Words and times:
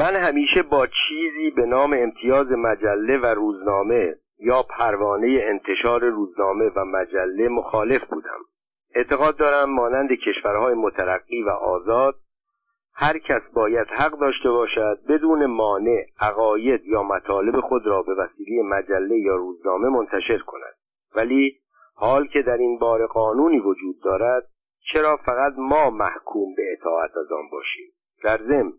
من 0.00 0.16
همیشه 0.16 0.62
با 0.62 0.86
چیزی 0.86 1.50
به 1.50 1.66
نام 1.66 1.92
امتیاز 1.92 2.46
مجله 2.50 3.18
و 3.18 3.26
روزنامه 3.26 4.14
یا 4.38 4.62
پروانه 4.62 5.40
انتشار 5.42 6.04
روزنامه 6.04 6.70
و 6.76 6.84
مجله 6.84 7.48
مخالف 7.48 8.04
بودم. 8.04 8.38
اعتقاد 8.94 9.36
دارم 9.36 9.70
مانند 9.70 10.12
کشورهای 10.12 10.74
مترقی 10.74 11.42
و 11.42 11.48
آزاد 11.48 12.14
هر 12.94 13.18
کس 13.18 13.42
باید 13.54 13.86
حق 13.86 14.18
داشته 14.18 14.50
باشد 14.50 14.98
بدون 15.08 15.46
مانع 15.46 16.04
عقاید 16.20 16.84
یا 16.84 17.02
مطالب 17.02 17.60
خود 17.60 17.86
را 17.86 18.02
به 18.02 18.14
وسیله 18.14 18.62
مجله 18.62 19.18
یا 19.18 19.36
روزنامه 19.36 19.88
منتشر 19.88 20.38
کند. 20.38 20.74
ولی 21.14 21.56
حال 21.94 22.26
که 22.26 22.42
در 22.42 22.56
این 22.56 22.78
بار 22.78 23.06
قانونی 23.06 23.58
وجود 23.58 24.02
دارد 24.04 24.46
چرا 24.92 25.16
فقط 25.16 25.52
ما 25.58 25.90
محکوم 25.90 26.54
به 26.56 26.62
اطاعت 26.72 27.10
از 27.16 27.32
آن 27.32 27.48
باشیم؟ 27.52 27.86
در 28.24 28.36
ضمن 28.36 28.72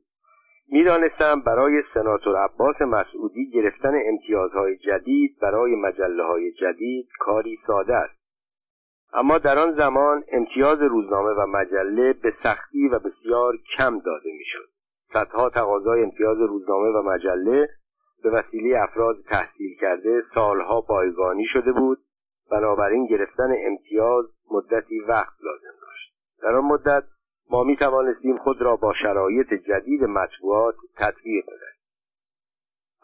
می‌دانستم 0.72 1.42
برای 1.42 1.84
سناتور 1.94 2.44
عباس 2.44 2.82
مسعودی 2.82 3.50
گرفتن 3.50 3.94
امتیازهای 4.06 4.78
جدید 4.78 5.38
برای 5.42 5.76
مجله 5.76 6.24
های 6.24 6.52
جدید 6.52 7.08
کاری 7.20 7.60
ساده 7.68 7.96
است. 7.96 8.22
اما 9.14 9.38
در 9.38 9.60
آن 9.60 9.76
زمان 9.76 10.24
امتیاز 10.32 10.82
روزنامه 10.82 11.30
و 11.30 11.46
مجله 11.48 12.14
به 12.14 12.34
سختی 12.44 12.88
و 12.88 13.00
بسیار 13.00 13.54
کم 13.78 14.00
داده 14.00 14.30
می‌شد. 14.38 14.70
صدها 15.14 15.50
تقاضای 15.50 16.04
امتیاز 16.04 16.38
روزنامه 16.38 16.90
و 16.90 17.02
مجله 17.02 17.70
به 18.24 18.30
وسیله 18.30 18.82
افراد 18.84 19.16
تحصیل 19.30 19.78
کرده 19.82 20.24
سالها 20.34 20.82
بایگانی 20.82 21.46
شده 21.46 21.72
بود. 21.72 21.98
بنابراین 22.52 23.06
گرفتن 23.06 23.56
امتیاز 23.66 24.26
مدتی 24.52 25.00
وقت 25.00 25.34
لازم 25.44 25.78
داشت. 25.82 26.14
در 26.42 26.56
آن 26.56 26.66
مدت 26.66 27.04
ما 27.52 27.64
می 27.64 27.76
توانستیم 27.76 28.38
خود 28.38 28.62
را 28.62 28.76
با 28.76 28.94
شرایط 28.94 29.54
جدید 29.54 30.04
مطبوعات 30.04 30.76
تطبیق 30.98 31.46
بدهیم 31.46 31.82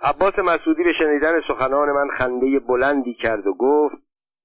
عباس 0.04 0.40
مسعودی 0.40 0.84
به 0.84 0.94
شنیدن 0.94 1.42
سخنان 1.48 1.92
من 1.92 2.08
خنده 2.18 2.60
بلندی 2.60 3.14
کرد 3.14 3.48
و 3.48 3.54
گفت 3.54 3.96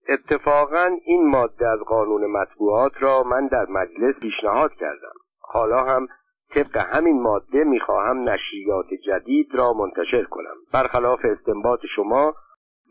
اتفاقا 0.09 0.91
این 1.05 1.27
ماده 1.27 1.69
از 1.69 1.79
قانون 1.79 2.27
مطبوعات 2.27 2.93
را 3.01 3.23
من 3.23 3.47
در 3.47 3.67
مجلس 3.69 4.15
پیشنهاد 4.21 4.75
کردم. 4.75 5.13
حالا 5.41 5.85
هم 5.85 6.09
طبق 6.55 6.77
همین 6.77 7.23
ماده 7.23 7.65
می‌خواهم 7.65 8.29
نشریات 8.29 8.87
جدید 9.07 9.55
را 9.55 9.73
منتشر 9.73 10.25
کنم. 10.25 10.55
برخلاف 10.73 11.21
استنباط 11.25 11.81
شما 11.97 12.35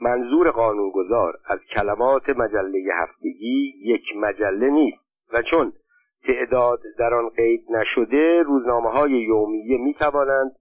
منظور 0.02 0.52
قانونگذار 0.52 1.38
از 1.46 1.60
کلمات 1.76 2.30
مجله 2.30 2.80
هفتگی 3.02 3.74
یک 3.84 4.04
مجله 4.18 4.70
نیست 4.70 5.04
و 5.34 5.42
چون 5.42 5.74
تعداد 6.28 6.80
در 7.00 7.14
آن 7.14 7.30
قید 7.30 7.66
نشده 7.70 8.44
روزنامه 8.44 8.90
های 8.90 9.12
یومیه 9.12 9.78
می 9.78 9.94
توانند 9.94 10.52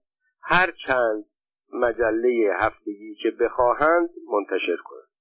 هر 0.41 0.71
چند 0.87 1.25
مجله 1.73 2.53
هفتگی 2.59 3.15
که 3.15 3.31
بخواهند 3.31 4.09
منتشر 4.33 4.77
کنند. 4.85 5.11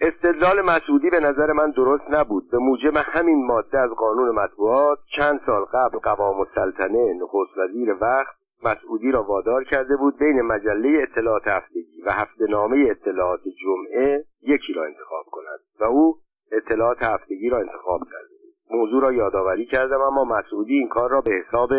استدلال 0.00 0.60
مسعودی 0.62 1.10
به 1.10 1.20
نظر 1.20 1.52
من 1.52 1.70
درست 1.70 2.04
نبود. 2.10 2.50
به 2.50 2.58
موجب 2.58 2.96
همین 2.96 3.46
ماده 3.46 3.78
از 3.78 3.90
قانون 3.90 4.30
مطبوعات 4.30 4.98
چند 5.16 5.40
سال 5.46 5.64
قبل 5.64 5.98
قوام 5.98 6.40
السلطنه 6.40 7.14
نخست 7.22 7.58
وزیر 7.58 7.96
وقت 8.00 8.36
مسعودی 8.62 9.10
را 9.10 9.22
وادار 9.22 9.64
کرده 9.64 9.96
بود 9.96 10.18
بین 10.18 10.42
مجله 10.42 11.02
اطلاعات 11.02 11.48
هفتگی 11.48 12.02
و 12.06 12.10
هفته 12.12 12.46
نامه 12.46 12.86
اطلاعات 12.90 13.40
جمعه 13.62 14.24
یکی 14.42 14.72
را 14.72 14.84
انتخاب 14.84 15.24
کند 15.30 15.60
و 15.80 15.84
او 15.84 16.18
اطلاعات 16.52 17.02
هفتگی 17.02 17.48
را 17.48 17.58
انتخاب 17.58 18.00
کرده 18.04 18.40
موضوع 18.70 19.02
را 19.02 19.12
یادآوری 19.12 19.66
کردم 19.66 20.00
اما 20.00 20.24
مسعودی 20.24 20.74
این 20.74 20.88
کار 20.88 21.10
را 21.10 21.20
به 21.20 21.32
حساب 21.32 21.70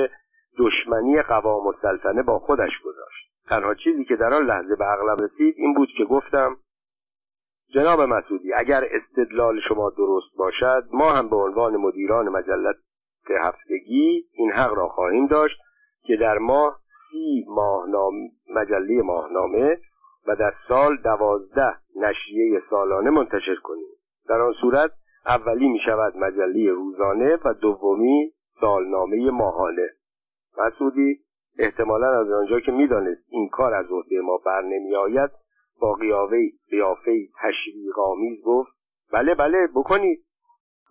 دشمنی 0.57 1.21
قوام 1.21 1.67
السلطنه 1.67 2.23
با 2.23 2.39
خودش 2.39 2.71
گذاشت. 2.85 3.31
تنها 3.47 3.73
چیزی 3.73 4.05
که 4.05 4.15
در 4.15 4.33
آن 4.33 4.45
لحظه 4.45 4.75
به 4.75 4.85
عقلم 4.85 5.17
رسید 5.25 5.55
این 5.57 5.73
بود 5.73 5.89
که 5.97 6.05
گفتم 6.05 6.57
جناب 7.73 8.01
مسعودی 8.01 8.53
اگر 8.53 8.83
استدلال 8.91 9.59
شما 9.67 9.89
درست 9.89 10.37
باشد 10.37 10.83
ما 10.93 11.11
هم 11.11 11.29
به 11.29 11.35
عنوان 11.35 11.77
مدیران 11.77 12.29
مجلت 12.29 12.75
هفتگی 13.43 14.25
این 14.33 14.51
حق 14.51 14.73
را 14.73 14.87
خواهیم 14.87 15.27
داشت 15.27 15.57
که 16.03 16.15
در 16.15 16.37
ماه 16.37 16.79
سی 17.11 17.45
ماهنام 17.47 18.13
مجله 18.55 19.01
ماهنامه 19.01 19.77
و 20.27 20.35
در 20.35 20.53
سال 20.67 20.97
دوازده 20.97 21.75
نشریه 21.95 22.61
سالانه 22.69 23.09
منتشر 23.09 23.55
کنیم. 23.55 23.87
در 24.27 24.41
آن 24.41 24.53
صورت 24.61 24.91
اولی 25.25 25.67
می 25.67 25.79
شود 25.85 26.17
مجله 26.17 26.71
روزانه 26.71 27.37
و 27.45 27.53
دومی 27.53 28.31
سالنامه 28.61 29.31
ماهانه. 29.31 29.89
مسعودی 30.57 31.19
احتمالا 31.59 32.19
از 32.19 32.31
آنجا 32.31 32.59
که 32.59 32.71
می‌دانست 32.71 33.21
این 33.29 33.49
کار 33.49 33.73
از 33.73 33.85
عهده 33.91 34.21
ما 34.21 34.37
بر 34.45 34.61
نمی 34.61 34.95
آید 34.95 35.31
با 35.81 35.93
قیافه 35.93 36.51
قیافه 36.69 37.27
تشویق 37.41 37.99
آمیز 37.99 38.43
گفت 38.43 38.71
بله 39.11 39.35
بله 39.35 39.67
بکنید. 39.75 40.25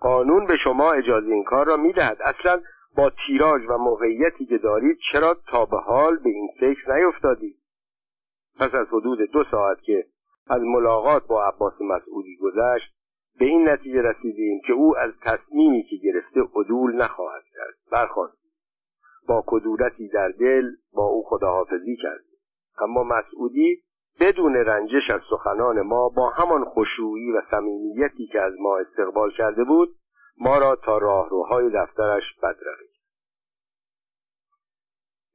قانون 0.00 0.46
به 0.46 0.56
شما 0.64 0.92
اجازه 0.92 1.26
این 1.26 1.44
کار 1.44 1.66
را 1.66 1.76
می‌دهد. 1.76 2.18
اصلا 2.24 2.60
با 2.96 3.12
تیراژ 3.26 3.62
و 3.68 3.78
موقعیتی 3.78 4.46
که 4.46 4.58
دارید 4.58 4.98
چرا 5.12 5.36
تا 5.46 5.64
به 5.64 5.76
حال 5.76 6.16
به 6.16 6.30
این 6.30 6.48
فکر 6.60 6.94
نیفتادید؟ 6.94 7.56
پس 8.58 8.74
از 8.74 8.86
حدود 8.86 9.18
دو 9.32 9.44
ساعت 9.50 9.80
که 9.80 10.04
از 10.46 10.62
ملاقات 10.62 11.26
با 11.26 11.44
عباس 11.44 11.80
مسعودی 11.80 12.36
گذشت 12.36 12.99
به 13.40 13.46
این 13.46 13.68
نتیجه 13.68 14.02
رسیدیم 14.02 14.60
که 14.66 14.72
او 14.72 14.98
از 14.98 15.12
تصمیمی 15.22 15.82
که 15.82 15.96
گرفته 15.96 16.40
عدول 16.40 16.96
نخواهد 16.96 17.44
کرد. 17.54 17.74
برخواست. 17.92 18.38
با 19.28 19.44
کدورتی 19.46 20.08
در 20.08 20.28
دل 20.28 20.70
با 20.92 21.06
او 21.06 21.24
خداحافظی 21.26 21.96
کرد. 21.96 22.24
اما 22.78 23.04
مسعودی 23.04 23.82
بدون 24.20 24.54
رنجش 24.54 25.10
از 25.10 25.20
سخنان 25.30 25.80
ما 25.80 26.08
با 26.08 26.30
همان 26.30 26.64
خشوعی 26.64 27.32
و 27.32 27.42
صمیمیتی 27.50 28.26
که 28.26 28.40
از 28.40 28.52
ما 28.58 28.78
استقبال 28.78 29.30
کرده 29.30 29.64
بود 29.64 29.96
ما 30.38 30.58
را 30.58 30.76
تا 30.76 30.98
راهروهای 30.98 31.70
دفترش 31.74 32.24
بدرقه 32.42 32.84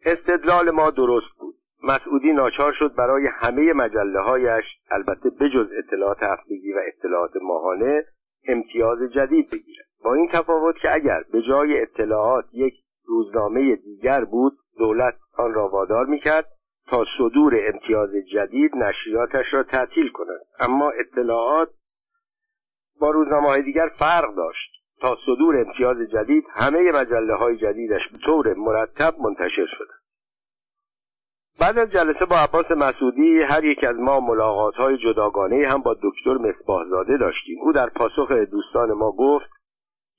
استدلال 0.06 0.72
ما 0.72 0.90
درست 0.90 1.38
بود. 1.40 1.56
مسعودی 1.88 2.34
ناچار 2.34 2.74
شد 2.74 2.96
برای 2.96 3.28
همه 3.28 3.74
مجله 3.74 4.20
هایش 4.20 4.66
البته 4.92 5.30
بجز 5.30 5.68
اطلاعات 5.78 6.24
هفتگی 6.24 6.74
و 6.74 6.82
اطلاعات 6.88 7.32
ماهانه 7.42 8.06
امتیاز 8.48 9.00
جدید 9.02 9.50
بگیرد. 9.50 9.86
با 10.04 10.14
این 10.14 10.30
تفاوت 10.34 10.76
که 10.82 10.94
اگر 10.94 11.24
به 11.32 11.42
جای 11.42 11.82
اطلاعات 11.82 12.46
یک 12.54 12.74
روزنامه 13.08 13.76
دیگر 13.76 14.24
بود 14.24 14.54
دولت 14.78 15.16
آن 15.38 15.54
را 15.54 15.70
وادار 15.70 16.06
می‌کرد 16.06 16.46
تا 16.88 17.06
صدور 17.18 17.60
امتیاز 17.74 18.10
جدید 18.34 18.76
نشریاتش 18.76 19.46
را 19.54 19.64
تعطیل 19.64 20.12
کند. 20.12 20.42
اما 20.60 20.90
اطلاعات 20.90 21.70
با 23.00 23.12
روزنامه 23.12 23.48
های 23.48 23.62
دیگر 23.62 23.90
فرق 24.00 24.36
داشت. 24.36 24.72
تا 25.02 25.18
صدور 25.26 25.58
امتیاز 25.58 25.98
جدید 25.98 26.46
همه 26.50 26.92
مجله 26.92 27.36
های 27.36 27.58
جدیدش 27.58 28.02
به 28.12 28.18
طور 28.18 28.54
مرتب 28.54 29.20
منتشر 29.20 29.66
شدند. 29.78 30.05
بعد 31.60 31.78
از 31.78 31.92
جلسه 31.92 32.26
با 32.26 32.36
عباس 32.36 32.72
مسعودی 32.72 33.42
هر 33.42 33.64
یک 33.64 33.84
از 33.84 33.96
ما 33.96 34.20
ملاقات 34.20 34.76
های 34.76 34.98
جداگانه 34.98 35.68
هم 35.68 35.82
با 35.82 35.96
دکتر 36.04 36.34
مصباحزاده 36.34 37.18
داشتیم. 37.18 37.58
او 37.62 37.72
در 37.72 37.90
پاسخ 37.90 38.32
دوستان 38.32 38.94
ما 38.94 39.12
گفت 39.12 39.50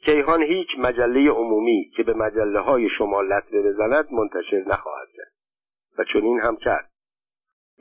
کیهان 0.05 0.43
هیچ 0.43 0.69
مجله 0.79 1.31
عمومی 1.31 1.91
که 1.97 2.03
به 2.03 2.15
مجله 2.15 2.61
های 2.61 2.89
شما 2.99 3.23
لطمه 3.23 3.63
بزند 3.63 4.13
منتشر 4.13 4.65
نخواهد 4.67 5.09
کرد. 5.17 5.33
و 5.99 6.05
چنین 6.13 6.41
هم 6.41 6.57
کرد. 6.57 6.91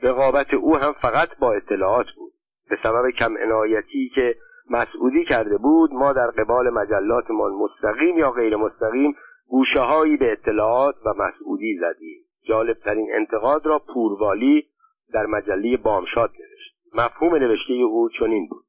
رقابت 0.02 0.54
او 0.54 0.76
هم 0.76 0.92
فقط 0.92 1.38
با 1.38 1.52
اطلاعات 1.52 2.06
بود. 2.16 2.32
به 2.70 2.78
سبب 2.82 3.10
کم 3.10 3.36
عنایتی 3.36 4.10
که 4.14 4.36
مسعودی 4.70 5.24
کرده 5.24 5.56
بود 5.56 5.92
ما 5.92 6.12
در 6.12 6.30
قبال 6.30 6.70
مجلاتمان 6.70 7.52
مستقیم 7.52 8.18
یا 8.18 8.30
غیر 8.30 8.56
مستقیم 8.56 9.16
گوشه 9.48 9.80
هایی 9.80 10.16
به 10.16 10.32
اطلاعات 10.32 10.94
و 11.06 11.08
مسعودی 11.08 11.78
زدیم. 11.80 12.25
جالبترین 12.48 13.08
انتقاد 13.14 13.66
را 13.66 13.78
پوروالی 13.78 14.68
در 15.12 15.26
مجله 15.26 15.76
بامشاد 15.76 16.30
نوشت. 16.30 16.76
مفهوم 16.94 17.34
نوشته 17.34 17.72
او 17.72 18.08
چنین 18.08 18.48
بود. 18.48 18.64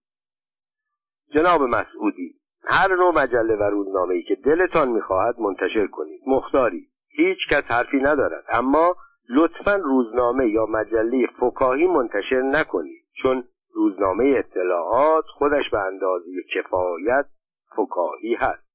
جناب 1.34 1.62
مسعودی 1.62 2.36
هر 2.64 2.96
نوع 2.96 3.14
مجله 3.14 3.56
و 3.56 3.64
روزنامه 3.64 4.14
ای 4.14 4.24
که 4.24 4.36
دلتان 4.36 4.90
می‌خواهد 4.90 5.40
منتشر 5.40 5.88
کنید. 5.88 6.22
مختاری 6.28 6.88
هیچ 7.10 7.38
کس 7.52 7.64
حرفی 7.64 7.98
ندارد. 7.98 8.44
اما 8.50 8.96
لطفا 9.30 9.76
روزنامه 9.76 10.50
یا 10.50 10.66
مجله 10.66 11.28
فکاهی 11.40 11.88
منتشر 11.88 12.42
نکنید. 12.42 13.04
چون 13.22 13.44
روزنامه 13.74 14.36
اطلاعات 14.38 15.26
خودش 15.26 15.70
به 15.72 15.80
اندازه 15.80 16.32
کفایت 16.56 17.26
فکاهی 17.76 18.34
هست. 18.34 18.68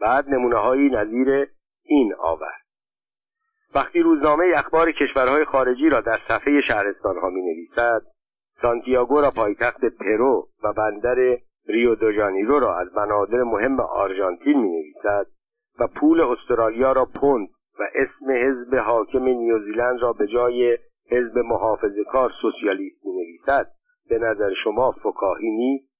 بعد 0.00 0.28
نمونه 0.28 0.56
هایی 0.56 0.90
نظیر 0.90 1.48
این 1.84 2.14
آورد. 2.18 2.65
وقتی 3.76 4.00
روزنامه 4.00 4.44
اخبار 4.56 4.92
کشورهای 4.92 5.44
خارجی 5.44 5.88
را 5.88 6.00
در 6.00 6.18
صفحه 6.28 6.60
شهرستان 6.68 7.18
ها 7.18 7.30
می 7.30 7.42
نویسد 7.42 8.02
سانتیاگو 8.62 9.20
را 9.20 9.30
پایتخت 9.30 9.84
پرو 9.84 10.48
و 10.62 10.72
بندر 10.72 11.38
ریو 11.68 11.94
دو 11.94 12.12
جانیرو 12.12 12.58
را 12.58 12.78
از 12.78 12.92
بنادر 12.92 13.42
مهم 13.42 13.80
آرژانتین 13.80 14.60
می 14.60 14.68
نویسد 14.68 15.26
و 15.78 15.86
پول 15.86 16.20
استرالیا 16.20 16.92
را 16.92 17.04
پوند 17.20 17.48
و 17.80 17.82
اسم 17.94 18.30
حزب 18.30 18.74
حاکم 18.74 19.24
نیوزیلند 19.24 20.02
را 20.02 20.12
به 20.12 20.26
جای 20.26 20.78
حزب 21.10 21.38
محافظه 21.38 22.04
کار 22.04 22.32
سوسیالیست 22.42 23.06
می 23.06 23.12
نویسد 23.12 23.70
به 24.08 24.18
نظر 24.18 24.54
شما 24.64 24.92
فکاهی 24.92 25.50
نیست؟ 25.50 25.90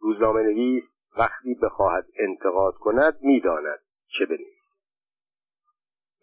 روزنامه 0.00 0.42
نویس 0.42 0.84
وقتی 1.18 1.54
بخواهد 1.62 2.04
انتقاد 2.18 2.74
کند 2.74 3.18
می‌داند 3.22 3.78
چه 4.18 4.26
بنویسد. 4.26 4.57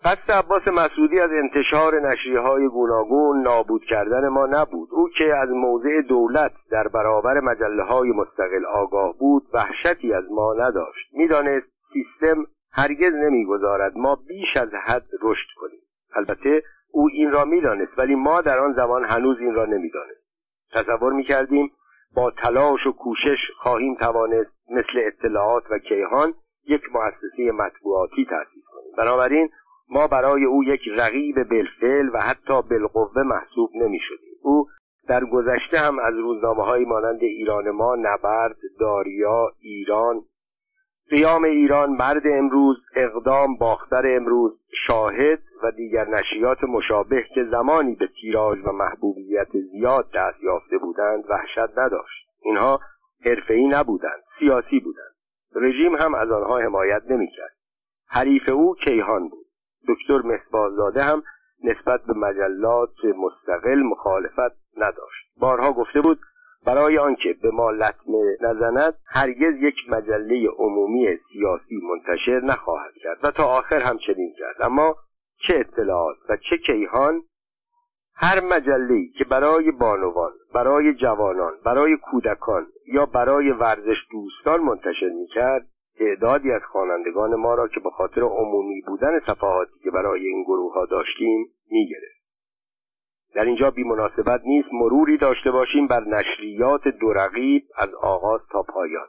قصد 0.06 0.32
عباس 0.32 0.68
مسعودی 0.68 1.20
از 1.20 1.30
انتشار 1.32 2.10
نشریه 2.10 2.40
های 2.40 2.68
گوناگون 2.68 3.42
نابود 3.42 3.84
کردن 3.84 4.28
ما 4.28 4.46
نبود. 4.46 4.90
او 4.92 5.10
که 5.10 5.36
از 5.36 5.50
موضع 5.50 6.02
دولت 6.02 6.52
در 6.72 6.88
برابر 6.88 7.40
مجله 7.40 7.84
های 7.84 8.12
مستقل 8.12 8.66
آگاه 8.66 9.14
بود 9.20 9.44
وحشتی 9.54 10.14
از 10.14 10.24
ما 10.32 10.54
نداشت. 10.54 11.08
می‌دانست 11.14 11.68
سیستم 11.94 12.46
هرگز 12.72 13.14
نمی‌گذارد 13.14 13.98
ما 13.98 14.16
بیش 14.28 14.58
از 14.58 14.70
حد 14.86 15.06
رشد 15.22 15.48
کنیم. 15.56 15.80
البته 16.16 16.64
او 16.92 17.10
این 17.14 17.32
را 17.32 17.46
می‌دانست 17.46 18.00
ولی 18.00 18.16
ما 18.16 18.42
در 18.42 18.60
آن 18.60 18.74
زمان 18.74 19.06
هنوز 19.06 19.40
این 19.40 19.54
را 19.54 19.66
نمی‌دانست 19.66 20.26
تصور 20.74 21.14
می‌کردیم 21.14 21.72
با 22.16 22.32
تلاش 22.32 22.88
و 22.88 22.92
کوشش 22.92 23.40
خواهیم 23.58 23.96
توانست 23.96 24.52
مثل 24.70 25.08
اطلاعات 25.08 25.64
و 25.72 25.78
کیهان 25.78 26.34
یک 26.68 26.82
مؤسسه 26.94 27.52
مطبوعاتی 27.52 28.26
تأسیس 28.26 28.64
کنیم. 28.74 28.92
بنابراین 28.98 29.50
ما 29.90 30.08
برای 30.08 30.46
او 30.46 30.64
یک 30.64 30.82
رقیب 30.98 31.44
بالفعل 31.44 32.10
و 32.14 32.18
حتی 32.18 32.62
بالقوه 32.70 33.24
محسوب 33.24 33.70
نمی 33.76 34.00
شدیم. 34.00 34.36
او 34.44 34.68
در 35.08 35.26
گذشته 35.26 35.78
هم 35.78 36.00
از 36.00 36.14
روزنامه 36.16 36.64
های 36.64 36.86
مانند 36.86 37.24
ایران 37.24 37.70
ما 37.70 37.96
نبرد 37.96 38.58
داریا 38.80 39.52
ایران 39.60 40.22
قیام 41.10 41.44
ایران 41.44 41.90
مرد 41.90 42.24
امروز 42.26 42.78
اقدام 42.96 43.58
باختر 43.58 44.16
امروز 44.16 44.60
شاهد 44.88 45.40
و 45.64 45.72
دیگر 45.72 46.08
نشریات 46.08 46.64
مشابه 46.64 47.24
که 47.36 47.44
زمانی 47.52 47.96
به 47.96 48.08
تیراژ 48.22 48.58
و 48.66 48.72
محبوبیت 48.72 49.48
زیاد 49.72 50.06
دست 50.16 50.44
یافته 50.44 50.78
بودند 50.78 51.24
وحشت 51.30 51.78
نداشت. 51.78 52.28
اینها 52.42 52.80
حرفه‌ای 53.26 53.68
نبودند 53.68 54.24
سیاسی 54.40 54.80
بودند. 54.80 55.16
رژیم 55.56 55.96
هم 55.96 56.16
از 56.16 56.32
آنها 56.32 56.60
حمایت 56.60 57.02
نمی‌کرد. 57.10 57.56
حریف 58.08 58.50
او 58.50 58.76
کیهان 58.76 59.30
بود. 59.30 59.45
دکتر 59.88 60.22
مصباحزاده 60.22 61.04
هم 61.04 61.24
نسبت 61.64 62.02
به 62.02 62.14
مجلات 62.14 63.06
مستقل 63.06 63.82
مخالفت 63.84 64.56
نداشت. 64.78 65.26
بارها 65.38 65.74
گفته 65.74 66.02
بود 66.02 66.20
برای 66.66 66.98
آنکه 66.98 67.36
به 67.42 67.52
ما 67.52 67.72
لطمه 67.72 68.38
نزند 68.42 68.94
هرگز 69.08 69.54
یک 69.62 69.76
مجله 69.90 70.50
عمومی 70.58 71.18
سیاسی 71.34 71.76
منتشر 71.76 72.42
نخواهد 72.44 72.94
کرد 73.04 73.18
و 73.24 73.32
تا 73.32 73.44
آخر 73.44 73.80
هم 73.80 73.98
چنین 73.98 74.34
کرد. 74.40 74.56
اما 74.62 74.96
چه 75.48 75.60
اطلاعات 75.60 76.18
و 76.30 76.38
چه 76.50 76.58
کیهان؟ 76.58 77.22
هر 78.18 78.44
مجله 78.44 79.08
که 79.18 79.24
برای 79.24 79.72
بانوان 79.72 80.32
برای 80.54 80.94
جوانان 80.94 81.54
برای 81.66 81.98
کودکان 81.98 82.68
یا 82.94 83.06
برای 83.06 83.52
ورزش 83.52 83.98
دوستان 84.12 84.62
منتشر 84.62 85.10
می‌کرد 85.20 85.68
تعدادی 86.00 86.52
از 86.52 86.62
خوانندگان 86.72 87.36
ما 87.36 87.56
را 87.56 87.68
که 87.68 87.80
به 87.80 87.90
خاطر 87.90 88.22
عمومی 88.22 88.82
بودن 88.82 89.20
صفحاتی 89.20 89.80
که 89.84 89.92
برای 89.92 90.28
این 90.28 90.44
گروه 90.44 90.74
ها 90.74 90.86
داشتیم 90.86 91.46
می‌گرفت. 91.72 92.26
در 93.36 93.46
اینجا 93.46 93.72
بی 93.72 93.84
مناسبت 93.84 94.42
نیست 94.46 94.70
مروری 94.74 95.18
داشته 95.18 95.52
باشیم 95.52 95.88
بر 95.88 96.04
نشریات 96.04 96.88
دورقیب 96.88 97.64
از 97.78 97.94
آغاز 97.94 98.42
تا 98.52 98.64
پایان. 98.64 99.08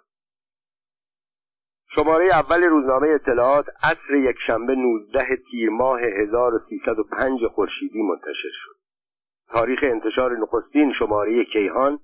شماره 1.95 2.25
اول 2.25 2.63
روزنامه 2.63 3.09
اطلاعات 3.09 3.67
عصر 3.83 4.15
یکشنبه 4.15 4.75
19 4.75 5.37
تیر 5.51 5.71
ماه 5.71 6.01
1305 6.01 7.47
خورشیدی 7.47 8.03
منتشر 8.03 8.51
شد. 8.53 8.77
تاریخ 9.53 9.79
انتشار 9.83 10.39
نخستین 10.39 10.93
شماره 10.99 11.45
کیهان 11.45 11.99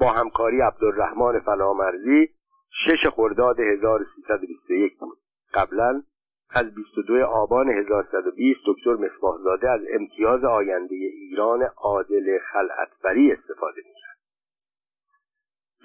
با 0.00 0.12
همکاری 0.12 0.60
عبدالرحمن 0.60 1.40
فلامرزی 1.40 2.28
شش 2.70 3.06
خرداد 3.06 3.60
1321 3.60 4.98
بود. 4.98 5.18
قبلا 5.54 6.02
از 6.50 6.74
22 6.74 7.24
آبان 7.24 7.68
1120 7.68 8.60
دکتر 8.66 8.94
مصباحزاده 8.94 9.70
از 9.70 9.80
امتیاز 9.94 10.44
آینده 10.44 10.94
ایران 10.94 11.62
عادل 11.76 12.38
خلعتبری 12.52 13.32
استفاده 13.32 13.76
می‌کرد. 13.76 14.16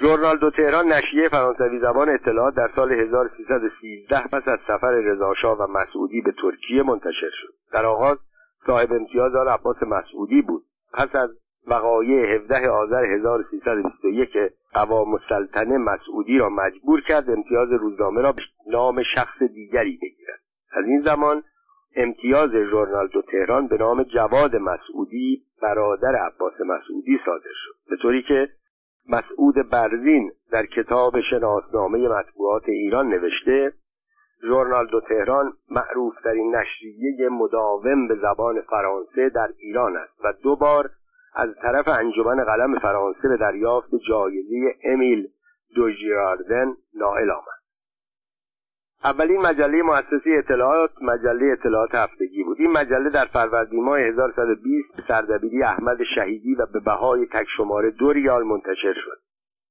ژورنال 0.02 0.38
دو 0.38 0.52
تهران 0.52 0.88
نشریه 0.88 1.30
فرانسوی 1.30 1.80
زبان 1.80 2.10
اطلاعات 2.10 2.56
در 2.56 2.72
سال 2.76 2.92
1313 2.92 4.28
پس 4.28 4.48
از 4.48 4.60
سفر 4.68 4.92
رضاشاه 4.92 5.58
و 5.58 5.68
مسعودی 5.68 6.22
به 6.22 6.32
ترکیه 6.42 6.84
منتشر 6.84 7.30
شد. 7.42 7.54
در 7.74 7.86
آغاز 7.86 8.18
صاحب 8.66 8.94
امتیاز 8.94 9.36
آن 9.36 9.48
عباس 9.48 9.84
مسعودی 9.84 10.42
بود. 10.42 10.64
پس 10.94 11.16
از 11.16 11.30
وقایع 11.68 12.36
17 12.36 12.70
آذر 12.70 13.06
1321 13.06 14.32
که 14.32 14.52
قوام 14.74 15.14
السلطنه 15.14 15.78
مسعودی 15.78 16.38
را 16.38 16.50
مجبور 16.50 17.02
کرد 17.02 17.30
امتیاز 17.30 17.72
روزنامه 17.72 18.22
را 18.22 18.32
به 18.32 18.44
نام 18.68 19.04
شخص 19.16 19.44
دیگری 19.44 20.00
بگیرد. 20.02 20.40
از 20.72 20.86
این 20.86 21.02
زمان 21.02 21.44
امتیاز 21.96 22.50
ژورنال 22.52 23.08
دو 23.08 23.22
تهران 23.22 23.68
به 23.68 23.78
نام 23.78 24.04
جواد 24.04 24.56
مسعودی 24.56 25.44
برادر 25.62 26.16
عباس 26.16 26.54
مسعودی 26.62 27.20
صادر 27.26 27.54
شد. 27.54 27.90
به 27.90 27.96
طوری 27.98 28.24
که 28.24 28.50
مسعود 29.10 29.56
برزین 29.70 30.32
در 30.52 30.66
کتاب 30.66 31.22
شناسنامه 31.30 32.08
مطبوعات 32.08 32.70
ایران 32.70 33.08
نوشته 33.08 33.74
ژورنال 34.42 34.88
دو 34.88 35.02
تهران 35.02 35.54
معروف 35.70 36.14
در 36.24 36.32
این 36.32 36.56
نشریه 36.56 37.30
مداوم 37.30 38.08
به 38.08 38.16
زبان 38.16 38.62
فرانسه 38.62 39.30
در 39.30 39.50
ایران 39.58 39.98
است 39.98 40.26
و 40.26 40.34
دو 40.44 40.56
بار 40.56 40.90
از 41.34 41.50
طرف 41.62 41.88
انجمن 41.88 42.44
قلم 42.44 42.80
فرانسه 42.80 43.30
به 43.30 43.38
دریافت 43.38 43.90
جایزه 44.10 44.76
امیل 44.84 45.28
دوژیراردن 45.76 46.74
نائل 46.96 47.32
آمد. 47.32 47.62
اولین 49.04 49.42
مجله 49.42 49.82
مؤسسه 49.84 50.30
اطلاعات 50.38 50.92
مجله 51.02 51.52
اطلاعات 51.52 51.96
هفتگی 51.96 52.44
بود. 52.44 52.58
این 52.60 52.72
مجله 52.72 53.10
در 53.10 53.26
فروردین 53.26 53.84
ماه 53.84 54.00
1120 54.00 54.96
به 54.96 55.04
سردبیری 55.08 55.64
احمد 55.64 55.98
شهیدی 56.16 56.56
و 56.56 56.66
به 56.66 56.80
بهای 56.80 57.26
تک 57.26 57.48
شماره 57.58 57.92
دو 57.92 58.12
ریال 58.12 58.44
منتشر 58.44 58.94
شد. 58.94 59.18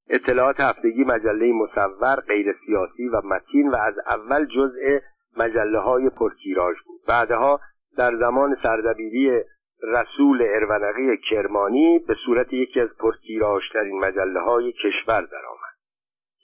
اطلاعات 0.08 0.60
هفتگی 0.60 1.04
مجله 1.04 1.52
مصور 1.52 2.20
غیر 2.20 2.56
سیاسی 2.66 3.08
و 3.08 3.20
متین 3.24 3.70
و 3.70 3.76
از 3.76 3.94
اول 4.06 4.46
جزء 4.46 4.98
مجله 5.36 5.78
های 5.78 6.10
پرتیراژ 6.10 6.76
بود. 6.86 7.00
بعدها 7.08 7.60
در 7.96 8.16
زمان 8.16 8.56
سردبیری 8.62 9.44
رسول 9.82 10.42
ارونقی 10.42 11.16
کرمانی 11.30 11.98
به 11.98 12.14
صورت 12.26 12.52
یکی 12.52 12.80
از 12.80 12.88
پرتیراژترین 12.98 13.98
مجله 13.98 14.40
های 14.40 14.72
کشور 14.72 15.20
درآمد. 15.20 15.70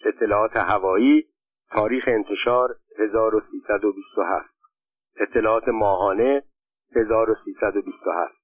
اطلاعات 0.05 0.57
هوایی 0.57 1.27
تاریخ 1.71 2.05
انتشار 2.07 2.77
1327 2.99 4.49
اطلاعات 5.21 5.69
ماهانه 5.69 6.43
1327 6.97 8.35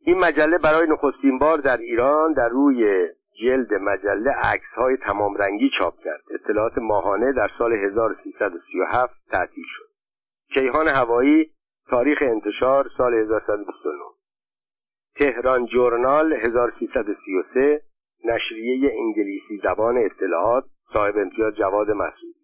این 0.00 0.18
مجله 0.18 0.58
برای 0.58 0.88
نخستین 0.88 1.38
بار 1.38 1.58
در 1.58 1.76
ایران 1.76 2.32
در 2.32 2.48
روی 2.48 3.08
جلد 3.42 3.74
مجله 3.74 4.30
عکس 4.30 4.68
های 4.76 4.96
تمام 4.96 5.34
رنگی 5.34 5.70
چاپ 5.78 5.94
کرد. 6.04 6.20
اطلاعات 6.30 6.78
ماهانه 6.78 7.32
در 7.32 7.50
سال 7.58 7.72
1337 7.72 9.14
تعطیل 9.30 9.64
شد. 9.66 9.88
کیهان 10.54 10.88
هوایی 10.88 11.50
تاریخ 11.90 12.18
انتشار 12.22 12.90
سال 12.96 13.14
1129 13.14 13.98
تهران 15.16 15.66
جورنال 15.66 16.32
1333 16.32 17.80
نشریه 18.24 18.92
انگلیسی 18.98 19.60
زبان 19.62 19.98
اطلاعات 19.98 20.64
صاحب 20.92 21.18
امتیاز 21.18 21.54
جواد 21.54 21.90
مسعود. 21.90 22.34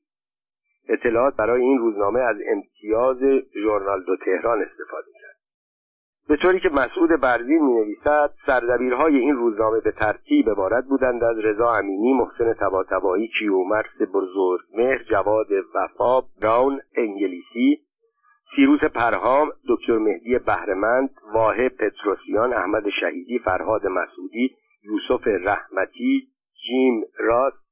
اطلاعات 0.88 1.36
برای 1.36 1.62
این 1.62 1.78
روزنامه 1.78 2.20
از 2.20 2.36
امتیاز 2.46 3.42
ژورنال 3.54 4.02
دو 4.04 4.16
تهران 4.16 4.62
استفاده 4.62 5.10
کرد. 5.12 5.36
به 6.28 6.36
طوری 6.36 6.60
که 6.60 6.70
مسعود 6.70 7.20
برزین 7.20 7.66
می 7.66 7.74
نویسد 7.74 8.30
سردبیرهای 8.46 9.18
این 9.18 9.36
روزنامه 9.36 9.80
به 9.80 9.90
ترتیب 9.90 10.50
عبارت 10.50 10.84
بودند 10.84 11.24
از 11.24 11.38
رضا 11.38 11.74
امینی 11.74 12.12
محسن 12.12 12.52
تباتبایی 12.52 13.28
کیومرس 13.38 14.02
بزرگ 14.14 14.60
مهر 14.74 15.02
جواد 15.02 15.46
وفا 15.74 16.20
براون 16.42 16.80
انگلیسی 16.96 17.85
سیروس 18.54 18.84
پرهام 18.84 19.52
دکتر 19.68 19.98
مهدی 19.98 20.38
بهرمند 20.38 21.10
واحد 21.34 21.76
پتروسیان 21.76 22.52
احمد 22.52 22.88
شهیدی 23.00 23.38
فرهاد 23.38 23.86
مسعودی 23.86 24.56
یوسف 24.82 25.26
رحمتی 25.26 26.28
جیم 26.66 27.04
راست 27.18 27.66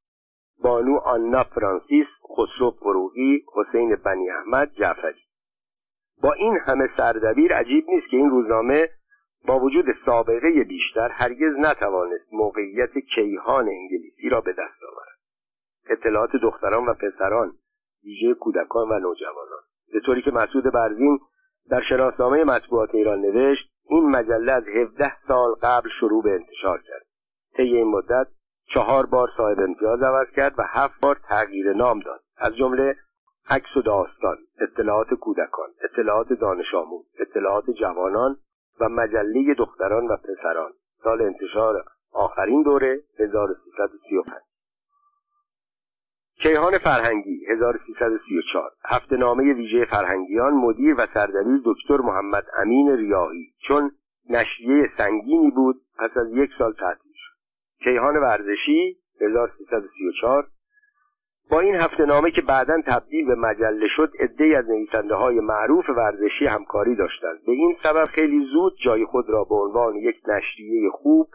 بانو 0.63 0.97
آنا 0.97 1.45
فرانسیس 1.45 2.07
خسرو 2.37 2.71
فروغی 2.71 3.45
حسین 3.55 3.97
بنی 3.97 4.31
احمد 4.31 4.73
جعفری. 4.73 5.21
با 6.23 6.33
این 6.33 6.59
همه 6.67 6.89
سردبیر 6.97 7.55
عجیب 7.55 7.85
نیست 7.89 8.09
که 8.11 8.17
این 8.17 8.31
روزنامه 8.31 8.89
با 9.47 9.61
وجود 9.61 9.85
سابقه 10.07 10.65
بیشتر 10.65 11.09
هرگز 11.09 11.59
نتوانست 11.59 12.33
موقعیت 12.33 12.99
کیهان 12.99 13.69
انگلیسی 13.69 14.29
را 14.29 14.41
به 14.41 14.53
دست 14.53 14.83
آورد. 14.93 15.19
اطلاعات 15.91 16.37
دختران 16.37 16.87
و 16.87 16.95
پسران 16.95 17.53
ویژه 18.05 18.35
کودکان 18.35 18.89
و 18.89 18.99
نوجوانان. 18.99 19.63
به 19.95 20.01
طوری 20.01 20.23
که 20.23 20.31
مسعود 20.31 20.65
برزین 20.65 21.19
در 21.71 21.81
شناسنامه 21.89 22.45
مطبوعات 22.45 22.95
ایران 22.95 23.21
نوشت 23.21 23.71
این 23.89 24.11
مجله 24.11 24.53
از 24.53 24.63
17 24.69 25.13
سال 25.29 25.55
قبل 25.63 25.89
شروع 26.01 26.23
به 26.23 26.31
انتشار 26.31 26.83
کرد. 26.83 27.03
طی 27.57 27.63
این 27.63 27.91
مدت 27.91 28.27
چهار 28.75 29.07
بار 29.07 29.29
صاحب 29.37 29.61
امتیاز 29.61 30.03
عوض 30.03 30.27
کرد 30.37 30.55
و 30.59 30.63
هفت 30.67 31.01
بار 31.03 31.21
تغییر 31.29 31.73
نام 31.73 32.01
داد. 32.01 32.21
از 32.37 32.57
جمله 32.57 32.97
عکس 33.51 33.77
و 33.77 33.83
داستان 33.83 34.37
اطلاعات 34.61 35.15
کودکان 35.15 35.69
اطلاعات 35.85 36.33
دانش 36.33 36.75
آموز 36.75 37.07
اطلاعات 37.19 37.71
جوانان 37.71 38.37
و 38.81 38.89
مجله 38.89 39.55
دختران 39.59 40.07
و 40.07 40.17
پسران. 40.17 40.73
سال 41.03 41.23
انتشار 41.23 41.85
آخرین 42.13 42.63
دوره 42.63 43.01
1335 43.19 44.54
کیهان 46.45 46.79
فرهنگی 46.79 47.47
1334 47.49 48.71
هفته 48.85 49.17
نامه 49.17 49.55
ویژه 49.55 49.85
فرهنگیان 49.85 50.53
مدیر 50.53 50.95
و 50.99 51.07
سردبیر 51.15 51.61
دکتر 51.65 51.97
محمد 51.97 52.45
امین 52.59 52.97
ریاهی. 52.97 53.53
چون 53.69 53.91
نشریه 54.31 54.91
سنگینی 54.99 55.51
بود 55.51 55.77
پس 55.99 56.17
از 56.17 56.27
یک 56.33 56.51
سال 56.59 56.73
تعطیل 56.73 57.13
شد. 57.15 57.35
کیهان 57.85 58.17
ورزشی 58.17 58.97
1334 59.21 60.47
با 61.51 61.61
این 61.61 61.75
هفته 61.75 62.05
نامه 62.05 62.31
که 62.31 62.43
بعدا 62.43 62.81
تبدیل 62.87 63.27
به 63.27 63.35
مجله 63.35 63.89
شد 63.97 64.13
عدهای 64.21 64.55
از 64.55 64.69
نویسنده 64.69 65.15
های 65.15 65.41
معروف 65.41 65.89
ورزشی 65.89 66.47
همکاری 66.47 66.97
داشتند. 66.97 67.39
به 67.47 67.53
این 67.53 67.77
سبب 67.83 68.05
خیلی 68.05 68.47
زود 68.53 68.73
جای 68.85 69.05
خود 69.05 69.31
را 69.31 69.45
به 69.45 69.55
عنوان 69.55 69.97
یک 69.97 70.17
نشریه 70.29 70.91
خوب 70.91 71.29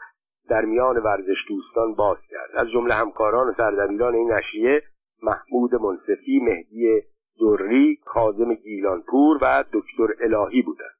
در 0.50 0.66
میان 0.66 0.98
ورزش 0.98 1.38
دوستان 1.48 1.94
باز 1.94 2.18
کرد 2.30 2.50
از 2.54 2.68
جمله 2.72 2.94
همکاران 2.94 3.50
و 3.50 3.54
سردبیران 3.58 4.16
این 4.16 4.32
نشریه 4.32 4.84
محمود 5.24 5.76
منصفی 5.76 6.40
مهدی 6.40 7.02
دوری 7.40 8.00
کاظم 8.06 8.54
گیلانپور 8.54 9.38
و 9.42 9.64
دکتر 9.74 10.14
الهی 10.24 10.62
بودند. 10.62 10.96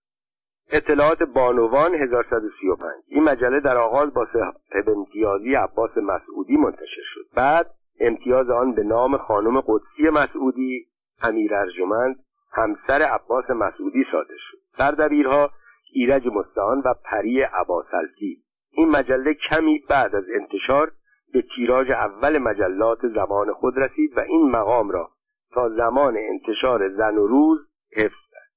اطلاعات 0.72 1.24
بانوان 1.24 1.96
1135 1.96 3.04
این 3.08 3.24
مجله 3.24 3.60
در 3.60 3.78
آغاز 3.78 4.14
با 4.14 4.28
صاحب 4.34 4.90
امتیازی 4.90 5.56
عباس 5.56 5.98
مسعودی 5.98 6.58
منتشر 6.58 7.02
شد. 7.14 7.26
بعد 7.36 7.72
امتیاز 8.00 8.50
آن 8.50 8.74
به 8.74 8.84
نام 8.84 9.18
خانم 9.18 9.62
قدسی 9.62 10.10
مسعودی 10.14 10.86
امیر 11.22 11.56
ارجمند 11.56 12.16
همسر 12.52 13.02
عباس 13.02 13.50
مسعودی 13.50 14.06
صادر 14.12 14.38
شد. 14.52 14.58
سردبیرها 14.78 15.50
ایرج 15.94 16.28
مستعان 16.28 16.80
و 16.86 16.94
پری 17.04 17.42
عباسلتی 17.42 18.44
این 18.72 18.90
مجله 18.90 19.34
کمی 19.34 19.84
بعد 19.90 20.16
از 20.16 20.24
انتشار 20.42 20.92
به 21.34 21.44
تیراژ 21.56 21.90
اول 21.90 22.38
مجلات 22.38 23.08
زمان 23.08 23.54
خود 23.54 23.78
رسید 23.78 24.18
و 24.18 24.20
این 24.20 24.52
مقام 24.52 24.92
را 24.92 25.10
تا 25.52 25.70
زمان 25.70 26.18
انتشار 26.18 26.90
زن 26.90 27.18
و 27.18 27.28
روز 27.28 27.60
حفظ 27.98 28.30
کرد. 28.32 28.52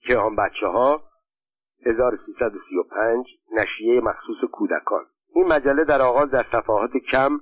که 0.00 0.18
آن 0.18 0.36
بچه 0.36 0.66
ها 0.66 1.02
1335 1.86 3.26
نشریه 3.52 4.00
مخصوص 4.00 4.50
کودکان. 4.52 5.04
این 5.34 5.46
مجله 5.46 5.84
در 5.84 6.02
آغاز 6.02 6.30
در 6.30 6.46
صفحات 6.52 6.90
کم 7.12 7.40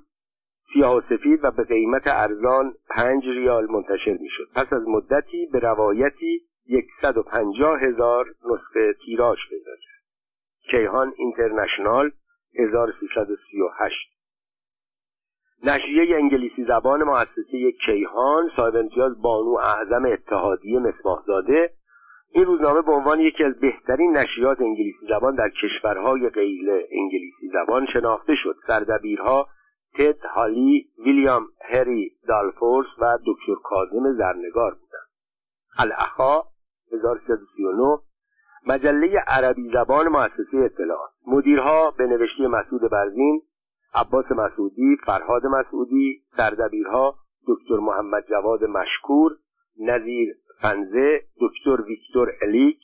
سیاه 0.73 0.95
و 0.95 1.01
سفید 1.01 1.43
و 1.43 1.51
به 1.51 1.63
قیمت 1.63 2.03
ارزان 2.05 2.73
پنج 2.89 3.23
ریال 3.25 3.65
منتشر 3.71 4.17
می 4.21 4.29
شد 4.29 4.47
پس 4.55 4.73
از 4.73 4.87
مدتی 4.87 5.49
به 5.51 5.59
روایتی 5.59 6.41
یکصد 6.65 7.17
و 7.17 7.23
پنجاه 7.23 7.79
هزار 7.79 8.25
نسخه 8.45 8.93
تیراژ 9.05 9.37
پیدا 9.49 9.71
کیهان 10.71 11.13
اینترنشنال 11.17 12.11
1338 12.59 14.16
نشریه 15.63 16.15
انگلیسی 16.15 16.65
زبان 16.67 17.03
مؤسسه 17.03 17.71
کیهان 17.85 18.51
صاحب 18.55 18.75
امتیاز 18.75 19.21
بانو 19.21 19.57
اعظم 19.57 20.05
اتحادیه 20.05 20.79
مصباحزاده 20.79 21.69
این 22.31 22.45
روزنامه 22.45 22.81
به 22.81 22.91
عنوان 22.91 23.19
یکی 23.19 23.43
از 23.43 23.59
بهترین 23.59 24.17
نشریات 24.17 24.61
انگلیسی 24.61 25.07
زبان 25.09 25.35
در 25.35 25.49
کشورهای 25.49 26.29
غیر 26.29 26.69
انگلیسی 26.71 27.49
زبان 27.53 27.85
شناخته 27.93 28.35
شد. 28.35 28.55
سردبیرها 28.67 29.47
تد 29.97 30.25
هالی 30.25 30.87
ویلیام 31.05 31.47
هری 31.61 32.11
دالفورس 32.27 32.87
و 32.99 33.17
دکتر 33.25 33.61
کاظم 33.63 34.13
زرنگار 34.17 34.71
بودند. 34.71 35.07
الاخا 35.79 36.41
1339 36.93 37.99
مجله 38.67 39.23
عربی 39.27 39.71
زبان 39.73 40.07
مؤسسه 40.07 40.57
اطلاعات. 40.57 41.11
مدیرها 41.27 41.91
به 41.97 42.07
نوشته 42.07 42.47
مسعود 42.47 42.91
برزین 42.91 43.41
عباس 43.93 44.31
مسعودی 44.31 44.97
فرهاد 45.05 45.45
مسعودی 45.45 46.21
سردبیرها 46.37 47.15
دکتر 47.47 47.75
محمد 47.75 48.25
جواد 48.29 48.63
مشکور 48.63 49.31
نظیر 49.79 50.35
فنزه 50.61 51.21
دکتر 51.41 51.81
ویکتور 51.81 52.31
الیک. 52.41 52.81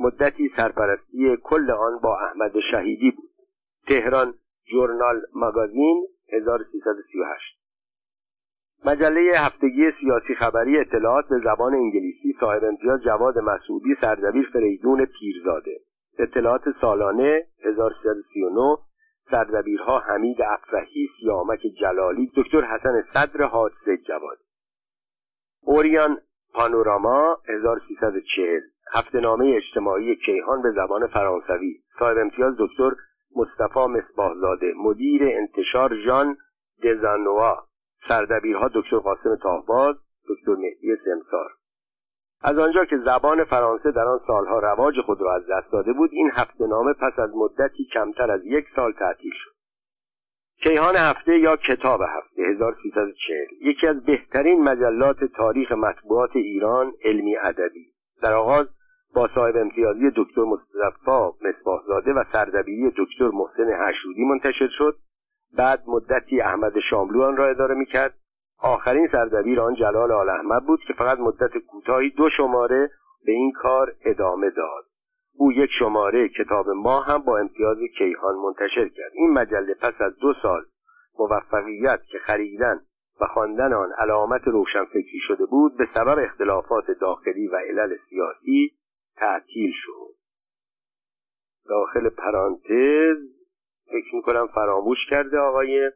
مدتی 0.00 0.50
سرپرستی 0.56 1.36
کل 1.42 1.70
آن 1.70 1.98
با 2.02 2.18
احمد 2.18 2.52
شهیدی 2.70 3.10
بود. 3.10 3.30
تهران 3.88 4.34
جورنال 4.70 5.22
مگازین 5.34 6.06
1338 6.32 7.56
مجله 8.84 9.32
هفتگی 9.46 9.90
سیاسی 10.00 10.34
خبری 10.34 10.78
اطلاعات 10.78 11.28
به 11.28 11.38
زبان 11.44 11.74
انگلیسی 11.74 12.36
صاحب 12.40 12.64
امتیاز 12.64 13.02
جواد 13.02 13.38
مسعودی 13.38 13.96
سردبیر 14.00 14.50
فریدون 14.52 15.04
پیرزاده. 15.04 15.80
اطلاعات 16.18 16.62
سالانه 16.80 17.46
1339 17.64 18.76
سردبیرها 19.30 19.98
حمید 19.98 20.42
افرحی 20.42 21.08
سیامک 21.20 21.60
جلالی 21.80 22.32
دکتر 22.36 22.64
حسن 22.64 23.04
صدر 23.14 23.44
حادثه 23.44 23.96
جواد. 23.96 24.38
اوریان 25.60 26.18
پانوراما 26.54 27.36
1340 27.48 28.60
هفته 28.92 29.20
نامه 29.20 29.56
اجتماعی 29.56 30.16
کیهان 30.16 30.62
به 30.62 30.70
زبان 30.70 31.06
فرانسوی. 31.06 31.74
صاحب 31.98 32.18
امتیاز 32.18 32.54
دکتر 32.58 32.90
مصطفی 33.36 33.86
مصباحزاده. 33.86 34.72
مدیر 34.76 35.22
انتشار 35.24 35.94
ژان 36.04 36.36
دزانوا. 36.82 37.56
سردبیرها 38.08 38.68
دکتر 38.74 38.98
قاسم 38.98 39.36
تاهباز 39.36 39.96
دکتر 40.28 40.52
مهدی 40.52 40.96
سمسار. 41.04 41.50
از 42.42 42.58
آنجا 42.58 42.84
که 42.84 42.98
زبان 42.98 43.44
فرانسه 43.44 43.90
در 43.90 44.04
آن 44.04 44.20
سالها 44.26 44.58
رواج 44.58 45.00
خود 45.00 45.20
را 45.20 45.34
از 45.34 45.42
دست 45.50 45.72
داده 45.72 45.92
بود 45.92 46.10
این 46.12 46.30
هفته 46.34 46.66
نامه 46.66 46.92
پس 46.92 47.18
از 47.18 47.30
مدتی 47.34 47.84
کمتر 47.94 48.30
از 48.30 48.40
یک 48.44 48.66
سال 48.76 48.92
تعطیل 48.92 49.32
شد. 49.34 49.50
کیهان 50.62 50.96
هفته 50.96 51.38
یا 51.38 51.56
کتاب 51.56 52.00
هفته 52.00 52.42
1340 52.42 53.46
یکی 53.60 53.86
از 53.86 54.04
بهترین 54.04 54.62
مجلات 54.62 55.24
تاریخ 55.24 55.72
مطبوعات 55.72 56.36
ایران 56.36 56.92
علمی 57.04 57.36
ادبی. 57.36 57.86
در 58.22 58.32
آغاز 58.32 58.66
با 59.14 59.28
صاحب 59.34 59.56
امتیازی 59.56 60.10
دکتر 60.16 60.42
مصطفی 60.42 61.46
مصباحزاده 61.48 62.12
و 62.12 62.24
سردبیری 62.32 62.90
دکتر 62.96 63.28
محسن 63.28 63.88
حشودی 63.88 64.24
منتشر 64.24 64.68
شد. 64.78 64.96
بعد 65.56 65.82
مدتی 65.86 66.40
احمد 66.40 66.72
شاملو 66.90 67.22
آن 67.22 67.36
را 67.36 67.48
اداره 67.48 67.74
می‌کرد. 67.74 68.14
آخرین 68.58 69.08
سردبیر 69.12 69.60
آن 69.60 69.74
جلال 69.74 70.12
آل 70.12 70.28
احمد 70.28 70.66
بود 70.66 70.80
که 70.80 70.92
فقط 70.92 71.18
مدت 71.18 71.58
کوتاهی 71.58 72.10
دو 72.10 72.30
شماره 72.36 72.90
به 73.24 73.32
این 73.32 73.52
کار 73.52 73.92
ادامه 74.04 74.50
داد. 74.50 74.84
او 75.38 75.52
یک 75.52 75.70
شماره 75.78 76.28
کتاب 76.28 76.68
ما 76.68 77.00
هم 77.00 77.18
با 77.18 77.38
امتیاز 77.38 77.78
کیهان 77.98 78.34
منتشر 78.34 78.88
کرد. 78.88 79.12
این 79.14 79.30
مجله 79.30 79.74
پس 79.74 79.94
از 80.00 80.16
دو 80.18 80.34
سال 80.42 80.62
موفقیت 81.18 82.00
که 82.12 82.18
خریدن 82.18 82.80
و 83.20 83.26
خواندن 83.26 83.72
آن 83.72 83.92
علامت 83.98 84.42
روشنفکری 84.48 85.20
شده 85.28 85.46
بود 85.46 85.76
به 85.76 85.88
سبب 85.94 86.18
اختلافات 86.18 86.90
داخلی 86.90 87.48
و 87.48 87.56
علل 87.56 87.96
سیاسی 88.08 88.72
تعطیل 89.16 89.72
شد. 89.74 90.14
داخل 91.68 92.08
پرانتز 92.08 93.18
فکر 93.86 94.14
می‌کنم 94.14 94.46
فراموش 94.46 94.98
کرده 95.10 95.38
آقای 95.38 95.90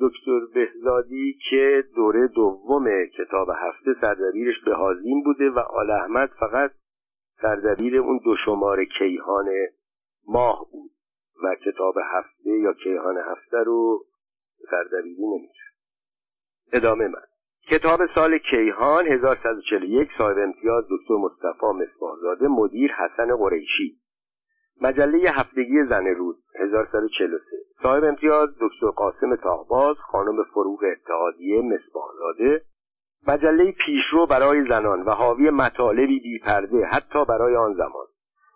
دکتر 0.00 0.40
بهزادی 0.54 1.38
که 1.50 1.84
دوره 1.96 2.26
دوم 2.26 3.06
کتاب 3.18 3.48
هفته 3.54 3.94
سردبیرش 4.00 4.60
به 4.64 4.74
هازین 4.74 5.22
بوده 5.24 5.50
و 5.50 5.58
آل 5.58 5.90
احمد 5.90 6.30
فقط 6.40 6.70
سردبیر 7.42 7.96
اون 7.96 8.20
دو 8.24 8.36
شماره 8.44 8.86
کیهان 8.98 9.46
ماه 10.28 10.66
بود 10.72 10.90
و 11.44 11.54
کتاب 11.54 11.94
هفته 12.04 12.50
یا 12.50 12.72
کیهان 12.72 13.16
هفته 13.16 13.58
رو 13.58 14.04
سردبیری 14.70 15.26
نمیشه 15.26 15.64
ادامه 16.72 17.08
من. 17.08 17.22
کتاب 17.70 18.00
سال 18.14 18.38
کیهان 18.38 19.06
1141 19.06 20.08
صاحب 20.18 20.38
امتیاز 20.38 20.84
دکتر 20.84 21.14
مصطفی 21.14 21.66
مصباحزاده 21.66 22.48
مدیر 22.48 22.92
حسن 22.92 23.36
قریشی. 23.36 24.00
مجله 24.80 25.30
هفتگی 25.30 25.84
زن 25.88 26.06
روز 26.06 26.36
1143 26.60 27.56
صاحب 27.82 28.04
امتیاز 28.04 28.48
دکتر 28.60 28.86
قاسم 28.96 29.36
تاغباز 29.36 29.96
خانم 29.96 30.44
فروغ 30.44 30.80
اتحادیه 30.92 31.62
مصباحزاده. 31.62 32.62
مجله 33.28 33.72
پیشرو 33.72 34.26
برای 34.26 34.68
زنان 34.68 35.02
و 35.02 35.10
حاوی 35.10 35.50
مطالبی 35.50 36.20
بیپرده 36.20 36.86
حتی 36.86 37.24
برای 37.24 37.56
آن 37.56 37.74
زمان. 37.74 38.06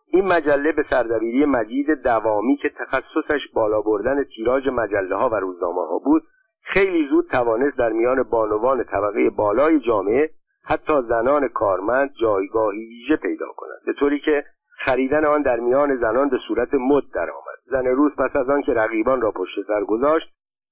این 0.06 0.24
مجله 0.24 0.72
به 0.72 0.84
سردبیری 0.90 1.44
مجید 1.44 1.90
دوامی 2.02 2.56
که 2.56 2.68
تخصصش 2.68 3.40
بالا 3.54 3.80
بردن 3.80 4.24
تیراژ 4.24 4.68
مجله 4.68 5.16
ها 5.16 5.28
و 5.28 5.34
روزنامه 5.34 5.80
ها 5.88 5.98
بود 5.98 6.22
خیلی 6.62 7.08
زود 7.08 7.28
توانست 7.30 7.78
در 7.78 7.92
میان 7.92 8.22
بانوان 8.22 8.84
طبقه 8.84 9.30
بالای 9.30 9.80
جامعه 9.80 10.30
حتی 10.64 11.02
زنان 11.08 11.48
کارمند 11.48 12.10
جایگاهی 12.20 12.86
ویژه 12.86 13.16
پیدا 13.16 13.46
کنند 13.56 13.80
به 13.86 13.92
طوری 13.92 14.20
که 14.20 14.44
خریدن 14.78 15.24
آن 15.24 15.42
در 15.42 15.60
میان 15.60 15.96
زنان 15.96 16.28
به 16.28 16.38
صورت 16.48 16.74
مد 16.74 17.02
درآمد 17.14 17.58
زن 17.64 17.86
روز 17.86 18.12
پس 18.12 18.36
از 18.36 18.50
آن 18.50 18.62
که 18.62 18.72
رقیبان 18.72 19.20
را 19.20 19.30
پشت 19.30 19.66
سر 19.66 19.84
گذاشت 19.84 20.26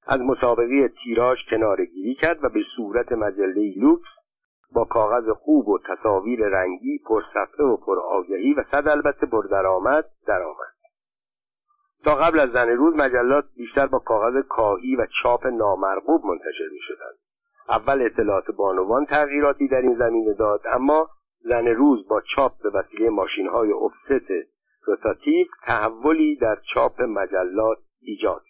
از 0.06 0.20
مسابقه 0.20 0.88
تیراژ 1.04 1.38
کنارگیری 1.50 2.14
کرد 2.14 2.44
و 2.44 2.48
به 2.48 2.60
صورت 2.76 3.12
مجله 3.12 3.74
لوکس 3.76 4.08
با 4.72 4.84
کاغذ 4.84 5.28
خوب 5.30 5.68
و 5.68 5.78
تصاویر 5.78 6.48
رنگی 6.48 6.98
پرصفحه 7.08 7.64
و 7.64 7.76
پرآگهی 7.76 8.54
و 8.54 8.64
صد 8.70 8.88
البته 8.88 9.26
پردرآمد 9.26 10.04
درآمد 10.26 10.72
تا 12.04 12.14
قبل 12.14 12.40
از 12.40 12.50
زن 12.50 12.68
روز 12.68 12.96
مجلات 12.96 13.44
بیشتر 13.56 13.86
با 13.86 13.98
کاغذ 13.98 14.42
کاهی 14.48 14.96
و 14.96 15.06
چاپ 15.22 15.46
نامرغوب 15.46 16.26
منتشر 16.26 16.68
می 16.72 16.80
شدند. 16.80 17.18
اول 17.68 18.02
اطلاعات 18.02 18.50
بانوان 18.56 19.06
تغییراتی 19.06 19.68
در 19.68 19.80
این 19.80 19.94
زمینه 19.98 20.32
داد 20.32 20.60
اما 20.72 21.08
زن 21.44 21.66
روز 21.66 22.08
با 22.08 22.22
چاپ 22.36 22.52
به 22.62 22.70
وسیله 22.70 23.10
ماشین 23.10 23.48
های 23.48 23.72
افست 23.72 24.30
روتاتیو 24.84 25.46
تحولی 25.66 26.36
در 26.36 26.58
چاپ 26.74 27.02
مجلات 27.02 27.78
ایجاد 28.00 28.42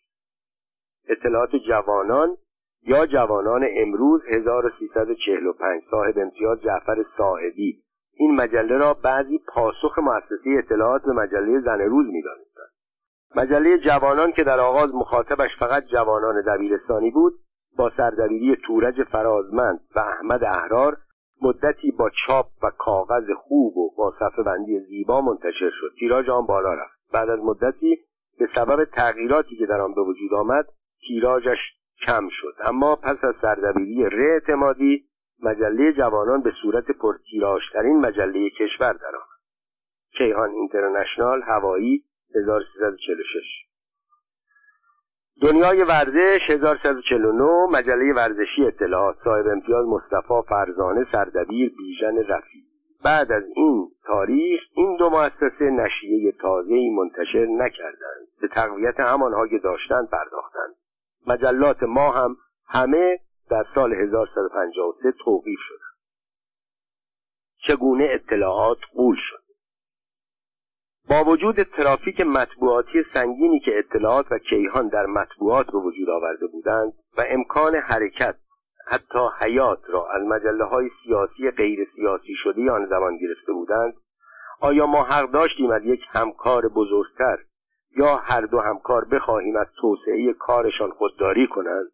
اطلاعات 1.08 1.56
جوانان 1.56 2.36
یا 2.82 3.06
جوانان 3.06 3.66
امروز 3.76 4.22
1345 4.28 5.82
صاحب 5.90 6.18
امتیاز 6.18 6.62
جعفر 6.62 7.04
صاحبی 7.16 7.82
این 8.14 8.34
مجله 8.34 8.76
را 8.78 8.94
بعضی 8.94 9.40
پاسخ 9.48 9.98
مؤسسه 9.98 10.50
اطلاعات 10.58 11.02
به 11.02 11.12
مجله 11.12 11.60
زن 11.60 11.80
روز 11.80 12.06
می‌دانستند. 12.06 12.72
مجله 13.36 13.78
جوانان 13.78 14.32
که 14.32 14.44
در 14.44 14.60
آغاز 14.60 14.94
مخاطبش 14.94 15.50
فقط 15.58 15.84
جوانان 15.84 16.42
دبیرستانی 16.46 17.10
بود 17.10 17.34
با 17.78 17.90
سردبیری 17.96 18.56
تورج 18.66 19.02
فرازمند 19.02 19.80
و 19.96 19.98
احمد 19.98 20.44
احرار 20.44 20.96
مدتی 21.42 21.90
با 21.90 22.10
چاپ 22.10 22.46
و 22.62 22.70
کاغذ 22.78 23.24
خوب 23.36 23.76
و 23.76 23.94
با 23.96 24.14
صفحه 24.18 24.44
بندی 24.44 24.80
زیبا 24.80 25.20
منتشر 25.20 25.70
شد. 25.80 25.92
تیراژ 25.98 26.28
آن 26.28 26.46
بالا 26.46 26.74
رفت. 26.74 27.12
بعد 27.12 27.28
از 27.28 27.38
مدتی 27.38 27.98
به 28.38 28.48
سبب 28.54 28.84
تغییراتی 28.84 29.56
که 29.56 29.66
در 29.66 29.80
آن 29.80 29.94
به 29.94 30.00
وجود 30.00 30.34
آمد 30.34 30.66
تیراژش 31.08 31.58
کم 32.06 32.28
شد. 32.30 32.54
اما 32.64 32.96
پس 32.96 33.24
از 33.24 33.34
سردبیری 33.42 34.04
ره 34.04 34.32
اعتمادی 34.32 35.04
مجله 35.42 35.92
جوانان 35.92 36.42
به 36.42 36.52
صورت 36.62 36.90
پرتیراژترین 36.90 38.00
مجله 38.00 38.50
کشور 38.50 38.92
درآمد 38.92 39.32
کیهان 40.18 40.50
اینترنشنال 40.50 41.42
هوایی 41.42 42.04
1346 42.34 43.71
دنیای 45.42 45.82
ورزش 45.82 46.40
1149 46.50 47.66
مجله 47.70 48.14
ورزشی 48.14 48.66
اطلاعات 48.66 49.16
صاحب 49.24 49.46
امتیاز 49.46 49.86
مصطفی 49.86 50.48
فرزانه 50.48 51.06
سردبیر 51.12 51.72
بیژن 51.78 52.16
رفی 52.16 52.64
بعد 53.04 53.32
از 53.32 53.42
این 53.56 53.88
تاریخ 54.04 54.60
این 54.74 54.96
دو 54.96 55.10
مؤسسه 55.10 55.64
نشریه 55.64 56.32
تازه‌ای 56.32 56.90
منتشر 56.90 57.46
نکردند. 57.46 58.26
به 58.40 58.48
تقویت 58.48 59.00
همانها 59.00 59.48
که 59.48 59.58
داشتند 59.58 60.08
پرداختند. 60.10 60.74
مجلات 61.26 61.82
ما 61.82 62.10
هم 62.10 62.36
همه 62.68 63.18
در 63.50 63.64
سال 63.74 63.92
1153 63.92 65.12
توقیف 65.24 65.58
شدند. 65.68 65.98
چگونه 67.68 68.08
اطلاعات 68.10 68.78
قول 68.94 69.16
شد؟ 69.30 69.41
با 71.12 71.24
وجود 71.24 71.62
ترافیک 71.62 72.20
مطبوعاتی 72.20 73.04
سنگینی 73.14 73.60
که 73.60 73.78
اطلاعات 73.78 74.26
و 74.32 74.38
کیهان 74.38 74.88
در 74.88 75.06
مطبوعات 75.06 75.66
به 75.66 75.78
وجود 75.78 76.10
آورده 76.10 76.46
بودند 76.46 76.92
و 77.18 77.24
امکان 77.28 77.74
حرکت 77.74 78.34
حتی 78.86 79.18
حیات 79.40 79.78
را 79.88 80.10
از 80.10 80.22
مجله 80.22 80.64
های 80.64 80.90
سیاسی 81.04 81.50
غیر 81.50 81.88
سیاسی 81.96 82.34
شده 82.44 82.70
آن 82.70 82.86
زمان 82.86 83.16
گرفته 83.16 83.52
بودند 83.52 83.94
آیا 84.60 84.86
ما 84.86 85.04
حق 85.04 85.30
داشتیم 85.30 85.70
از 85.70 85.84
یک 85.84 86.00
همکار 86.08 86.68
بزرگتر 86.68 87.38
یا 87.96 88.16
هر 88.16 88.40
دو 88.40 88.60
همکار 88.60 89.04
بخواهیم 89.04 89.56
از 89.56 89.66
توسعه 89.80 90.32
کارشان 90.32 90.90
خودداری 90.90 91.46
کنند؟ 91.46 91.86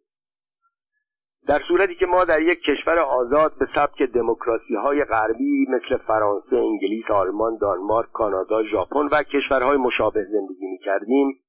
در 1.49 1.61
صورتی 1.69 1.95
که 1.95 2.07
ما 2.07 2.25
در 2.25 2.43
یک 2.43 2.61
کشور 2.63 2.99
آزاد 2.99 3.53
به 3.59 3.69
سبک 3.75 4.03
دموکراسی 4.03 4.75
های 4.75 5.05
غربی 5.05 5.67
مثل 5.69 5.97
فرانسه، 5.97 6.57
انگلیس، 6.57 7.11
آلمان، 7.11 7.57
دانمارک، 7.57 8.13
کانادا، 8.13 8.63
ژاپن 8.63 9.09
و 9.13 9.23
کشورهای 9.23 9.77
مشابه 9.77 10.25
زندگی 10.25 10.67
می 10.67 10.79
کردیم 10.79 11.41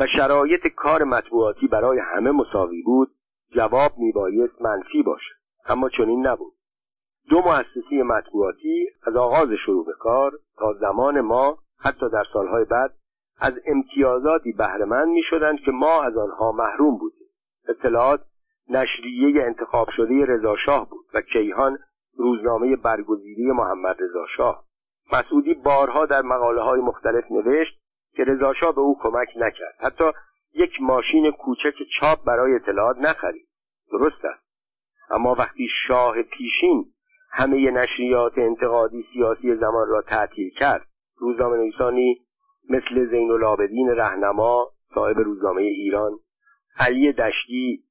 و 0.00 0.06
شرایط 0.16 0.68
کار 0.76 1.04
مطبوعاتی 1.04 1.68
برای 1.68 1.98
همه 1.98 2.30
مساوی 2.30 2.82
بود 2.82 3.08
جواب 3.54 3.92
میبایست 3.98 4.62
منفی 4.62 5.02
باشد. 5.02 5.34
اما 5.66 5.88
چنین 5.88 6.26
نبود. 6.26 6.52
دو 7.30 7.36
مؤسسه 7.36 8.02
مطبوعاتی 8.02 8.86
از 9.06 9.16
آغاز 9.16 9.48
شروع 9.64 9.86
به 9.86 9.92
کار 9.98 10.32
تا 10.58 10.72
زمان 10.72 11.20
ما 11.20 11.58
حتی 11.78 12.10
در 12.10 12.24
سالهای 12.32 12.64
بعد 12.64 12.90
از 13.40 13.52
امتیازاتی 13.66 14.52
بهرهمند 14.52 15.08
می 15.08 15.22
شدند 15.30 15.58
که 15.60 15.70
ما 15.70 16.02
از 16.02 16.16
آنها 16.16 16.52
محروم 16.52 16.98
بودیم. 16.98 17.28
اطلاعات 17.68 18.20
نشریه 18.70 19.44
انتخاب 19.44 19.88
شده 19.96 20.24
رضاشاه 20.24 20.88
بود 20.90 21.06
و 21.14 21.20
کیهان 21.20 21.78
روزنامه 22.16 22.76
برگزیده 22.76 23.52
محمد 23.52 23.96
رضاشاه 24.00 24.64
مسعودی 25.12 25.54
بارها 25.54 26.06
در 26.06 26.22
مقاله 26.22 26.60
های 26.60 26.80
مختلف 26.80 27.24
نوشت 27.30 27.78
که 28.12 28.24
رضاشاه 28.24 28.74
به 28.74 28.80
او 28.80 28.98
کمک 29.02 29.28
نکرد. 29.36 29.74
حتی 29.80 30.04
یک 30.54 30.70
ماشین 30.80 31.30
کوچک 31.30 31.74
چاپ 32.00 32.24
برای 32.24 32.54
اطلاعات 32.54 32.96
نخرید. 32.98 33.48
درست 33.92 34.24
است. 34.24 34.48
اما 35.10 35.34
وقتی 35.34 35.68
شاه 35.86 36.22
پیشین 36.22 36.84
همه 37.30 37.70
نشریات 37.70 38.38
انتقادی 38.38 39.06
سیاسی 39.12 39.54
زمان 39.54 39.88
را 39.88 40.02
تعطیل 40.02 40.50
کرد 40.50 40.86
روزنامه 41.16 41.56
نویسانی 41.56 42.20
مثل 42.70 43.10
زین 43.10 43.30
العابدین 43.30 43.88
رهنما 43.88 44.70
صاحب 44.94 45.18
روزنامه 45.18 45.62
ایران 45.62 46.12
علی 46.80 47.12
دشتی 47.12 47.82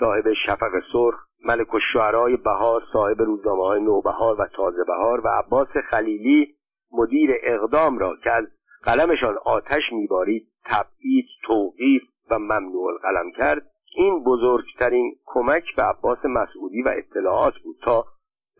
صاحب 0.00 0.32
شفق 0.46 0.70
سرخ 0.92 1.14
ملک 1.44 1.74
الشعرای 1.74 2.36
بهار 2.36 2.82
صاحب 2.92 3.22
روزنامه 3.22 3.62
های 3.62 3.80
نوبهار 3.80 4.40
و 4.40 4.46
تازه 4.46 4.84
بهار 4.84 5.20
و 5.20 5.28
عباس 5.28 5.68
خلیلی 5.90 6.54
مدیر 6.92 7.30
اقدام 7.42 7.98
را 7.98 8.16
که 8.24 8.32
از 8.32 8.44
قلمشان 8.82 9.38
آتش 9.44 9.82
میبارید 9.92 10.48
تبعید 10.64 11.26
توقیف 11.46 12.02
و 12.30 12.38
ممنوع 12.38 12.86
القلم 12.86 13.30
کرد. 13.30 13.62
این 13.96 14.24
بزرگترین 14.24 15.16
کمک 15.26 15.76
به 15.76 15.82
عباس 15.82 16.24
مسعودی 16.24 16.82
و 16.82 16.94
اطلاعات 16.96 17.54
بود 17.64 17.76
تا 17.82 18.04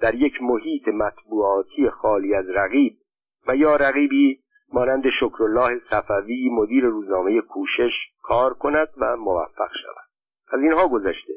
در 0.00 0.14
یک 0.14 0.42
محیط 0.42 0.88
مطبوعاتی 0.88 1.90
خالی 1.90 2.34
از 2.34 2.48
رقیب 2.48 2.96
و 3.48 3.56
یا 3.56 3.76
رقیبی 3.76 4.38
مانند 4.72 5.04
شکرالله 5.20 5.80
صفوی 5.90 6.50
مدیر 6.52 6.84
روزنامه 6.84 7.40
کوشش 7.40 7.92
کار 8.22 8.54
کند 8.54 8.88
و 8.96 9.16
موفق 9.16 9.70
شود. 9.84 10.07
از 10.52 10.60
اینها 10.60 10.88
گذشته. 10.88 11.32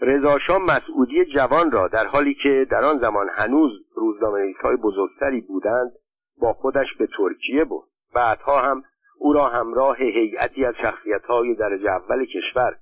رضاشاه 0.00 0.58
مسعودی 0.58 1.24
جوان 1.24 1.70
را 1.70 1.88
در 1.88 2.06
حالی 2.06 2.34
که 2.34 2.66
در 2.70 2.84
آن 2.84 2.98
زمان 2.98 3.28
هنوز 3.32 3.70
روزنامه 3.96 4.54
های 4.62 4.76
بزرگتری 4.76 5.40
بودند 5.40 5.92
با 6.40 6.52
خودش 6.52 6.86
به 6.98 7.08
ترکیه 7.16 7.64
بود 7.64 7.84
بعدها 8.14 8.60
هم 8.60 8.82
او 9.18 9.32
را 9.32 9.48
همراه 9.48 9.96
هیئتی 9.96 10.64
از 10.64 10.74
شخصیت 10.82 11.24
های 11.24 11.54
درجه 11.54 11.90
اول 11.90 12.24
کشور 12.24 12.76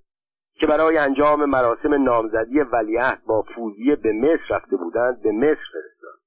که 0.54 0.66
برای 0.66 0.98
انجام 0.98 1.44
مراسم 1.44 2.02
نامزدی 2.04 2.60
ولیعهد 2.60 3.22
با 3.26 3.42
فوزیه 3.42 3.96
به 3.96 4.12
مصر 4.12 4.54
رفته 4.54 4.76
بودند 4.76 5.22
به 5.22 5.32
مصر 5.32 5.48
فرستاد. 5.72 6.18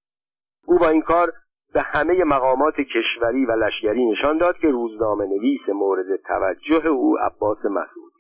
او 0.66 0.78
با 0.78 0.90
این 0.90 1.02
کار 1.02 1.34
به 1.74 1.82
همه 1.82 2.24
مقامات 2.24 2.76
کشوری 2.76 3.46
و 3.46 3.52
لشکری 3.52 4.06
نشان 4.06 4.38
داد 4.38 4.58
که 4.58 4.68
روزنامه 4.68 5.26
نویس 5.26 5.70
مورد 5.70 6.16
توجه 6.16 6.88
او 6.88 7.18
عباس 7.18 7.66
مسعودی 7.66 8.11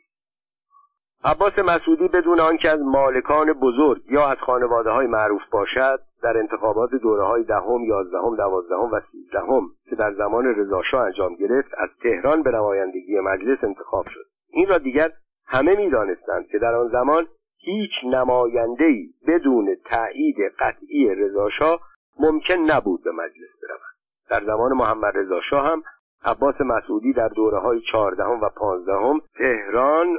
عباس 1.24 1.60
مسعودی 1.60 2.08
بدون 2.08 2.40
آنکه 2.40 2.70
از 2.70 2.80
مالکان 2.80 3.54
بزرگ 3.54 4.02
یا 4.10 4.28
از 4.28 4.38
خانواده 4.38 4.90
های 4.90 5.08
معروف 5.08 5.42
باشد 5.52 6.00
در 6.24 6.38
انتخابات 6.38 6.90
دوره 6.92 7.24
های 7.24 7.44
دهم، 7.44 7.84
یازدهم، 7.84 8.36
دوازدهم 8.36 8.92
و 8.92 9.02
سیزدهم 9.12 9.70
که 9.90 9.96
در 9.96 10.14
زمان 10.14 10.46
رضاشاه 10.46 11.02
انجام 11.02 11.36
گرفت 11.36 11.70
از 11.78 11.90
تهران 12.04 12.44
به 12.44 12.52
نمایندگی 12.52 13.20
مجلس 13.20 13.64
انتخاب 13.64 14.06
شد. 14.08 14.26
این 14.50 14.68
را 14.68 14.78
دیگر 14.78 15.12
همه 15.48 15.76
می‌دانستند 15.76 16.48
که 16.48 16.60
در 16.60 16.76
آن 16.76 16.88
زمان 16.88 17.28
هیچ 17.58 17.92
نمایندهای 18.04 19.10
بدون 19.28 19.76
تایید 19.86 20.38
قطعی 20.60 21.16
رضاشاه 21.16 21.80
ممکن 22.20 22.56
نبود 22.56 23.04
به 23.04 23.12
مجلس 23.12 23.50
برود. 23.64 23.92
در 24.30 24.46
زمان 24.46 24.74
محمد 24.74 25.18
رضا 25.18 25.40
هم 25.52 25.84
عباس 26.26 26.62
مسعودی 26.62 27.14
در 27.14 27.28
دوره 27.28 27.60
های 27.60 27.82
چهاردهم 27.92 28.42
و 28.42 28.50
پانزدهم 28.50 29.22
تهران 29.38 30.18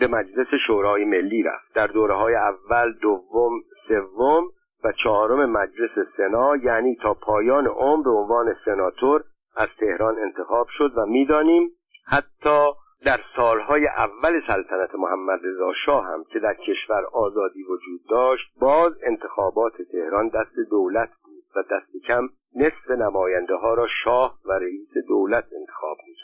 به 0.00 0.06
مجلس 0.06 0.46
شورای 0.66 1.04
ملی 1.04 1.42
رفت. 1.42 1.74
در 1.74 1.86
دوره 1.86 2.14
های 2.14 2.34
اول 2.34 2.92
دوم 2.92 3.52
سوم 3.88 4.44
و 4.84 4.92
چهارم 4.92 5.50
مجلس 5.50 5.90
سنا 6.16 6.56
یعنی 6.56 6.96
تا 7.02 7.14
پایان 7.14 7.66
عمر 7.66 8.04
به 8.04 8.10
عنوان 8.10 8.56
سناتور 8.64 9.24
از 9.56 9.68
تهران 9.80 10.18
انتخاب 10.18 10.66
شد 10.70 10.92
و 10.98 11.06
می‌دانیم 11.06 11.70
حتی 12.06 12.70
در 13.04 13.20
سالهای 13.36 13.86
اول 13.86 14.40
سلطنت 14.46 14.94
محمد 14.94 15.40
رضا 15.44 15.72
شاه 15.86 16.04
هم 16.04 16.24
که 16.32 16.38
در 16.38 16.54
کشور 16.54 17.04
آزادی 17.12 17.62
وجود 17.62 18.00
داشت 18.10 18.44
باز 18.60 18.92
انتخابات 19.02 19.72
تهران 19.92 20.28
دست 20.28 20.70
دولت 20.70 21.10
بود 21.24 21.44
و 21.56 21.62
دست 21.62 22.06
کم 22.06 22.28
نصف 22.56 22.90
نماینده 22.90 23.54
ها 23.54 23.74
را 23.74 23.86
شاه 24.04 24.38
و 24.44 24.52
رئیس 24.52 24.90
دولت 25.08 25.44
انتخاب 25.60 25.96
می 26.06 26.14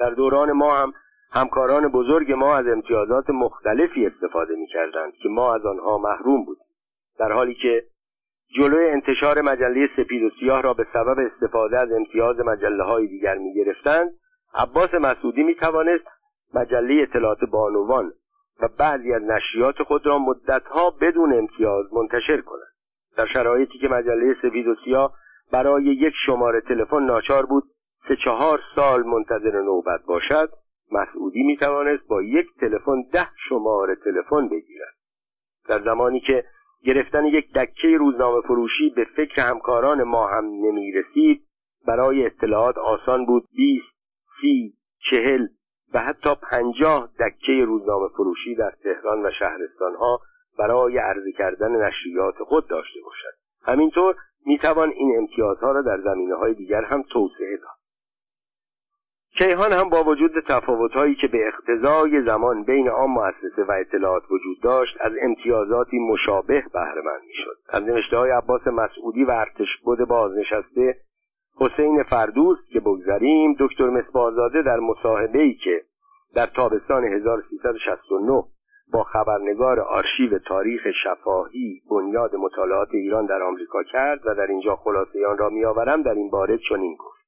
در 0.00 0.10
دوران 0.10 0.52
ما 0.52 0.76
هم 0.76 0.92
همکاران 1.34 1.88
بزرگ 1.88 2.32
ما 2.32 2.56
از 2.56 2.66
امتیازات 2.66 3.30
مختلفی 3.30 4.06
استفاده 4.06 4.54
می 4.54 4.66
کردند 4.66 5.12
که 5.12 5.28
ما 5.28 5.54
از 5.54 5.66
آنها 5.66 5.98
محروم 5.98 6.44
بودیم. 6.44 6.64
در 7.18 7.32
حالی 7.32 7.54
که 7.54 7.82
جلوی 8.56 8.90
انتشار 8.90 9.40
مجله 9.40 9.88
سپید 9.96 10.22
و 10.22 10.30
سیاه 10.40 10.60
را 10.60 10.74
به 10.74 10.86
سبب 10.92 11.18
استفاده 11.18 11.78
از 11.78 11.92
امتیاز 11.92 12.40
مجله 12.40 12.82
های 12.82 13.06
دیگر 13.06 13.34
می 13.34 13.54
گرفتند 13.54 14.10
عباس 14.54 14.94
مسعودی 14.94 15.42
می 15.42 15.54
توانست 15.54 16.04
مجله 16.54 17.02
اطلاعات 17.02 17.44
بانوان 17.52 18.12
و 18.62 18.68
بعضی 18.78 19.12
از 19.12 19.22
نشریات 19.22 19.82
خود 19.82 20.06
را 20.06 20.18
مدتها 20.18 20.90
بدون 21.00 21.32
امتیاز 21.32 21.92
منتشر 21.92 22.40
کند. 22.40 22.72
در 23.16 23.26
شرایطی 23.26 23.78
که 23.78 23.88
مجله 23.88 24.34
سفید 24.42 24.66
و 24.66 24.74
سیاه 24.84 25.14
برای 25.52 25.84
یک 25.84 26.14
شماره 26.26 26.60
تلفن 26.60 27.02
ناچار 27.02 27.46
بود 27.46 27.64
سه 28.08 28.16
چهار 28.24 28.60
سال 28.74 29.02
منتظر 29.02 29.60
نوبت 29.60 30.00
باشد 30.06 30.61
مسعودی 30.92 31.42
می 31.42 31.56
توانست 31.56 32.06
با 32.08 32.22
یک 32.22 32.46
تلفن 32.60 33.02
ده 33.12 33.28
شماره 33.48 33.94
تلفن 33.94 34.48
بگیرد. 34.48 34.94
در 35.68 35.82
زمانی 35.82 36.20
که 36.20 36.44
گرفتن 36.84 37.26
یک 37.26 37.52
دکه 37.52 37.96
روزنامه 37.98 38.40
فروشی 38.40 38.90
به 38.96 39.04
فکر 39.16 39.42
همکاران 39.42 40.02
ما 40.02 40.28
هم 40.28 40.44
نمی 40.44 40.92
رسید 40.92 41.42
برای 41.86 42.26
اطلاعات 42.26 42.78
آسان 42.78 43.26
بود 43.26 43.48
بیست 43.56 43.92
سی 44.40 44.74
چهل 45.10 45.46
و 45.94 45.98
حتی 45.98 46.34
پنجاه 46.50 47.08
دکه 47.20 47.64
روزنامه 47.66 48.08
فروشی 48.08 48.54
در 48.54 48.70
تهران 48.82 49.26
و 49.26 49.30
شهرستانها 49.38 50.20
برای 50.58 50.98
عرضه 50.98 51.32
کردن 51.32 51.86
نشریات 51.86 52.34
خود 52.38 52.68
داشته 52.68 53.00
باشد. 53.04 53.36
همینطور 53.62 54.16
می‌توان 54.46 54.90
این 54.90 55.18
امتیازها 55.18 55.72
را 55.72 55.82
در 55.82 56.00
زمینه 56.00 56.34
های 56.34 56.54
دیگر 56.54 56.84
هم 56.84 57.02
توسعه 57.02 57.56
داد. 57.56 57.81
کیهان 59.38 59.72
هم 59.72 59.88
با 59.88 60.04
وجود 60.04 60.40
تفاوتهایی 60.48 61.14
که 61.14 61.26
به 61.26 61.48
اقتضای 61.48 62.22
زمان 62.22 62.64
بین 62.64 62.88
آن 62.88 63.10
مؤسسه 63.10 63.64
و 63.68 63.72
اطلاعات 63.72 64.22
وجود 64.30 64.60
داشت 64.62 64.96
از 65.00 65.12
امتیازاتی 65.22 65.98
مشابه 65.98 66.64
بهرهمند 66.72 67.22
می‌شد. 67.26 67.56
از 67.68 67.82
نوشته 67.82 68.16
های 68.16 68.30
عباس 68.30 68.66
مسعودی 68.66 69.24
و 69.24 69.30
ارتشبد 69.30 70.08
بازنشسته 70.08 70.96
حسین 71.60 72.02
فردوست 72.02 72.70
که 72.72 72.80
بگذریم 72.80 73.56
دکتر 73.60 73.88
مصباحزاده 73.88 74.62
در 74.62 74.80
ای 75.34 75.54
که 75.54 75.82
در 76.34 76.46
تابستان 76.46 77.04
1369 77.04 78.44
با 78.92 79.02
خبرنگار 79.02 79.80
آرشیو 79.80 80.38
تاریخ 80.38 80.82
شفاهی 81.04 81.82
بنیاد 81.90 82.36
مطالعات 82.36 82.88
ایران 82.92 83.26
در 83.26 83.42
آمریکا 83.42 83.82
کرد 83.82 84.20
و 84.24 84.34
در 84.34 84.46
اینجا 84.46 84.76
خلاصه 84.76 85.26
آن 85.26 85.38
را 85.38 85.48
میآورم 85.48 86.02
در 86.02 86.14
این 86.14 86.30
باره 86.30 86.58
چنین 86.68 86.94
گفت. 86.94 87.21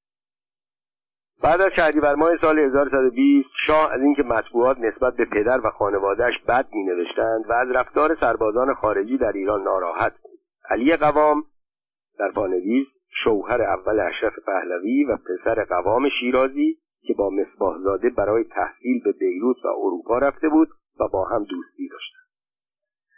بعد 1.43 1.61
از 1.61 1.73
شهریور 1.77 2.15
ماه 2.15 2.37
سال 2.41 2.59
1120 2.59 3.49
شاه 3.67 3.93
از 3.93 4.01
اینکه 4.01 4.23
مطبوعات 4.23 4.79
نسبت 4.79 5.17
به 5.17 5.25
پدر 5.25 5.67
و 5.67 5.71
خانوادهش 5.71 6.35
بد 6.49 6.67
می 6.73 6.85
نوشتند 6.85 7.51
و 7.51 7.53
از 7.53 7.71
رفتار 7.71 8.17
سربازان 8.21 8.75
خارجی 8.75 9.19
در 9.19 9.33
ایران 9.33 9.63
ناراحت 9.63 10.13
بود. 10.23 10.39
علی 10.71 10.97
قوام 10.97 11.45
در 12.19 12.31
پانویس 12.35 12.87
شوهر 13.25 13.63
اول 13.63 14.01
اشرف 14.01 14.33
پهلوی 14.47 15.05
و 15.05 15.17
پسر 15.17 15.65
قوام 15.65 16.09
شیرازی 16.21 16.79
که 17.07 17.15
با 17.15 17.31
مصباحزاده 17.31 18.11
برای 18.11 18.45
تحصیل 18.45 19.03
به 19.05 19.13
بیروت 19.13 19.65
و 19.65 19.69
اروپا 19.69 20.19
رفته 20.19 20.49
بود 20.49 20.69
و 21.01 21.09
با 21.09 21.25
هم 21.25 21.45
دوستی 21.45 21.89
داشتند. 21.89 22.25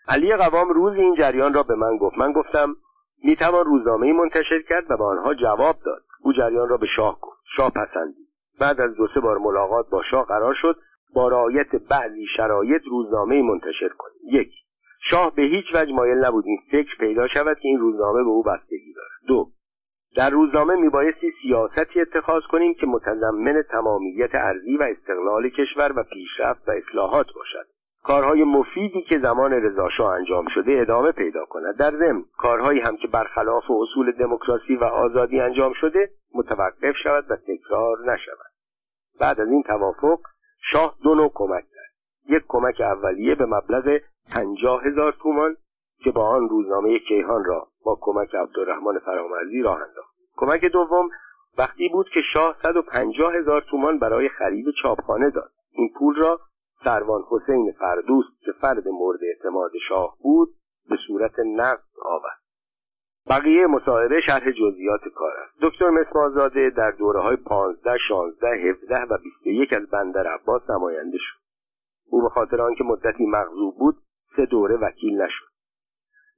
علی 0.08 0.36
قوام 0.36 0.68
روز 0.68 0.94
این 0.96 1.14
جریان 1.14 1.54
را 1.54 1.62
به 1.62 1.74
من 1.74 1.96
گفت. 1.96 2.18
من 2.18 2.32
گفتم 2.32 2.76
می‌توان 3.24 3.64
روزنامه 3.64 4.12
منتشر 4.12 4.62
کرد 4.68 4.90
و 4.90 4.96
به 4.96 5.04
آنها 5.04 5.34
جواب 5.34 5.76
داد. 5.84 6.02
او 6.20 6.32
جریان 6.32 6.68
را 6.68 6.76
به 6.76 6.86
شاه 6.96 7.20
گفت. 7.20 7.35
شاه 7.56 7.70
پسندید 7.70 8.26
بعد 8.60 8.80
از 8.80 8.94
دو 8.94 9.08
سه 9.14 9.20
بار 9.20 9.38
ملاقات 9.38 9.90
با 9.90 10.02
شاه 10.10 10.26
قرار 10.26 10.54
شد 10.54 10.76
با 11.14 11.28
رعایت 11.28 11.76
بعضی 11.90 12.26
شرایط 12.36 12.82
روزنامه 12.90 13.42
منتشر 13.42 13.88
کنیم. 13.98 14.40
یک 14.40 14.52
شاه 15.10 15.34
به 15.34 15.42
هیچ 15.42 15.64
وجه 15.74 15.92
مایل 15.92 16.18
نبود 16.18 16.44
این 16.46 16.58
فکر 16.70 16.96
پیدا 17.00 17.28
شود 17.28 17.58
که 17.58 17.68
این 17.68 17.78
روزنامه 17.78 18.22
به 18.22 18.28
او 18.28 18.42
بستگی 18.42 18.92
دارد. 18.96 19.10
دو 19.28 19.50
در 20.16 20.30
روزنامه 20.30 20.76
میبایستی 20.76 21.32
سیاستی 21.42 22.00
اتخاذ 22.00 22.42
کنیم 22.42 22.74
که 22.74 22.86
متضمن 22.86 23.62
تمامیت 23.70 24.34
ارزی 24.34 24.76
و 24.76 24.82
استقلال 24.82 25.48
کشور 25.48 25.92
و 25.96 26.02
پیشرفت 26.02 26.68
و 26.68 26.72
اصلاحات 26.72 27.26
باشد. 27.34 27.66
کارهای 28.06 28.44
مفیدی 28.44 29.02
که 29.02 29.18
زمان 29.18 29.52
رضاشاه 29.52 30.12
انجام 30.12 30.48
شده 30.54 30.78
ادامه 30.80 31.12
پیدا 31.12 31.44
کند. 31.44 31.76
در 31.76 31.90
ضمن 31.90 32.24
کارهایی 32.38 32.80
هم 32.80 32.96
که 32.96 33.08
برخلاف 33.08 33.64
اصول 33.70 34.12
دموکراسی 34.12 34.76
و 34.76 34.84
آزادی 34.84 35.40
انجام 35.40 35.72
شده 35.80 36.10
متوقف 36.34 36.96
شود 37.02 37.30
و 37.30 37.36
تکرار 37.36 37.98
نشود. 38.12 38.52
بعد 39.20 39.40
از 39.40 39.48
این 39.48 39.62
توافق 39.62 40.18
شاه 40.72 40.96
دو 41.02 41.14
نوع 41.14 41.30
کمک 41.34 41.64
کرد. 41.74 41.92
یک 42.36 42.42
کمک 42.48 42.80
اولیه 42.80 43.34
به 43.34 43.46
مبلغ 43.46 44.00
پنجاه 44.34 44.84
هزار 44.84 45.12
تومان 45.22 45.56
که 46.04 46.10
با 46.10 46.28
آن 46.28 46.48
روزنامه 46.48 46.98
کیهان 46.98 47.44
را 47.44 47.66
با 47.84 47.98
کمک 48.00 48.34
عبدالرحمن 48.34 48.98
فرامرزی 48.98 49.62
راه 49.62 49.82
انداخت. 49.88 50.14
کمک 50.36 50.64
دوم 50.64 51.08
وقتی 51.58 51.88
بود 51.88 52.06
که 52.14 52.20
شاه 52.32 52.56
150 52.62 53.34
هزار 53.34 53.64
تومان 53.70 53.98
برای 53.98 54.28
خرید 54.28 54.66
چاپخانه 54.82 55.30
داد. 55.30 55.50
این 55.72 55.90
پول 55.98 56.16
را 56.16 56.40
سروان 56.86 57.22
حسین 57.30 57.72
فردوست 57.72 58.40
که 58.40 58.52
فرد 58.52 58.88
مورد 58.88 59.20
اعتماد 59.22 59.70
شاه 59.88 60.16
بود 60.22 60.48
به 60.88 60.96
صورت 61.06 61.38
نقد 61.38 61.82
آورد 62.02 62.40
بقیه 63.30 63.66
مصاحبه 63.66 64.20
شرح 64.26 64.50
جزئیات 64.50 65.00
کار 65.14 65.32
است. 65.36 65.54
دکتر 65.62 65.90
مسمازاده 65.90 66.70
در 66.70 66.90
دوره 66.90 67.20
های 67.20 67.36
15 67.36 67.98
16 68.08 68.48
17 68.48 69.02
و 69.10 69.18
21 69.18 69.72
از 69.72 69.90
بندر 69.90 70.26
عباس 70.26 70.70
نماینده 70.70 71.18
شد. 71.18 71.38
او 72.10 72.22
به 72.22 72.28
خاطر 72.28 72.62
آنکه 72.62 72.84
مدتی 72.84 73.26
مغضوب 73.26 73.78
بود 73.78 73.96
سه 74.36 74.46
دوره 74.46 74.76
وکیل 74.76 75.22
نشد. 75.22 75.46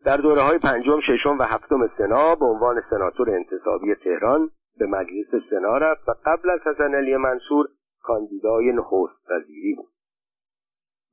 در 0.04 0.16
دوره 0.16 0.42
های 0.42 0.58
پنجم، 0.58 1.00
ششم 1.00 1.38
و 1.38 1.42
هفتم 1.42 1.90
سنا 1.98 2.34
به 2.34 2.44
عنوان 2.44 2.82
سناتور 2.90 3.30
انتصابی 3.30 3.94
تهران 3.94 4.50
به 4.78 4.86
مجلس 4.86 5.42
سنا 5.50 5.78
رفت 5.78 6.08
و 6.08 6.14
قبل 6.24 6.50
از 6.50 6.60
حسن 6.60 6.94
علی 6.94 7.16
منصور 7.16 7.68
کاندیدای 8.02 8.72
نخست 8.72 9.30
وزیری 9.30 9.74
بود. 9.74 9.97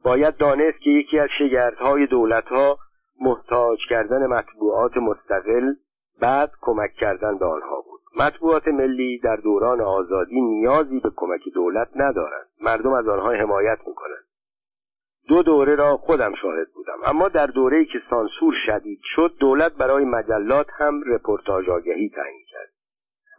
باید 0.05 0.37
دانست 0.37 0.79
که 0.79 0.89
یکی 0.89 1.19
از 1.19 1.29
شگردهای 1.39 2.07
دولتها 2.07 2.77
محتاج 3.21 3.79
کردن 3.89 4.27
مطبوعات 4.27 4.97
مستقل 4.97 5.73
بعد 6.21 6.51
کمک 6.61 6.93
کردن 6.93 7.37
به 7.37 7.45
آنها 7.45 7.81
بود. 7.81 8.01
مطبوعات 8.19 8.67
ملی 8.67 9.19
در 9.19 9.35
دوران 9.35 9.81
آزادی 9.81 10.41
نیازی 10.41 10.99
به 10.99 11.11
کمک 11.15 11.41
دولت 11.53 11.87
ندارند. 11.95 12.45
مردم 12.61 12.93
از 12.93 13.07
آنها 13.07 13.31
حمایت 13.31 13.79
می‌کنند. 13.87 14.25
دو 15.27 15.43
دوره 15.43 15.75
را 15.75 15.97
خودم 15.97 16.35
شاهد 16.41 16.67
بودم. 16.75 16.97
اما 17.05 17.27
در 17.27 17.47
دوره 17.47 17.85
که 17.85 17.99
سانسور 18.09 18.53
شدید 18.65 18.99
شد 19.15 19.33
دولت 19.39 19.73
برای 19.73 20.05
مجلات 20.05 20.67
هم 20.77 21.01
رپورتاج 21.05 21.69
آگهی 21.69 22.09
تعیین 22.09 22.45
کرد. 22.51 22.69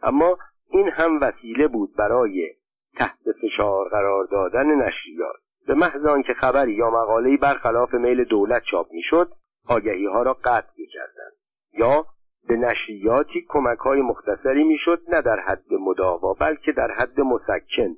اما 0.03 0.37
این 0.69 0.89
هم 0.89 1.21
وسیله 1.21 1.67
بود 1.67 1.95
برای 1.97 2.53
تحت 2.97 3.31
فشار 3.41 3.89
قرار 3.89 4.25
دادن 4.25 4.65
نشریات. 4.65 5.46
به 5.67 5.73
محض 5.73 6.05
آنکه 6.05 6.33
خبری 6.33 6.73
یا 6.73 6.89
مقاله‌ای 6.89 7.37
برخلاف 7.37 7.93
میل 7.93 8.23
دولت 8.23 8.63
چاپ 8.71 8.91
می‌شد 8.91 9.31
آگهی 9.67 10.05
ها 10.05 10.21
را 10.21 10.33
قطع 10.33 10.71
می‌کردند. 10.77 11.33
یا 11.73 12.05
به 12.47 12.55
نشریاتی 12.55 13.45
کمک 13.49 13.77
های 13.77 14.01
مختصری 14.01 14.63
می‌شد 14.63 15.01
نه 15.07 15.21
در 15.21 15.39
حد 15.39 15.73
مداوا 15.79 16.33
بلکه 16.33 16.71
در 16.71 16.91
حد 16.91 17.21
مسکن. 17.21 17.95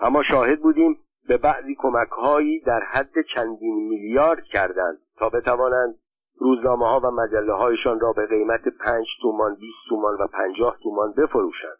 اما 0.00 0.22
شاهد 0.22 0.60
بودیم 0.60 0.98
به 1.28 1.36
بعضی 1.36 1.74
کمک 1.78 2.08
هایی 2.08 2.60
در 2.60 2.80
حد 2.80 3.12
چندین 3.34 3.88
میلیارد 3.88 4.44
کردند 4.44 4.98
تا 5.16 5.28
بتوانند 5.28 5.94
روزنامه 6.38 6.86
ها 6.86 7.00
و 7.00 7.10
مجله 7.10 7.52
هایشان 7.52 8.00
را 8.00 8.12
به 8.12 8.26
قیمت 8.26 8.68
پنج 8.68 9.06
تومان 9.22 9.54
بیست 9.54 9.78
تومان 9.88 10.14
و 10.14 10.26
پنجاه 10.26 10.76
تومان 10.82 11.12
بفروشند 11.12 11.78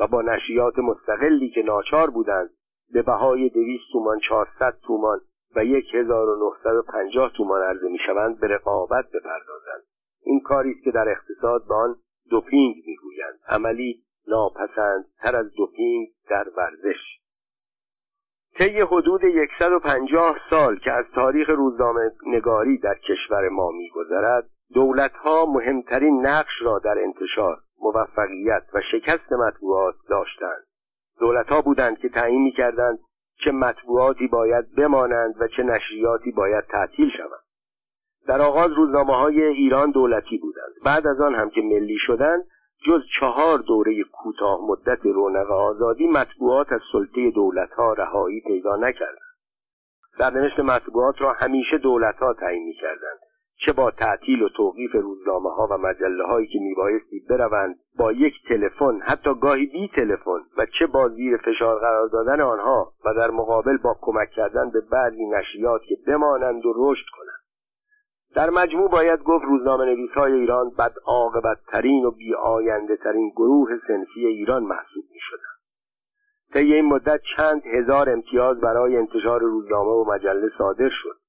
و 0.00 0.06
با 0.06 0.22
نشریات 0.22 0.78
مستقلی 0.78 1.50
که 1.50 1.62
ناچار 1.62 2.10
بودند 2.10 2.50
به 2.94 3.02
بهای 3.02 3.48
دویست 3.48 3.84
تومان 3.92 4.18
چهارصد 4.28 4.76
تومان 4.82 5.20
و 5.56 5.64
یک 5.64 5.94
هزار 5.94 6.28
و 6.28 6.50
نهصد 6.50 6.76
و 6.76 6.82
پنجاه 6.82 7.32
تومان 7.36 7.62
عرضه 7.62 7.88
می‌شوند 7.88 8.40
به 8.40 8.46
رقابت 8.46 9.04
بپردازند. 9.08 9.82
این 10.22 10.40
کاری 10.40 10.70
است 10.70 10.84
که 10.84 10.90
در 10.90 11.08
اقتصاد 11.08 11.66
به 11.68 11.74
آن 11.74 11.96
دوپینگ 12.30 12.74
می‌گویند. 12.86 13.38
عملی 13.48 14.02
ناپسند 14.28 15.04
تر 15.22 15.36
از 15.36 15.54
دوپینگ 15.54 16.08
در 16.28 16.46
ورزش. 16.56 17.00
طی 18.58 18.80
حدود 18.80 19.20
150 19.58 20.38
سال 20.50 20.78
که 20.78 20.92
از 20.92 21.04
تاریخ 21.14 21.48
روزنامه 21.50 22.10
نگاری 22.26 22.78
در 22.78 22.94
کشور 22.94 23.48
ما 23.48 23.70
میگذرد 23.70 24.50
دولتها 24.74 25.46
مهمترین 25.46 26.26
نقش 26.26 26.62
را 26.62 26.78
در 26.78 26.98
انتشار 26.98 27.58
موفقیت 27.80 28.62
و 28.74 28.80
شکست 28.92 29.32
مطبوعات 29.32 29.94
داشتند. 30.08 30.64
دولتها 31.20 31.62
بودند 31.62 31.98
که 31.98 32.08
تعیین 32.08 32.42
می‌کردند 32.42 32.98
چه 33.44 33.50
مطبوعاتی 33.50 34.26
باید 34.26 34.74
بمانند 34.74 35.34
و 35.40 35.48
چه 35.48 35.62
نشریاتی 35.62 36.30
باید 36.30 36.64
تعطیل 36.64 37.10
شوند. 37.16 37.44
در 38.26 38.42
آغاز 38.42 38.72
روزنامه 38.72 39.14
های 39.14 39.42
ایران 39.42 39.90
دولتی 39.90 40.38
بودند. 40.38 40.72
بعد 40.84 41.06
از 41.06 41.20
آن 41.20 41.34
هم 41.34 41.50
که 41.50 41.60
ملی 41.60 41.98
شدند 42.06 42.44
جز 42.86 43.00
چهار 43.20 43.58
دوره 43.58 44.04
کوتاه 44.12 44.60
مدت 44.68 45.06
رونق 45.06 45.50
آزادی 45.50 46.06
مطبوعات 46.06 46.72
از 46.72 46.80
سلطه 46.92 47.30
دولت 47.30 47.70
ها 47.70 47.92
رهایی 47.92 48.40
پیدا 48.40 48.76
نکردند. 48.76 49.34
سرنوشت 50.18 50.60
مطبوعات 50.60 51.20
را 51.20 51.32
همیشه 51.32 51.78
دولت 51.78 52.16
ها 52.16 52.34
تعیین 52.34 52.74
کردند 52.80 53.18
چه 53.56 53.72
با 53.72 53.90
تعطیل 53.90 54.42
و 54.42 54.48
توقیف 54.48 54.92
روزنامه 54.94 55.50
ها 55.50 55.68
و 55.70 55.78
مجله 55.78 56.24
هایی 56.24 56.46
که 56.46 56.58
میبایستی 56.58 57.20
بروند 57.30 57.76
با 57.98 58.12
یک 58.12 58.34
تلفن 58.48 59.00
حتی 59.02 59.34
گاهی 59.34 59.66
بی 59.66 59.88
تلفن 59.88 60.40
و 60.58 60.66
چه 60.78 60.86
با 60.86 61.08
زیر 61.08 61.36
فشار 61.36 61.80
قرار 61.80 62.08
دادن 62.08 62.40
آنها 62.40 62.92
و 63.04 63.14
در 63.14 63.30
مقابل 63.30 63.76
با 63.76 63.96
کمک 64.00 64.30
کردن 64.30 64.70
به 64.70 64.80
بعضی 64.80 65.26
نشریات 65.26 65.82
که 65.82 65.96
بمانند 66.06 66.66
و 66.66 66.72
رشد 66.76 67.06
کنند 67.16 67.44
در 68.34 68.50
مجموع 68.50 68.90
باید 68.90 69.22
گفت 69.22 69.44
روزنامه 69.44 69.84
نویس 69.84 70.10
های 70.10 70.32
ایران 70.32 70.70
بد 70.78 70.92
ترین 71.72 72.04
و 72.04 72.10
بی 72.10 72.34
آینده 72.34 72.96
ترین 72.96 73.30
گروه 73.36 73.70
سنفی 73.88 74.26
ایران 74.26 74.62
محسوب 74.62 75.04
می 75.12 75.20
شدن. 75.20 75.54
طی 76.52 76.74
این 76.74 76.84
مدت 76.84 77.20
چند 77.36 77.62
هزار 77.66 78.10
امتیاز 78.10 78.60
برای 78.60 78.96
انتشار 78.96 79.40
روزنامه 79.40 79.90
و 79.90 80.04
مجله 80.14 80.50
صادر 80.58 80.88
شد 80.88 81.23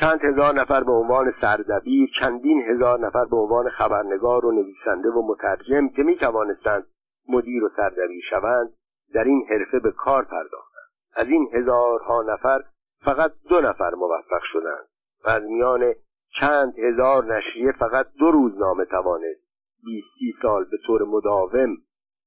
چند 0.00 0.24
هزار 0.24 0.54
نفر 0.54 0.84
به 0.84 0.92
عنوان 0.92 1.34
سردبیر 1.40 2.10
چندین 2.20 2.62
هزار 2.62 2.98
نفر 2.98 3.24
به 3.24 3.36
عنوان 3.36 3.70
خبرنگار 3.70 4.46
و 4.46 4.52
نویسنده 4.52 5.08
و 5.08 5.22
مترجم 5.28 5.88
که 5.88 6.02
می 6.02 6.16
توانستند 6.16 6.86
مدیر 7.28 7.64
و 7.64 7.68
سردبیر 7.76 8.24
شوند 8.30 8.72
در 9.14 9.24
این 9.24 9.46
حرفه 9.50 9.78
به 9.78 9.90
کار 9.90 10.24
پرداختند. 10.24 10.90
از 11.14 11.26
این 11.26 11.48
هزارها 11.52 12.22
نفر 12.22 12.62
فقط 13.04 13.32
دو 13.48 13.60
نفر 13.60 13.94
موفق 13.94 14.42
شدند 14.52 14.86
و 15.24 15.30
از 15.30 15.42
میان 15.42 15.94
چند 16.40 16.78
هزار 16.78 17.36
نشریه 17.36 17.72
فقط 17.72 18.06
دو 18.18 18.30
روزنامه 18.30 18.84
توانست 18.84 19.46
بیستی 19.84 20.34
سال 20.42 20.64
به 20.64 20.76
طور 20.86 21.02
مداوم 21.02 21.76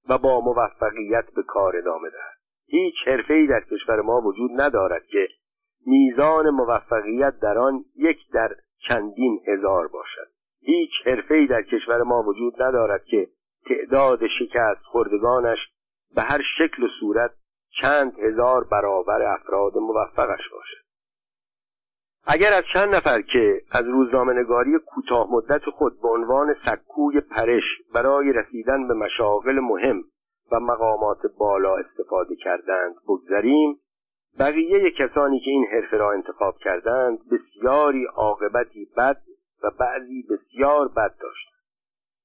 و 0.10 0.18
با 0.18 0.42
موفقیت 0.42 1.26
به 1.36 1.44
کار 1.44 1.78
ادامه 1.78 2.10
دهد. 2.10 2.40
هیچ 2.68 2.96
حرفهای 3.06 3.48
در 3.48 3.62
کشور 3.72 4.02
ما 4.02 4.22
وجود 4.22 4.62
ندارد 4.62 5.06
که 5.06 5.28
میزان 5.86 6.50
موفقیت 6.50 7.40
در 7.40 7.58
آن 7.58 7.86
یک 7.96 8.18
در 8.34 8.50
چندین 8.88 9.42
هزار 9.48 9.88
باشد. 9.88 10.28
هیچ 10.62 10.92
حرفهای 11.06 11.48
در 11.48 11.62
کشور 11.62 12.04
ما 12.04 12.24
وجود 12.24 12.62
ندارد 12.64 13.04
که 13.06 13.28
تعداد 13.70 14.20
شکست 14.40 14.82
خوردگانش 14.84 15.58
به 16.16 16.22
هر 16.22 16.42
شکل 16.58 16.84
و 16.84 16.88
صورت 17.00 17.32
چند 17.82 18.20
هزار 18.20 18.64
برابر 18.64 19.22
افراد 19.22 19.78
موفقش 19.78 20.50
باشد. 20.52 20.90
اگر 22.28 22.54
از 22.58 22.64
چند 22.74 22.96
نفر 22.96 23.22
که 23.22 23.62
از 23.72 23.86
روزنامهنگاری 23.86 24.80
کوتاه 24.86 25.28
مدت 25.32 25.70
خود 25.70 26.02
به 26.02 26.08
عنوان 26.08 26.56
سکوی 26.66 27.22
پرش 27.22 27.64
برای 27.94 28.34
رسیدن 28.34 28.88
به 28.88 28.94
مشاغل 28.94 29.60
مهم 29.60 30.04
و 30.52 30.60
مقامات 30.60 31.18
بالا 31.38 31.76
استفاده 31.76 32.36
کردند 32.36 32.96
بگذریم. 33.08 33.80
بقیه 34.40 34.92
کسانی 34.92 35.40
که 35.40 35.52
این 35.52 35.66
حرفه 35.72 35.98
را 35.98 36.12
انتخاب 36.12 36.58
کردند 36.58 37.20
بسیاری 37.30 38.06
عاقبتی 38.06 38.88
بد 38.98 39.22
و 39.64 39.72
بعضی 39.80 40.24
بسیار 40.30 40.88
بد 40.88 41.16
داشتند. 41.22 41.60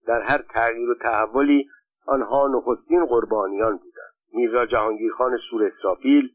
در 0.06 0.20
هر 0.20 0.38
تغییر 0.48 0.90
و 0.90 0.94
تحولی 0.94 1.68
آنها 2.06 2.48
نخستین 2.48 3.04
قربانیان 3.04 3.76
بودند. 3.76 4.14
میرزا 4.32 4.66
جهانگیرخان 4.66 5.36
سور 5.50 5.64
اسرافیل 5.64 6.30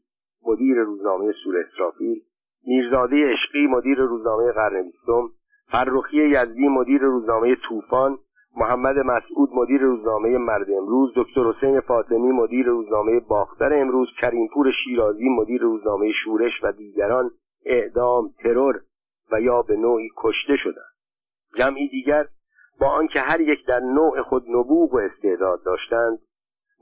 مدیر 0.46 0.76
روزنامه 0.76 1.32
سور 1.44 1.54
اسرافیل 1.58 2.22
میرزاده 2.66 3.32
عشقی 3.32 3.66
مدیر 3.66 3.98
روزنامه 3.98 4.52
قرن 4.52 4.82
بیستم 4.82 5.28
فرخی 5.72 6.16
یزدی 6.16 6.68
مدیر 6.68 7.00
روزنامه 7.02 7.56
طوفان 7.68 8.18
محمد 8.56 8.98
مسعود 8.98 9.50
مدیر 9.54 9.80
روزنامه 9.80 10.38
مرد 10.38 10.70
امروز 10.70 11.12
دکتر 11.16 11.40
حسین 11.40 11.80
فاطمی 11.80 12.32
مدیر 12.32 12.66
روزنامه 12.66 13.20
باختر 13.20 13.80
امروز 13.80 14.08
کریمپور 14.20 14.72
شیرازی 14.84 15.28
مدیر 15.28 15.60
روزنامه 15.60 16.12
شورش 16.24 16.52
و 16.62 16.72
دیگران 16.72 17.30
اعدام 17.64 18.30
ترور 18.42 18.80
و 19.32 19.40
یا 19.40 19.62
به 19.62 19.76
نوعی 19.76 20.08
کشته 20.16 20.56
شدند. 20.56 20.90
جمعی 21.56 21.88
دیگر 21.88 22.26
با 22.80 22.86
آنکه 22.86 23.20
هر 23.20 23.40
یک 23.40 23.66
در 23.66 23.80
نوع 23.80 24.22
خود 24.22 24.44
نبوغ 24.48 24.94
و 24.94 24.98
استعداد 24.98 25.64
داشتند 25.64 26.18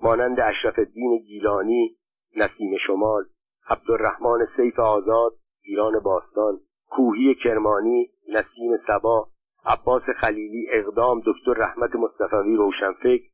مانند 0.02 0.40
اشرف 0.40 0.78
الدین 0.78 1.18
گیلانی 1.18 1.96
نسیم 2.36 2.76
شمال 2.86 3.24
عبدالرحمن 3.70 4.46
سیف 4.56 4.78
آزاد 4.78 5.32
ایران 5.62 5.98
باستان 5.98 6.60
کوهی 6.90 7.34
کرمانی 7.34 8.10
نسیم 8.28 8.76
سبا 8.86 9.28
عباس 9.66 10.02
خلیلی 10.02 10.66
اقدام 10.72 11.22
دکتر 11.26 11.52
رحمت 11.52 11.96
مصطفی 11.96 12.56
روشنفکر 12.56 13.28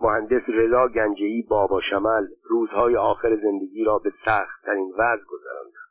مهندس 0.00 0.42
رضا 0.48 0.88
گنجهی 0.88 1.42
بابا 1.42 1.80
شمل 1.80 2.26
روزهای 2.42 2.96
آخر 2.96 3.36
زندگی 3.36 3.84
را 3.84 3.98
به 3.98 4.12
سخت 4.24 4.64
ترین 4.64 4.92
وضع 4.98 5.24
گذراندند. 5.28 5.86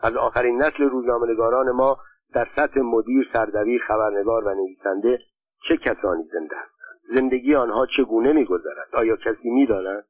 از 0.00 0.16
آخرین 0.16 0.62
نسل 0.62 0.84
روزنامهنگاران 0.84 1.70
ما 1.70 1.98
در 2.34 2.48
سطح 2.56 2.80
مدیر 2.80 3.28
سردبیر 3.32 3.82
خبرنگار 3.88 4.44
و 4.44 4.54
نویسنده 4.54 5.18
چه 5.68 5.76
کسانی 5.76 6.24
زنده 6.32 6.56
هستند؟ 6.56 7.14
زندگی 7.14 7.54
آنها 7.54 7.86
چگونه 7.96 8.32
میگذرد؟ 8.32 8.88
آیا 8.92 9.16
کسی 9.16 9.50
می‌داند؟ 9.50 10.04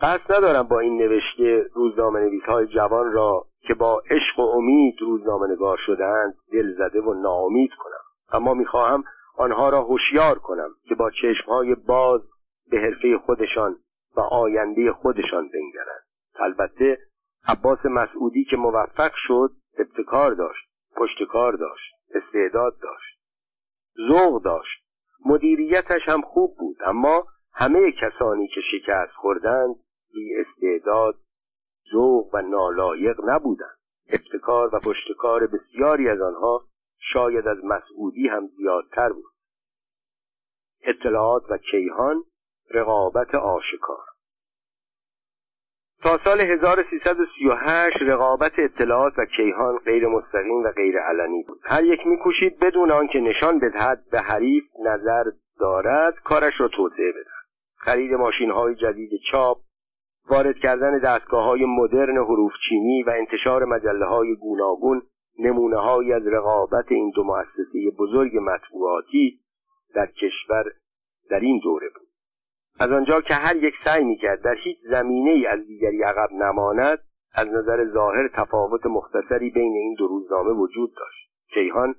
قصد 0.00 0.32
ندارم 0.32 0.62
با 0.62 0.80
این 0.80 0.96
نوشته 0.96 1.66
روزنامه 1.74 2.20
نویس 2.20 2.42
های 2.42 2.66
جوان 2.66 3.12
را 3.12 3.46
که 3.60 3.74
با 3.74 4.02
عشق 4.10 4.38
و 4.38 4.42
امید 4.42 4.94
روزنامه 5.00 5.46
نگار 5.46 5.78
شدهاند 5.86 6.34
دلزده 6.52 7.00
و 7.00 7.14
ناامید 7.14 7.70
کنم. 7.78 8.00
اما 8.32 8.54
می‌خواهم 8.54 9.04
آنها 9.36 9.68
را 9.68 9.82
هوشیار 9.82 10.38
کنم 10.38 10.70
که 10.88 10.94
با 10.94 11.10
چشمهای 11.10 11.74
باز 11.74 12.20
به 12.70 12.78
حرفه 12.78 13.18
خودشان 13.18 13.76
و 14.16 14.20
آینده 14.20 14.92
خودشان 14.92 15.48
بنگرند. 15.48 16.04
البته 16.38 16.98
عباس 17.48 17.86
مسعودی 17.86 18.44
که 18.44 18.56
موفق 18.56 19.12
شد 19.14 19.50
ابتکار 19.78 20.34
داشت 20.34 20.68
پشتکار 20.96 21.52
داشت 21.52 21.94
استعداد 22.14 22.72
داشت 22.82 23.18
ذوق 24.08 24.42
داشت. 24.42 24.86
مدیریتش 25.26 26.08
هم 26.08 26.22
خوب 26.22 26.56
بود 26.58 26.76
اما 26.86 27.24
همه 27.54 27.92
کسانی 27.92 28.48
که 28.48 28.60
شکست 28.72 29.12
خوردند 29.12 29.76
بی 30.16 30.36
استعداد 30.36 31.14
ذوق 31.92 32.34
و 32.34 32.42
نالایق 32.42 33.16
نبودند. 33.24 33.76
ابتکار 34.08 34.74
و 34.74 34.80
پشتکار 34.80 35.46
بسیاری 35.46 36.08
از 36.08 36.20
آنها 36.20 36.64
شاید 37.12 37.48
از 37.48 37.64
مسعودی 37.64 38.28
هم 38.28 38.46
زیادتر 38.46 39.12
بود. 39.12 39.32
اطلاعات 40.82 41.42
و 41.50 41.58
کیهان 41.58 42.22
رقابت 42.70 43.34
آشکار. 43.34 44.04
تا 46.02 46.18
سال 46.24 46.40
1338 46.40 47.96
رقابت 48.00 48.52
اطلاعات 48.58 49.18
و 49.18 49.24
کیهان 49.24 49.78
غیر 49.78 50.06
مستقیم 50.06 50.62
و 50.64 50.70
غیر 50.70 50.98
علنی 50.98 51.42
بود. 51.42 51.60
هر 51.64 51.84
یک 51.84 52.06
میکوشید 52.06 52.58
بدون 52.58 52.90
آنکه 52.90 53.20
نشان 53.20 53.58
بدهد 53.58 54.04
به 54.10 54.20
حریف 54.20 54.64
نظر 54.84 55.24
دارد 55.58 56.14
کارش 56.24 56.60
را 56.60 56.68
توسعه 56.68 57.12
بدهد. 57.12 57.46
خرید 57.76 58.14
ماشین 58.14 58.50
های 58.50 58.74
جدید 58.74 59.10
چاپ 59.30 59.65
وارد 60.30 60.56
کردن 60.58 60.98
دستگاه 60.98 61.44
های 61.44 61.64
مدرن 61.64 62.16
حروف 62.16 62.52
چینی 62.68 63.02
و 63.02 63.10
انتشار 63.10 63.64
مجله 63.64 64.06
های 64.06 64.36
گوناگون 64.36 65.02
نمونه 65.38 65.76
های 65.76 66.12
از 66.12 66.26
رقابت 66.26 66.92
این 66.92 67.12
دو 67.14 67.24
مؤسسه 67.24 67.90
بزرگ 67.98 68.36
مطبوعاتی 68.36 69.40
در 69.94 70.06
کشور 70.06 70.64
در 71.30 71.40
این 71.40 71.60
دوره 71.64 71.88
بود. 71.88 72.08
از 72.80 72.92
آنجا 72.92 73.20
که 73.20 73.34
هر 73.34 73.56
یک 73.56 73.74
سعی 73.84 74.04
می‌کرد 74.04 74.42
در 74.42 74.54
هیچ 74.64 74.78
زمینه 74.90 75.30
ای 75.30 75.46
از 75.46 75.66
دیگری 75.66 76.02
عقب 76.02 76.32
نماند 76.32 76.98
از 77.34 77.48
نظر 77.48 77.84
ظاهر 77.92 78.28
تفاوت 78.28 78.86
مختصری 78.86 79.50
بین 79.50 79.72
این 79.72 79.94
دو 79.98 80.06
روزنامه 80.06 80.50
وجود 80.50 80.94
داشت. 80.96 81.30
کیهان 81.54 81.94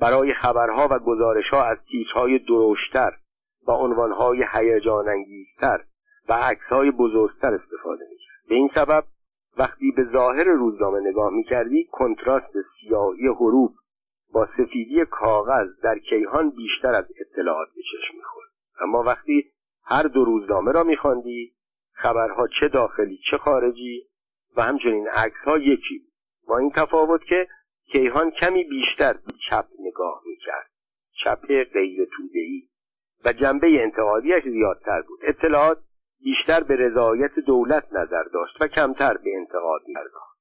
برای 0.00 0.34
خبرها 0.34 0.88
و 0.90 0.98
گزارشها 0.98 1.64
از 1.64 1.78
تیترهای 1.90 2.38
درشتر 2.38 3.12
و 3.68 3.72
عنوانهای 3.72 4.44
هیجان 4.52 5.08
انگیزتر 5.08 5.80
و 6.28 6.32
عکسهای 6.32 6.90
بزرگتر 6.90 7.54
استفاده 7.54 8.04
می‌کرد 8.10 8.48
به 8.48 8.54
این 8.54 8.70
سبب 8.74 9.04
وقتی 9.58 9.92
به 9.96 10.04
ظاهر 10.12 10.44
روزنامه 10.44 11.00
نگاه 11.00 11.30
می‌کردی 11.30 11.84
کنتراست 11.84 12.52
سیاهی 12.80 13.26
حروف 13.26 13.72
با 14.32 14.48
سفیدی 14.56 15.04
کاغذ 15.04 15.68
در 15.82 15.98
کیهان 15.98 16.50
بیشتر 16.50 16.94
از 16.94 17.04
اطلاعات 17.20 17.68
به 17.68 17.82
چشم 17.82 18.16
می‌خورد. 18.16 18.48
اما 18.80 19.02
وقتی 19.02 19.44
هر 19.84 20.02
دو 20.02 20.24
روزنامه 20.24 20.72
را 20.72 20.82
میخواندی 20.82 21.52
خبرها 21.92 22.48
چه 22.60 22.68
داخلی 22.68 23.18
چه 23.30 23.38
خارجی 23.38 24.06
و 24.56 24.62
همچنین 24.62 25.08
عکسها 25.08 25.58
یکی 25.58 25.98
بود. 25.98 26.12
با 26.48 26.58
این 26.58 26.70
تفاوت 26.70 27.24
که 27.24 27.48
کیهان 27.92 28.30
کمی 28.30 28.64
بیشتر 28.64 29.12
به 29.12 29.32
چپ 29.50 29.66
نگاه 29.78 30.22
می‌کرد. 30.26 30.70
چپ 31.24 31.46
غیر 31.46 32.08
تودهای 32.16 32.62
و 33.24 33.32
جنبه 33.32 33.82
انتقادیش 33.82 34.44
زیادتر 34.44 35.02
بود. 35.02 35.20
اطلاعات 35.22 35.78
بیشتر 36.20 36.62
به 36.62 36.76
رضایت 36.76 37.38
دولت 37.46 37.84
نظر 37.92 38.22
داشت 38.22 38.62
و 38.62 38.66
کمتر 38.66 39.16
به 39.16 39.36
انتقاد 39.36 39.80
پرداخت 39.94 40.36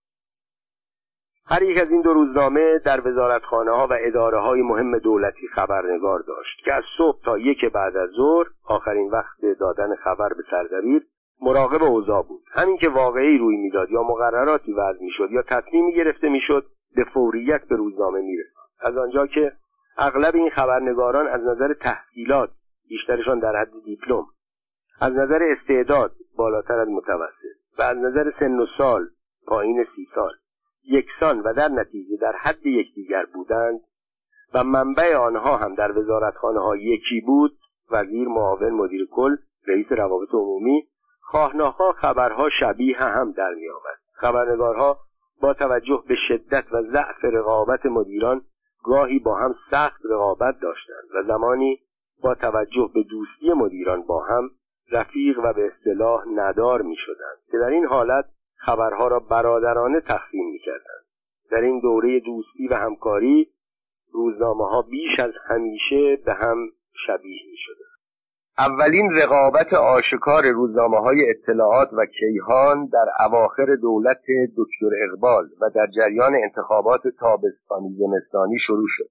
هر 1.48 1.64
یک 1.64 1.82
از 1.82 1.92
این 1.92 2.02
دو 2.02 2.14
روزنامه 2.14 2.80
در 2.80 3.08
وزارتخانه 3.08 3.72
ها 3.72 3.88
و 3.88 3.98
اداره 4.00 4.40
های 4.40 4.62
مهم 4.62 4.98
دولتی 4.98 5.48
خبرنگار 5.48 6.20
داشت 6.20 6.64
که 6.66 6.74
از 6.74 6.84
صبح 6.98 7.22
تا 7.26 7.38
یک 7.38 7.66
بعد 7.66 7.98
از 7.98 8.10
ظهر 8.10 8.46
آخرین 8.66 9.10
وقت 9.12 9.42
دادن 9.60 9.96
خبر 9.96 10.30
به 10.30 10.44
سرزمین 10.52 11.02
مراقب 11.42 11.84
اوضاع 11.84 12.24
بود. 12.24 12.42
همین 12.52 12.78
که 12.78 12.90
واقعی 12.90 13.38
روی 13.38 13.58
می‌داد 13.58 13.92
یا 13.92 14.04
مقرراتی 14.04 14.74
وضع 14.74 15.00
می‌شد 15.02 15.32
یا 15.32 15.42
تصمیمی 15.42 15.94
گرفته 15.94 16.30
می‌شد 16.30 16.66
به 16.96 17.04
فوریت 17.14 17.62
به 17.70 17.76
روزنامه 17.76 18.22
میرساند 18.22 18.68
از 18.82 18.98
آنجا 18.98 19.28
که 19.28 19.52
اغلب 19.98 20.36
این 20.36 20.50
خبرنگاران 20.50 21.28
از 21.28 21.42
نظر 21.42 21.74
تحصیلات 21.74 22.50
بیشترشان 22.90 23.40
در 23.40 23.56
حد 23.56 23.72
دیپلم 23.86 24.26
از 25.00 25.14
نظر 25.14 25.44
استعداد 25.44 26.12
بالاتر 26.38 26.80
از 26.80 26.88
متوسط 26.88 27.56
و 27.80 27.82
از 27.82 27.98
نظر 27.98 28.32
سن 28.40 28.60
و 28.60 28.66
سال 28.78 29.08
پایین 29.48 29.86
سی 29.96 30.08
سال. 30.16 30.34
یکسان 30.84 31.40
و 31.40 31.54
در 31.54 31.68
نتیجه 31.68 32.18
در 32.22 32.36
حد 32.36 32.66
یکدیگر 32.66 33.26
بودند 33.34 33.80
و 34.54 34.64
منبع 34.64 35.16
آنها 35.16 35.58
هم 35.58 35.76
در 35.76 35.98
وزارتخانه 35.98 36.60
ها 36.60 36.76
یکی 36.76 37.22
بود. 37.22 37.58
وزیر 37.92 38.28
معاون 38.28 38.70
مدیر 38.70 39.08
کل 39.12 39.36
رئیس 39.68 39.92
روابط 39.92 40.34
عمومی 40.34 40.88
خواهناخواه 41.22 41.96
خبرها 41.96 42.50
شبیه 42.60 42.98
هم 42.98 43.32
در 43.32 43.54
می 43.54 43.70
آمد 43.70 44.00
خبرنگارها 44.14 45.00
با 45.42 45.54
توجه 45.54 46.04
به 46.08 46.16
شدت 46.28 46.66
و 46.72 46.82
ضعف 46.82 47.26
رقابت 47.26 47.86
مدیران 47.86 48.42
گاهی 48.84 49.20
با 49.20 49.36
هم 49.36 49.56
سخت 49.72 50.02
رقابت 50.10 50.60
داشتند 50.62 51.04
و 51.16 51.24
زمانی 51.24 51.80
با 52.24 52.36
توجه 52.36 52.90
به 52.94 53.04
دوستی 53.04 53.54
مدیران 53.54 54.02
با 54.02 54.24
هم 54.24 54.50
رفیق 54.92 55.40
و 55.40 55.54
به 55.54 55.72
اصطلاح 55.72 56.24
ندار 56.36 56.82
می 56.82 56.96
شدند 56.98 57.38
که 57.52 57.58
در 57.58 57.70
این 57.70 57.86
حالت 57.86 58.26
خبرها 58.56 59.08
را 59.08 59.20
برادرانه 59.20 60.00
تقسیم 60.00 60.52
می 60.52 60.60
کردند. 60.60 61.06
در 61.52 61.62
این 61.62 61.80
دوره 61.80 62.20
دوستی 62.20 62.68
و 62.68 62.74
همکاری 62.74 63.48
روزنامه 64.14 64.70
ها 64.70 64.82
بیش 64.82 65.20
از 65.20 65.32
همیشه 65.48 66.16
به 66.26 66.34
هم 66.34 66.58
شبیه 67.08 67.42
می 67.52 67.58
شدند. 67.58 67.96
اولین 68.58 69.12
رقابت 69.24 69.74
آشکار 69.74 70.44
روزنامه 70.54 70.98
های 70.98 71.30
اطلاعات 71.30 71.90
و 71.94 72.06
کیهان 72.06 72.86
در 72.86 73.06
اواخر 73.26 73.76
دولت 73.82 74.22
دکتر 74.58 74.90
اقبال 75.10 75.46
و 75.62 75.70
در 75.76 75.88
جریان 75.88 76.36
انتخابات 76.44 77.02
تابستانی 77.20 77.96
زمستانی 77.98 78.60
شروع 78.68 78.88
شد 78.90 79.10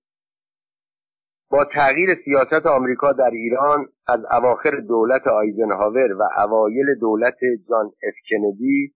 با 1.50 1.64
تغییر 1.64 2.08
سیاست 2.24 2.66
آمریکا 2.66 3.12
در 3.12 3.30
ایران 3.32 3.86
از 4.06 4.20
اواخر 4.30 4.80
دولت 4.88 5.26
آیزنهاور 5.26 6.12
و 6.12 6.22
اوایل 6.46 6.86
دولت 7.00 7.36
جان 7.68 7.86
اف 7.86 8.14
کندی 8.30 8.94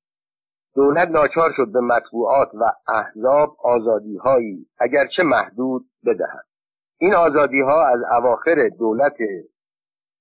دولت 0.75 1.09
ناچار 1.09 1.51
شد 1.57 1.73
به 1.73 1.81
مطبوعات 1.81 2.49
و 2.55 2.73
احزاب 2.89 3.57
آزادیهایی 3.65 4.67
اگرچه 4.79 5.23
محدود 5.25 5.87
بدهد. 6.07 6.45
این 7.01 7.15
آزادی 7.15 7.61
ها 7.61 7.87
از 7.87 8.01
اواخر 8.19 8.69
دولت 8.79 9.17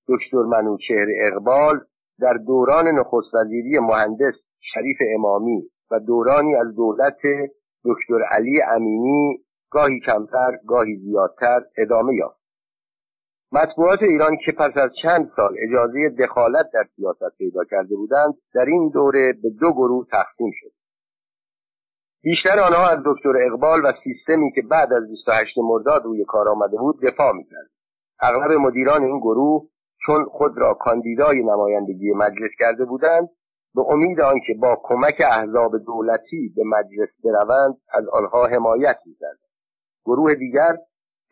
دکتر 0.08 0.42
منوچهر 0.42 1.06
اقبال 1.22 1.80
در 2.20 2.34
دوران 2.34 2.88
نخست 2.88 3.34
وزیری 3.34 3.78
مهندس 3.78 4.34
شریف 4.60 4.96
امامی 5.14 5.62
و 5.90 6.00
دورانی 6.00 6.56
از 6.56 6.74
دولت 6.76 7.18
دکتر 7.84 8.22
علی 8.30 8.62
امینی 8.62 9.44
گاهی 9.70 10.00
کمتر 10.00 10.58
گاهی 10.66 10.96
زیادتر 10.96 11.60
ادامه 11.76 12.14
یافت. 12.14 12.38
مطبوعات 13.52 14.02
ایران 14.02 14.36
که 14.46 14.52
پس 14.52 14.70
از 14.76 14.90
چند 15.02 15.30
سال 15.36 15.56
اجازه 15.68 16.08
دخالت 16.08 16.70
در 16.74 16.84
سیاست 16.96 17.36
پیدا 17.38 17.64
کرده 17.64 17.96
بودند 17.96 18.34
در 18.54 18.64
این 18.64 18.88
دوره 18.88 19.32
به 19.32 19.50
دو 19.50 19.72
گروه 19.72 20.06
تقسیم 20.12 20.50
شد. 20.60 20.72
بیشتر 22.22 22.60
آنها 22.60 22.88
از 22.88 22.98
دکتر 23.06 23.32
اقبال 23.46 23.80
و 23.84 23.92
سیستمی 24.04 24.52
که 24.54 24.62
بعد 24.62 24.92
از 24.92 25.10
28 25.10 25.58
مرداد 25.58 26.04
روی 26.04 26.24
کار 26.24 26.48
آمده 26.48 26.76
بود 26.76 27.00
دفاع 27.02 27.32
می‌کرد 27.32 27.70
اغلب 28.20 28.52
مدیران 28.52 29.04
این 29.04 29.18
گروه 29.18 29.68
چون 30.06 30.24
خود 30.24 30.58
را 30.58 30.74
کاندیدای 30.74 31.42
نمایندگی 31.42 32.12
مجلس 32.12 32.50
کرده 32.58 32.84
بودند 32.84 33.28
به 33.74 33.82
امید 33.88 34.20
آنکه 34.20 34.54
با 34.60 34.80
کمک 34.82 35.22
احزاب 35.30 35.78
دولتی 35.78 36.52
به 36.56 36.62
مجلس 36.64 37.08
بروند 37.24 37.74
از 37.92 38.08
آنها 38.12 38.46
حمایت 38.46 38.98
می‌کردند. 39.06 39.47
گروه 40.08 40.34
دیگر 40.34 40.76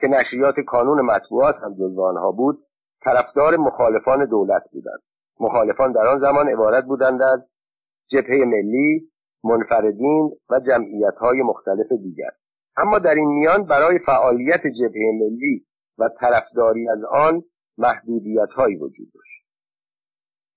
که 0.01 0.07
نشریات 0.07 0.55
کانون 0.67 1.01
مطبوعات 1.01 1.57
هم 1.62 1.75
جزو 1.75 2.03
آنها 2.03 2.33
بود 2.33 2.59
طرفدار 3.05 3.57
مخالفان 3.57 4.25
دولت 4.25 4.62
بودند. 4.73 5.03
مخالفان 5.41 5.93
در 5.93 6.07
آن 6.07 6.21
زمان 6.21 6.49
عبارت 6.49 6.85
بودند 6.85 7.23
از 7.23 7.41
جبهه 8.11 8.45
ملی 8.45 9.11
منفردین 9.45 10.31
و 10.51 10.61
جمعیت 10.61 11.15
های 11.21 11.43
مختلف 11.43 11.93
دیگر. 11.93 12.31
اما 12.77 12.99
در 12.99 13.15
این 13.15 13.29
میان 13.29 13.62
برای 13.65 13.99
فعالیت 13.99 14.61
جبهه 14.81 15.12
ملی 15.21 15.67
و 15.99 16.09
طرفداری 16.21 16.89
از 16.89 17.05
آن 17.05 17.43
محدودیت 17.79 18.51
هایی 18.57 18.77
وجود 18.77 19.09
داشت. 19.15 19.36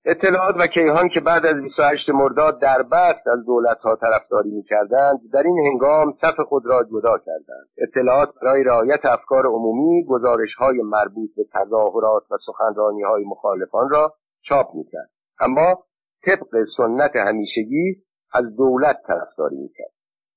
اطلاعات 0.04 0.56
و 0.60 0.66
کیهان 0.66 1.08
که 1.08 1.20
بعد 1.20 1.46
از 1.46 1.54
28 1.54 2.08
مرداد 2.08 2.60
در 2.60 2.82
بست 2.82 3.26
از 3.26 3.44
دولت 3.46 3.78
ها 3.78 3.96
طرفداری 3.96 4.50
می 4.50 4.62
کردند 4.62 5.20
در 5.32 5.42
این 5.42 5.66
هنگام 5.66 6.14
صف 6.22 6.40
خود 6.40 6.66
را 6.66 6.82
جدا 6.82 7.18
کردند. 7.18 7.68
اطلاعات 7.78 8.28
برای 8.42 8.64
رعایت 8.64 9.06
افکار 9.06 9.46
عمومی 9.46 10.04
گزارش 10.04 10.54
های 10.58 10.82
مربوط 10.82 11.30
به 11.36 11.44
تظاهرات 11.54 12.22
و 12.30 12.36
سخنرانی 12.46 13.02
های 13.02 13.24
مخالفان 13.24 13.90
را 13.90 14.14
چاپ 14.42 14.74
می 14.74 14.84
کرد 14.84 15.10
اما 15.40 15.84
طبق 16.26 16.64
سنت 16.76 17.16
همیشگی 17.16 18.02
از 18.32 18.56
دولت 18.56 18.96
طرفداری 19.06 19.56
می 19.56 19.68
کرد 19.68 19.92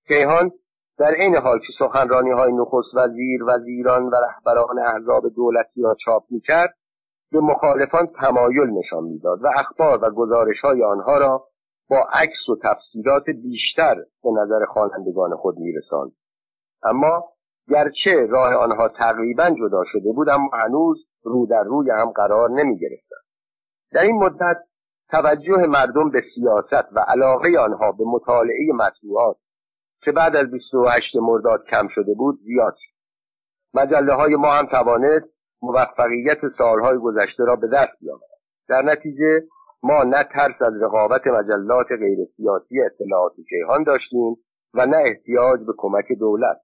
کیهان 0.07 0.51
در 0.97 1.11
این 1.19 1.35
حال 1.35 1.59
که 1.59 1.73
سخنرانی 1.79 2.31
های 2.31 2.51
نخست 2.51 2.95
وزیر 2.95 3.43
وزیران 3.47 4.05
و 4.05 4.15
رهبران 4.15 4.79
احزاب 4.79 5.23
دولتی 5.35 5.81
را 5.81 5.95
چاپ 6.05 6.23
می‌کرد 6.29 6.75
به 7.33 7.39
مخالفان 7.39 8.07
تمایل 8.21 8.69
نشان 8.69 9.03
می‌داد 9.03 9.43
و 9.43 9.47
اخبار 9.57 9.99
و 10.03 10.09
گزارش 10.09 10.59
های 10.63 10.83
آنها 10.83 11.17
را 11.17 11.47
با 11.89 12.07
عکس 12.13 12.49
و 12.49 12.55
تفسیرات 12.63 13.23
بیشتر 13.25 13.95
به 14.23 14.31
نظر 14.31 14.65
خوانندگان 14.65 15.35
خود 15.35 15.57
میرساند. 15.57 16.11
اما 16.83 17.33
گرچه 17.69 18.25
راه 18.29 18.55
آنها 18.55 18.87
تقریبا 18.87 19.49
جدا 19.49 19.83
شده 19.91 20.11
بود 20.11 20.29
اما 20.29 20.49
هنوز 20.53 21.05
رو 21.23 21.45
در 21.45 21.63
روی 21.63 21.91
هم 21.91 22.11
قرار 22.11 22.49
نمی 22.49 22.77
گرفتند 22.79 23.23
در 23.91 24.01
این 24.01 24.15
مدت 24.15 24.57
توجه 25.11 25.67
مردم 25.67 26.09
به 26.09 26.21
سیاست 26.35 26.87
و 26.91 26.99
علاقه 26.99 27.59
آنها 27.59 27.91
به 27.91 28.03
مطالعه 28.07 28.73
مطبوعات 28.73 29.37
که 30.01 30.11
بعد 30.11 30.35
از 30.35 30.45
28 30.51 31.15
مرداد 31.15 31.63
کم 31.71 31.87
شده 31.95 32.13
بود 32.13 32.39
زیاد 32.45 32.75
شد. 32.77 32.93
مجله 33.73 34.13
های 34.13 34.35
ما 34.35 34.47
هم 34.47 34.65
توانست 34.65 35.32
موفقیت 35.63 36.39
سالهای 36.57 36.97
گذشته 36.97 37.43
را 37.43 37.55
به 37.55 37.67
دست 37.67 37.99
بیاورد. 38.01 38.39
در 38.69 38.81
نتیجه 38.81 39.41
ما 39.83 40.03
نه 40.03 40.23
ترس 40.23 40.61
از 40.61 40.81
رقابت 40.81 41.27
مجلات 41.27 41.87
غیر 41.99 42.17
سیاسی 42.37 42.81
اطلاعات 42.81 43.33
کیهان 43.49 43.83
داشتیم 43.83 44.35
و 44.73 44.85
نه 44.85 44.97
احتیاج 45.05 45.59
به 45.67 45.73
کمک 45.77 46.05
دولت. 46.19 46.57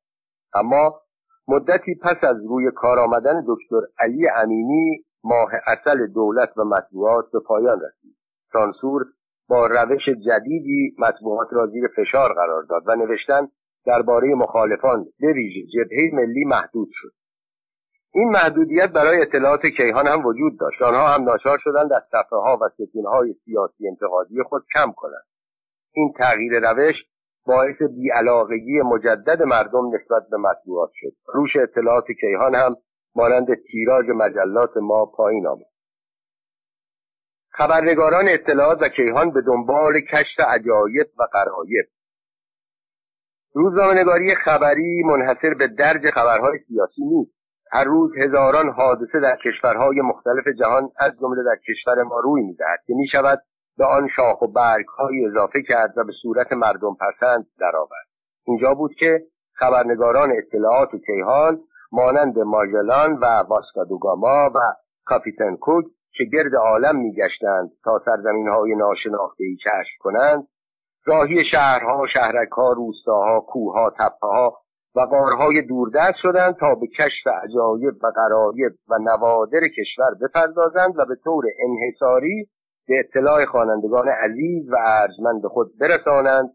اما 0.53 1.01
مدتی 1.47 1.95
پس 1.95 2.23
از 2.23 2.45
روی 2.49 2.71
کار 2.75 2.99
آمدن 2.99 3.45
دکتر 3.47 3.81
علی 3.99 4.29
امینی 4.35 5.05
ماه 5.23 5.51
اصل 5.67 6.07
دولت 6.07 6.57
و 6.57 6.63
مطبوعات 6.63 7.25
به 7.33 7.39
پایان 7.39 7.81
رسید. 7.81 8.15
سانسور 8.53 9.05
با 9.49 9.67
روش 9.67 10.05
جدیدی 10.27 10.95
مطبوعات 10.99 11.47
را 11.51 11.67
زیر 11.67 11.88
فشار 11.95 12.33
قرار 12.33 12.63
داد 12.63 12.83
و 12.85 12.95
نوشتن 12.95 13.47
درباره 13.85 14.35
مخالفان 14.35 15.05
به 15.19 15.33
ویژه 15.33 15.62
جبهه 15.73 16.09
ملی 16.13 16.45
محدود 16.45 16.89
شد. 16.91 17.18
این 18.13 18.29
محدودیت 18.29 18.89
برای 18.89 19.21
اطلاعات 19.21 19.65
کیهان 19.67 20.07
هم 20.07 20.25
وجود 20.25 20.59
داشت. 20.59 20.81
آنها 20.81 21.07
هم 21.07 21.23
ناچار 21.23 21.59
شدند 21.61 21.93
از 21.93 22.03
صفحه 22.11 22.39
ها 22.39 22.57
و 22.61 22.69
ستون 22.73 23.05
های 23.05 23.35
سیاسی 23.45 23.87
انتقادی 23.87 24.43
خود 24.49 24.65
کم 24.75 24.91
کنند. 24.91 25.25
این 25.93 26.13
تغییر 26.19 26.59
روش 26.59 26.95
باعث 27.45 27.81
بیعلاقگی 27.81 28.81
مجدد 28.81 29.41
مردم 29.41 29.95
نسبت 29.95 30.29
به 30.31 30.37
مطبوعات 30.37 30.91
شد. 30.93 31.13
روش 31.33 31.55
اطلاعات 31.55 32.05
کیهان 32.19 32.55
هم 32.55 32.71
مانند 33.15 33.47
تیراژ 33.71 34.05
مجلات 34.10 34.77
ما 34.77 35.05
پایین 35.05 35.47
آمد. 35.47 35.65
خبرنگاران 37.51 38.25
اطلاعات 38.27 38.81
و 38.81 38.87
کیهان 38.87 39.31
به 39.31 39.41
دنبال 39.41 39.99
کشف 39.99 40.39
عجایب 40.39 41.07
و 41.19 41.23
قرایب 41.31 41.85
روزنامهنگاری 43.53 44.35
خبری 44.45 45.03
منحصر 45.03 45.53
به 45.53 45.67
درج 45.67 46.10
خبرهای 46.10 46.60
سیاسی 46.67 47.01
نیست. 47.01 47.38
هر 47.71 47.83
روز 47.83 48.11
هزاران 48.17 48.69
حادثه 48.69 49.19
در 49.19 49.37
کشورهای 49.45 50.01
مختلف 50.01 50.47
جهان 50.59 50.91
از 50.99 51.11
جمله 51.21 51.43
در 51.43 51.55
کشور 51.67 52.03
ما 52.03 52.19
روی 52.19 52.43
می‌دهد 52.43 52.79
که 52.87 52.93
می‌شود 52.93 53.41
به 53.77 53.85
آن 53.85 54.07
شاخ 54.15 54.41
و 54.41 54.47
برگهایی 54.47 55.25
اضافه 55.25 55.61
کرد 55.69 55.93
و 55.97 56.03
به 56.03 56.11
صورت 56.21 56.53
مردم 56.53 56.95
پسند 56.95 57.47
درآورد. 57.59 58.07
اینجا 58.47 58.73
بود 58.73 58.91
که 58.99 59.23
خبرنگاران 59.53 60.29
اطلاعات 60.37 60.93
و 60.93 60.97
کیهان 60.97 61.59
مانند 61.91 62.39
ماژلان 62.39 63.13
و 63.13 63.25
واسکادوگاما 63.25 64.49
و 64.55 64.59
کاپیتن 65.05 65.55
کوک 65.55 65.85
که 66.11 66.23
گرد 66.33 66.55
عالم 66.55 66.99
میگشتند 66.99 67.71
تا 67.83 68.01
سرزمین 68.05 68.47
های 68.47 68.75
ناشناخته 68.75 69.43
ای 69.43 69.55
کشف 69.55 69.97
کنند 69.99 70.47
راهی 71.05 71.45
شهرها 71.51 72.03
شهرکها 72.13 72.71
روستاها 72.71 73.39
کوهها 73.39 73.89
تپهها 73.89 74.61
و 74.96 75.06
غارهای 75.06 75.62
دوردست 75.62 76.15
شدند 76.21 76.56
تا 76.56 76.75
به 76.75 76.87
کشف 76.87 77.27
عجایب 77.44 77.94
و 78.04 78.12
غرایب 78.15 78.71
و 78.87 78.98
نوادر 79.02 79.60
کشور 79.60 80.13
بپردازند 80.21 80.94
و 80.98 81.06
به 81.06 81.15
طور 81.23 81.44
انحصاری 81.67 82.50
به 82.87 83.00
اطلاع 83.00 83.46
خوانندگان 83.46 84.10
عزیز 84.10 84.69
و 84.69 84.75
ارجمند 84.85 85.46
خود 85.46 85.77
برسانند 85.77 86.50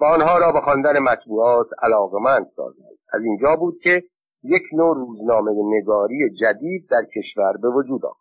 و 0.00 0.04
آنها 0.04 0.38
را 0.38 0.52
به 0.52 0.60
خواندن 0.60 0.98
مطبوعات 0.98 1.66
علاقمند 1.82 2.46
سازند. 2.56 2.98
از 3.12 3.22
اینجا 3.22 3.56
بود 3.56 3.78
که 3.82 4.02
یک 4.42 4.62
نوع 4.72 4.96
روزنامه 4.96 5.50
نگاری 5.64 6.30
جدید 6.40 6.88
در 6.90 7.04
کشور 7.04 7.56
به 7.62 7.68
وجود 7.68 8.04
آمد. 8.04 8.16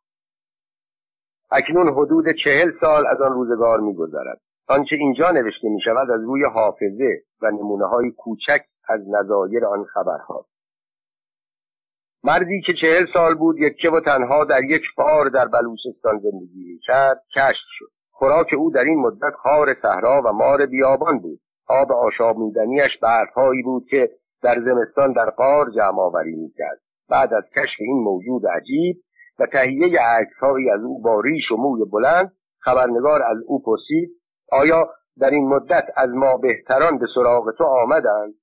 اکنون 1.51 1.89
حدود 1.89 2.25
چهل 2.43 2.71
سال 2.81 3.07
از 3.07 3.21
آن 3.21 3.33
روزگار 3.33 3.79
میگذرد. 3.79 4.41
آنچه 4.67 4.95
اینجا 4.95 5.31
نوشته 5.31 5.69
می 5.69 5.81
شود 5.81 6.11
از 6.11 6.21
روی 6.23 6.43
حافظه 6.53 7.21
و 7.41 7.51
نمونه 7.51 7.85
های 7.85 8.11
کوچک 8.11 8.61
از 8.89 9.01
نظایر 9.07 9.65
آن 9.65 9.83
خبرها. 9.83 10.45
مردی 12.23 12.61
که 12.65 12.73
چهل 12.81 13.05
سال 13.13 13.35
بود 13.35 13.59
یکه 13.59 13.89
و 13.89 13.99
تنها 13.99 14.43
در 14.43 14.63
یک 14.63 14.83
بار 14.97 15.29
در 15.29 15.47
بلوچستان 15.47 16.19
زندگی 16.19 16.79
کرد 16.87 17.23
کشف 17.35 17.67
شد. 17.77 17.91
خوراک 18.11 18.47
او 18.57 18.71
در 18.71 18.83
این 18.83 18.99
مدت 18.99 19.33
خار 19.43 19.67
صحرا 19.81 20.21
و 20.25 20.33
مار 20.33 20.65
بیابان 20.65 21.19
بود. 21.19 21.39
آب 21.67 21.91
آشامیدنیاش 21.91 22.97
برفهایی 23.01 23.63
بود 23.63 23.87
که 23.89 24.09
در 24.41 24.55
زمستان 24.65 25.13
در 25.13 25.29
قار 25.29 25.69
جمع 25.75 25.99
آوری 25.99 26.35
می‌کرد. 26.35 26.79
بعد 27.09 27.33
از 27.33 27.43
کشف 27.57 27.79
این 27.79 28.03
موجود 28.03 28.47
عجیب 28.47 29.03
و 29.39 29.45
تهیه 29.45 29.99
عکسهایی 30.01 30.69
از 30.69 30.81
او 30.83 31.01
با 31.01 31.19
ریش 31.19 31.51
و 31.51 31.55
موی 31.55 31.85
بلند 31.85 32.31
خبرنگار 32.59 33.23
از 33.23 33.37
او 33.47 33.63
پرسید 33.63 34.09
آیا 34.51 34.89
در 35.19 35.29
این 35.29 35.47
مدت 35.47 35.85
از 35.97 36.09
ما 36.09 36.37
بهتران 36.37 36.97
به 36.97 37.05
سراغ 37.15 37.51
تو 37.57 37.63
آمدند؟ 37.63 38.33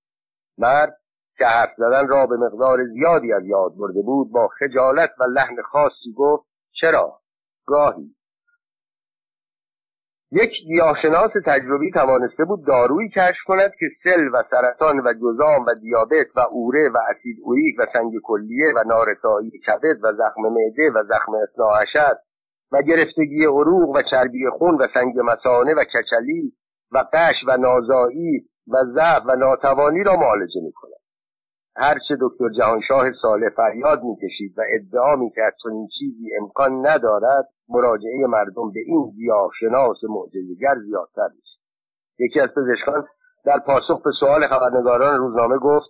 مرد 0.58 0.98
که 1.38 1.46
حرف 1.46 1.70
زدن 1.76 2.08
را 2.08 2.26
به 2.26 2.36
مقدار 2.36 2.86
زیادی 2.86 3.32
از 3.32 3.42
یاد 3.44 3.76
برده 3.76 4.02
بود 4.02 4.32
با 4.32 4.48
خجالت 4.48 5.10
و 5.20 5.24
لحن 5.24 5.62
خاصی 5.62 6.12
گفت 6.16 6.46
چرا؟ 6.80 7.20
گاهی. 7.66 8.16
یک 10.32 10.50
گیاهشناس 10.66 11.30
تجربی 11.46 11.90
توانسته 11.90 12.44
بود 12.44 12.66
دارویی 12.66 13.08
کشف 13.08 13.44
کند 13.46 13.70
که 13.78 13.86
سل 14.04 14.28
و 14.32 14.42
سرطان 14.50 15.00
و 15.00 15.12
جزام 15.12 15.64
و 15.66 15.74
دیابت 15.74 16.26
و 16.36 16.40
اوره 16.50 16.88
و 16.88 16.98
اسید 17.10 17.36
اوریک 17.42 17.74
و 17.78 17.86
سنگ 17.92 18.12
کلیه 18.24 18.72
و 18.76 18.84
نارسایی 18.86 19.50
کبد 19.50 20.04
و 20.04 20.12
زخم 20.12 20.42
معده 20.42 20.90
و 20.94 21.04
زخم 21.08 21.32
اصناعشد 21.34 22.18
و 22.72 22.82
گرفتگی 22.82 23.44
عروق 23.44 23.96
و 23.96 24.02
چربی 24.10 24.50
خون 24.58 24.74
و 24.74 24.86
سنگ 24.94 25.14
مسانه 25.18 25.74
و 25.74 25.84
کچلی 25.84 26.52
و 26.92 27.04
قش 27.12 27.44
و 27.48 27.56
نازایی 27.56 28.48
و 28.68 28.76
ضعف 28.94 29.22
و 29.26 29.36
ناتوانی 29.36 30.02
را 30.02 30.16
معالجه 30.16 30.60
می 30.62 30.72
کند 30.72 30.92
هرچه 31.76 32.16
دکتر 32.20 32.48
جهانشاه 32.58 33.10
ساله 33.22 33.48
فریاد 33.48 34.02
می‌کشید 34.02 34.58
و 34.58 34.62
ادعا 34.74 35.16
می‌کرد 35.16 35.56
چنین 35.62 35.88
چیزی 35.98 36.30
امکان 36.40 36.86
ندارد 36.86 37.48
مراجعه 37.68 38.26
مردم 38.28 38.72
به 38.72 38.80
این 38.86 39.10
گیاهشناس 39.10 39.96
معجزهگر 40.08 40.74
زیادتر 40.86 41.28
میشه 41.36 41.58
یکی 42.18 42.40
از 42.40 42.48
پزشکان 42.48 43.06
در 43.44 43.58
پاسخ 43.58 44.02
به 44.04 44.10
سوال 44.20 44.40
خبرنگاران 44.40 45.18
روزنامه 45.18 45.58
گفت 45.58 45.88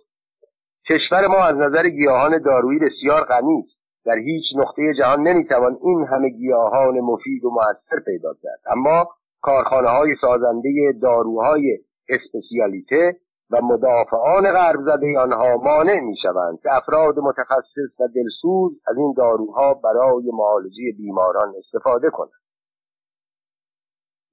کشور 0.89 1.27
ما 1.27 1.45
از 1.45 1.55
نظر 1.55 1.89
گیاهان 1.89 2.37
دارویی 2.37 2.79
بسیار 2.79 3.21
غنی 3.21 3.63
است. 3.65 3.77
در 4.05 4.17
هیچ 4.17 4.43
نقطه 4.55 4.93
جهان 4.99 5.27
نمی‌توان 5.27 5.77
این 5.81 6.07
همه 6.11 6.29
گیاهان 6.29 6.99
مفید 6.99 7.45
و 7.45 7.49
موثر 7.49 8.03
پیدا 8.05 8.33
کرد. 8.33 8.59
اما 8.71 9.09
کارخانه 9.41 9.87
های 9.87 10.15
سازنده 10.21 10.69
داروهای 11.01 11.79
اسپسیالیته 12.09 13.19
و 13.49 13.61
مدافعان 13.61 14.51
غرب 14.51 14.79
زده 14.85 15.19
آنها 15.19 15.57
مانع 15.57 15.99
می 15.99 16.15
شوند 16.23 16.59
که 16.63 16.75
افراد 16.75 17.19
متخصص 17.19 17.99
و 17.99 18.07
دلسوز 18.15 18.81
از 18.87 18.97
این 18.97 19.13
داروها 19.17 19.73
برای 19.73 20.31
معالجه 20.33 20.91
بیماران 20.97 21.53
استفاده 21.57 22.09
کنند. 22.09 22.41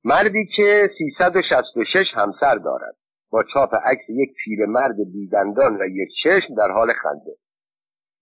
مردی 0.04 0.46
که 0.56 0.90
366 0.98 2.06
همسر 2.14 2.54
دارد. 2.54 2.96
با 3.30 3.42
چاپ 3.54 3.74
عکس 3.74 4.04
یک 4.08 4.30
پیرمرد 4.44 4.96
بیدندان 5.12 5.76
و 5.76 5.84
یک 5.84 6.08
چشم 6.24 6.54
در 6.54 6.70
حال 6.70 6.88
خنده. 6.88 7.36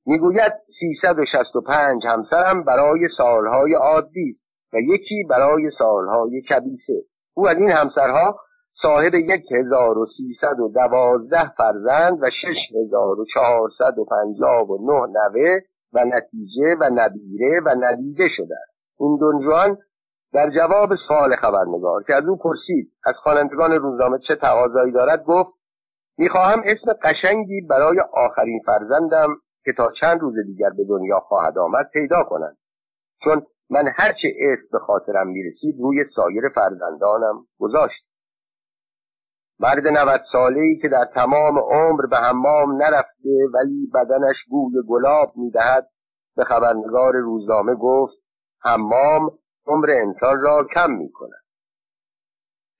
می‌گوید 0.07 0.53
365 0.81 2.03
همسرم 2.09 2.65
برای 2.65 3.09
سالهای 3.19 3.75
عادی 3.75 4.41
و 4.73 4.77
یکی 4.77 5.25
برای 5.31 5.71
سالهای 5.79 6.43
کبیسه. 6.43 7.03
او 7.35 7.49
از 7.49 7.57
این 7.57 7.71
همسرها 7.71 8.41
صاحب 8.83 9.15
یک 9.15 9.53
هزار 9.53 9.99
و 9.99 10.07
سیصد 10.17 10.61
و 10.61 10.69
دوازده 10.69 11.55
فرزند 11.57 12.23
و 12.23 12.27
شش 12.27 12.77
هزار 12.77 13.21
و 13.21 13.25
چهارصد 13.35 13.99
و 13.99 14.05
پنجاه 14.05 14.71
و 14.71 14.79
نه 14.87 15.07
نوه 15.07 15.61
و 15.93 16.05
نتیجه 16.05 16.77
و 16.81 16.91
نبیره 16.95 17.61
و 17.67 17.75
ندیده 17.81 18.29
شده 18.37 18.57
این 18.99 19.19
دنجوان 19.21 19.79
در 20.33 20.51
جواب 20.51 20.95
سوال 21.09 21.31
خبرنگار 21.31 22.03
که 22.03 22.15
از 22.15 22.25
او 22.25 22.37
پرسید 22.37 22.93
از 23.05 23.15
خوانندگان 23.23 23.73
روزنامه 23.73 24.19
چه 24.29 24.35
تقاضایی 24.35 24.93
دارد؟ 24.93 25.25
گفت 25.25 25.51
می‌خواهم 26.19 26.63
اسم 26.65 26.93
قشنگی 27.03 27.61
برای 27.61 28.01
آخرین 28.13 28.61
فرزندم 28.67 29.37
که 29.65 29.73
تا 29.77 29.93
چند 30.01 30.21
روز 30.21 30.35
دیگر 30.47 30.71
به 30.71 30.85
دنیا 30.85 31.21
خواهد 31.21 31.59
آمد 31.59 31.91
پیدا 31.93 32.23
کنند 32.23 32.57
چون 33.25 33.47
من 33.71 33.85
هرچه 33.99 34.29
اسم 34.41 34.69
به 34.73 34.79
خاطرم 34.79 35.29
می‌رسید 35.29 35.75
روی 35.81 36.05
سایر 36.17 36.43
فرزندانم 36.55 37.47
گذاشت. 37.59 38.12
مرد 39.61 39.89
نوت 39.89 40.23
ساله 40.33 40.61
ای 40.61 40.77
که 40.83 40.89
در 40.89 41.05
تمام 41.15 41.59
عمر 41.59 42.07
به 42.11 42.17
حمام 42.17 42.83
نرفته 42.83 43.49
ولی 43.55 43.91
بدنش 43.95 44.37
بوی 44.49 44.75
گلاب 44.89 45.33
می‌دهد 45.37 45.89
به 46.37 46.45
خبرنگار 46.45 47.13
روزنامه 47.17 47.75
گفت 47.75 48.17
حمام 48.65 49.39
عمر 49.67 49.91
انسان 49.91 50.41
را 50.41 50.67
کم 50.75 50.93
می 50.93 51.13
کند 51.13 51.43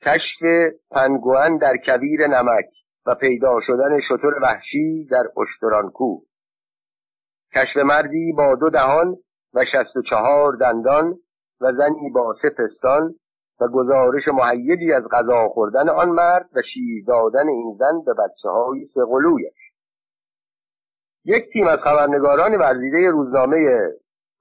کشف 0.07 0.73
پنگوان 0.91 1.57
در 1.57 1.77
کویر 1.87 2.27
نمک 2.27 2.67
و 3.07 3.15
پیدا 3.15 3.59
شدن 3.67 4.01
شتر 4.09 4.39
وحشی 4.43 5.09
در 5.11 5.25
اشترانکو. 5.37 6.21
کشف 7.57 7.77
مردی 7.77 8.33
با 8.37 8.55
دو 8.55 8.71
دهان 8.71 9.17
و 9.55 9.65
شست 9.65 9.97
و 9.97 10.03
چهار 10.11 10.53
دندان 10.53 11.19
و 11.61 11.73
زنی 11.79 12.11
با 12.15 12.37
سه 12.43 12.51
پستان 12.51 13.15
و 13.63 13.69
گزارش 13.69 14.23
محیدی 14.29 14.93
از 14.93 15.03
غذا 15.11 15.49
خوردن 15.49 15.89
آن 15.89 16.09
مرد 16.09 16.49
و 16.55 16.61
شیر 16.75 17.05
دادن 17.07 17.49
این 17.49 17.77
زن 17.79 18.01
به 18.07 18.13
بچه 18.13 18.49
های 18.49 18.89
سقلویش 18.95 19.63
یک 21.25 21.53
تیم 21.53 21.67
از 21.67 21.79
خبرنگاران 21.79 22.55
ورزیده 22.55 23.11
روزنامه 23.11 23.59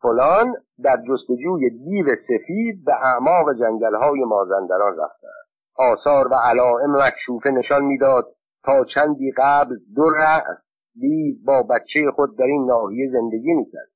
فلان 0.02 0.56
در 0.84 0.98
جستجوی 1.10 1.70
دیو 1.70 2.06
سفید 2.28 2.86
به 2.86 2.94
اعماق 2.94 3.54
جنگلهای 3.60 4.24
مازندران 4.24 4.92
رفتند. 4.92 5.48
آثار 5.76 6.28
و 6.28 6.36
علائم 6.44 6.92
مکشوفه 6.92 7.50
نشان 7.50 7.86
می‌داد 7.86 8.36
تا 8.64 8.86
چندی 8.96 9.34
قبل 9.38 9.76
دو 9.96 10.10
رأس 10.10 10.58
دیو 11.00 11.36
با 11.46 11.64
بچه 11.64 12.12
خود 12.16 12.38
در 12.38 12.46
این 12.46 12.66
ناحیه 12.66 13.12
زندگی 13.12 13.54
می‌کرد. 13.54 13.90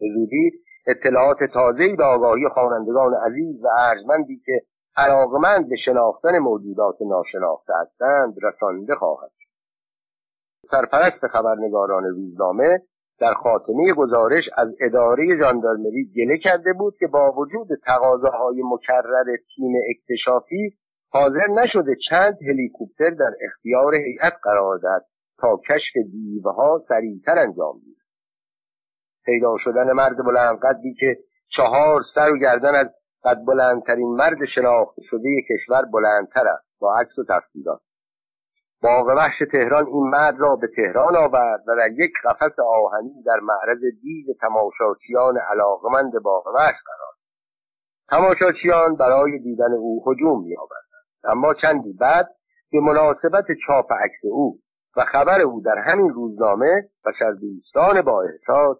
به 0.00 0.06
زودی 0.14 0.50
اطلاعات 0.86 1.38
تازه‌ای 1.54 1.96
به 1.96 2.04
آگاهی 2.04 2.48
خوانندگان 2.54 3.14
عزیز 3.14 3.64
و 3.64 3.68
ارجمندی 3.78 4.42
که 4.46 4.60
علاقمند 4.96 5.68
به 5.68 5.76
شناختن 5.84 6.38
موجودات 6.38 6.96
ناشناخته 7.02 7.72
هستند 7.80 8.34
رسانده 8.42 8.94
خواهد 8.94 9.30
شد. 9.38 9.50
سرپرست 10.70 11.26
خبرنگاران 11.26 12.04
روزنامه 12.04 12.82
در 13.20 13.34
خاتمه 13.34 13.92
گزارش 13.92 14.44
از 14.56 14.68
اداره 14.80 15.26
ژاندارمری 15.40 16.12
گله 16.16 16.38
کرده 16.38 16.72
بود 16.72 16.96
که 16.98 17.06
با 17.06 17.32
وجود 17.32 17.68
تقاضاهای 17.86 18.62
مکرر 18.64 19.36
تیم 19.56 19.72
اکتشافی 19.90 20.76
حاضر 21.10 21.46
نشده 21.54 21.96
چند 22.10 22.38
هلیکوپتر 22.48 23.10
در 23.10 23.32
اختیار 23.40 23.94
هیئت 23.94 24.34
قرار 24.42 24.78
دهد 24.78 25.06
تا 25.38 25.56
کشف 25.56 26.10
دیوها 26.12 26.84
سریعتر 26.88 27.38
انجام 27.38 27.78
گیرد. 27.78 28.02
پیدا 29.24 29.56
شدن 29.58 29.92
مرد 29.92 30.16
بلندقدی 30.16 30.94
که 30.94 31.16
چهار 31.56 32.00
سر 32.14 32.32
و 32.34 32.38
گردن 32.38 32.74
از 32.74 32.90
قد 33.24 33.44
بلندترین 33.46 34.08
مرد 34.08 34.38
شناخته 34.54 35.02
شده 35.10 35.28
کشور 35.50 35.82
بلندتر 35.82 36.48
است 36.48 36.66
با 36.78 36.94
عکس 37.00 37.18
و 37.18 37.24
تصویرات. 37.24 37.80
باغ 38.82 39.06
وحش 39.06 39.38
تهران 39.52 39.86
این 39.86 40.02
مرد 40.02 40.40
را 40.40 40.56
به 40.56 40.68
تهران 40.76 41.16
آورد 41.16 41.64
و 41.68 41.76
در 41.78 41.90
یک 41.90 42.12
قفس 42.24 42.58
آهنی 42.58 43.22
در 43.26 43.40
معرض 43.42 43.80
دید 44.02 44.26
تماشاچیان 44.40 45.38
علاقمند 45.50 46.12
باغ 46.22 46.46
وحش 46.46 46.74
قرار 46.86 47.14
تماشاچیان 48.10 48.96
برای 48.96 49.38
دیدن 49.38 49.72
او 49.72 50.04
هجوم 50.06 50.44
میآوردند 50.44 51.04
اما 51.24 51.54
چندی 51.54 51.92
بعد 51.92 52.28
به 52.72 52.80
مناسبت 52.80 53.44
چاپ 53.66 53.92
عکس 53.92 54.24
او 54.30 54.58
و 54.96 55.00
خبر 55.00 55.40
او 55.40 55.60
در 55.60 55.78
همین 55.88 56.08
روزنامه 56.08 56.88
و 57.04 57.10
دوستان 57.40 58.02
با 58.02 58.22
احساس 58.22 58.76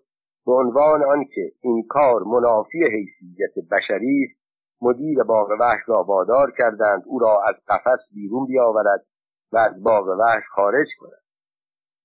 به 0.47 0.53
عنوان 0.53 1.05
آنکه 1.05 1.53
این 1.61 1.87
کار 1.89 2.23
منافی 2.23 2.79
حیثیت 2.79 3.69
بشری 3.71 4.25
است 4.25 4.43
مدیر 4.83 5.23
باغ 5.23 5.49
وحش 5.61 5.81
را 5.87 6.03
وادار 6.03 6.53
کردند 6.59 7.03
او 7.07 7.19
را 7.19 7.39
از 7.49 7.55
قفس 7.69 8.01
بیرون 8.15 8.47
بیاورد 8.47 9.05
و 9.53 9.59
از 9.59 9.83
باغ 9.83 10.07
وحش 10.09 10.43
خارج 10.55 10.89
کند. 11.01 11.23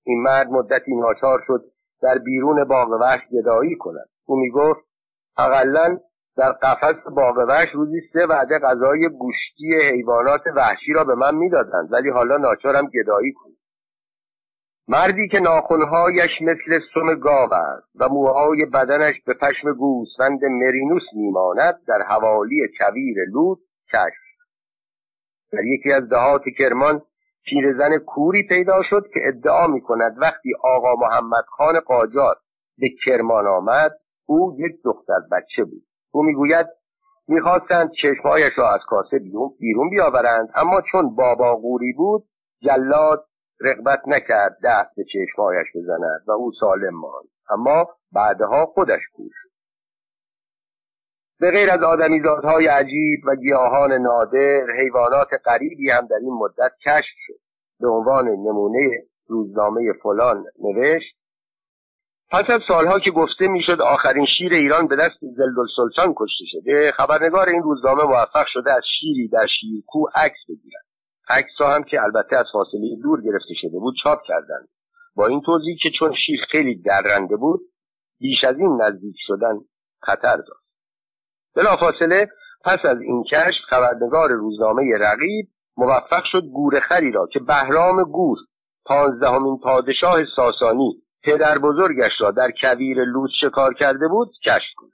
این 0.04 0.22
مرد 0.22 0.48
مدتی 0.50 0.96
ناچار 0.96 1.42
شد 1.46 1.64
در 2.02 2.18
بیرون 2.18 2.64
باغ 2.64 2.90
وحش 2.90 3.20
گدایی 3.32 3.76
کند. 3.76 4.08
او 4.24 4.36
می‌گفت 4.36 4.80
اقلا 5.38 5.98
در 6.36 6.52
قفس 6.52 7.02
باغ 7.16 7.36
وحش 7.48 7.68
روزی 7.74 8.00
سه 8.12 8.26
وعده 8.26 8.58
غذای 8.58 9.08
گوشتی 9.08 9.74
حیوانات 9.92 10.40
وحشی 10.56 10.92
را 10.94 11.04
به 11.04 11.14
من 11.14 11.34
می‌دادند 11.34 11.92
ولی 11.92 12.10
حالا 12.10 12.36
ناچارم 12.36 12.86
گدایی 12.86 13.32
کنم. 13.32 13.57
مردی 14.90 15.28
که 15.28 15.40
ناخونهایش 15.40 16.30
مثل 16.40 16.80
سم 16.94 17.14
گاو 17.14 17.54
است 17.54 17.88
و 17.94 18.08
موهای 18.08 18.66
بدنش 18.74 19.14
به 19.26 19.34
پشم 19.34 19.72
گوسفند 19.72 20.44
مرینوس 20.44 21.02
میماند 21.12 21.80
در 21.88 22.02
حوالی 22.08 22.60
کویر 22.80 23.16
لود 23.32 23.58
کشف 23.92 24.28
در 25.52 25.64
یکی 25.64 25.92
از 25.92 26.08
دهات 26.08 26.42
کرمان 26.58 27.02
پیرزن 27.44 27.98
کوری 27.98 28.42
پیدا 28.48 28.82
شد 28.90 29.06
که 29.14 29.20
ادعا 29.28 29.66
می 29.66 29.80
کند 29.80 30.16
وقتی 30.22 30.52
آقا 30.64 30.94
محمد 30.94 31.44
خان 31.48 31.80
قاجار 31.80 32.34
به 32.78 32.88
کرمان 33.06 33.46
آمد 33.46 33.92
او 34.26 34.56
یک 34.58 34.82
دختر 34.84 35.20
بچه 35.32 35.64
بود. 35.64 35.82
او 36.10 36.22
می‌گوید 36.22 36.66
می‌خواستند 37.28 37.90
چشمهایش 38.02 38.50
را 38.56 38.70
از 38.70 38.80
کاسه 38.86 39.18
بیرون 39.60 39.90
بیاورند 39.90 40.48
اما 40.54 40.82
چون 40.92 41.14
بابا 41.14 41.54
قوری 41.54 41.92
بود 41.92 42.28
جلاد 42.62 43.27
رغبت 43.60 44.02
نکرد 44.06 44.58
دست 44.64 44.94
به 44.96 45.04
چشمهایش 45.04 45.66
بزند 45.74 46.22
و 46.26 46.32
او 46.32 46.52
سالم 46.60 46.94
ماند. 46.94 47.28
اما 47.50 47.86
بعدها 48.12 48.66
خودش 48.66 49.00
کور 49.12 49.30
به 51.40 51.50
غیر 51.50 51.70
از 51.70 51.82
آدمیزادهای 51.82 52.66
عجیب 52.66 53.20
و 53.26 53.34
گیاهان 53.34 53.92
نادر 53.92 54.66
حیوانات 54.80 55.28
غریبی 55.44 55.90
هم 55.90 56.06
در 56.06 56.16
این 56.16 56.32
مدت 56.32 56.72
کشف 56.86 57.16
شد. 57.26 57.40
به 57.80 57.88
عنوان 57.88 58.28
نمونه 58.28 59.06
روزنامه 59.26 59.92
فلان 60.02 60.44
نوشت 60.58 61.18
پس 62.30 62.50
از 62.50 62.60
سالها 62.68 62.98
که 62.98 63.10
گفته 63.10 63.48
می‌شد 63.48 63.80
آخرین 63.80 64.26
شیر 64.38 64.52
ایران 64.52 64.86
به 64.86 64.96
دست 64.96 65.18
سلطان 65.76 66.14
کشته 66.16 66.44
شده 66.52 66.92
خبرنگار 66.92 67.48
این 67.48 67.62
روزنامه 67.62 68.02
موفق 68.02 68.46
شده 68.52 68.70
از 68.70 68.82
شیری 69.00 69.28
در 69.28 69.46
شیرکو 69.60 70.06
عکس 70.14 70.38
بگیرد. 70.48 70.87
عکس 71.28 71.60
هم 71.60 71.82
که 71.82 72.02
البته 72.02 72.36
از 72.36 72.46
فاصله 72.52 72.96
دور 73.02 73.22
گرفته 73.22 73.54
شده 73.60 73.78
بود 73.78 73.94
چاپ 74.02 74.18
کردند. 74.28 74.68
با 75.14 75.26
این 75.26 75.40
توضیح 75.46 75.76
که 75.82 75.90
چون 75.98 76.14
شیر 76.26 76.40
خیلی 76.50 76.82
درنده 76.82 77.36
بود 77.36 77.60
بیش 78.20 78.44
از 78.44 78.56
این 78.58 78.82
نزدیک 78.82 79.16
شدن 79.18 79.58
خطر 80.02 80.36
داشت. 80.36 80.68
بلافاصله 81.54 82.28
پس 82.64 82.78
از 82.84 83.00
این 83.00 83.24
کشف 83.32 83.64
خبرنگار 83.68 84.30
روزنامه 84.30 84.82
رقیب 85.00 85.48
موفق 85.76 86.22
شد 86.32 86.42
گورخری 86.42 87.12
را 87.12 87.26
که 87.26 87.40
بهرام 87.40 88.02
گور 88.02 88.38
پانزدهمین 88.84 89.58
پادشاه 89.58 90.18
ساسانی 90.36 91.02
پدر 91.22 91.58
بزرگش 91.58 92.10
را 92.20 92.30
در 92.30 92.50
کویر 92.62 93.04
لوط 93.04 93.30
شکار 93.40 93.74
کرده 93.74 94.08
بود 94.08 94.28
کشف 94.44 94.74
کند 94.76 94.92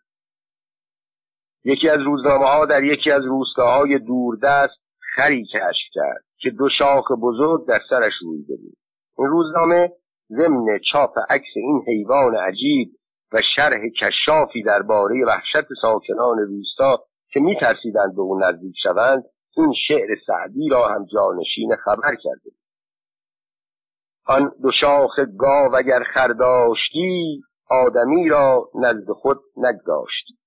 یکی 1.64 1.88
از 1.88 1.98
روزنامه 1.98 2.46
ها 2.46 2.66
در 2.66 2.84
یکی 2.84 3.10
از 3.10 3.20
روستاهای 3.24 3.98
دوردست 3.98 4.83
خری 5.16 5.44
کشف 5.44 5.88
کرد 5.92 6.24
که 6.38 6.50
دو 6.50 6.68
شاخ 6.78 7.04
بزرگ 7.22 7.68
در 7.68 7.78
سرش 7.90 8.12
رویده 8.22 8.56
بود 8.56 8.76
این 9.18 9.26
روزنامه 9.26 9.92
ضمن 10.30 10.78
چاپ 10.92 11.18
عکس 11.30 11.52
این 11.56 11.82
حیوان 11.86 12.36
عجیب 12.36 12.88
و 13.32 13.38
شرح 13.56 13.88
کشافی 14.00 14.62
درباره 14.62 15.24
وحشت 15.26 15.68
ساکنان 15.82 16.38
روستا 16.38 17.04
که 17.28 17.40
میترسیدند 17.40 18.14
به 18.14 18.22
او 18.22 18.38
نزدیک 18.38 18.74
شوند 18.82 19.24
این 19.56 19.72
شعر 19.88 20.08
سعدی 20.26 20.68
را 20.68 20.88
هم 20.88 21.06
جانشین 21.12 21.76
خبر 21.84 22.14
کرده. 22.22 22.50
آن 24.26 24.52
دو 24.62 24.72
شاخ 24.80 25.18
گاو 25.38 25.76
اگر 25.76 26.02
خرداشتی 26.14 27.42
آدمی 27.70 28.28
را 28.28 28.70
نزد 28.74 29.10
خود 29.10 29.40
نگذاشتی 29.56 30.38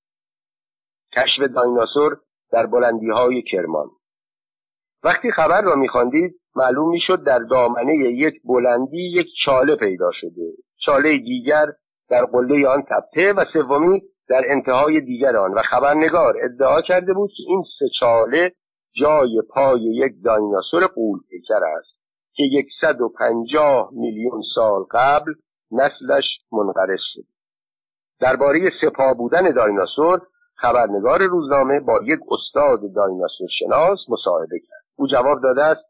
کشف 1.18 1.54
دایناسور 1.56 2.20
در 2.52 2.66
بلندی 2.66 3.10
های 3.10 3.44
کرمان. 3.52 3.90
وقتی 5.08 5.32
خبر 5.32 5.62
را 5.62 5.76
میخواندید 5.76 6.40
معلوم 6.56 6.90
می‌شد 6.90 7.24
در 7.24 7.40
دامنه 7.40 7.96
یک 7.96 8.34
بلندی 8.44 9.12
یک 9.12 9.28
چاله 9.46 9.76
پیدا 9.76 10.10
شده. 10.14 10.52
چاله 10.86 11.18
دیگر 11.18 11.66
در 12.10 12.26
قله 12.26 12.68
آن 12.68 12.84
تپه 12.90 13.34
و 13.34 13.46
سومی 13.54 14.02
در 14.30 14.42
انتهای 14.48 15.02
دیگر 15.02 15.36
آن. 15.36 15.54
و 15.54 15.62
خبرنگار 15.62 16.34
ادعا 16.44 16.82
کرده 16.82 17.14
بود 17.14 17.30
که 17.38 17.44
این 17.48 17.64
سه 17.80 17.86
چاله 18.00 18.52
جای 19.02 19.42
پای 19.50 19.82
یک 19.82 20.14
دایناسور 20.24 20.88
قول 20.96 21.20
پیکر 21.30 21.66
است 21.78 22.00
که 22.34 22.44
یکصد 22.44 23.02
و 23.02 23.10
پنجاه 23.10 23.90
میلیون 23.94 24.42
سال 24.56 24.84
قبل 24.92 25.34
نسلش 25.72 26.24
منقرض 26.52 27.00
شد. 27.14 27.26
درباره 28.20 28.60
سپاه 28.82 29.14
بودن 29.14 29.52
دایناسور 29.52 30.22
خبرنگار 30.56 31.22
روزنامه 31.22 31.80
با 31.80 32.00
یک 32.04 32.20
استاد 32.32 32.80
دایناسور 32.96 33.48
شناس 33.60 34.00
مصاحبه 34.10 34.60
کرد. 34.60 34.77
او 34.98 35.08
جواب 35.08 35.42
داده 35.44 35.64
است 35.64 35.84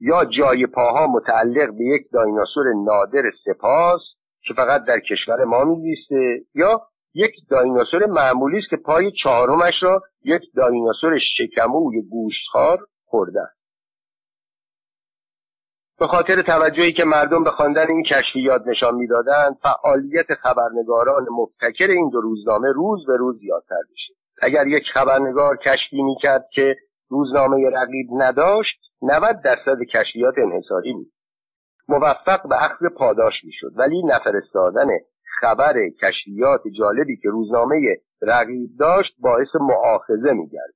یا 0.00 0.24
جای 0.24 0.66
پاها 0.66 1.06
متعلق 1.06 1.68
به 1.78 1.84
یک 1.84 2.02
دایناسور 2.12 2.64
نادر 2.84 3.22
سپاس 3.44 4.00
که 4.42 4.54
فقط 4.54 4.84
در 4.84 5.00
کشور 5.00 5.44
ما 5.44 5.64
میزیسته 5.64 6.44
یا 6.54 6.82
یک 7.14 7.32
دایناسور 7.50 8.06
معمولی 8.06 8.58
است 8.58 8.70
که 8.70 8.76
پای 8.76 9.12
چهارمش 9.22 9.74
را 9.82 10.02
یک 10.24 10.42
دایناسور 10.56 11.18
شکموی 11.36 12.02
گوشتخوار 12.02 12.86
خورده. 13.04 13.40
به 15.98 16.06
خاطر 16.06 16.42
توجهی 16.42 16.92
که 16.92 17.04
مردم 17.04 17.44
به 17.44 17.50
خواندن 17.50 17.86
این 17.88 18.02
کشفیات 18.02 18.62
نشان 18.66 18.94
می‌دادند 18.94 19.56
فعالیت 19.62 20.34
خبرنگاران 20.34 21.26
مبتکر 21.30 21.86
این 21.90 22.10
دو 22.12 22.20
روزنامه 22.20 22.72
روز 22.72 23.06
به 23.06 23.16
روز 23.16 23.38
زیادتر 23.40 23.82
میشه. 23.90 24.14
اگر 24.42 24.66
یک 24.66 24.84
خبرنگار 24.94 25.56
کشفی 25.56 26.02
می‌کرد 26.02 26.44
که 26.54 26.76
روزنامه 27.10 27.70
رقیب 27.70 28.06
نداشت 28.12 28.80
90 29.02 29.42
درصد 29.44 29.78
کشفیات 29.94 30.34
انحصاری 30.38 30.92
بود. 30.92 31.12
موفق 31.88 32.48
به 32.48 32.64
اخذ 32.64 32.86
پاداش 32.96 33.34
می‌شد 33.44 33.72
ولی 33.76 34.02
نفرستادن 34.02 34.88
خبر 35.40 35.74
کشفیات 36.02 36.60
جالبی 36.78 37.16
که 37.16 37.28
روزنامه 37.28 37.76
رقیب 38.22 38.70
داشت 38.78 39.12
باعث 39.18 39.48
معاخذه 39.60 40.32
میگرد. 40.32 40.74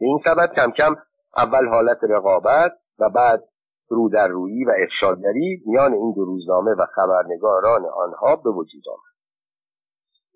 به 0.00 0.06
این 0.06 0.18
سبب 0.24 0.52
کم 0.56 0.70
کم 0.70 0.94
اول 1.36 1.68
حالت 1.68 1.98
رقابت 2.02 2.72
و 2.98 3.10
بعد 3.10 3.44
رو 3.88 4.08
در 4.08 4.28
رویی 4.28 4.64
و 4.64 4.72
افشاگری 4.82 5.62
میان 5.66 5.92
این 5.92 6.12
دو 6.12 6.24
روزنامه 6.24 6.70
و 6.70 6.86
خبرنگاران 6.94 7.84
آنها 7.84 8.36
به 8.36 8.50
وجود 8.50 8.82
آمد. 8.88 9.09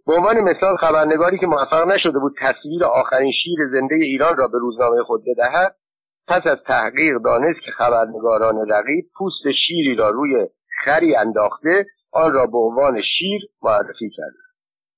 به 0.07 0.15
عنوان 0.15 0.41
مثال 0.41 0.77
خبرنگاری 0.77 1.39
که 1.39 1.47
موفق 1.47 1.89
نشده 1.89 2.19
بود 2.19 2.35
تصویر 2.41 2.85
آخرین 2.85 3.33
شیر 3.43 3.59
زنده 3.73 3.95
ایران 3.95 4.37
را 4.37 4.49
به 4.49 4.59
روزنامه 4.59 5.03
خود 5.03 5.23
بدهد 5.27 5.77
پس 6.29 6.47
از 6.47 6.57
تحقیق 6.67 7.19
دانست 7.25 7.61
که 7.65 7.71
خبرنگاران 7.79 8.69
رقیب 8.69 9.11
پوست 9.19 9.43
شیری 9.67 9.97
را 9.97 10.11
روی 10.11 10.49
خری 10.85 11.17
انداخته 11.17 11.87
آن 12.13 12.33
را 12.33 12.47
به 12.47 12.59
عنوان 12.59 13.03
شیر 13.03 13.41
معرفی 13.63 14.11
کرده 14.17 14.39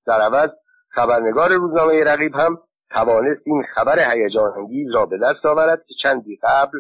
در 0.07 0.21
عوض 0.21 0.51
خبرنگار 0.91 1.53
روزنامه 1.53 2.05
رقیب 2.05 2.35
هم 2.35 2.59
توانست 2.91 3.41
این 3.47 3.63
خبر 3.75 3.99
هیجان 3.99 4.53
انگیز 4.57 4.95
را 4.95 5.07
به 5.07 5.19
دست 5.19 5.47
آورد 5.47 5.85
که 5.89 5.95
چندی 6.03 6.39
قبل 6.43 6.79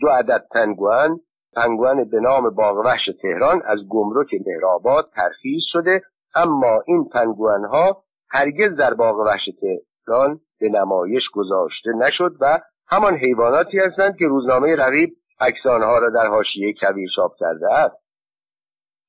دو 0.00 0.08
عدد 0.08 0.46
پنگوان 0.54 1.20
پنگوان 1.56 2.04
به 2.04 2.20
نام 2.20 2.50
باغ 2.50 2.76
وحش 2.76 3.10
تهران 3.22 3.62
از 3.64 3.78
گمرک 3.88 4.28
مهرآباد 4.46 5.10
ترخیص 5.16 5.62
شده 5.72 6.02
اما 6.42 6.82
این 6.86 7.08
پنگوان 7.08 7.64
ها 7.64 8.04
هرگز 8.30 8.74
در 8.74 8.94
باغ 8.94 9.16
وحش 9.16 9.50
تهران 9.60 10.40
به 10.60 10.68
نمایش 10.68 11.22
گذاشته 11.34 11.90
نشد 11.90 12.36
و 12.40 12.58
همان 12.86 13.14
حیواناتی 13.14 13.78
هستند 13.78 14.16
که 14.18 14.26
روزنامه 14.26 14.76
رقیب 14.76 15.16
عکسانها 15.40 15.98
را 15.98 16.10
در 16.10 16.26
حاشیه 16.26 16.74
کویر 16.80 17.08
چاپ 17.16 17.32
کرده 17.38 17.72
است. 17.72 17.96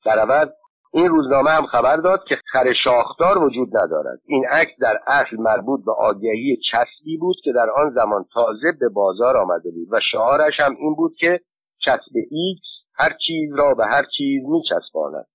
در 0.05 0.19
عوض 0.19 0.47
این 0.93 1.07
روزنامه 1.07 1.49
هم 1.49 1.65
خبر 1.65 1.95
داد 1.95 2.23
که 2.29 2.35
خر 2.51 2.73
شاخدار 2.83 3.43
وجود 3.43 3.77
ندارد. 3.77 4.19
این 4.25 4.45
عکس 4.49 4.71
در 4.81 4.99
اصل 5.07 5.37
مربوط 5.37 5.85
به 5.85 5.91
آگهی 5.91 6.57
چسبی 6.71 7.17
بود 7.17 7.35
که 7.43 7.51
در 7.51 7.69
آن 7.69 7.93
زمان 7.95 8.25
تازه 8.33 8.71
به 8.79 8.89
بازار 8.89 9.37
آمده 9.37 9.71
بود 9.71 9.87
و 9.91 9.99
شعارش 10.11 10.59
هم 10.59 10.75
این 10.79 10.95
بود 10.95 11.15
که 11.19 11.39
چسب 11.85 12.15
ایکس 12.15 12.69
هر 12.95 13.09
چیز 13.27 13.55
را 13.57 13.73
به 13.73 13.85
هر 13.85 14.03
چیز 14.17 14.43
می 14.49 14.61
چسباند 14.69 15.25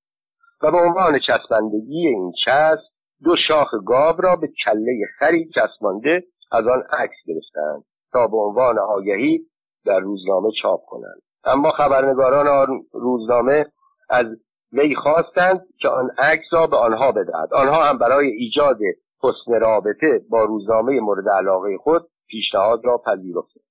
و 0.65 0.71
به 0.71 0.79
عنوان 0.79 1.19
چسبندگی 1.19 2.07
این 2.07 2.33
چسب 2.47 2.95
دو 3.25 3.37
شاخ 3.49 3.69
گاو 3.87 4.17
را 4.17 4.37
به 4.37 4.49
کله 4.67 5.07
خری 5.19 5.51
چسبانده 5.55 6.25
از 6.53 6.67
آن 6.67 6.83
عکس 6.99 7.17
گرفتند 7.27 7.85
تا 8.13 8.27
به 8.27 8.37
عنوان 8.37 8.79
آگهی 8.79 9.47
در 9.87 9.99
روزنامه 10.01 10.51
چاپ 10.63 10.81
کنند. 10.87 11.23
اما 11.45 11.71
خبرنگاران 11.71 12.47
آن 12.47 12.87
روزنامه 12.93 13.67
از 14.11 14.27
وی 14.73 14.95
خواستند 14.95 15.67
که 15.81 15.89
آن 15.89 16.11
عکس 16.19 16.47
را 16.53 16.67
به 16.67 16.77
آنها 16.77 17.13
بدهد. 17.13 17.55
آنها 17.55 17.85
هم 17.85 17.99
برای 17.99 18.29
ایجاد 18.29 18.79
حسن 19.23 19.61
رابطه 19.61 20.21
با 20.31 20.45
روزنامه 20.45 21.01
مورد 21.01 21.29
علاقه 21.29 21.77
خود 21.79 22.09
پیشنهاد 22.27 22.81
را 22.85 22.99
پذیرفتند. 23.07 23.65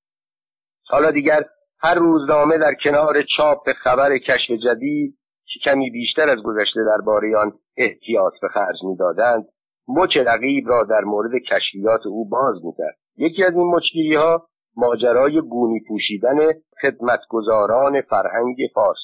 حالا 0.90 1.12
دیگر 1.12 1.42
هر 1.80 1.96
روزنامه 1.96 2.58
در 2.58 2.74
کنار 2.84 3.24
چاپ 3.38 3.70
خبر 3.84 4.18
کشف 4.18 4.52
جدید 4.64 5.18
که 5.54 5.72
کمی 5.72 5.90
بیشتر 5.90 6.30
از 6.30 6.38
گذشته 6.44 6.80
درباره 6.88 7.38
آن 7.38 7.52
احتیاط 7.78 8.34
به 8.42 8.48
خرج 8.48 8.76
می‌دادند 8.84 9.46
مچ 9.88 10.18
رقیب 10.18 10.68
را 10.68 10.84
در 10.84 11.02
مورد 11.02 11.32
کشفیات 11.52 12.02
او 12.06 12.30
باز 12.30 12.56
می‌کرد. 12.64 12.98
یکی 13.18 13.44
از 13.44 13.52
این 13.52 13.76
مچگیری 13.76 14.16
ها 14.16 14.48
ماجرای 14.76 15.42
گونی 15.42 15.80
پوشیدن 15.88 16.38
خدمتگزاران 16.82 18.02
فرهنگ 18.02 18.56
فارس. 18.76 18.98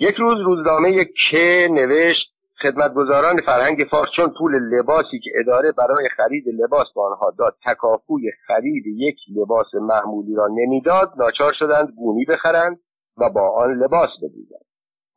یک 0.00 0.14
روز 0.14 0.40
روزنامه 0.46 1.04
که 1.30 1.68
نوشت 1.70 2.28
خدمتگزاران 2.62 3.36
فرهنگ 3.36 3.78
فارس 3.90 4.08
چون 4.16 4.34
پول 4.38 4.52
لباسی 4.54 5.18
که 5.24 5.30
اداره 5.40 5.72
برای 5.72 6.08
خرید 6.16 6.44
لباس 6.48 6.86
به 6.94 7.00
آنها 7.02 7.34
داد 7.38 7.56
تکافوی 7.66 8.30
خرید 8.46 8.86
یک 8.86 9.16
لباس 9.36 9.74
معمولی 9.74 10.34
را 10.34 10.46
نمی‌داد 10.46 11.12
ناچار 11.16 11.52
شدند 11.52 11.88
گونی 11.96 12.24
بخرند 12.24 12.80
و 13.16 13.30
با 13.30 13.48
آن 13.48 13.72
لباس 13.72 14.10
بدوزند 14.22 14.67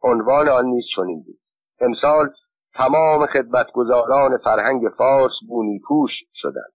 عنوان 0.03 0.49
آن 0.49 0.65
نیز 0.65 0.83
چنین 0.95 1.23
بود. 1.23 1.39
امسال 1.79 2.29
تمام 2.73 3.25
خدمتگزاران 3.25 4.37
فرهنگ 4.37 4.81
فارس 4.97 5.31
گونی 5.49 5.79
پوش 5.87 6.11
شدند. 6.33 6.73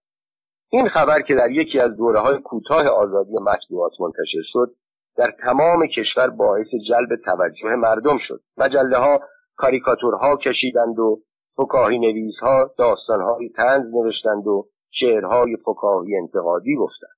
این 0.69 0.89
خبر 0.89 1.21
که 1.21 1.35
در 1.35 1.51
یکی 1.51 1.79
از 1.79 1.95
دوره 1.95 2.19
های 2.19 2.37
کوتاه 2.37 2.87
آزادی 2.87 3.35
مطبوعات 3.41 3.91
منتشر 3.99 4.43
شد 4.53 4.75
در 5.17 5.33
تمام 5.43 5.87
کشور 5.87 6.29
باعث 6.29 6.67
جلب 6.89 7.15
توجه 7.25 7.75
مردم 7.75 8.17
شد 8.27 8.41
مجله 8.57 8.97
ها 8.97 9.19
کاریکاتورها 9.55 10.35
کشیدند 10.35 10.99
و 10.99 11.21
فکاهی 11.57 11.99
نویسها 11.99 12.71
داستانهای 12.77 13.49
تنز 13.49 13.93
نوشتند 13.93 14.47
و 14.47 14.67
شعرهای 14.91 15.57
فکاهی 15.65 16.17
انتقادی 16.17 16.75
گفتند. 16.75 17.16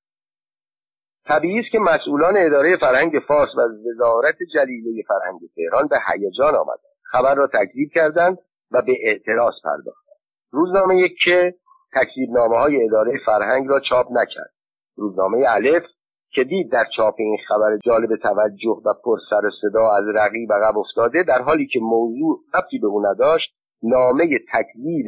طبیعی 1.27 1.59
است 1.59 1.71
که 1.71 1.79
مسئولان 1.79 2.33
اداره 2.37 2.77
فرهنگ 2.77 3.19
فارس 3.27 3.49
و 3.57 3.61
وزارت 3.61 4.35
جلیله 4.53 5.03
فرهنگ 5.07 5.39
تهران 5.55 5.87
به 5.87 5.97
هیجان 6.07 6.55
آمدند. 6.55 6.95
خبر 7.11 7.35
را 7.35 7.47
تکذیب 7.47 7.89
کردند 7.95 8.37
و 8.71 8.81
به 8.81 8.93
اعتراض 9.03 9.53
پرداختند. 9.63 10.17
روزنامه 10.51 10.97
یک 10.97 11.15
که 11.25 11.55
تکذیب 11.95 12.29
نامه 12.31 12.57
های 12.57 12.83
اداره 12.83 13.13
فرهنگ 13.25 13.67
را 13.67 13.79
چاپ 13.79 14.07
نکرد. 14.11 14.53
روزنامه 14.95 15.45
الف 15.47 15.83
که 16.31 16.43
دید 16.43 16.71
در 16.71 16.85
چاپ 16.97 17.15
این 17.17 17.37
خبر 17.47 17.77
جالب 17.77 18.15
توجه 18.15 18.81
و 18.85 18.93
پر 19.03 19.17
سر 19.29 19.49
صدا 19.61 19.91
از 19.91 20.03
رقیب 20.15 20.53
عقب 20.53 20.77
افتاده 20.77 21.23
در 21.23 21.41
حالی 21.41 21.67
که 21.67 21.79
موضوع 21.79 22.39
ربطی 22.53 22.79
به 22.79 22.87
او 22.87 23.05
نداشت 23.05 23.49
نامه 23.83 24.27
تکذیب 24.53 25.05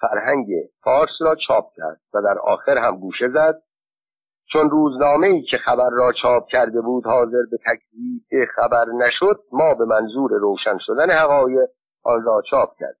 فرهنگ 0.00 0.46
فارس 0.84 1.10
را 1.20 1.34
چاپ 1.48 1.64
کرد 1.76 2.00
و 2.14 2.22
در 2.22 2.38
آخر 2.38 2.78
هم 2.78 3.00
گوشه 3.00 3.28
زد 3.34 3.62
چون 4.52 4.70
روزنامه 4.70 5.26
ای 5.26 5.42
که 5.42 5.56
خبر 5.56 5.90
را 5.90 6.12
چاپ 6.22 6.46
کرده 6.48 6.80
بود 6.80 7.06
حاضر 7.06 7.42
به 7.50 7.58
تکذیب 7.66 8.40
خبر 8.56 8.84
نشد 8.84 9.40
ما 9.52 9.74
به 9.74 9.84
منظور 9.84 10.30
روشن 10.30 10.78
شدن 10.80 11.10
حقایق 11.10 11.68
آن 12.02 12.22
را 12.22 12.42
چاپ 12.50 12.68
کرد 12.78 12.96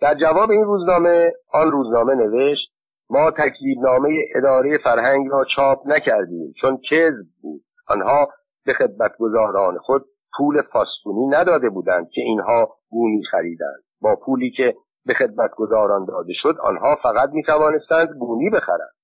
در 0.00 0.14
جواب 0.14 0.50
این 0.50 0.64
روزنامه 0.64 1.32
آن 1.52 1.70
روزنامه 1.70 2.14
نوشت 2.14 2.72
ما 3.10 3.30
تکذیب 3.30 3.78
نامه 3.82 4.08
اداره 4.34 4.78
فرهنگ 4.84 5.28
را 5.30 5.44
چاپ 5.56 5.78
نکردیم 5.86 6.52
چون 6.60 6.80
کذب 6.90 7.26
بود. 7.42 7.64
آنها 7.88 8.28
به 8.64 8.72
خدمتگزاران 8.72 9.78
خود 9.78 10.04
پول 10.36 10.62
فاستونی 10.72 11.26
نداده 11.26 11.68
بودند 11.68 12.08
که 12.14 12.20
اینها 12.20 12.76
گونی 12.90 13.22
خریدند. 13.30 13.82
با 14.00 14.16
پولی 14.16 14.50
که 14.50 14.76
به 15.06 15.14
خدمتگزاران 15.14 16.04
داده 16.04 16.32
شد 16.42 16.54
آنها 16.62 16.96
فقط 17.02 17.28
می 17.32 17.42
توانستند 17.42 18.08
گونی 18.18 18.50
بخرند. 18.50 18.94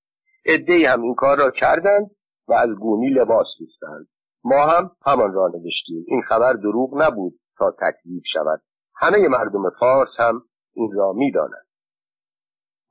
عدهای 0.47 0.85
هم 0.85 1.03
این 1.03 1.15
کار 1.15 1.39
را 1.39 1.51
کردند 1.51 2.11
و 2.49 2.53
از 2.53 2.69
گونی 2.69 3.11
لباس 3.11 3.47
دوستند 3.59 4.09
ما 4.45 4.67
هم 4.67 4.91
همان 5.07 5.33
را 5.33 5.49
نوشتیم. 5.49 6.05
این 6.09 6.23
خبر 6.23 6.53
دروغ 6.53 7.03
نبود 7.03 7.41
تا 7.59 7.71
تکذیب 7.71 8.23
شود. 8.33 8.63
همه 8.97 9.29
مردم 9.29 9.71
فارس 9.81 10.11
هم 10.19 10.43
این 10.75 10.93
را 10.93 11.13
می‌دانند. 11.13 11.67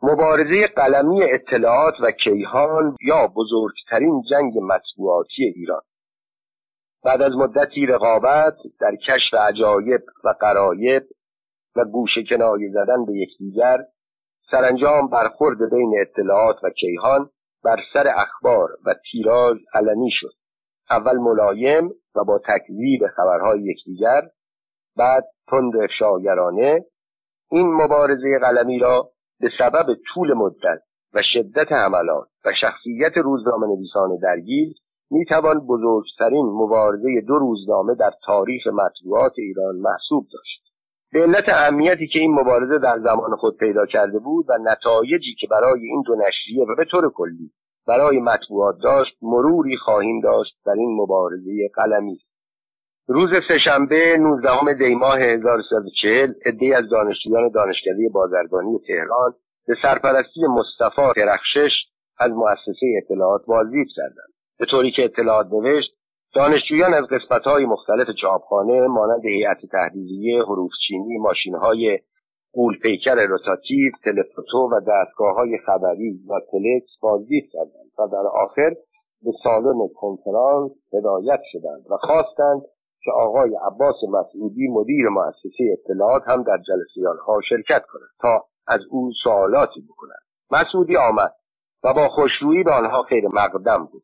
مبارزه 0.01 0.67
قلمی 0.67 1.23
اطلاعات 1.23 1.93
و 2.03 2.11
کیهان 2.11 2.97
یا 3.01 3.27
بزرگترین 3.27 4.23
جنگ 4.31 4.53
مطبوعاتی 4.57 5.43
ایران. 5.55 5.81
بعد 7.03 7.21
از 7.21 7.31
مدتی 7.31 7.85
رقابت 7.85 8.57
در 8.79 8.95
کشف 8.95 9.33
عجایب 9.33 10.01
و 10.23 10.29
قرایب 10.39 11.03
و 11.75 11.85
گوشه 11.85 12.23
کنایه 12.29 12.69
زدن 12.71 13.05
به 13.05 13.13
یکدیگر 13.13 13.77
سرانجام 14.51 15.09
برخورد 15.09 15.57
بین 15.71 15.93
اطلاعات 16.01 16.55
و 16.63 16.69
کیهان 16.69 17.29
بر 17.63 17.77
سر 17.93 18.07
اخبار 18.15 18.69
و 18.85 18.95
تیراژ 19.11 19.57
علنی 19.73 20.09
شد. 20.11 20.33
اول 20.89 21.17
ملایم 21.17 21.89
و 22.15 22.23
با 22.23 22.39
تکذیب 22.39 23.01
خبرهای 23.15 23.61
یکدیگر 23.63 24.21
بعد 24.97 25.25
تند 25.47 25.73
افشاگرانه 25.83 26.85
این 27.51 27.73
مبارزه 27.73 28.39
قلمی 28.41 28.79
را 28.79 29.11
به 29.39 29.49
سبب 29.59 29.85
طول 30.13 30.33
مدت 30.33 30.81
و 31.13 31.21
شدت 31.33 31.71
حملات 31.71 32.27
و 32.45 32.51
شخصیت 32.61 33.17
روزنامه 33.17 33.67
نویسان 33.67 34.17
درگیر 34.21 34.73
می‌توان 35.11 35.59
بزرگترین 35.67 36.45
مبارزه 36.45 37.21
دو 37.27 37.39
روزنامه 37.39 37.95
در 37.95 38.11
تاریخ 38.25 38.67
مطبوعات 38.67 39.33
ایران 39.37 39.75
محسوب 39.75 40.27
داشت. 40.33 40.66
به 41.11 41.21
علت 41.21 41.49
اهمیتی 41.49 42.07
که 42.07 42.19
این 42.19 42.31
مبارزه 42.31 42.79
در 42.79 42.99
زمان 42.99 43.35
خود 43.35 43.57
پیدا 43.57 43.85
کرده 43.85 44.19
بود 44.19 44.45
و 44.49 44.53
نتایجی 44.61 45.35
که 45.39 45.47
برای 45.51 45.81
این 45.81 46.03
دو 46.05 46.15
نشریه 46.15 46.63
و 46.63 46.75
به 46.75 46.85
طور 46.91 47.11
کلی 47.13 47.51
برای 47.87 48.19
مطبوعات 48.19 48.75
داشت 48.83 49.17
مروری 49.21 49.77
خواهیم 49.77 50.21
داشت 50.21 50.53
در 50.65 50.71
این 50.71 51.01
مبارزه 51.01 51.69
قلمی. 51.75 52.19
روز 53.07 53.29
سهشنبه 53.49 54.17
19 54.19 54.73
دی 54.73 54.95
ماه 54.95 55.17
1340 55.19 56.29
عدهای 56.45 56.73
از 56.73 56.83
دانشجویان 56.91 57.51
دانشکده 57.51 58.09
بازرگانی 58.13 58.79
تهران 58.87 59.33
به 59.67 59.75
سرپرستی 59.81 60.41
مصطفی 60.49 61.13
درخشش 61.17 61.71
از 62.19 62.31
مؤسسه 62.31 62.87
اطلاعات 63.03 63.45
بازدید 63.45 63.87
کردند. 63.95 64.33
به 64.59 64.65
طوری 64.65 64.91
که 64.91 65.03
اطلاعات 65.03 65.47
نوشت 65.51 65.96
دانشجویان 66.37 66.93
از 66.93 67.03
قسمتهای 67.03 67.65
مختلف 67.65 68.07
چاپخانه 68.21 68.87
مانند 68.87 69.25
هیئت 69.25 69.57
تحریریه 69.71 70.43
حروف 70.43 70.71
چینی 70.87 71.17
ماشینهای 71.17 71.99
قولپیکر 72.53 73.15
روتاتیو 73.15 73.91
تلفوتو 74.05 74.69
و 74.71 74.79
دستگاه 74.79 75.35
های 75.35 75.57
خبری 75.65 76.19
و 76.29 76.33
تلکس 76.51 76.89
بازدید 77.01 77.49
کردند 77.51 77.91
و 77.99 78.07
در 78.07 78.27
آخر 78.43 78.69
به 79.21 79.31
سالن 79.43 79.87
کنفرانس 79.95 80.71
هدایت 80.93 81.39
شدند 81.51 81.85
و 81.91 81.97
خواستند 81.97 82.61
که 83.03 83.11
آقای 83.11 83.49
عباس 83.65 83.95
مسعودی 84.09 84.67
مدیر 84.67 85.09
مؤسسه 85.09 85.77
اطلاعات 85.79 86.23
هم 86.27 86.43
در 86.43 86.57
جلسه 86.57 87.09
آنها 87.09 87.41
شرکت 87.49 87.85
کند 87.85 88.09
تا 88.21 88.45
از 88.67 88.79
او 88.89 89.11
سوالاتی 89.23 89.81
بکنند 89.81 90.25
مسعودی 90.51 90.97
آمد 90.97 91.33
و 91.83 91.93
با 91.93 92.07
خوشرویی 92.07 92.63
به 92.63 92.71
آنها 92.71 93.03
خیر 93.03 93.27
مقدم 93.27 93.89
بود. 93.91 94.03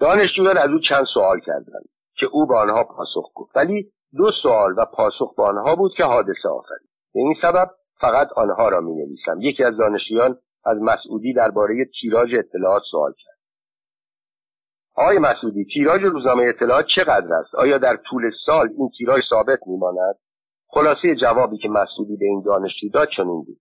دانشجویان 0.00 0.58
از 0.58 0.70
او 0.70 0.78
چند 0.88 1.04
سوال 1.14 1.40
کردند 1.40 1.88
که 2.14 2.26
او 2.32 2.46
به 2.46 2.56
آنها 2.56 2.84
پاسخ 2.84 3.32
گفت. 3.34 3.56
ولی 3.56 3.92
دو 4.16 4.30
سوال 4.42 4.74
و 4.78 4.84
پاسخ 4.84 5.34
به 5.36 5.42
آنها 5.42 5.76
بود 5.76 5.92
که 5.96 6.04
حادثه 6.04 6.48
آفرید. 6.48 6.90
به 7.14 7.20
این 7.20 7.34
سبب 7.42 7.70
فقط 8.00 8.28
آنها 8.36 8.68
را 8.68 8.80
می 8.80 8.94
نویسم 8.94 9.40
یکی 9.40 9.64
از 9.64 9.76
دانشجویان 9.76 10.38
از 10.64 10.78
مسعودی 10.80 11.32
درباره 11.32 11.74
تیراژ 12.00 12.34
اطلاعات 12.38 12.82
سوال 12.90 13.12
کرد. 13.12 13.38
آقای 14.94 15.18
مسعودی 15.18 15.66
تیراژ 15.74 16.00
روزنامه 16.00 16.42
اطلاعات 16.42 16.86
چقدر 16.96 17.34
است؟ 17.34 17.54
آیا 17.54 17.78
در 17.78 17.96
طول 18.10 18.30
سال 18.46 18.68
این 18.78 18.90
تیراژ 18.98 19.20
ثابت 19.30 19.58
میماند؟ 19.66 20.18
خلاصه 20.68 21.14
جوابی 21.20 21.58
که 21.58 21.68
مسعودی 21.68 22.16
به 22.16 22.24
این 22.24 22.42
دانشجو 22.46 22.88
داد 22.94 23.08
چنین 23.16 23.44
بود. 23.44 23.60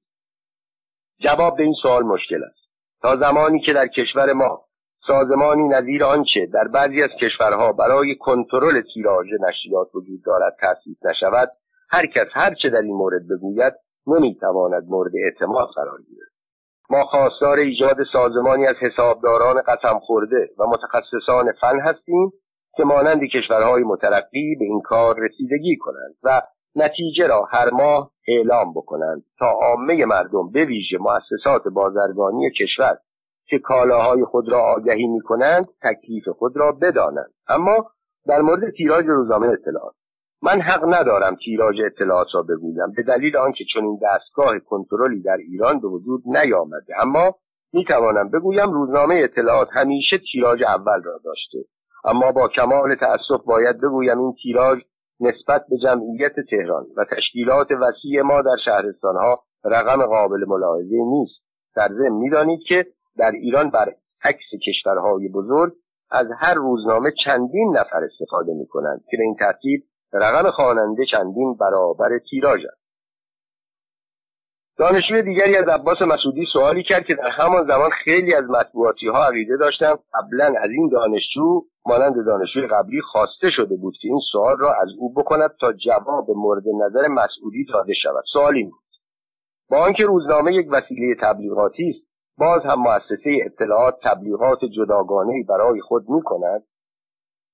جواب 1.20 1.58
به 1.58 1.64
این 1.64 1.76
سوال 1.82 2.04
مشکل 2.04 2.44
است. 2.44 2.70
تا 3.02 3.16
زمانی 3.16 3.62
که 3.62 3.74
در 3.74 3.88
کشور 3.88 4.34
ما 4.34 4.69
سازمانی 5.10 5.68
نظیر 5.68 6.04
آنچه 6.04 6.46
در 6.54 6.68
بعضی 6.68 7.04
از 7.04 7.10
کشورها 7.22 7.72
برای 7.72 8.16
کنترل 8.16 8.82
تیراژ 8.94 9.28
نشریات 9.48 9.96
وجود 9.96 10.24
دارد 10.26 10.58
تأسیس 10.62 10.98
نشود 11.06 11.52
هر 11.92 12.06
کس 12.06 12.26
هر 12.34 12.54
چه 12.62 12.70
در 12.70 12.82
این 12.82 12.96
مورد 12.96 13.22
بگوید 13.28 13.74
نمی‌تواند 14.08 14.90
مورد 14.90 15.12
اعتماد 15.24 15.68
قرار 15.76 16.02
گیرد. 16.02 16.30
ما 16.90 17.04
خواستار 17.04 17.58
ایجاد 17.58 17.98
سازمانی 18.14 18.66
از 18.66 18.76
حسابداران 18.82 19.62
قسم 19.62 20.00
خورده 20.00 20.50
و 20.60 20.64
متخصصان 20.68 21.52
فن 21.62 21.80
هستیم 21.80 22.32
که 22.78 22.84
مانند 22.84 23.22
کشورهای 23.24 23.84
مترقی 23.84 24.56
به 24.60 24.66
این 24.66 24.82
کار 24.82 25.16
رسیدگی 25.20 25.78
کنند 25.78 26.16
و 26.24 26.42
نتیجه 26.76 27.28
را 27.28 27.48
هر 27.52 27.70
ماه 27.72 28.12
اعلام 28.28 28.74
بکنند 28.74 29.24
تا 29.40 29.46
عامه 29.46 30.06
مردم 30.06 30.52
به 30.52 30.66
ویژه 30.66 30.98
مؤسسات 31.00 31.68
بازرگانی 31.68 32.52
کشور 32.52 32.98
که 33.50 33.60
کالاهای 33.60 34.26
خود 34.26 34.50
را 34.52 34.62
آگهی 34.62 35.08
می 35.08 35.22
کنند 35.22 35.66
تکلیف 35.84 36.30
خود 36.30 36.58
را 36.58 36.72
بدانند. 36.72 37.34
اما 37.48 37.92
در 38.28 38.42
مورد 38.42 38.74
تیراژ 38.78 39.06
روزنامه 39.06 39.48
اطلاعات 39.48 39.96
من 40.42 40.62
حق 40.62 40.84
ندارم 40.94 41.36
تیراژ 41.46 41.76
اطلاعات 41.86 42.28
را 42.34 42.42
بگویم 42.42 42.92
به 42.96 43.04
دلیل 43.04 43.38
آنکه 43.38 43.64
چنین 43.74 44.00
دستگاه 44.04 44.60
کنترلی 44.60 45.22
در 45.22 45.38
ایران 45.38 45.80
به 45.80 45.88
وجود 45.88 46.24
نیامده. 46.26 46.94
اما 47.02 47.36
می‌توانم 47.74 48.30
بگویم 48.30 48.72
روزنامه 48.72 49.16
اطلاعات 49.16 49.68
همیشه 49.74 50.18
تیراژ 50.32 50.64
اول 50.64 51.04
را 51.04 51.20
داشته. 51.26 51.58
اما 52.06 52.32
با 52.32 52.48
کمال 52.48 52.96
تأسف 52.96 53.46
باید 53.46 53.82
بگویم 53.82 54.20
این 54.20 54.34
تیراژ 54.44 54.80
نسبت 55.20 55.66
به 55.70 55.78
جمعیت 55.84 56.34
تهران 56.50 56.86
و 56.98 57.06
تشکیلات 57.06 57.68
وسیع 57.72 58.22
ما 58.22 58.42
در 58.42 58.56
شهرستانها 58.66 59.44
رقم 59.66 60.06
قابل 60.06 60.46
ملاحظه 60.48 60.96
نیست. 60.96 61.42
در 61.76 61.88
ضمن 61.88 62.16
می‌دانید 62.16 62.60
که 62.68 62.86
در 63.20 63.32
ایران 63.32 63.70
بر 63.70 63.96
عکس 64.24 64.50
کشورهای 64.68 65.30
بزرگ 65.30 65.74
از 66.12 66.28
هر 66.40 66.54
روزنامه 66.54 67.12
چندین 67.26 67.78
نفر 67.78 68.04
استفاده 68.04 68.54
می 68.54 68.68
کنند 68.68 69.04
که 69.12 69.18
به 69.18 69.24
این 69.24 69.36
ترتیب 69.36 69.84
رقم 70.14 70.52
خواننده 70.52 71.06
چندین 71.12 71.56
برابر 71.56 72.10
تیراژ 72.30 72.66
است. 72.66 72.80
دانشجوی 74.78 75.22
دیگری 75.22 75.56
از 75.56 75.68
عباس 75.68 76.02
مسعودی 76.02 76.46
سوالی 76.54 76.84
کرد 76.84 77.06
که 77.06 77.16
در 77.16 77.30
همان 77.38 77.68
زمان 77.68 77.90
خیلی 78.06 78.34
از 78.34 78.44
مطبوعاتی 78.44 79.08
ها 79.08 79.28
عقیده 79.28 79.58
داشتند 79.58 80.00
قبلا 80.14 80.46
از 80.46 80.70
این 80.70 80.90
دانشجو 80.90 81.62
مانند 81.86 82.26
دانشجوی 82.26 82.68
قبلی 82.68 83.02
خواسته 83.02 83.50
شده 83.50 83.76
بود 83.76 83.94
که 84.02 84.08
این 84.08 84.20
سوال 84.32 84.58
را 84.60 84.74
از 84.74 84.88
او 85.00 85.14
بکند 85.14 85.50
تا 85.62 85.74
جواب 85.74 86.32
مورد 86.32 86.64
نظر 86.68 87.08
مسعودی 87.08 87.66
داده 87.74 87.94
شود. 88.04 88.24
سوال 88.34 88.56
این 88.56 88.70
بود. 88.70 88.80
با 89.70 89.78
آنکه 89.78 90.06
روزنامه 90.06 90.54
یک 90.54 90.68
وسیله 90.72 91.16
تبلیغاتی 91.22 91.90
است 91.90 92.09
باز 92.40 92.60
هم 92.66 92.80
مؤسسه 92.80 93.38
اطلاعات 93.46 93.96
تبلیغات 94.04 94.60
جداگانه 94.66 95.44
برای 95.50 95.82
خود 95.82 96.10
می 96.10 96.22
کند 96.22 96.64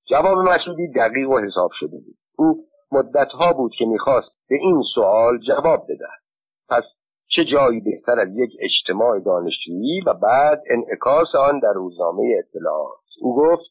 جواب 0.10 0.38
مسعودی 0.38 0.88
دقیق 0.88 1.30
و 1.30 1.40
حساب 1.40 1.72
شده 1.80 1.98
بود. 1.98 2.18
او 2.38 2.66
مدتها 2.92 3.54
بود 3.54 3.72
که 3.80 3.86
می‌خواست 3.86 4.32
به 4.50 4.58
این 4.62 4.84
سوال 4.96 5.40
جواب 5.48 5.84
بدهد. 5.84 6.22
پس 6.70 6.84
چه 7.28 7.44
جایی 7.46 7.80
بهتر 7.80 8.20
از 8.20 8.28
یک 8.36 8.52
اجتماع 8.60 9.20
دانشجویی 9.20 10.02
و 10.08 10.14
بعد 10.14 10.64
انعکاس 10.70 11.36
آن 11.40 11.60
در 11.60 11.74
روزنامه 11.74 12.24
اطلاعات؟ 12.40 13.06
او 13.22 13.36
گفت 13.36 13.66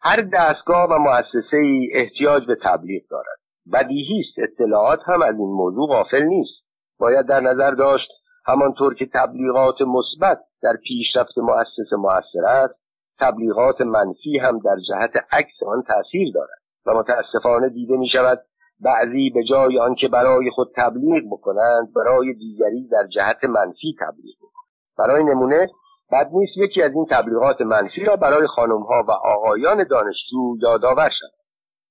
هر 0.00 0.28
دستگاه 0.32 0.88
و 0.90 0.98
مؤسسه 0.98 1.56
ای 1.56 1.88
احتیاج 1.94 2.46
به 2.46 2.56
تبلیغ 2.64 3.02
دارد. 3.10 3.38
بدیهی 3.72 4.20
است 4.20 4.52
اطلاعات 4.52 5.00
هم 5.04 5.22
از 5.22 5.34
این 5.38 5.48
موضوع 5.48 5.88
غافل 5.88 6.24
نیست. 6.24 6.64
باید 6.98 7.26
در 7.26 7.40
نظر 7.40 7.70
داشت 7.70 8.08
همانطور 8.48 8.94
که 8.94 9.06
تبلیغات 9.14 9.74
مثبت 9.80 10.40
در 10.62 10.76
پیشرفت 10.76 11.38
مؤسسه 11.38 11.96
موثر 11.96 12.44
است 12.44 12.74
تبلیغات 13.20 13.80
منفی 13.80 14.38
هم 14.38 14.58
در 14.58 14.76
جهت 14.88 15.12
عکس 15.32 15.62
آن 15.66 15.82
تاثیر 15.82 16.32
دارد 16.34 16.58
و 16.86 16.94
متاسفانه 16.94 17.68
دیده 17.68 17.96
می 17.96 18.08
شود 18.08 18.44
بعضی 18.80 19.30
به 19.30 19.44
جای 19.44 19.78
آنکه 19.78 20.08
برای 20.08 20.50
خود 20.50 20.72
تبلیغ 20.76 21.24
بکنند 21.30 21.92
برای 21.96 22.34
دیگری 22.34 22.88
در 22.88 23.06
جهت 23.06 23.44
منفی 23.44 23.96
تبلیغ 24.00 24.36
بکنند. 24.36 24.68
برای 24.98 25.24
نمونه 25.24 25.68
بد 26.12 26.30
نیست 26.32 26.52
یکی 26.56 26.82
از 26.82 26.92
این 26.94 27.06
تبلیغات 27.10 27.60
منفی 27.60 28.04
را 28.04 28.16
برای 28.16 28.46
خانمها 28.46 29.04
و 29.08 29.10
آقایان 29.10 29.76
دانشجو 29.90 30.56
یادآور 30.62 31.10
شد 31.12 31.32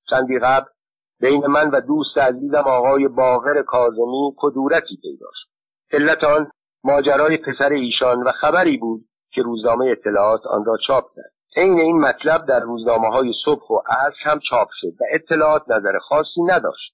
چندی 0.09 0.39
قبل 0.39 0.65
بین 1.19 1.47
من 1.47 1.69
و 1.69 1.81
دوست 1.81 2.17
عزیزم 2.17 2.63
آقای 2.65 3.07
باغر 3.07 3.61
کازمی 3.61 4.33
کدورتی 4.37 4.99
پیدا 5.01 5.27
شد. 5.33 5.56
علت 5.91 6.23
آن 6.23 6.51
ماجرای 6.83 7.37
پسر 7.37 7.73
ایشان 7.73 8.23
و 8.23 8.31
خبری 8.31 8.77
بود 8.77 9.05
که 9.31 9.41
روزنامه 9.41 9.85
اطلاعات 9.91 10.45
آن 10.45 10.65
را 10.65 10.77
چاپ 10.87 11.05
کرد. 11.15 11.31
عین 11.57 11.79
این 11.79 11.97
مطلب 11.97 12.45
در 12.45 12.59
روزنامه 12.59 13.07
های 13.07 13.33
صبح 13.45 13.67
و 13.71 13.81
عصر 13.89 14.31
هم 14.31 14.39
چاپ 14.49 14.67
شد 14.81 14.93
و 14.99 15.03
اطلاعات 15.11 15.63
نظر 15.69 15.97
خاصی 15.99 16.41
نداشت. 16.47 16.93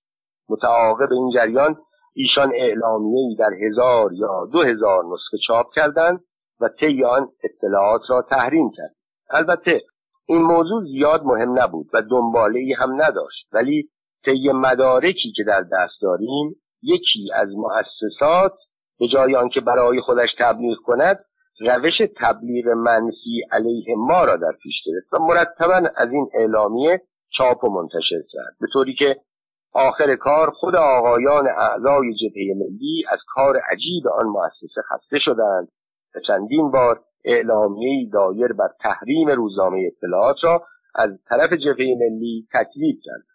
متعاقب 0.49 1.11
این 1.11 1.31
جریان 1.35 1.75
ایشان 2.13 2.51
اعلامیه 2.55 3.35
در 3.39 3.53
هزار 3.67 4.13
یا 4.13 4.45
دو 4.51 4.61
هزار 4.61 5.03
نسخه 5.05 5.37
چاپ 5.47 5.65
کردند 5.75 6.23
و 6.59 6.69
طی 6.79 7.03
آن 7.03 7.29
اطلاعات 7.43 8.01
را 8.09 8.21
تحریم 8.21 8.71
کرد. 8.77 8.95
البته 9.29 9.81
این 10.25 10.41
موضوع 10.41 10.83
زیاد 10.83 11.23
مهم 11.23 11.59
نبود 11.59 11.89
و 11.93 12.01
دنباله 12.01 12.59
ای 12.59 12.73
هم 12.73 12.93
نداشت 12.93 13.47
ولی 13.51 13.89
طی 14.25 14.51
مدارکی 14.51 15.33
که 15.35 15.43
در 15.47 15.61
دست 15.61 16.01
داریم 16.01 16.61
یکی 16.81 17.29
از 17.33 17.49
مؤسسات 17.49 18.53
به 18.99 19.07
جای 19.07 19.35
آنکه 19.35 19.61
برای 19.61 20.01
خودش 20.01 20.29
تبلیغ 20.39 20.77
کند 20.85 21.17
روش 21.59 21.93
تبلیغ 22.21 22.67
منفی 22.67 23.41
علیه 23.51 23.95
ما 23.97 24.25
را 24.25 24.35
در 24.35 24.51
پیش 24.63 24.73
گرفت 24.85 25.13
و 25.13 25.17
مرتبا 25.19 25.89
از 25.97 26.09
این 26.11 26.29
اعلامیه 26.33 27.01
چاپ 27.37 27.63
و 27.63 27.69
منتشر 27.69 28.21
کرد. 28.31 28.55
به 28.61 28.67
طوری 28.73 28.95
که 28.95 29.15
آخر 29.73 30.15
کار 30.15 30.49
خود 30.49 30.75
آقایان 30.75 31.47
اعضای 31.47 32.13
جبهه 32.13 32.55
ملی 32.55 33.03
از 33.09 33.19
کار 33.27 33.57
عجیب 33.71 34.07
آن 34.07 34.25
مؤسسه 34.25 34.81
خسته 34.89 35.17
شدند 35.25 35.67
و 36.15 36.19
چندین 36.27 36.71
بار 36.71 37.01
اعلامیه 37.25 38.09
دایر 38.13 38.53
بر 38.53 38.69
تحریم 38.79 39.29
روزنامه 39.29 39.91
اطلاعات 39.95 40.35
را 40.43 40.65
از 40.95 41.09
طرف 41.29 41.53
جبهه 41.53 41.95
ملی 41.99 42.47
تکذیب 42.53 42.99
کرد. 43.03 43.32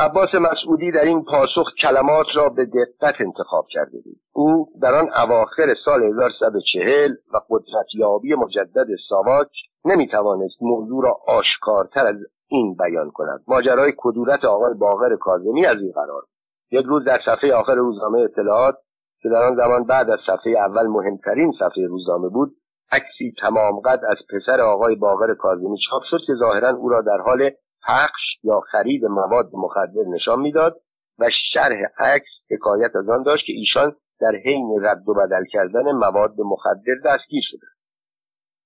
عباس 0.00 0.34
مسعودی 0.34 0.90
در 0.90 1.04
این 1.04 1.24
پاسخ 1.24 1.66
کلمات 1.82 2.26
را 2.34 2.48
به 2.48 2.64
دقت 2.64 3.14
انتخاب 3.20 3.66
کرده 3.70 3.98
بود. 4.04 4.16
او 4.32 4.68
در 4.82 4.94
آن 4.94 5.08
اواخر 5.16 5.74
سال 5.84 6.02
1340 6.02 7.12
و 7.34 7.40
قدرتیابی 7.50 8.34
مجدد 8.34 8.86
ساواک 9.08 9.48
نمی‌توانست 9.84 10.54
موضوع 10.60 11.04
را 11.04 11.18
آشکارتر 11.28 12.06
از 12.06 12.16
این 12.48 12.76
بیان 12.76 13.10
کند. 13.10 13.40
ماجرای 13.48 13.92
کدورت 13.96 14.44
آقای 14.44 14.74
باقر 14.74 15.16
کاظمی 15.16 15.66
از 15.66 15.76
این 15.76 15.92
قرار 15.92 16.22
یک 16.70 16.86
روز 16.86 17.04
در 17.04 17.18
صفحه 17.26 17.54
آخر 17.54 17.74
روزنامه 17.74 18.18
اطلاعات 18.20 18.74
که 19.22 19.28
در 19.28 19.42
آن 19.42 19.56
زمان 19.56 19.84
بعد 19.84 20.10
از 20.10 20.18
صفحه 20.26 20.52
اول 20.58 20.86
مهمترین 20.86 21.52
صفحه 21.58 21.86
روزنامه 21.86 22.28
بود 22.28 22.56
عکسی 22.92 23.34
تمام 23.42 23.80
قد 23.80 24.00
از 24.08 24.16
پسر 24.30 24.60
آقای 24.60 24.94
باقر 24.94 25.34
کاظمی 25.34 25.78
چاپ 25.90 26.02
شد 26.10 26.18
که 26.26 26.32
ظاهرا 26.34 26.68
او 26.68 26.88
را 26.88 27.00
در 27.00 27.18
حال 27.26 27.50
پخش 27.86 28.38
یا 28.42 28.60
خرید 28.60 29.04
مواد 29.04 29.50
مخدر 29.52 30.02
نشان 30.14 30.40
می‌داد 30.40 30.80
و 31.18 31.28
شرح 31.52 31.78
عکس 31.98 32.30
حکایت 32.50 32.96
از 32.96 33.08
آن 33.08 33.22
داشت 33.22 33.46
که 33.46 33.52
ایشان 33.52 33.96
در 34.20 34.32
حین 34.44 34.78
رد 34.82 35.08
و 35.08 35.14
بدل 35.14 35.44
کردن 35.52 35.92
مواد 35.92 36.34
مخدر 36.38 36.94
دستگیر 37.04 37.42
شده. 37.50 37.66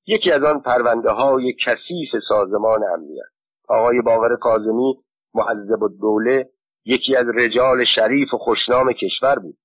یکی 0.07 0.33
از 0.33 0.45
آن 0.45 0.61
پرونده 0.61 1.11
های 1.11 1.55
کثیف 1.67 2.23
سازمان 2.29 2.85
امنیت. 2.85 3.25
آقای 3.69 4.03
باقر 4.03 4.37
کاظمی 4.37 5.05
معذب 5.35 5.83
الدوله 5.83 6.51
یکی 6.85 7.17
از 7.17 7.27
رجال 7.29 7.85
شریف 7.85 8.35
و 8.35 8.39
خوشنام 8.39 8.93
کشور 8.93 9.39
بود. 9.39 9.59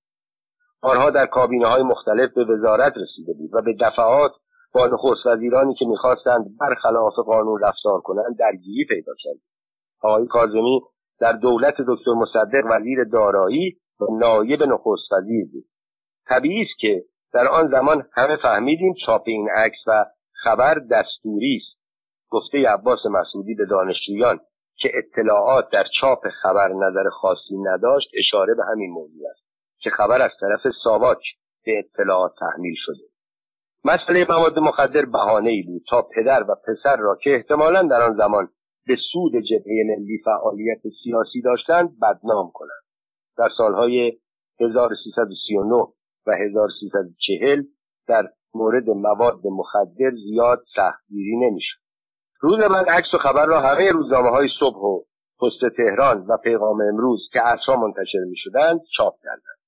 آنها 0.82 1.10
در 1.10 1.26
کابینه 1.26 1.68
های 1.68 1.84
مختلف 1.84 2.34
به 2.34 2.45
وزارت 2.45 2.93
رسیده 2.97 3.34
بود 3.34 3.50
و 3.54 3.62
به 3.62 3.76
دفعات 3.82 4.32
با 4.74 4.88
نخست 4.88 5.26
وزیرانی 5.26 5.74
که 5.74 5.86
می‌خواستند 5.86 6.57
برخلاف 6.59 7.13
قانون 7.26 7.59
رفتار 7.63 8.01
کنند 8.01 8.38
درگیری 8.39 8.86
پیدا 8.89 9.13
کرد 9.24 9.38
آقای 10.01 10.28
کاظمی 10.28 10.82
در 11.20 11.32
دولت 11.32 11.76
دکتر 11.88 12.11
مصدق 12.11 12.63
وزیر 12.70 13.03
دارایی 13.03 13.78
و 13.99 14.05
نایب 14.20 14.63
نخست 14.63 15.11
وزیر 15.11 15.45
بود. 15.51 15.65
طبیعی 16.30 16.61
است 16.61 16.80
که 16.80 17.05
در 17.34 17.47
آن 17.47 17.72
زمان 17.72 18.07
همه 18.13 18.38
فهمیدیم 18.41 18.93
چاپ 19.05 19.24
این 19.26 19.49
عکس 19.49 19.80
و 19.88 20.05
خبر 20.43 20.74
دستوری 20.74 21.61
است. 21.61 21.80
گفته 22.30 22.57
عباس 22.70 22.99
مسعودی 23.11 23.55
به 23.55 23.65
دانشجویان 23.65 24.39
که 24.76 24.91
اطلاعات 24.93 25.70
در 25.72 25.84
چاپ 26.01 26.20
خبر 26.41 26.67
نظر 26.67 27.09
خاصی 27.09 27.57
نداشت 27.61 28.07
اشاره 28.20 28.53
به 28.53 28.63
همین 28.72 28.91
موضوع 28.91 29.30
است 29.32 29.43
که 29.80 29.89
خبر 29.89 30.22
از 30.22 30.32
طرف 30.39 30.74
ساواک 30.84 31.22
به 31.65 31.80
اطلاعات 31.80 32.32
تحمیل 32.39 32.76
شده. 32.78 33.03
مسئله 33.84 34.26
مواد 34.30 34.60
مخدر 34.60 35.06
بهانه 35.06 35.50
ای 35.50 35.64
بود 35.64 35.84
تا 35.90 36.02
پدر 36.02 36.44
و 36.50 36.56
پسر 36.56 36.98
را 36.98 37.18
که 37.24 37.36
احتمالا 37.36 37.82
در 37.82 38.02
آن 38.02 38.18
زمان 38.18 38.50
به 38.88 38.96
سود 39.14 39.32
جبهه 39.36 39.84
ملی 39.86 40.22
فعالیت 40.26 40.82
سیاسی 41.04 41.42
داشتند 41.42 42.00
بدنام 42.00 42.52
کنند. 42.54 42.84
در 43.38 43.50
سالهای 43.58 44.20
1339 44.60 45.76
و 46.28 46.32
1340 46.32 47.64
در 48.08 48.24
مورد 48.54 48.90
مواد 48.90 49.42
مخدر 49.46 50.12
زیاد 50.24 50.64
سختگیری 50.76 51.38
نمی‌شد. 51.38 51.80
روز 52.42 52.58
بعد 52.58 52.90
عکس 52.90 53.14
و 53.14 53.18
خبر 53.18 53.46
را 53.46 53.60
همه 53.60 53.92
روزنامه 53.92 54.30
های 54.30 54.48
صبح 54.60 54.78
و 54.78 55.02
پست 55.42 55.76
تهران 55.78 56.26
و 56.28 56.38
پیغام 56.38 56.82
امروز 56.82 57.20
که 57.34 57.40
اصرا 57.44 57.76
منتشر 57.76 58.24
می 58.30 58.38
شدند 58.38 58.82
چاپ 58.98 59.14
کردند. 59.24 59.60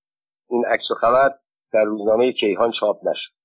این 0.50 0.66
عکس 0.66 0.92
و 0.92 0.96
خبر 0.96 1.30
در 1.74 1.84
روزنامه 1.84 2.34
کیهان 2.34 2.72
چاپ 2.80 3.08
نشد. 3.08 3.41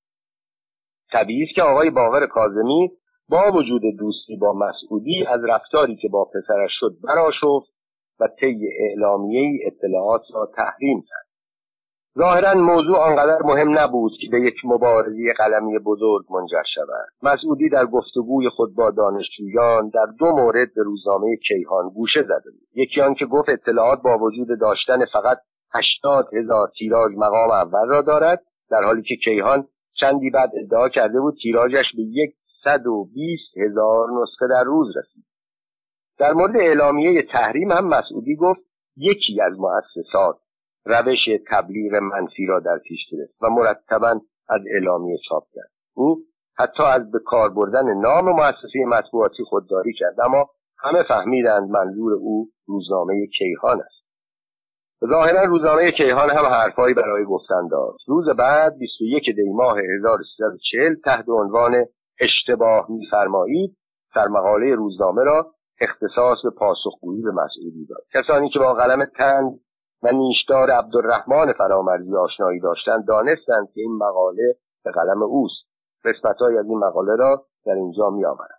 طبیعی 1.13 1.43
است 1.43 1.55
که 1.55 1.63
آقای 1.63 1.91
باقر 1.91 2.27
کاظمی 2.27 2.91
با 3.29 3.53
وجود 3.55 3.83
دوستی 3.99 4.37
با 4.37 4.53
مسعودی 4.53 5.27
از 5.29 5.41
رفتاری 5.49 5.97
که 5.97 6.09
با 6.09 6.25
پسرش 6.25 6.71
شد 6.81 6.97
براشفت 7.05 7.77
و 8.21 8.29
طی 8.41 8.69
اعلامیه 8.81 9.61
اطلاعات 9.67 10.23
را 10.35 10.51
تحریم 10.57 11.05
کرد. 11.09 11.27
ظاهرا 12.19 12.61
موضوع 12.61 12.99
آنقدر 12.99 13.39
مهم 13.45 13.79
نبود 13.79 14.13
که 14.21 14.29
به 14.31 14.41
یک 14.41 14.55
مبارزه 14.65 15.33
قلمی 15.39 15.79
بزرگ 15.79 16.25
منجر 16.31 16.63
شود. 16.75 17.09
مسعودی 17.23 17.69
در 17.69 17.87
گفتگوی 17.87 18.49
خود 18.49 18.75
با 18.75 18.91
دانشجویان 18.91 19.89
در 19.89 20.07
دو 20.19 20.27
مورد 20.27 20.75
به 20.75 20.83
روزنامه 20.83 21.37
کیهان 21.37 21.89
گوشه 21.89 22.23
زده 22.23 22.51
بود. 22.51 22.69
یکی 22.75 23.01
آنکه 23.01 23.27
گفت 23.27 23.49
اطلاعات 23.49 24.03
با 24.03 24.19
وجود 24.19 24.61
داشتن 24.61 25.05
فقط 25.13 25.39
هشتاد 25.75 26.35
هزار 26.35 26.71
تیراژ 26.79 27.13
مقام 27.17 27.51
اول 27.51 27.89
را 27.89 28.01
دارد 28.01 28.43
در 28.71 28.83
حالی 28.83 29.03
که 29.03 29.17
کیهان 29.25 29.69
چندی 30.01 30.31
بعد 30.31 30.51
ادعا 30.65 30.89
کرده 30.89 31.21
بود 31.21 31.37
تیراژش 31.43 31.85
به 31.97 32.03
یک 32.03 32.35
صد 32.65 32.87
و 32.87 33.05
بیست 33.05 33.59
هزار 33.59 34.09
نسخه 34.23 34.47
در 34.51 34.65
روز 34.65 34.97
رسید. 34.97 35.25
در 36.19 36.33
مورد 36.33 36.57
اعلامیه 36.57 37.23
تحریم 37.23 37.73
هم 37.73 37.89
مسعودی 37.89 38.37
گفت 38.37 38.61
یکی 38.97 39.41
از 39.41 39.53
مؤسسات 39.59 40.37
روش 40.85 41.19
تبلیغ 41.51 41.95
منفی 41.95 42.47
را 42.47 42.61
در 42.61 42.79
پیش 42.79 43.01
گرفت 43.13 43.35
و 43.43 43.51
مرتبا 43.51 44.21
از 44.49 44.61
اعلامیه 44.75 45.19
چاپ 45.29 45.45
کرد. 45.55 45.71
او 45.95 46.17
حتی 46.59 46.83
از 46.83 47.11
به 47.11 47.19
کار 47.25 47.51
بردن 47.51 47.95
نام 48.01 48.25
مؤسسه 48.25 48.85
مطبوعاتی 48.89 49.45
خودداری 49.45 49.93
کرد 49.99 50.21
اما 50.21 50.51
همه 50.79 51.03
فهمیدند 51.03 51.71
منظور 51.71 52.13
او 52.13 52.49
روزنامه 52.67 53.27
کیهان 53.27 53.81
است. 53.81 54.06
ظاهرا 55.05 55.45
روزنامه 55.45 55.91
کیهان 55.91 56.31
هم 56.31 56.45
حرفهایی 56.53 56.95
برای 56.95 57.25
گفتن 57.25 57.69
داشت. 57.71 58.09
روز 58.09 58.25
بعد 58.39 58.79
21 58.79 59.25
دی 59.37 59.53
ماه 59.53 59.79
1340 59.79 60.95
تحت 61.05 61.29
عنوان 61.29 61.85
اشتباه 62.21 62.87
میفرمایید 62.89 63.77
مقاله 64.31 64.75
روزنامه 64.75 65.23
را 65.25 65.55
اختصاص 65.81 66.37
به 66.45 66.51
پاسخگویی 66.51 67.23
به 67.23 67.31
مسئولی 67.31 67.87
داد. 67.89 68.03
کسانی 68.15 68.51
که 68.51 68.59
با 68.59 68.75
قلم 68.75 69.05
تند 69.05 69.61
و 70.03 70.13
نیشدار 70.13 70.71
عبدالرحمن 70.71 71.53
فرامرزی 71.59 72.17
آشنایی 72.17 72.61
داشتند 72.61 73.07
دانستند 73.07 73.69
که 73.75 73.81
این 73.81 73.97
مقاله 73.97 74.57
به 74.85 74.91
قلم 74.91 75.23
اوست. 75.23 75.67
قسمتهایی 76.05 76.59
از 76.59 76.67
این 76.67 76.79
مقاله 76.79 77.17
را 77.17 77.47
در 77.67 77.73
اینجا 77.73 78.11
میآورم. 78.11 78.59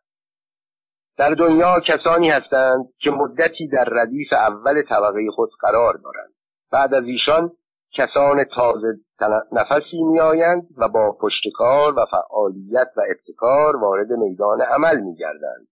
در 1.17 1.29
دنیا 1.29 1.79
کسانی 1.79 2.29
هستند 2.29 2.85
که 2.99 3.11
مدتی 3.11 3.67
در 3.67 3.85
ردیف 3.91 4.33
اول 4.33 4.81
طبقه 4.81 5.31
خود 5.35 5.49
قرار 5.59 5.93
دارند. 5.93 6.33
بعد 6.71 6.93
از 6.93 7.03
ایشان 7.03 7.51
کسان 7.97 8.43
تازه 8.55 8.87
نفسی 9.51 10.03
میآیند 10.03 10.67
و 10.77 10.87
با 10.87 11.17
پشتکار 11.21 11.99
و 11.99 12.05
فعالیت 12.11 12.91
و 12.97 13.01
ابتکار 13.09 13.77
وارد 13.77 14.11
میدان 14.11 14.61
عمل 14.61 14.99
میگردند. 14.99 15.67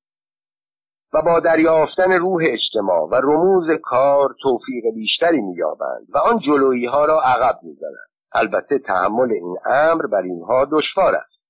و 1.13 1.21
با 1.21 1.39
دریافتن 1.39 2.11
روح 2.11 2.43
اجتماع 2.45 3.07
و 3.11 3.15
رموز 3.15 3.67
کار 3.83 4.35
توفیق 4.41 4.83
بیشتری 4.95 5.41
مییابند 5.41 6.07
و 6.09 6.17
آن 6.17 6.39
جلویی 6.39 6.85
ها 6.85 7.05
را 7.05 7.21
عقب 7.21 7.59
می‌زنند. 7.63 8.09
البته 8.33 8.79
تحمل 8.79 9.31
این 9.31 9.57
امر 9.65 10.05
بر 10.05 10.21
اینها 10.21 10.65
دشوار 10.65 11.15
است. 11.15 11.41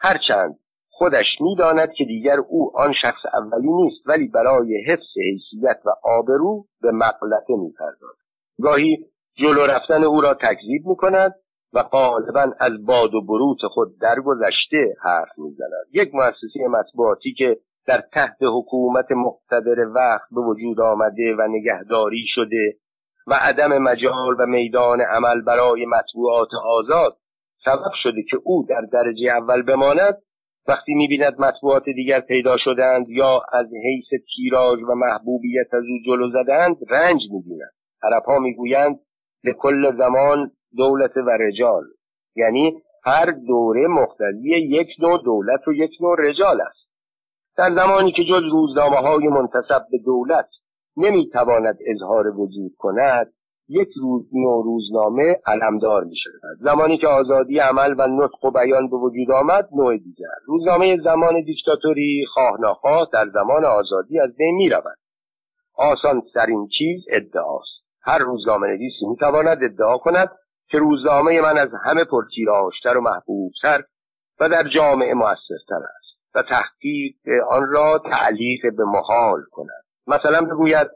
هرچند 0.00 0.58
خودش 1.00 1.26
می‌داند 1.40 1.92
که 1.92 2.04
دیگر 2.04 2.36
او 2.48 2.72
آن 2.76 2.92
شخص 3.02 3.22
اولی 3.34 3.72
نیست 3.72 4.00
ولی 4.06 4.28
برای 4.28 4.84
حفظ 4.88 5.12
حیثیت 5.16 5.80
و 5.84 5.90
آبرو 6.02 6.66
به 6.82 6.90
مقلته 6.92 7.56
می‌پردازد. 7.58 8.20
گاهی 8.62 8.98
جلو 9.34 9.66
رفتن 9.74 10.04
او 10.04 10.20
را 10.20 10.34
تکذیب 10.34 10.86
می‌کند 10.86 11.34
و 11.72 11.82
غالبا 11.82 12.52
از 12.60 12.72
باد 12.86 13.14
و 13.14 13.20
بروت 13.20 13.58
خود 13.70 13.98
درگذشته 14.00 14.94
حرف 15.02 15.38
می‌زند. 15.38 15.70
یک 15.92 16.14
مؤسسه 16.14 16.68
مطبوعاتی 16.70 17.34
که 17.38 17.56
در 17.86 18.02
تحت 18.12 18.38
حکومت 18.42 19.06
مقتدر 19.10 19.88
وقت 19.94 20.28
به 20.30 20.40
وجود 20.40 20.80
آمده 20.80 21.34
و 21.38 21.48
نگهداری 21.48 22.24
شده 22.34 22.76
و 23.26 23.34
عدم 23.40 23.78
مجال 23.78 24.36
و 24.38 24.46
میدان 24.46 25.00
عمل 25.00 25.40
برای 25.40 25.86
مطبوعات 25.86 26.48
آزاد 26.64 27.16
سبب 27.64 27.92
شده 28.02 28.22
که 28.30 28.36
او 28.44 28.66
در 28.68 28.80
درجه 28.92 29.30
اول 29.30 29.62
بماند 29.62 30.22
وقتی 30.70 30.94
می‌بیند 30.94 31.40
مطبوعات 31.40 31.84
دیگر 31.84 32.20
پیدا 32.20 32.56
شدند 32.64 33.08
یا 33.08 33.40
از 33.52 33.66
حیث 33.84 34.22
تیراژ 34.36 34.78
و 34.88 34.94
محبوبیت 34.94 35.74
از 35.74 35.82
او 35.82 35.98
جلو 36.06 36.30
زدند 36.30 36.76
رنج 36.90 37.20
می‌بیند 37.32 37.72
عربها 38.02 38.38
می‌گویند 38.38 39.00
به 39.44 39.52
کل 39.52 39.98
زمان 39.98 40.50
دولت 40.76 41.16
و 41.16 41.30
رجال. 41.30 41.84
یعنی 42.36 42.82
هر 43.04 43.26
دوره 43.26 43.86
مختلی 43.86 44.48
یک 44.48 44.88
نوع 44.98 45.22
دولت 45.24 45.68
و 45.68 45.72
یک 45.72 45.90
نوع 46.00 46.16
رجال 46.18 46.60
است. 46.60 46.90
در 47.56 47.74
زمانی 47.74 48.12
که 48.12 48.24
جز 48.24 48.42
روزنامه 48.52 48.96
های 48.96 49.28
منتصب 49.28 49.86
به 49.90 49.98
دولت 50.04 50.48
نمی‌تواند 50.96 51.78
اظهار 51.86 52.40
وجود 52.40 52.72
کند 52.78 53.32
یک 53.70 53.88
روز 54.02 54.22
نوع 54.32 54.64
روزنامه 54.64 55.40
علمدار 55.46 56.04
می 56.04 56.16
شود 56.16 56.58
زمانی 56.60 56.96
که 56.96 57.08
آزادی 57.08 57.58
عمل 57.58 57.94
و 57.98 58.06
نطق 58.06 58.44
و 58.44 58.50
بیان 58.50 58.90
به 58.90 58.96
وجود 58.96 59.30
آمد 59.30 59.68
نوع 59.72 59.96
دیگر. 59.96 60.26
روزنامه 60.46 60.96
زمان 61.04 61.44
دیکتاتوری 61.44 62.24
خواه 62.34 62.60
نخواه 62.60 63.08
در 63.12 63.26
زمان 63.34 63.64
آزادی 63.64 64.20
از 64.20 64.36
بین 64.36 64.54
می 64.54 64.68
رود 64.68 64.98
آسان 65.74 66.22
ترین 66.34 66.68
چیز 66.78 67.00
ادعاست. 67.12 67.80
هر 68.02 68.18
روزنامه 68.18 68.66
نویسی 68.66 69.06
می 69.06 69.16
تواند 69.16 69.64
ادعا 69.64 69.98
کند 69.98 70.28
که 70.68 70.78
روزنامه 70.78 71.40
من 71.40 71.58
از 71.58 71.68
همه 71.84 72.04
پرتیراشتر 72.04 72.96
و 72.96 73.00
محبوبتر 73.00 73.84
و 74.40 74.48
در 74.48 74.62
جامعه 74.62 75.14
مؤثرتر 75.14 75.82
است 75.98 76.34
و 76.34 76.42
تحقیق 76.42 77.14
آن 77.50 77.66
را 77.72 77.98
تعلیق 77.98 78.76
به 78.76 78.84
محال 78.84 79.42
کند. 79.52 79.84
مثلا 80.06 80.40
بگوید 80.40 80.90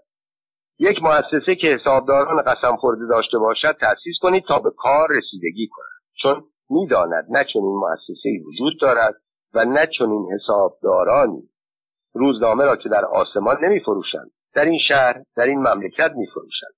یک 0.79 1.03
مؤسسه 1.03 1.55
که 1.55 1.68
حسابداران 1.68 2.43
قسم 2.43 2.77
خورده 2.77 3.07
داشته 3.07 3.39
باشد 3.39 3.72
تأسیس 3.81 4.14
کنید 4.22 4.45
تا 4.49 4.59
به 4.59 4.70
کار 4.70 5.09
رسیدگی 5.11 5.68
کند 5.68 6.01
چون 6.22 6.45
می‌داند 6.70 7.27
نه 7.31 7.45
چنین 7.53 7.77
مؤسسه 7.77 8.31
وجود 8.47 8.81
دارد 8.81 9.14
و 9.55 9.64
نه 9.64 9.87
چنین 9.99 10.29
حسابدارانی 10.33 11.51
روزنامه 12.14 12.64
را 12.64 12.77
که 12.77 12.89
در 12.89 13.05
آسمان 13.05 13.57
نمیفروشند. 13.64 14.31
در 14.55 14.64
این 14.64 14.79
شهر 14.89 15.22
در 15.37 15.47
این 15.47 15.59
مملکت 15.59 16.12
میفروشند. 16.16 16.75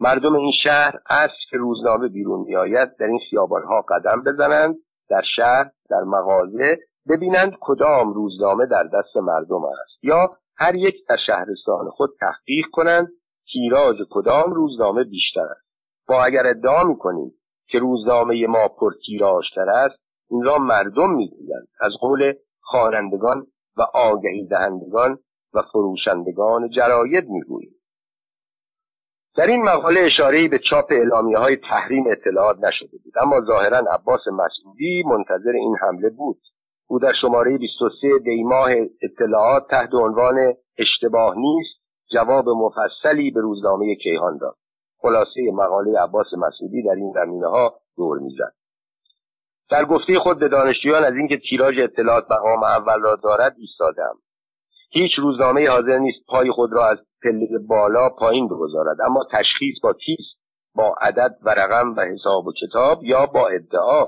مردم 0.00 0.34
این 0.34 0.52
شهر 0.64 1.00
اصل 1.10 1.42
که 1.50 1.56
روزنامه 1.56 2.08
بیرون 2.08 2.40
میآید 2.40 2.96
در 2.96 3.06
این 3.06 3.20
خیابانها 3.30 3.82
قدم 3.82 4.22
بزنند 4.22 4.76
در 5.08 5.22
شهر 5.36 5.70
در 5.90 6.00
مغازه 6.00 6.78
ببینند 7.08 7.56
کدام 7.60 8.12
روزنامه 8.12 8.66
در 8.66 8.82
دست 8.82 9.16
مردم 9.16 9.64
است. 9.64 10.04
یا 10.04 10.30
هر 10.56 10.76
یک 10.76 10.94
در 11.08 11.16
شهرستان 11.26 11.90
خود 11.90 12.10
تحقیق 12.20 12.64
کنند 12.72 13.08
تیراژ 13.52 13.96
کدام 14.10 14.50
روزنامه 14.52 15.04
بیشتر 15.04 15.40
است؟ 15.40 15.66
با 16.08 16.24
اگر 16.24 16.46
ادعا 16.46 16.84
می‌کنیم 16.84 17.34
که 17.68 17.78
روزنامه 17.78 18.46
ما 18.46 18.68
پر 18.68 18.92
تیراژتر 19.06 19.70
است 19.70 19.98
این 20.30 20.42
را 20.42 20.58
مردم 20.58 21.14
می‌گویند. 21.14 21.68
از 21.80 21.92
قول 22.00 22.32
خوانندگان 22.60 23.46
و 23.76 23.82
آگهی 23.94 24.46
دهندگان 24.46 25.18
و 25.54 25.62
فروشندگان 25.72 26.70
جراید 26.70 27.28
می‌گوییم. 27.28 27.74
در 29.36 29.46
این 29.46 29.62
مقاله 29.62 30.00
اشاره 30.00 30.48
به 30.48 30.58
چاپ 30.58 30.84
اعلامیه 30.90 31.38
های 31.38 31.56
تحریم 31.56 32.04
اطلاعات 32.10 32.56
نشده 32.64 32.98
بود. 33.04 33.12
اما 33.22 33.40
ظاهرا 33.40 33.78
عباس 33.78 34.20
مسعودی 34.32 35.02
منتظر 35.06 35.50
این 35.54 35.76
حمله 35.80 36.10
بود. 36.10 36.40
او 36.86 36.98
در 36.98 37.12
شماره 37.20 37.58
23 37.58 38.18
دیماه 38.24 38.70
اطلاعات 39.02 39.68
تحت 39.70 39.94
عنوان 39.94 40.54
اشتباه 40.78 41.34
نیست 41.36 41.81
جواب 42.14 42.48
مفصلی 42.48 43.30
به 43.30 43.40
روزنامه 43.40 43.94
کیهان 43.94 44.38
داد. 44.38 44.56
خلاصه 44.98 45.52
مقاله 45.52 45.98
عباس 45.98 46.26
مسعودی 46.38 46.82
در 46.82 46.94
این 46.94 47.12
زمینه 47.14 47.46
ها 47.46 47.80
دور 47.96 48.18
می‌زد. 48.18 48.54
در 49.70 49.84
گفته 49.84 50.18
خود 50.18 50.38
به 50.38 50.48
دانشجویان 50.48 51.04
از 51.04 51.12
اینکه 51.12 51.40
تیراژ 51.50 51.78
اطلاعات 51.78 52.24
مقام 52.30 52.64
اول 52.64 53.00
را 53.02 53.16
دارد 53.22 53.56
ایستادم 53.58 54.18
هیچ 54.90 55.12
روزنامه 55.18 55.68
حاضر 55.68 55.98
نیست 55.98 56.18
پای 56.28 56.50
خود 56.50 56.72
را 56.72 56.88
از 56.88 56.98
پله 57.22 57.58
بالا 57.68 58.08
پایین 58.08 58.48
بگذارد 58.48 59.00
اما 59.06 59.26
تشخیص 59.32 59.74
با 59.82 59.92
تیز 59.92 60.26
با 60.74 60.94
عدد 61.00 61.38
و 61.42 61.50
رقم 61.50 61.94
و 61.96 62.00
حساب 62.00 62.46
و 62.46 62.52
کتاب 62.52 63.04
یا 63.04 63.26
با 63.26 63.48
ادعا. 63.48 64.06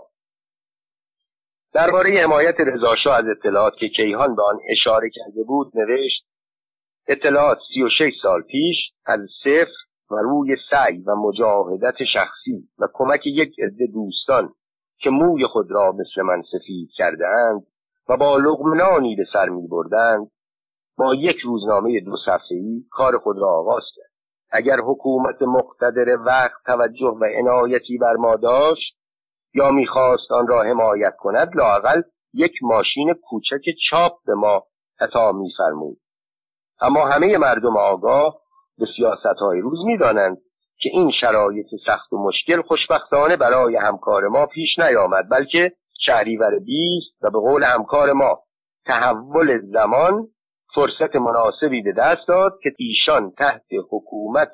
درباره 1.73 2.11
حمایت 2.11 2.61
رضاشاه 2.61 3.17
از 3.17 3.25
اطلاعات 3.39 3.73
که 3.77 3.89
کیهان 3.89 4.37
به 4.37 4.43
آن 4.43 4.59
اشاره 4.71 5.11
کرده 5.15 5.43
بود 5.47 5.73
نوشت 5.75 6.25
اطلاعات 7.09 7.59
سی 7.75 7.83
و 7.83 7.89
شش 7.99 8.13
سال 8.23 8.43
پیش 8.43 8.77
از 9.07 9.21
صفر 9.45 9.73
و 10.11 10.15
روی 10.15 10.57
سعی 10.71 11.03
و 11.07 11.15
مجاهدت 11.15 11.95
شخصی 12.15 12.69
و 12.79 12.89
کمک 12.93 13.27
یک 13.27 13.61
عده 13.61 13.87
دوستان 13.87 14.55
که 14.99 15.11
موی 15.11 15.45
خود 15.45 15.71
را 15.71 15.93
مثل 15.93 16.23
من 16.23 16.43
سفید 16.53 16.89
کرده 16.97 17.27
اند 17.29 17.67
و 18.09 18.17
با 18.17 18.37
لغمنانی 18.37 19.17
به 19.17 19.25
سر 19.33 19.49
می 19.49 19.69
بردند 19.69 20.31
با 20.97 21.15
یک 21.15 21.37
روزنامه 21.37 22.01
دو 22.01 22.17
صفحه‌ای 22.27 22.85
کار 22.91 23.19
خود 23.19 23.39
را 23.39 23.49
آغاز 23.49 23.83
کرد. 23.97 24.11
اگر 24.51 24.77
حکومت 24.85 25.43
مقتدر 25.43 26.19
وقت 26.27 26.65
توجه 26.67 27.17
و 27.21 27.25
عنایتی 27.39 27.99
بر 27.99 28.17
ما 28.17 28.37
داشت 28.37 28.97
یا 29.55 29.71
می‌خواست 29.71 30.33
آن 30.33 30.47
را 30.47 30.63
حمایت 30.63 31.17
کند 31.19 31.57
لاقل 31.57 32.03
یک 32.35 32.53
ماشین 32.63 33.15
کوچک 33.15 33.65
چاپ 33.91 34.13
به 34.27 34.35
ما 34.35 34.67
عطا 35.01 35.33
میفرمود. 35.33 36.01
اما 36.81 37.05
همه 37.05 37.39
مردم 37.39 37.77
آگاه 37.77 38.37
به 38.79 38.87
سیاست 38.97 39.39
های 39.41 39.61
روز 39.61 39.79
می‌دانند 39.87 40.37
که 40.79 40.91
این 40.93 41.11
شرایط 41.21 41.67
سخت 41.87 42.13
و 42.13 42.19
مشکل 42.19 42.63
خوشبختانه 42.63 43.37
برای 43.37 43.77
همکار 43.77 44.29
ما 44.29 44.47
پیش 44.47 44.79
نیامد 44.79 45.29
بلکه 45.31 45.73
شهریور 46.07 46.59
بیست 46.59 47.15
و 47.23 47.31
به 47.31 47.39
قول 47.39 47.63
همکار 47.63 48.13
ما 48.13 48.43
تحول 48.87 49.61
زمان 49.73 50.29
فرصت 50.75 51.17
مناسبی 51.17 51.83
به 51.83 51.93
دست 51.93 52.29
داد 52.29 52.59
که 52.63 52.73
ایشان 52.79 53.33
تحت 53.39 53.67
حکومت 53.91 54.53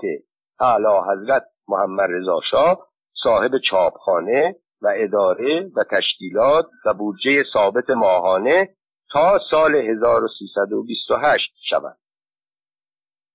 اعلی 0.60 0.98
حضرت 1.12 1.44
محمد 1.68 2.10
رضا 2.10 2.40
شاه 2.50 2.86
صاحب 3.22 3.50
چاپخانه 3.70 4.56
و 4.82 4.94
اداره 4.96 5.70
و 5.76 5.84
تشکیلات 5.90 6.66
و 6.86 6.94
بودجه 6.94 7.44
ثابت 7.52 7.90
ماهانه 7.90 8.68
تا 9.12 9.38
سال 9.50 9.74
1328 9.74 11.52
شود 11.70 11.96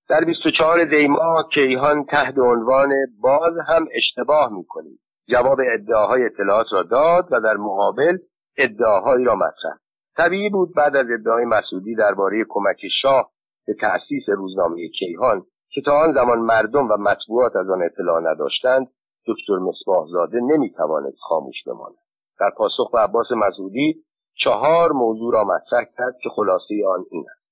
در 0.10 0.26
24 0.26 0.84
دیما 0.84 1.44
کیهان 1.54 2.06
تحت 2.06 2.38
عنوان 2.38 2.90
باز 3.20 3.54
هم 3.68 3.88
اشتباه 3.92 4.50
می‌کنید 4.52 5.00
جواب 5.28 5.60
ادعاهای 5.74 6.26
اطلاعات 6.26 6.66
را 6.72 6.84
داد 6.84 7.28
و 7.32 7.42
در 7.42 7.58
مقابل 7.58 8.18
ادعاهایی 8.58 9.26
را 9.26 9.36
مطرح. 9.36 9.78
طبیعی 10.18 10.50
بود 10.50 10.76
بعد 10.76 10.96
از 10.96 11.06
ادعای 11.20 11.46
مسعودی 11.46 11.96
درباره 11.96 12.46
کمک 12.50 12.82
شاه 13.02 13.32
به 13.68 13.74
تأسیس 13.82 14.24
روزنامه 14.38 14.90
کیهان 15.00 15.46
که 15.70 15.82
تا 15.86 16.00
آن 16.00 16.14
زمان 16.14 16.40
مردم 16.40 16.88
و 16.92 16.98
مطبوعات 16.98 17.56
از 17.56 17.70
آن 17.70 17.84
اطلاع 17.84 18.22
نداشتند 18.32 18.88
دکتر 19.28 19.56
مصباحزاده 19.56 20.40
نمی‌توانست 20.42 21.18
خاموش 21.20 21.56
بماند. 21.68 21.96
در 22.40 22.50
پاسخ 22.58 22.92
به 22.92 23.00
عباس 23.00 23.28
مسعودی 23.32 24.04
چهار 24.44 24.92
موضوع 24.92 25.34
را 25.34 25.44
مطرح 25.44 25.84
کرد 25.98 26.16
که 26.24 26.30
خلاصه 26.30 26.76
آن 26.88 27.06
این 27.12 27.26
است. 27.30 27.46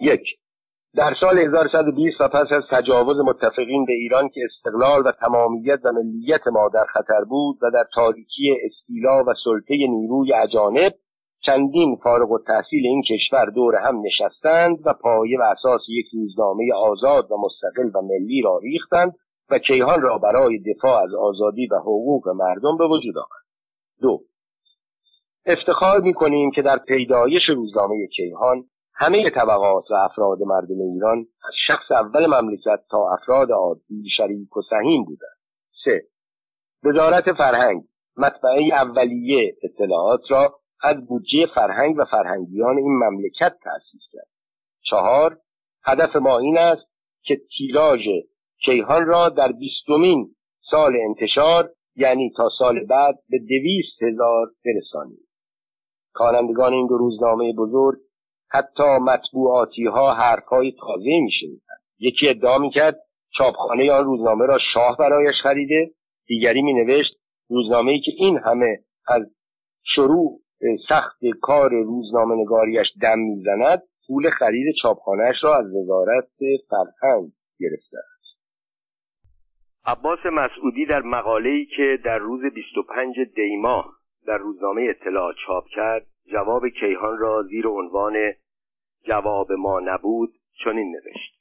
یک 0.00 0.22
در 0.96 1.14
سال 1.20 1.38
1120 1.38 2.20
و 2.20 2.28
پس 2.28 2.52
از 2.52 2.62
تجاوز 2.70 3.16
متفقین 3.16 3.84
به 3.84 3.92
ایران 3.92 4.28
که 4.28 4.40
استقلال 4.44 5.02
و 5.06 5.12
تمامیت 5.12 5.80
و 5.84 5.92
ملیت 5.92 6.46
ما 6.46 6.68
در 6.74 6.84
خطر 6.84 7.24
بود 7.24 7.58
و 7.62 7.70
در 7.70 7.84
تاریکی 7.94 8.56
استیلا 8.64 9.24
و 9.26 9.34
سلطه 9.44 9.74
نیروی 9.88 10.32
اجانب 10.34 10.92
چندین 11.46 11.96
فارغ 12.04 12.30
و 12.30 12.38
تحصیل 12.46 12.86
این 12.86 13.02
کشور 13.02 13.44
دور 13.44 13.76
هم 13.76 14.02
نشستند 14.06 14.78
و 14.86 14.92
پایه 14.92 15.38
و 15.38 15.42
اساس 15.42 15.80
یک 15.88 16.06
روزنامه 16.12 16.74
آزاد 16.74 17.32
و 17.32 17.36
مستقل 17.36 17.90
و 17.94 18.02
ملی 18.02 18.42
را 18.42 18.58
ریختند 18.62 19.12
و 19.50 19.58
کیهان 19.58 20.02
را 20.02 20.18
برای 20.18 20.58
دفاع 20.58 21.02
از 21.02 21.14
آزادی 21.14 21.66
و 21.66 21.76
حقوق 21.76 22.28
مردم 22.28 22.76
به 22.76 22.86
وجود 22.86 23.18
آورد. 23.18 23.46
دو 24.00 24.24
افتخار 25.46 26.00
می 26.00 26.14
کنیم 26.14 26.50
که 26.50 26.62
در 26.62 26.78
پیدایش 26.78 27.48
روزنامه 27.48 28.06
کیهان 28.06 28.64
همه 28.98 29.30
طبقات 29.30 29.90
و 29.90 29.94
افراد 29.94 30.38
مردم 30.42 30.80
ایران 30.80 31.18
از 31.18 31.52
شخص 31.66 31.92
اول 31.92 32.26
مملکت 32.26 32.80
تا 32.90 33.12
افراد 33.12 33.52
عادی 33.52 34.04
شریک 34.16 34.56
و 34.56 34.60
سهیم 34.70 35.04
بودند. 35.04 35.38
سه 35.84 36.06
وزارت 36.84 37.32
فرهنگ. 37.32 37.82
مطبعه 38.16 38.72
اولیه 38.72 39.56
اطلاعات 39.62 40.20
را 40.30 40.60
از 40.82 41.08
بودجه 41.08 41.46
فرهنگ 41.54 41.98
و 41.98 42.04
فرهنگیان 42.10 42.78
این 42.78 42.98
مملکت 43.04 43.56
تأسیس 43.64 44.02
کرد. 44.12 44.28
چهار 44.90 45.38
هدف 45.84 46.16
ما 46.16 46.38
این 46.38 46.58
است 46.58 46.86
که 47.22 47.40
تیراژ 47.58 48.00
کیهان 48.64 49.06
را 49.06 49.28
در 49.28 49.52
بیستمین 49.52 50.34
سال 50.70 50.92
انتشار 51.08 51.70
یعنی 51.96 52.32
تا 52.36 52.48
سال 52.58 52.84
بعد 52.84 53.18
به 53.28 53.38
دویست 53.38 54.02
هزار 54.02 54.46
برسانیم. 54.64 55.28
خوانندگان 56.14 56.72
این 56.72 56.86
دو 56.86 56.98
روزنامه 56.98 57.52
بزرگ 57.52 57.98
حتی 58.48 58.98
مطبوعاتی 59.02 59.84
ها 59.84 60.14
حرفهای 60.14 60.72
تازه 60.80 61.20
میشنیدند 61.22 61.80
یکی 61.98 62.28
ادعا 62.28 62.58
می‌کرد 62.58 62.98
چاپخانه 63.38 63.92
آن 63.92 64.04
روزنامه 64.04 64.46
را 64.46 64.58
شاه 64.74 64.96
برایش 64.96 65.36
خریده. 65.42 65.90
دیگری 66.26 66.62
می 66.62 66.72
نوشت 66.72 67.18
روزنامه 67.48 67.90
ای 67.90 68.00
که 68.00 68.12
این 68.18 68.38
همه 68.38 68.78
از 69.08 69.22
شروع 69.94 70.40
سخت 70.88 71.18
کار 71.40 71.70
روزنامه 71.70 72.34
نگاریش 72.34 72.86
دم 73.02 73.18
می‌زند 73.18 73.82
پول 74.06 74.30
خرید 74.30 74.74
چاپخانهش 74.82 75.36
را 75.42 75.56
از 75.56 75.66
وزارت 75.66 76.28
فرهنگ 76.70 77.32
گرفته 77.60 77.96
است. 77.98 78.16
عباس 79.84 80.18
مسعودی 80.32 80.86
در 80.86 81.02
مقاله‌ای 81.02 81.66
که 81.76 81.98
در 82.04 82.18
روز 82.18 82.40
25 82.54 83.16
دیما 83.36 83.84
در 84.26 84.38
روزنامه 84.38 84.86
اطلاع 84.90 85.32
چاپ 85.46 85.64
کرد 85.68 86.06
جواب 86.32 86.68
کیهان 86.68 87.18
را 87.18 87.42
زیر 87.42 87.66
عنوان 87.66 88.32
جواب 89.04 89.52
ما 89.52 89.80
نبود 89.80 90.34
چنین 90.64 90.90
نوشت. 90.90 91.36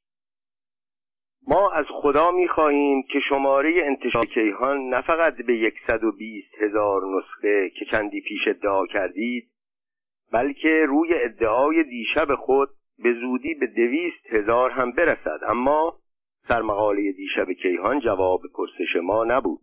ما 1.47 1.71
از 1.71 1.85
خدا 1.89 2.31
می‌خواهیم 2.31 3.03
که 3.03 3.19
شماره 3.29 3.73
انتشار 3.83 4.25
کیهان 4.25 4.89
نه 4.89 5.01
فقط 5.01 5.35
به 5.35 5.73
120 5.87 6.61
هزار 6.61 7.01
نسخه 7.17 7.69
که 7.69 7.85
چندی 7.85 8.21
پیش 8.21 8.47
ادعا 8.47 8.85
کردید 8.85 9.49
بلکه 10.31 10.85
روی 10.87 11.13
ادعای 11.13 11.83
دیشب 11.83 12.35
خود 12.35 12.69
به 12.99 13.13
زودی 13.13 13.53
به 13.53 13.67
دویست 13.67 14.25
هزار 14.29 14.71
هم 14.71 14.91
برسد. 14.91 15.39
اما 15.47 15.99
سرمقاله 16.47 17.11
دیشب 17.11 17.51
کیهان 17.51 17.99
جواب 17.99 18.41
پرسش 18.53 18.95
ما 19.03 19.23
نبود. 19.23 19.59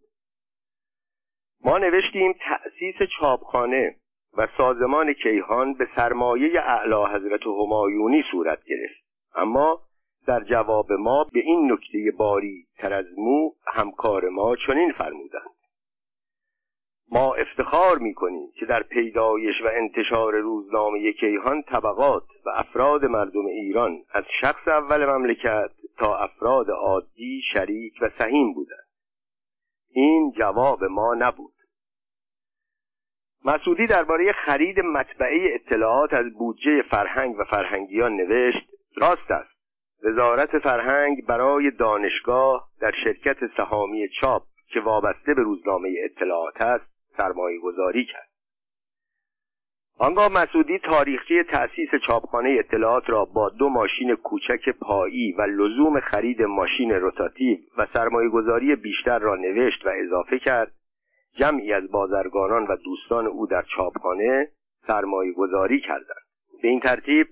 ما 1.64 1.78
نوشتیم 1.78 2.32
تأسیس 2.32 3.08
چاپخانه. 3.18 3.96
و 4.36 4.48
سازمان 4.56 5.12
کیهان 5.12 5.74
به 5.74 5.88
سرمایه 5.96 6.60
اعلی 6.60 7.14
حضرت 7.14 7.46
همایونی 7.46 8.24
صورت 8.30 8.64
گرفت. 8.64 9.02
اما 9.34 9.80
در 10.26 10.40
جواب 10.40 10.92
ما 10.92 11.26
به 11.32 11.40
این 11.40 11.72
نکته 11.72 12.12
باری 12.18 12.66
تر 12.78 12.92
از 12.92 13.06
مو 13.16 13.50
همکار 13.66 14.28
ما 14.28 14.56
چنین 14.66 14.92
فرمودند. 14.92 15.50
ما 17.12 17.34
افتخار 17.34 17.98
می 17.98 18.14
کنیم 18.14 18.48
که 18.54 18.66
در 18.66 18.82
پیدایش 18.82 19.54
و 19.64 19.68
انتشار 19.72 20.34
روزنامه 20.36 21.12
کیهان 21.12 21.62
طبقات 21.62 22.24
و 22.46 22.50
افراد 22.50 23.04
مردم 23.04 23.46
ایران 23.46 23.98
از 24.14 24.24
شخص 24.40 24.68
اول 24.68 25.06
مملکت 25.06 25.70
تا 25.98 26.16
افراد 26.16 26.70
عادی 26.70 27.42
شریک 27.52 27.94
و 28.02 28.10
سهیم 28.18 28.54
بودند. 28.54 28.86
این 29.90 30.32
جواب 30.38 30.84
ما 30.84 31.14
نبود. 31.14 31.52
مسعودی 33.44 33.86
درباره 33.86 34.32
خرید 34.32 34.80
مطبعه 34.80 35.54
اطلاعات 35.54 36.12
از 36.12 36.26
بودجه 36.38 36.82
فرهنگ 36.90 37.38
و 37.38 37.44
فرهنگیان 37.44 38.12
نوشت 38.12 38.68
راست 38.96 39.30
است. 39.30 39.52
وزارت 40.04 40.58
فرهنگ 40.58 41.26
برای 41.26 41.70
دانشگاه 41.70 42.68
در 42.80 42.92
شرکت 43.04 43.36
سهامی 43.56 44.08
چاپ 44.20 44.42
که 44.72 44.80
وابسته 44.80 45.34
به 45.34 45.42
روزنامه 45.42 45.94
اطلاعات 46.04 46.60
است 46.60 46.84
سرمایه 47.16 47.58
گذاری 47.60 48.04
کرد. 48.04 48.28
آنگاه 49.98 50.28
مسعودی 50.32 50.78
تاریخچه 50.78 51.44
تأسیس 51.44 51.88
چاپخانه 52.06 52.56
اطلاعات 52.58 53.10
را 53.10 53.24
با 53.24 53.48
دو 53.48 53.68
ماشین 53.68 54.14
کوچک 54.14 54.68
پایی 54.68 55.32
و 55.32 55.42
لزوم 55.42 56.00
خرید 56.00 56.42
ماشین 56.42 56.90
روتاتیو 56.90 57.58
و 57.78 57.86
سرمایه 57.92 58.28
گذاری 58.28 58.76
بیشتر 58.76 59.18
را 59.18 59.36
نوشت 59.36 59.86
و 59.86 59.88
اضافه 59.88 60.38
کرد 60.38 60.72
جمعی 61.36 61.72
از 61.72 61.90
بازرگانان 61.90 62.66
و 62.66 62.76
دوستان 62.76 63.26
او 63.26 63.46
در 63.46 63.62
چاپخانه 63.76 64.48
سرمایه 64.86 65.32
گذاری 65.32 65.80
کردند. 65.80 66.22
به 66.62 66.68
این 66.68 66.80
ترتیب 66.80 67.26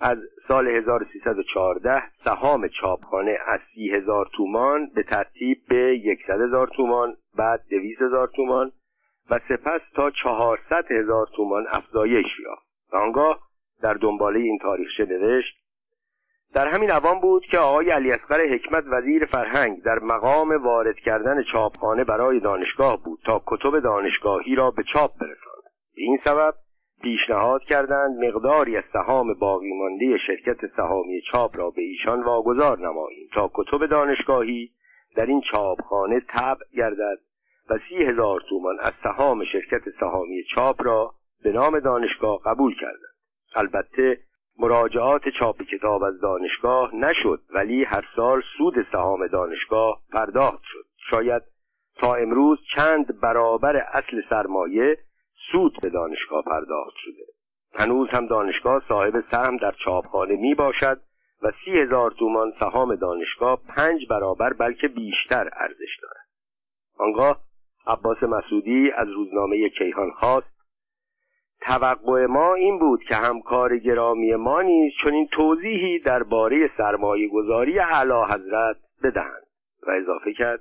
از 0.00 0.18
سال 0.48 0.68
1314 0.68 2.02
سهام 2.24 2.68
چاپخانه 2.68 3.38
از 3.46 3.60
سی 3.74 3.90
هزار 3.90 4.28
تومان 4.36 4.90
به 4.94 5.02
ترتیب 5.02 5.58
به 5.68 5.98
یکصد 6.04 6.40
هزار 6.40 6.68
تومان 6.76 7.16
بعد 7.36 7.60
دویست 7.70 8.02
هزار 8.02 8.28
تومان 8.36 8.72
و 9.30 9.38
سپس 9.48 9.80
تا 9.94 10.10
چهارصد 10.10 10.92
هزار 10.92 11.26
تومان 11.36 11.66
افزایش 11.70 12.26
یافت. 12.44 12.66
آنگاه 12.92 13.40
در 13.82 13.94
دنباله 13.94 14.38
این 14.38 14.58
تاریخچه 14.58 15.04
نوشت 15.04 15.56
در 16.54 16.68
همین 16.68 16.90
اوان 16.90 17.20
بود 17.20 17.42
که 17.50 17.58
آقای 17.58 17.90
علی 17.90 18.12
اصغر 18.12 18.46
حکمت 18.54 18.84
وزیر 18.86 19.24
فرهنگ 19.24 19.82
در 19.82 19.98
مقام 19.98 20.64
وارد 20.64 20.96
کردن 20.96 21.42
چاپخانه 21.42 22.04
برای 22.04 22.40
دانشگاه 22.40 23.02
بود 23.04 23.18
تا 23.24 23.42
کتب 23.46 23.80
دانشگاهی 23.80 24.54
را 24.54 24.70
به 24.70 24.82
چاپ 24.92 25.10
برساند. 25.12 25.62
به 25.96 26.02
این 26.02 26.18
سبب 26.24 26.54
پیشنهاد 27.02 27.62
کردند 27.62 28.24
مقداری 28.24 28.76
از 28.76 28.84
سهام 28.92 29.34
باقی 29.34 29.72
مانده 29.72 30.18
شرکت 30.26 30.66
سهامی 30.76 31.20
چاپ 31.32 31.56
را 31.56 31.70
به 31.70 31.82
ایشان 31.82 32.22
واگذار 32.22 32.78
نماییم 32.78 33.28
تا 33.34 33.50
کتب 33.54 33.86
دانشگاهی 33.86 34.70
در 35.16 35.26
این 35.26 35.42
چاپخانه 35.52 36.20
طبع 36.20 36.64
گردد 36.76 37.18
و 37.70 37.78
سی 37.88 38.04
هزار 38.04 38.40
تومان 38.48 38.76
از 38.80 38.92
سهام 39.02 39.44
شرکت 39.44 39.82
سهامی 40.00 40.44
چاپ 40.54 40.76
را 40.82 41.14
به 41.42 41.52
نام 41.52 41.78
دانشگاه 41.78 42.40
قبول 42.44 42.74
کردند. 42.74 43.14
البته 43.54 44.18
مراجعات 44.60 45.28
چاپ 45.38 45.62
کتاب 45.62 46.02
از 46.02 46.20
دانشگاه 46.20 46.94
نشد 46.94 47.40
ولی 47.54 47.84
هر 47.84 48.04
سال 48.16 48.42
سود 48.58 48.74
سهام 48.92 49.26
دانشگاه 49.26 50.00
پرداخت 50.12 50.62
شد. 50.62 50.84
شاید 51.10 51.42
تا 51.96 52.14
امروز 52.14 52.58
چند 52.76 53.20
برابر 53.20 53.76
اصل 53.76 54.22
سرمایه 54.30 54.98
سود 55.52 55.78
به 55.82 55.90
دانشگاه 55.90 56.42
پرداخت 56.42 56.96
شده. 56.96 57.24
هنوز 57.78 58.08
هم 58.08 58.26
دانشگاه 58.26 58.82
صاحب 58.88 59.24
سهم 59.30 59.56
در 59.56 59.74
چاپخانه 59.84 60.36
می 60.36 60.54
باشد 60.54 61.00
و 61.42 61.52
سی 61.64 61.70
هزار 61.70 62.10
تومان 62.10 62.52
سهام 62.60 62.94
دانشگاه 62.94 63.60
پنج 63.76 64.08
برابر 64.10 64.52
بلکه 64.52 64.88
بیشتر 64.88 65.50
ارزش 65.52 65.98
دارد. 66.02 66.26
آنگاه 66.98 67.40
عباس 67.86 68.22
مسعودی 68.22 68.90
از 68.90 69.08
روزنامه 69.08 69.68
کیهان 69.68 70.10
خواست 70.10 70.59
توقع 71.60 72.26
ما 72.26 72.54
این 72.54 72.78
بود 72.78 73.02
که 73.02 73.14
همکار 73.14 73.76
گرامی 73.76 74.34
ما 74.34 74.62
نیز 74.62 74.92
چنین 75.04 75.28
توضیحی 75.32 75.98
درباره 75.98 76.70
سرمایه 76.76 77.28
گذاری 77.28 77.78
اعلی 77.78 78.22
حضرت 78.34 78.76
بدهند. 79.02 79.46
و 79.86 79.90
اضافه 79.90 80.32
کرد 80.32 80.60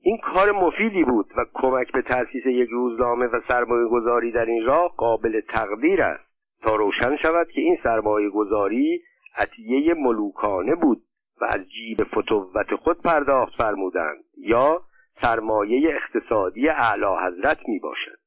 این 0.00 0.18
کار 0.18 0.52
مفیدی 0.52 1.04
بود 1.04 1.26
و 1.36 1.44
کمک 1.54 1.92
به 1.92 2.02
تأسیس 2.02 2.46
یک 2.46 2.68
روزنامه 2.70 3.26
و 3.26 3.40
سرمایه 3.48 3.88
گذاری 3.88 4.32
در 4.32 4.44
این 4.44 4.64
راه 4.64 4.94
قابل 4.96 5.40
تقدیر 5.40 6.02
است 6.02 6.24
تا 6.62 6.76
روشن 6.76 7.16
شود 7.16 7.48
که 7.50 7.60
این 7.60 7.78
سرمایه 7.82 8.30
گذاری 8.30 9.02
عطیه 9.36 9.94
ملوکانه 9.94 10.74
بود 10.74 11.02
و 11.40 11.44
از 11.44 11.60
جیب 11.70 12.04
فتوت 12.04 12.74
خود 12.74 13.02
پرداخت 13.02 13.54
فرمودند 13.54 14.24
یا 14.36 14.82
سرمایه 15.22 15.94
اقتصادی 15.94 16.68
اعلی 16.68 17.06
حضرت 17.26 17.58
می 17.68 17.78
باشد 17.78 18.18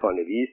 پانویس 0.00 0.48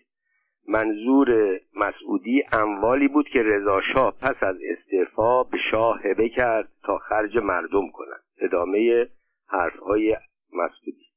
منظور 0.67 1.59
مسعودی 1.75 2.43
اموالی 2.51 3.07
بود 3.07 3.29
که 3.29 3.43
رضا 3.43 3.81
پس 4.21 4.35
از 4.43 4.55
استعفا 4.69 5.43
به 5.43 5.57
شاه 5.71 6.01
هبه 6.03 6.29
کرد 6.29 6.69
تا 6.83 6.97
خرج 6.97 7.37
مردم 7.37 7.89
کند. 7.91 8.23
ادامه 8.41 9.07
حرفهای 9.47 10.17
مسعودی. 10.53 11.07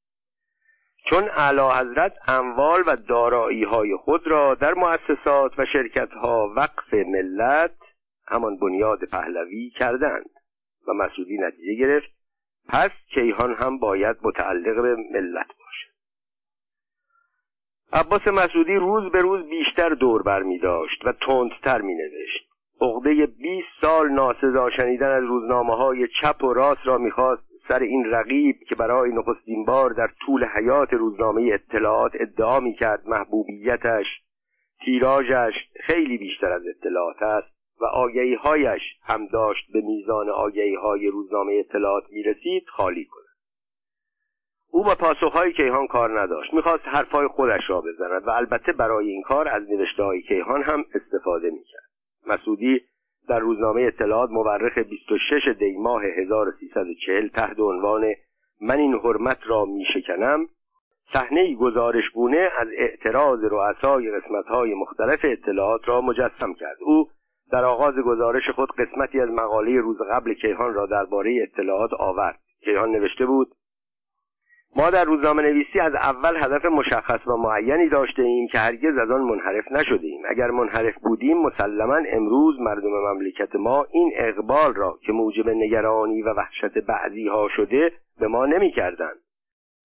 چون 1.10 1.24
اعلی 1.36 1.60
حضرت 1.60 2.12
اموال 2.28 2.82
و 2.86 2.96
دارایی 2.96 3.64
های 3.64 3.96
خود 3.96 4.26
را 4.26 4.54
در 4.54 4.74
مؤسسات 4.74 5.58
و 5.58 5.66
شرکت 5.72 6.10
ها 6.10 6.52
وقف 6.56 6.94
ملت 6.94 7.76
همان 8.28 8.56
بنیاد 8.56 9.04
پهلوی 9.04 9.70
کردند 9.70 10.30
و 10.88 10.92
مسعودی 10.92 11.38
نتیجه 11.38 11.74
گرفت 11.74 12.10
پس 12.68 12.90
کیهان 13.14 13.54
هم 13.54 13.78
باید 13.78 14.16
متعلق 14.22 14.82
به 14.82 14.96
ملت 14.96 15.59
عباس 17.92 18.28
مسعودی 18.28 18.74
روز 18.74 19.12
به 19.12 19.20
روز 19.20 19.48
بیشتر 19.48 19.88
دور 19.88 20.22
بر 20.22 20.42
می 20.42 20.58
داشت 20.58 21.04
و 21.04 21.12
تندتر 21.12 21.80
می 21.80 21.94
نوشت. 21.94 22.50
عقده 22.80 23.26
20 23.26 23.66
سال 23.80 24.08
ناسزا 24.08 24.70
شنیدن 24.70 25.10
از 25.10 25.24
روزنامه 25.24 25.76
های 25.76 26.08
چپ 26.22 26.44
و 26.44 26.52
راست 26.52 26.80
را 26.86 26.98
می‌خواست 26.98 27.42
سر 27.68 27.78
این 27.78 28.04
رقیب 28.10 28.56
که 28.68 28.76
برای 28.76 29.12
نخستین 29.12 29.64
بار 29.64 29.90
در 29.90 30.10
طول 30.26 30.44
حیات 30.44 30.92
روزنامه 30.92 31.50
اطلاعات 31.52 32.12
ادعا 32.14 32.60
می 32.60 32.74
کرد 32.74 33.08
محبوبیتش 33.08 34.06
تیراژش 34.84 35.54
خیلی 35.80 36.18
بیشتر 36.18 36.52
از 36.52 36.62
اطلاعات 36.66 37.22
است 37.22 37.48
و 37.80 37.84
آگهی 37.84 38.34
هایش 38.34 38.82
هم 39.02 39.26
داشت 39.26 39.72
به 39.72 39.80
میزان 39.80 40.28
آگهی 40.28 40.74
های 40.74 41.06
روزنامه 41.06 41.52
اطلاعات 41.52 42.04
می 42.10 42.22
رسید 42.22 42.64
خالی 42.68 43.04
کند. 43.04 43.29
او 44.72 44.84
با 44.84 44.94
پاسخهای 44.94 45.52
کیهان 45.52 45.86
کار 45.86 46.20
نداشت. 46.20 46.54
می‌خواست 46.54 46.82
حرفهای 46.86 47.26
خودش 47.26 47.62
را 47.68 47.80
بزند 47.80 48.26
و 48.26 48.30
البته 48.30 48.72
برای 48.72 49.10
این 49.10 49.22
کار 49.22 49.48
از 49.48 49.62
نوشته 49.70 50.02
های 50.02 50.22
کیهان 50.22 50.62
هم 50.62 50.84
استفاده 50.94 51.50
می‌کرد. 51.50 51.90
مسعودی 52.26 52.80
در 53.28 53.38
روزنامه 53.38 53.82
اطلاعات 53.82 54.30
مورخ 54.30 54.78
26 54.78 55.48
دی 55.58 55.76
ماه 55.76 56.04
1340 56.04 57.28
تحت 57.28 57.60
عنوان 57.60 58.14
من 58.60 58.78
این 58.78 58.94
حرمت 58.94 59.38
را 59.46 59.64
میشکنم 59.64 60.46
صحنه 61.12 61.54
گزارشگونه 61.54 62.50
از 62.58 62.68
اعتراض 62.78 63.44
رؤسای 63.44 64.10
قسمت‌های 64.10 64.74
مختلف 64.74 65.18
اطلاعات 65.24 65.88
را 65.88 66.00
مجسم 66.00 66.54
کرد. 66.54 66.76
او 66.80 67.08
در 67.52 67.64
آغاز 67.64 67.94
گزارش 67.94 68.50
خود 68.50 68.68
قسمتی 68.72 69.20
از 69.20 69.28
مقاله 69.28 69.80
روز 69.80 69.98
قبل 70.10 70.34
کیهان 70.34 70.74
را 70.74 70.86
درباره 70.86 71.42
اطلاعات 71.42 71.92
آورد. 71.92 72.38
کیهان 72.64 72.90
نوشته 72.90 73.26
بود 73.26 73.48
ما 74.76 74.90
در 74.90 75.04
روزنامه 75.04 75.42
نویسی 75.42 75.80
از 75.80 75.94
اول 75.94 76.36
هدف 76.36 76.64
مشخص 76.64 77.26
و 77.26 77.36
معینی 77.36 77.88
داشته 77.88 78.22
ایم 78.22 78.48
که 78.48 78.58
هرگز 78.58 78.98
از 78.98 79.10
آن 79.10 79.20
منحرف 79.20 79.72
نشده 79.72 80.06
ایم 80.06 80.22
اگر 80.28 80.50
منحرف 80.50 80.94
بودیم 81.02 81.38
مسلما 81.38 81.96
امروز 82.08 82.60
مردم 82.60 82.90
مملکت 82.90 83.56
ما 83.56 83.86
این 83.90 84.12
اقبال 84.16 84.74
را 84.74 84.98
که 85.06 85.12
موجب 85.12 85.48
نگرانی 85.48 86.22
و 86.22 86.32
وحشت 86.32 86.78
بعضی 86.78 87.28
ها 87.28 87.48
شده 87.56 87.92
به 88.20 88.28
ما 88.28 88.46
نمی 88.46 88.72
کردن. 88.72 89.12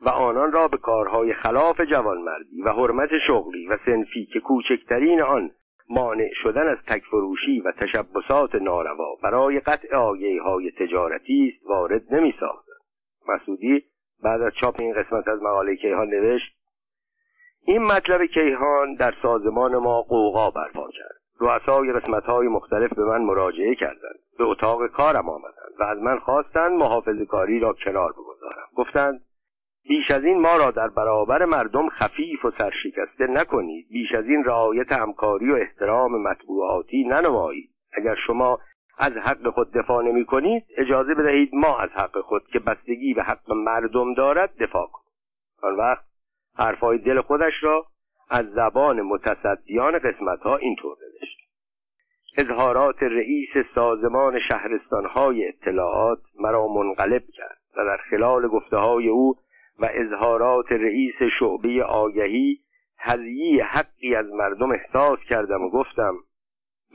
و 0.01 0.09
آنان 0.09 0.51
را 0.51 0.67
به 0.67 0.77
کارهای 0.77 1.33
خلاف 1.33 1.81
جوانمردی 1.81 2.61
و 2.61 2.69
حرمت 2.69 3.09
شغلی 3.27 3.67
و 3.67 3.77
سنفی 3.85 4.25
که 4.25 4.39
کوچکترین 4.39 5.21
آن 5.21 5.51
مانع 5.89 6.29
شدن 6.43 6.67
از 6.67 6.77
تکفروشی 6.87 7.59
و 7.59 7.71
تشبسات 7.71 8.55
ناروا 8.55 9.15
برای 9.23 9.59
قطع 9.59 9.95
آگهی 9.95 10.37
های 10.37 10.71
تجارتی 10.71 11.53
است 11.55 11.69
وارد 11.69 12.13
نمی 12.13 12.33
ساختن. 12.39 12.71
مسعودی 13.27 13.83
بعد 14.25 14.41
از 14.41 14.51
چاپ 14.61 14.75
این 14.79 14.93
قسمت 14.93 15.27
از 15.27 15.41
مقاله 15.41 15.75
کیهان 15.75 16.07
نوشت 16.07 16.55
این 17.65 17.83
مطلب 17.83 18.25
کیهان 18.25 18.95
در 18.95 19.13
سازمان 19.21 19.77
ما 19.77 20.01
قوقا 20.01 20.49
برپا 20.49 20.87
کرد. 20.91 21.15
رؤسای 21.39 21.93
قسمت 21.93 22.23
های 22.23 22.47
مختلف 22.47 22.93
به 22.93 23.03
من 23.03 23.21
مراجعه 23.21 23.75
کردند. 23.75 24.19
به 24.37 24.43
اتاق 24.43 24.87
کارم 24.87 25.29
آمدند 25.29 25.73
و 25.79 25.83
از 25.83 25.97
من 25.97 26.19
خواستند 26.19 26.71
محافظ 26.71 27.21
کاری 27.29 27.59
را 27.59 27.73
کنار 27.73 28.11
بگذارم. 28.11 28.67
گفتند 28.75 29.21
بیش 29.89 30.11
از 30.11 30.23
این 30.23 30.41
ما 30.41 30.57
را 30.57 30.71
در 30.71 30.87
برابر 30.87 31.45
مردم 31.45 31.89
خفیف 31.89 32.45
و 32.45 32.51
سرشکسته 32.57 33.27
نکنید. 33.27 33.87
بیش 33.89 34.11
از 34.11 34.25
این 34.25 34.43
رعایت 34.43 34.91
همکاری 34.91 35.51
و 35.51 35.55
احترام 35.55 36.21
مطبوعاتی 36.21 37.03
ننمایید. 37.03 37.69
اگر 37.93 38.15
شما 38.27 38.59
از 38.97 39.11
حق 39.11 39.49
خود 39.49 39.71
دفاع 39.71 40.03
نمی 40.03 40.25
کنید 40.25 40.63
اجازه 40.77 41.13
بدهید 41.13 41.49
ما 41.53 41.77
از 41.77 41.89
حق 41.89 42.21
خود 42.21 42.47
که 42.47 42.59
بستگی 42.59 43.13
به 43.13 43.23
حق 43.23 43.51
مردم 43.51 44.13
دارد 44.13 44.57
دفاع 44.59 44.87
کنیم. 44.87 45.11
آن 45.61 45.75
وقت 45.75 46.05
حرفهای 46.55 46.97
دل 46.97 47.21
خودش 47.21 47.53
را 47.61 47.85
از 48.29 48.45
زبان 48.45 49.01
متصدیان 49.01 49.99
قسمت 49.99 50.39
ها 50.39 50.57
اینطور 50.57 50.97
نوشت. 51.01 51.37
اظهارات 52.37 53.03
رئیس 53.03 53.49
سازمان 53.75 54.39
شهرستانهای 54.39 55.47
اطلاعات 55.47 56.19
مرا 56.39 56.67
منقلب 56.67 57.23
کرد 57.33 57.57
و 57.77 57.85
در 57.85 57.97
خلال 57.97 58.47
گفته 58.47 58.77
های 58.77 59.07
او 59.07 59.35
و 59.79 59.89
اظهارات 59.93 60.71
رئیس 60.71 61.15
شعبه 61.39 61.83
آگهی 61.83 62.59
تضییع 62.99 63.63
حقی 63.63 64.15
از 64.15 64.25
مردم 64.25 64.71
احساس 64.71 65.19
کردم 65.29 65.61
و 65.61 65.69
گفتم 65.69 66.13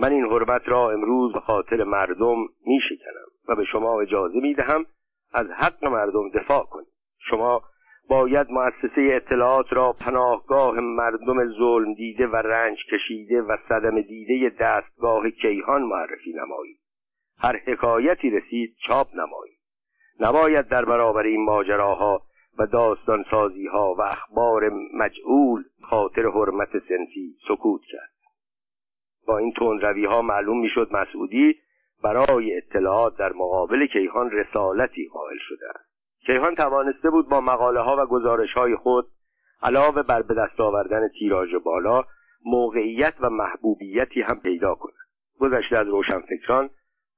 من 0.00 0.12
این 0.12 0.24
حرمت 0.24 0.68
را 0.68 0.90
امروز 0.90 1.32
به 1.32 1.40
خاطر 1.40 1.84
مردم 1.84 2.36
می 2.66 2.80
شکنم 2.88 3.26
و 3.48 3.56
به 3.56 3.64
شما 3.64 4.00
اجازه 4.00 4.40
می 4.40 4.54
دهم 4.54 4.86
از 5.32 5.46
حق 5.46 5.84
مردم 5.84 6.30
دفاع 6.30 6.64
کنید. 6.64 6.92
شما 7.18 7.62
باید 8.08 8.50
مؤسسه 8.50 9.10
اطلاعات 9.12 9.72
را 9.72 9.92
پناهگاه 9.92 10.80
مردم 10.80 11.48
ظلم 11.58 11.94
دیده 11.94 12.26
و 12.26 12.36
رنج 12.36 12.78
کشیده 12.92 13.42
و 13.42 13.56
صدم 13.68 14.00
دیده 14.00 14.56
دستگاه 14.60 15.30
کیهان 15.30 15.82
معرفی 15.82 16.32
نمایید. 16.32 16.80
هر 17.38 17.56
حکایتی 17.66 18.30
رسید 18.30 18.76
چاپ 18.86 19.08
نمایید. 19.14 19.60
نباید 20.20 20.68
در 20.68 20.84
برابر 20.84 21.22
این 21.22 21.44
ماجراها 21.44 22.22
و 22.58 22.66
داستان 22.66 23.24
سازی 23.30 23.66
ها 23.66 23.94
و 23.98 24.02
اخبار 24.02 24.70
مجعول 24.94 25.64
خاطر 25.82 26.26
حرمت 26.26 26.72
سنفی 26.72 27.36
سکوت 27.48 27.80
کرد. 27.92 28.19
با 29.26 29.38
این 29.38 29.52
روی 29.58 30.04
ها 30.04 30.22
معلوم 30.22 30.60
می‌شد 30.60 30.88
مسعودی 30.92 31.54
برای 32.02 32.56
اطلاعات 32.56 33.16
در 33.16 33.32
مقابل 33.32 33.86
کیهان 33.86 34.30
رسالتی 34.30 35.08
قائل 35.12 35.36
شده 35.40 35.66
است. 35.74 35.90
کیهان 36.26 36.54
توانسته 36.54 37.10
بود 37.10 37.28
با 37.28 37.40
مقاله 37.40 37.80
ها 37.80 37.96
و 38.02 38.06
گزارش 38.06 38.52
های 38.52 38.76
خود 38.76 39.06
علاوه 39.62 40.02
بر 40.02 40.22
به 40.22 40.34
دست 40.34 40.60
آوردن 40.60 41.08
تیراژ 41.08 41.54
بالا 41.54 42.04
موقعیت 42.44 43.14
و 43.20 43.30
محبوبیتی 43.30 44.22
هم 44.22 44.40
پیدا 44.40 44.74
کند. 44.74 44.94
گذشته 45.40 45.78
از 45.78 45.88
روشنفکران 45.88 46.70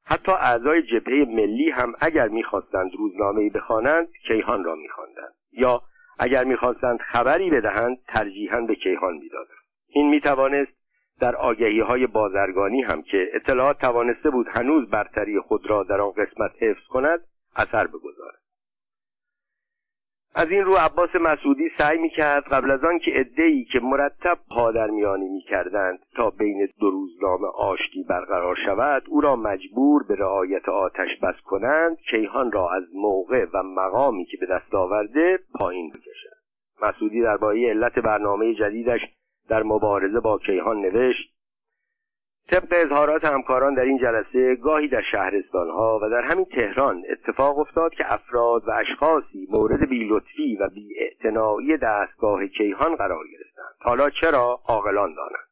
حتی 0.05 0.33
اعضای 0.33 0.83
جبهه 0.83 1.25
ملی 1.29 1.71
هم 1.71 1.93
اگر 2.01 2.29
می‌خواستند 2.29 2.91
روزنامهای 2.99 3.51
بخوانند 3.51 4.09
کیهان 4.27 4.65
را 4.65 4.75
میخواندند. 4.75 5.35
یا 5.53 5.83
اگر 6.19 6.45
می‌خواستند 6.45 6.99
خبری 7.01 7.51
بدهند 7.51 7.99
ترجیحا 8.09 8.61
به 8.61 8.75
کیهان 8.75 9.15
می‌دادند. 9.15 9.63
این 9.89 10.11
می‌توانست 10.11 10.82
در 11.23 11.37
آگهی 11.37 11.81
های 11.81 12.07
بازرگانی 12.07 12.83
هم 12.83 13.03
که 13.03 13.29
اطلاعات 13.35 13.79
توانسته 13.79 14.31
بود 14.31 14.47
هنوز 14.51 14.91
برتری 14.91 15.41
خود 15.41 15.71
را 15.71 15.83
در 15.83 16.01
آن 16.01 16.11
قسمت 16.11 16.51
حفظ 16.63 16.87
کند 16.91 17.21
اثر 17.57 17.87
بگذارد. 17.87 18.39
از 20.35 20.51
این 20.51 20.65
رو 20.65 20.75
عباس 20.75 21.11
مسعودی 21.15 21.71
سعی 21.79 21.99
می‌کرد 21.99 22.45
قبل 22.45 22.71
از 22.71 22.85
آن 22.85 22.99
که 22.99 23.11
عدهای 23.11 23.65
که 23.65 23.81
مرتب 23.81 24.39
پادرمیانی 24.51 25.29
می‌کردند 25.29 25.99
تا 26.17 26.31
بین 26.31 26.69
دو 26.81 26.91
روزنامه 26.91 27.49
آشتی 27.49 28.05
برقرار 28.09 28.57
شود 28.67 29.03
او 29.09 29.21
را 29.21 29.37
مجبور 29.37 30.03
به 30.09 30.15
رعایت 30.15 30.69
آتش 30.69 31.11
بس 31.23 31.41
کنند 31.45 31.97
کیهان 32.11 32.53
را 32.53 32.71
از 32.75 32.85
موقع 32.95 33.47
و 33.55 33.63
مقامی 33.63 34.25
که 34.25 34.37
به 34.37 34.47
دست 34.47 34.75
آورده 34.75 35.39
پایین 35.61 35.91
بکشد. 35.91 36.37
مسعودی 36.83 37.23
درباره 37.23 37.71
علت 37.71 37.99
برنامه 37.99 38.55
جدیدش 38.55 39.01
در 39.49 39.63
مبارزه 39.63 40.21
با 40.21 40.39
کیهان 40.39 40.81
نوشت 40.81 41.33
طبق 42.51 42.69
اظهارات 42.71 43.25
همکاران 43.25 43.75
در 43.75 43.83
این 43.83 43.99
جلسه 43.99 44.57
گاهی 44.57 44.89
در 44.89 45.03
شهرستانها 45.13 46.01
و 46.03 46.11
در 46.11 46.23
همین 46.23 46.45
تهران 46.45 47.03
اتفاق 47.11 47.59
افتاد 47.59 47.95
که 47.95 48.13
افراد 48.13 48.69
و 48.69 48.71
اشخاصی 48.71 49.49
مورد 49.51 49.89
بیلطفی 49.89 50.57
و 50.57 50.69
بیاعتنایی 50.69 51.77
دستگاه 51.77 52.47
کیهان 52.47 52.97
قرار 52.97 53.25
گرفتند. 53.33 53.75
حالا 53.81 54.11
چرا 54.11 54.61
عاقلان 54.69 55.15
دانند؟ 55.15 55.49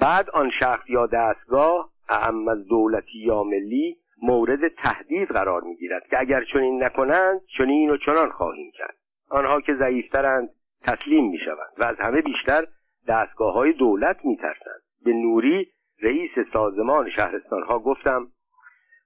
بعد 0.00 0.30
آن 0.30 0.50
شخص 0.60 0.90
یا 0.90 1.06
دستگاه 1.06 1.90
اعم 2.08 2.48
از 2.48 2.66
دولتی 2.66 3.18
یا 3.18 3.42
ملی 3.42 3.96
مورد 4.22 4.68
تهدید 4.68 5.28
قرار 5.28 5.62
می‌گیرد 5.62 6.06
که 6.10 6.20
اگر 6.20 6.44
چنین 6.44 6.84
نکنند 6.84 7.40
چنین 7.58 7.90
و 7.90 7.96
چنان 7.96 8.30
خواهیم 8.30 8.70
کرد. 8.74 8.96
آنها 9.30 9.60
که 9.60 9.74
ضعیفترند 9.74 10.48
تسلیم 10.84 11.30
می‌شوند 11.30 11.72
و 11.78 11.84
از 11.84 11.96
همه 11.96 12.20
بیشتر 12.20 12.66
دستگاه 13.08 13.54
های 13.54 13.72
دولت 13.72 14.24
میترسند. 14.24 14.82
به 15.04 15.12
نوری 15.12 15.66
رئیس 16.02 16.30
سازمان 16.52 17.10
شهرستان 17.10 17.62
ها 17.62 17.78
گفتم 17.78 18.28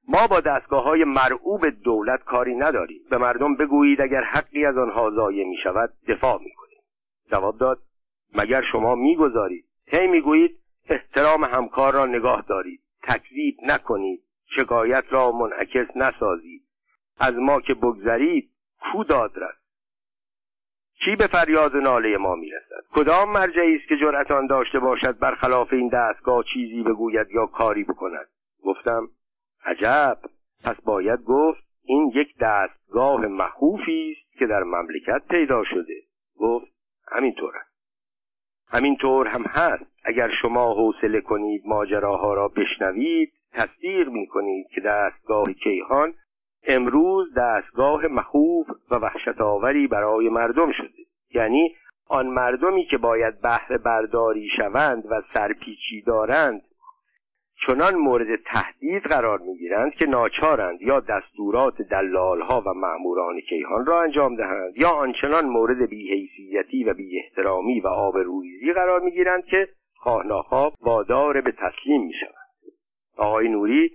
ما 0.09 0.27
با 0.27 0.41
دستگاه 0.41 0.85
های 0.85 1.05
مرعوب 1.05 1.69
دولت 1.69 2.25
کاری 2.25 2.55
نداریم. 2.55 3.01
به 3.11 3.19
مردم 3.19 3.55
بگویید 3.55 4.01
اگر 4.01 4.23
حقی 4.23 4.65
از 4.65 4.77
آنها 4.77 5.11
ضایع 5.11 5.49
می 5.49 5.57
شود 5.63 5.93
دفاع 6.09 6.39
می 6.43 6.55
کنیم 6.55 6.81
جواب 7.31 7.59
داد 7.59 7.79
مگر 8.35 8.63
شما 8.73 8.95
می‌گذارید؟ 8.95 9.65
هی 9.87 10.07
می‌گویید 10.07 10.59
احترام 10.89 11.45
همکار 11.45 11.95
را 11.95 12.07
نگاه 12.07 12.45
دارید. 12.49 12.81
تکذیب 13.03 13.57
نکنید. 13.67 14.23
شکایت 14.57 15.05
را 15.11 15.33
منعکس 15.33 15.97
نسازید. 15.97 16.63
از 17.21 17.35
ما 17.35 17.61
که 17.61 17.75
بگذرید 17.75 18.51
کو 18.93 19.05
دادرس 19.05 19.60
کی 21.05 21.17
به 21.17 21.27
فریاد 21.27 21.75
و 21.75 21.81
ناله 21.81 22.17
ما 22.17 22.35
می‌رسد؟ 22.35 22.85
کدام 22.93 23.33
مرجعی 23.33 23.77
است 23.77 23.89
که 23.89 23.97
جرأت 23.97 24.31
آن 24.31 24.47
داشته 24.47 24.79
باشد 24.79 25.19
برخلاف 25.19 25.73
این 25.73 25.89
دستگاه 25.89 26.45
چیزی 26.55 26.83
بگوید 26.83 27.31
یا 27.31 27.47
کاری 27.47 27.85
بکند؟ 27.85 28.27
گفتم 28.65 29.09
عجب! 29.65 30.19
پس 30.65 30.81
باید 30.85 31.25
گفت 31.25 31.63
این 31.85 32.13
یک 32.15 32.39
دستگاه 32.41 33.27
مخوفی 33.27 34.17
است 34.17 34.39
که 34.39 34.47
در 34.47 34.63
مملکت 34.63 35.23
پیدا 35.31 35.65
شده. 35.65 36.03
گفت 36.39 36.67
همینطور 37.09 37.57
است. 37.57 37.71
همینطور 38.69 39.27
هم 39.27 39.43
هست. 39.43 39.85
اگر 40.05 40.31
شما 40.43 40.75
حوصله 40.75 41.21
کنید 41.21 41.63
ماجراها 41.67 42.35
را 42.35 42.49
بشنوید 42.49 43.33
تصدیق 43.53 44.09
می 44.09 44.27
کنید 44.27 44.67
که 44.75 44.81
دستگاه 44.81 45.53
کیهان 45.53 46.15
امروز 46.69 47.35
دستگاه 47.37 48.07
مخوف 48.07 48.67
و 48.91 48.95
وحشت 48.95 49.41
آوری 49.41 49.87
برای 49.87 50.29
مردم 50.29 50.73
شده. 50.73 51.05
یعنی 51.35 51.77
آن 52.09 52.27
مردمی 52.27 52.85
که 52.85 52.99
باید 52.99 53.41
بهره 53.41 53.79
برداری 53.79 54.49
شوند 54.57 55.05
و 55.11 55.23
سرپیچی 55.35 56.03
دارند 56.07 56.63
چنان 57.67 57.95
مورد 57.95 58.43
تهدید 58.47 59.03
قرار 59.03 59.39
می‌گیرند 59.39 59.93
که 59.95 60.07
ناچارند 60.07 60.83
یا 60.83 61.01
دستورات 61.01 61.83
دلالها 61.83 62.63
و 62.67 62.75
مأموران 62.75 63.41
کیهان 63.41 63.87
را 63.87 64.03
انجام 64.03 64.37
دهند 64.37 64.77
یا 64.77 64.91
آنچنان 64.91 65.47
مورد 65.47 65.89
بیحیثیتی 65.89 66.85
و 66.85 66.95
بیاحترامی 66.95 67.81
و 67.81 67.87
آبروریزی 67.87 68.73
قرار 68.73 69.01
می‌گیرند 69.01 69.45
که 69.45 69.69
خواه 69.97 70.73
وادار 70.81 71.41
به 71.41 71.53
تسلیم 71.53 72.07
می‌شوند. 72.07 72.35
آقای 73.17 73.49
نوری 73.49 73.91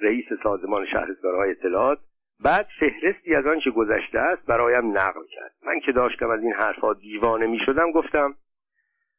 رئیس 0.00 0.26
سازمان 0.42 0.86
شهرستانهای 0.86 1.50
اطلاعات 1.50 1.98
بعد 2.44 2.66
فهرستی 2.80 3.34
از 3.34 3.46
آنچه 3.46 3.70
گذشته 3.70 4.18
است 4.18 4.46
برایم 4.46 4.98
نقل 4.98 5.20
کرد. 5.30 5.52
من 5.66 5.80
که 5.80 5.92
داشتم 5.92 6.30
از 6.30 6.42
این 6.42 6.52
حرفها 6.52 6.94
دیوانه 6.94 7.46
می 7.46 7.58
شدم 7.66 7.92
گفتم 7.92 8.34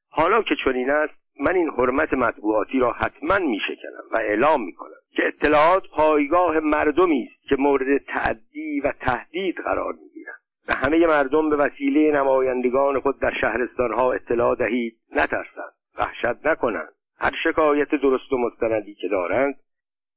حالا 0.09 0.41
که 0.41 0.55
چنین 0.65 0.89
است 0.89 1.13
من 1.39 1.55
این 1.55 1.69
حرمت 1.69 2.13
مطبوعاتی 2.13 2.79
را 2.79 2.91
حتما 2.91 3.39
می 3.39 3.59
شکنم 3.59 4.03
و 4.11 4.17
اعلام 4.17 4.65
می 4.65 4.73
کنم 4.73 4.99
که 5.15 5.27
اطلاعات 5.27 5.83
پایگاه 5.91 6.59
مردمی 6.59 7.29
است 7.31 7.49
که 7.49 7.55
مورد 7.55 7.97
تعدی 7.97 8.81
و 8.81 8.91
تهدید 8.99 9.55
قرار 9.55 9.93
می 9.93 10.09
گیرند. 10.09 10.39
و 10.67 10.73
همه 10.73 11.07
مردم 11.07 11.49
به 11.49 11.55
وسیله 11.55 12.11
نمایندگان 12.11 12.99
خود 12.99 13.19
در 13.19 13.33
شهرستانها 13.41 14.13
اطلاع 14.13 14.55
دهید 14.55 14.97
نترسند 15.15 15.73
وحشت 15.97 16.45
نکنند. 16.45 16.93
هر 17.19 17.31
شکایت 17.43 17.89
درست 17.89 18.33
و 18.33 18.37
مستندی 18.37 18.95
که 18.95 19.07
دارند 19.07 19.55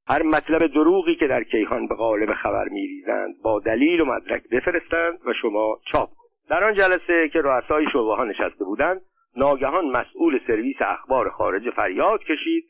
هر 0.07 0.23
مطلب 0.23 0.67
دروغی 0.67 1.15
که 1.15 1.27
در 1.27 1.43
کیهان 1.43 1.87
به 1.87 1.95
قالب 1.95 2.33
خبر 2.33 2.69
میریزند 2.69 3.35
با 3.43 3.59
دلیل 3.59 4.01
و 4.01 4.05
مدرک 4.05 4.43
بفرستند 4.49 5.19
و 5.25 5.33
شما 5.41 5.79
چاپ 5.91 6.09
کنید. 6.09 6.49
در 6.49 6.63
آن 6.63 6.73
جلسه 6.73 7.29
که 7.33 7.41
رؤسای 7.41 7.85
شعبه 7.93 8.15
ها 8.15 8.23
نشسته 8.23 8.65
بودند 8.65 9.01
ناگهان 9.37 9.85
مسئول 9.85 10.39
سرویس 10.47 10.75
اخبار 10.79 11.29
خارج 11.29 11.69
فریاد 11.69 12.19
کشید. 12.23 12.63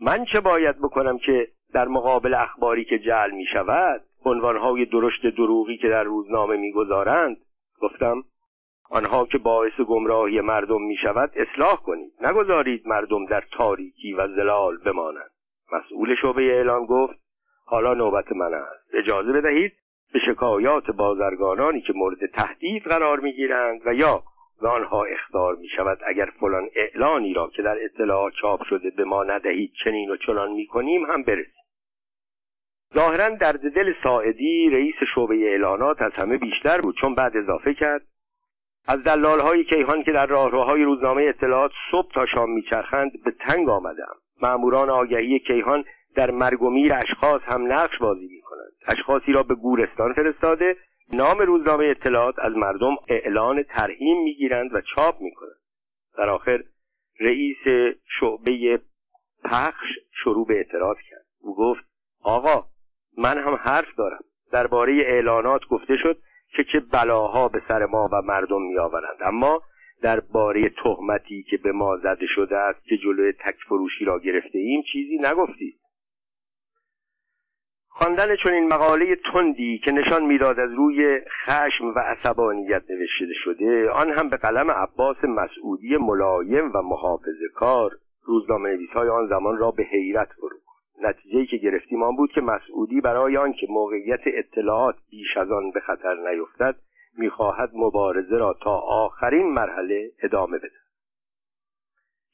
من 0.00 0.24
چه 0.24 0.40
باید 0.40 0.78
بکنم 0.78 1.18
که 1.18 1.48
در 1.74 1.88
مقابل 1.88 2.34
اخباری 2.34 2.84
که 2.84 2.98
جعل 2.98 3.30
می 3.30 3.46
شود 3.52 4.02
عنوانهای 4.24 4.84
درشت 4.84 5.26
دروغی 5.26 5.76
که 5.76 5.88
در 5.88 6.02
روزنامه 6.02 6.56
می‌گذارند 6.56 7.36
گفتم 7.80 8.22
آنها 8.90 9.26
که 9.26 9.38
باعث 9.38 9.80
گمراهی 9.88 10.40
مردم 10.40 10.82
می 10.82 10.96
شود 10.96 11.32
اصلاح 11.36 11.76
کنید. 11.76 12.12
نگذارید 12.20 12.88
مردم 12.88 13.26
در 13.26 13.44
تاریکی 13.52 14.12
و 14.12 14.28
زلال 14.28 14.76
بمانند. 14.76 15.31
مسئول 15.72 16.14
شعبه 16.22 16.42
اعلام 16.42 16.86
گفت 16.86 17.18
حالا 17.64 17.94
نوبت 17.94 18.32
من 18.32 18.54
است. 18.54 18.94
اجازه 18.94 19.32
بدهید 19.32 19.72
به 20.12 20.18
شکایات 20.26 20.90
بازرگانانی 20.90 21.80
که 21.80 21.92
مورد 21.92 22.26
تهدید 22.26 22.82
قرار 22.82 23.20
می‌گیرند 23.20 23.80
و 23.86 23.94
یا 23.94 24.22
به 24.62 24.68
آنها 24.68 25.04
اخطار 25.04 25.56
می 25.56 25.68
شود 25.68 25.98
اگر 26.06 26.28
فلان 26.40 26.68
اعلانی 26.74 27.34
را 27.34 27.48
که 27.48 27.62
در 27.62 27.84
اطلاعات 27.84 28.32
چاپ 28.32 28.64
شده 28.64 28.90
به 28.90 29.04
ما 29.04 29.24
ندهید 29.24 29.72
چنین 29.84 30.10
و 30.10 30.16
چنان 30.16 30.52
می 30.52 30.66
کنیم 30.66 31.04
هم 31.04 31.22
برسیم. 31.22 31.62
ظاهرا 32.94 33.28
درد 33.28 33.74
دل 33.74 33.92
ساعدی 34.02 34.70
رئیس 34.70 34.94
شعبه 35.14 35.34
اعلانات 35.34 36.02
از 36.02 36.12
همه 36.12 36.38
بیشتر 36.38 36.80
بود 36.80 36.96
چون 37.00 37.14
بعد 37.14 37.36
اضافه 37.36 37.74
کرد 37.74 38.02
از 38.88 39.04
دلال 39.04 39.40
های 39.40 39.64
کیهان 39.64 40.02
که 40.02 40.12
در 40.12 40.26
راهروهای 40.26 40.82
روزنامه 40.82 41.22
اطلاعات 41.22 41.70
صبح 41.90 42.12
تا 42.14 42.26
شام 42.26 42.50
میچرخند 42.50 43.10
به 43.24 43.30
تنگ 43.30 43.68
آمدم. 43.68 44.21
مأموران 44.42 44.90
آگهی 44.90 45.38
کیهان 45.38 45.84
در 46.14 46.30
مرگ 46.30 46.62
و 46.62 46.70
میر 46.70 46.94
اشخاص 46.94 47.40
هم 47.44 47.72
نقش 47.72 47.98
بازی 47.98 48.26
می 48.26 48.40
کنند 48.40 48.72
اشخاصی 48.88 49.32
را 49.32 49.42
به 49.42 49.54
گورستان 49.54 50.12
فرستاده. 50.12 50.76
نام 51.12 51.38
روزنامه 51.38 51.84
اطلاعات 51.84 52.34
از 52.38 52.52
مردم 52.52 52.96
اعلان 53.08 53.62
ترهیم 53.62 54.22
می‌گیرند 54.22 54.74
و 54.74 54.80
چاپ 54.94 55.20
می‌کنند. 55.20 55.60
در 56.18 56.28
آخر 56.28 56.62
رئیس 57.20 57.92
شعبه 58.20 58.80
پخش 59.44 59.86
شروع 60.24 60.46
به 60.46 60.54
اعتراض 60.54 60.96
کرد. 61.10 61.24
او 61.40 61.56
گفت 61.56 61.84
آقا 62.22 62.64
من 63.18 63.38
هم 63.38 63.54
حرف 63.54 63.94
دارم. 63.96 64.24
درباره 64.52 64.92
اعلانات 64.92 65.60
گفته 65.70 65.96
شد 65.96 66.18
که 66.56 66.64
چه 66.72 66.80
بلاها 66.80 67.48
به 67.48 67.62
سر 67.68 67.86
ما 67.86 68.08
و 68.12 68.22
مردم 68.22 68.62
میآورند. 68.62 69.16
اما 69.20 69.62
درباره 70.02 70.68
تهمتی 70.68 71.42
که 71.42 71.56
به 71.56 71.72
ما 71.72 71.96
زده 71.96 72.26
شده 72.34 72.56
است 72.56 72.84
که 72.84 72.96
جلوی 72.96 73.32
تک 73.32 73.56
فروشی 73.68 74.04
را 74.04 74.18
گرفته 74.18 74.58
ایم 74.58 74.82
چیزی 74.92 75.18
نگفتید. 75.18 75.78
خواندن 77.88 78.36
چون 78.36 78.52
این 78.52 78.74
مقاله 78.74 79.16
تندی 79.32 79.78
که 79.78 79.90
نشان 79.92 80.26
می‌داد 80.26 80.60
از 80.60 80.70
روی 80.72 81.20
خشم 81.44 81.86
و 81.96 81.98
عصبانیت 81.98 82.82
نوشته 82.90 83.34
شده 83.44 83.90
آن 83.90 84.10
هم 84.10 84.28
به 84.28 84.36
قلم 84.36 84.70
عباس 84.70 85.24
مسعودی 85.24 85.96
ملایم 85.96 86.70
و 86.74 86.82
محافظ 86.82 87.40
کار 87.54 87.90
روزنامه 88.24 88.70
نویس 88.70 88.90
های 88.90 89.08
آن 89.08 89.26
زمان 89.28 89.58
را 89.58 89.70
به 89.70 89.82
حیرت 89.82 90.28
فرو 90.40 90.56
نتیجه 91.02 91.46
که 91.46 91.56
گرفتیم 91.56 92.02
آن 92.02 92.16
بود 92.16 92.32
که 92.32 92.40
مسعودی 92.40 93.00
برای 93.00 93.36
آنکه 93.36 93.66
موقعیت 93.70 94.20
اطلاعات 94.26 94.96
بیش 95.10 95.36
از 95.36 95.50
آن 95.50 95.70
به 95.70 95.80
خطر 95.80 96.30
نیفتد 96.30 96.76
می‌خواهد 97.18 97.70
مبارزه 97.74 98.36
را 98.36 98.56
تا 98.62 98.78
آخرین 98.78 99.52
مرحله 99.54 100.12
ادامه 100.22 100.58
بده. 100.58 100.82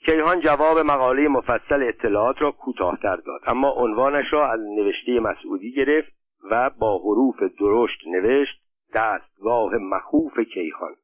کیهان 0.06 0.40
جواب 0.40 0.78
مقاله 0.78 1.28
مفصل 1.28 1.82
اطلاعات 1.82 2.42
را 2.42 2.52
کوتاهتر 2.52 3.16
داد 3.16 3.40
اما 3.46 3.70
عنوانش 3.70 4.32
را 4.32 4.52
از 4.52 4.60
نوشته 4.60 5.20
مسعودی 5.20 5.72
گرفت 5.72 6.12
و 6.50 6.70
با 6.70 6.98
حروف 6.98 7.42
درشت 7.60 8.06
نوشت 8.06 8.62
دستگاه 8.94 9.74
مخوف 9.74 10.38
کیهان. 10.38 10.94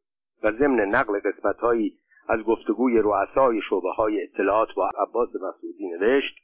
و 0.42 0.52
ضمن 0.52 0.80
نقل 0.80 1.20
قسمتهایی 1.20 1.98
از 2.28 2.40
گفتگوی 2.40 2.98
رؤسای 2.98 3.60
شعبه 3.70 3.90
های 3.92 4.22
اطلاعات 4.22 4.68
با 4.76 4.90
عباس 4.98 5.28
مسعودی 5.28 5.88
نوشت 5.88 6.34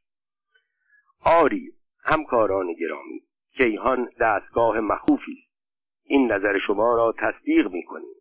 آری 1.24 1.72
همکاران 2.04 2.72
گرامی 2.72 3.20
کیهان 3.56 4.08
دستگاه 4.20 4.80
مخوفی 4.80 5.32
است. 5.32 5.49
این 6.10 6.32
نظر 6.32 6.58
شما 6.58 6.94
را 6.94 7.14
تصدیق 7.18 7.72
می 7.72 7.82
کنیم 7.82 8.14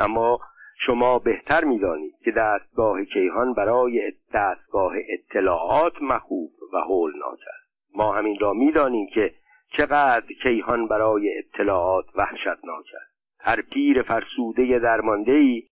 اما 0.00 0.40
شما 0.86 1.18
بهتر 1.18 1.64
می‌دانید 1.64 2.14
که 2.24 2.30
دستگاه 2.30 3.04
کیهان 3.04 3.54
برای 3.54 4.12
دستگاه 4.34 4.92
اطلاعات 5.08 6.02
مخوف 6.02 6.50
و 6.72 6.76
هولناک 6.76 7.38
است. 7.38 7.96
ما 7.96 8.12
همین 8.12 8.38
را 8.40 8.52
می‌دانیم 8.52 9.06
که 9.14 9.34
چقدر 9.76 10.26
کیهان 10.42 10.88
برای 10.88 11.38
اطلاعات 11.38 12.04
وحشتناک 12.14 12.86
است. 13.02 13.16
هر 13.40 13.62
پیر 13.62 14.02
فرسوده 14.02 14.78
درمانده 14.78 15.32
ای 15.32 15.62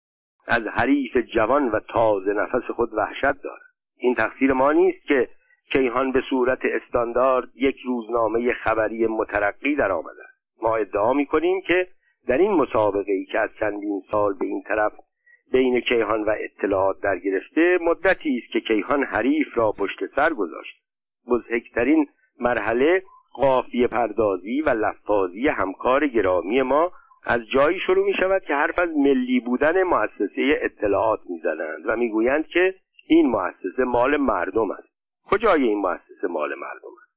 از 0.47 0.67
حریف 0.67 1.17
جوان 1.17 1.69
و 1.69 1.81
تازه 1.81 2.33
نفس 2.33 2.71
خود 2.71 2.95
وحشت 2.95 3.43
دارد. 3.43 3.63
این 3.97 4.15
تقصیر 4.15 4.53
ما 4.53 4.73
نیست 4.73 5.07
که 5.07 5.29
کیهان 5.73 6.13
به 6.13 6.23
صورت 6.31 6.61
استاندارد 6.65 7.49
یک 7.55 7.77
روزنامه 7.85 8.53
خبری 8.53 9.07
مترقی 9.07 9.75
در 9.75 9.93
آمده 9.93 10.23
است. 10.25 10.34
ما 10.63 10.77
ادعا 10.77 11.13
می 11.13 11.27
کنیم 11.27 11.61
که 11.61 11.89
در 12.27 12.39
این 12.39 12.53
مسابقه 12.53 13.13
ای 13.13 13.25
که 13.25 13.39
از 13.39 13.51
چندین 13.61 14.03
سال 14.13 14.35
به 14.35 14.47
این 14.47 14.63
طرف 14.63 14.93
بین 15.53 15.81
کیهان 15.81 16.25
و 16.25 16.35
اطلاعات 16.39 17.01
در 17.01 17.19
گرفته 17.19 17.79
مدتی 17.81 18.43
است 18.43 18.53
که 18.53 18.61
کیهان 18.61 19.05
حریف 19.05 19.59
را 19.59 19.73
پشت 19.73 20.15
سر 20.17 20.33
گذاشت. 20.33 20.77
بزهکترین 21.29 22.07
مرحله 22.41 23.03
قافیه 23.35 23.87
پردازی 23.87 24.63
و 24.63 24.71
لفاظی 24.71 25.49
همکار 25.49 26.07
گرامی 26.07 26.63
ما 26.63 26.93
از 27.27 27.41
جایی 27.55 27.81
شروع 27.81 28.07
می 28.07 28.15
شود 28.21 28.43
که 28.43 28.55
حرف 28.55 28.79
از 28.79 28.89
ملی 28.97 29.41
بودن 29.41 29.83
مؤسسه 29.83 30.59
اطلاعات 30.63 31.21
می‌زنند 31.29 31.83
و 31.87 31.97
می‌گویند 31.97 32.47
که 32.47 32.75
این 33.09 33.27
مؤسسه 33.27 33.85
مال 33.85 34.17
مردم 34.17 34.71
است. 34.71 34.89
کجای 35.31 35.63
این 35.63 35.79
مؤسسه 35.79 36.29
مال 36.31 36.55
مردم 36.55 36.89
است؟ 37.03 37.15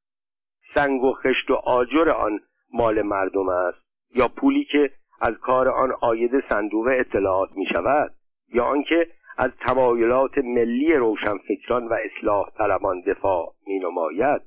سنگ 0.76 1.03
و 1.03 1.14
خشت 1.14 1.51
و 1.51 1.53
آجر 1.53 2.09
آن 2.09 2.39
مال 2.77 3.01
مردم 3.01 3.49
است 3.49 3.77
یا 4.15 4.27
پولی 4.27 4.63
که 4.63 4.89
از 5.21 5.33
کار 5.33 5.69
آن 5.69 5.93
آید 6.01 6.31
صندوق 6.49 6.87
اطلاعات 6.91 7.49
می 7.55 7.65
شود 7.65 8.11
یا 8.53 8.65
آنکه 8.65 9.07
از 9.37 9.51
تمایلات 9.67 10.37
ملی 10.37 10.93
روشنفکران 10.93 11.87
و 11.87 11.93
اصلاح 11.93 12.49
طلبان 12.57 13.01
دفاع 13.01 13.53
می 13.67 13.79
نماید 13.79 14.41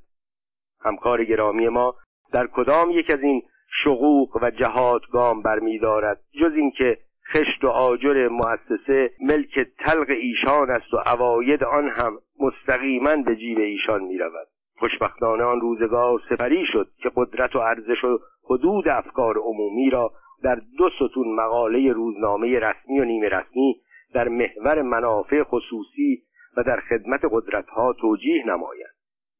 همکار 0.81 1.23
گرامی 1.23 1.67
ما 1.69 1.95
در 2.31 2.47
کدام 2.47 2.91
یک 2.91 3.11
از 3.11 3.19
این 3.21 3.41
شقوق 3.83 4.39
و 4.41 4.51
جهات 4.51 5.01
گام 5.11 5.41
برمیدارد 5.41 6.21
جز 6.41 6.51
اینکه 6.55 6.97
خشت 7.33 7.63
و 7.63 7.67
آجر 7.67 8.27
مؤسسه 8.27 9.11
ملک 9.21 9.59
تلق 9.79 10.09
ایشان 10.09 10.71
است 10.71 10.93
و 10.93 10.97
اواید 10.97 11.63
آن 11.63 11.89
هم 11.89 12.17
مستقیما 12.39 13.15
به 13.15 13.35
جیب 13.35 13.57
ایشان 13.57 14.03
می 14.03 14.17
رود 14.17 14.47
خوشبختانه 14.81 15.43
آن 15.43 15.61
روزگار 15.61 16.21
سپری 16.29 16.65
شد 16.65 16.87
که 17.03 17.11
قدرت 17.15 17.55
و 17.55 17.59
ارزش 17.59 18.03
و 18.03 18.19
حدود 18.49 18.87
افکار 18.87 19.37
عمومی 19.37 19.89
را 19.89 20.11
در 20.43 20.61
دو 20.77 20.89
ستون 20.89 21.35
مقاله 21.35 21.91
روزنامه 21.91 22.59
رسمی 22.59 22.99
و 22.99 23.05
نیمه 23.05 23.29
رسمی 23.29 23.75
در 24.13 24.27
محور 24.27 24.81
منافع 24.81 25.43
خصوصی 25.43 26.21
و 26.57 26.63
در 26.63 26.79
خدمت 26.79 27.21
قدرتها 27.31 27.93
توجیه 27.93 28.43
نمایند 28.47 28.95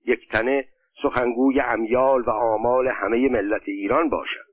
یک 0.05 0.29
تنه 0.29 0.65
سخنگوی 1.01 1.59
امیال 1.59 2.21
و 2.21 2.29
آمال 2.29 2.87
همه 2.87 3.29
ملت 3.29 3.63
ایران 3.65 4.09
باشد. 4.09 4.45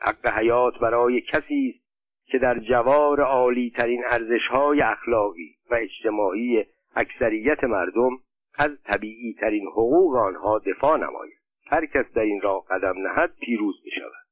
حق 0.00 0.38
حیات 0.38 0.78
برای 0.78 1.20
کسی 1.20 1.74
است 1.74 1.84
که 2.26 2.38
در 2.38 2.58
جوار 2.58 3.20
عالی 3.20 3.72
ترین 3.76 4.04
ارزش 4.10 4.46
های 4.50 4.80
اخلاقی 4.80 5.54
و 5.70 5.74
اجتماعی 5.74 6.64
اکثریت 6.96 7.64
مردم 7.64 8.10
از 8.54 8.70
طبیعی 8.84 9.34
ترین 9.40 9.66
حقوق 9.66 10.16
آنها 10.16 10.58
دفاع 10.58 10.96
نماید. 10.96 11.42
هر 11.66 11.86
کس 11.86 12.12
در 12.14 12.22
این 12.22 12.40
راه 12.40 12.64
قدم 12.70 12.94
نهد 13.06 13.32
پیروز 13.40 13.74
می 13.84 13.90
شود 13.90 14.22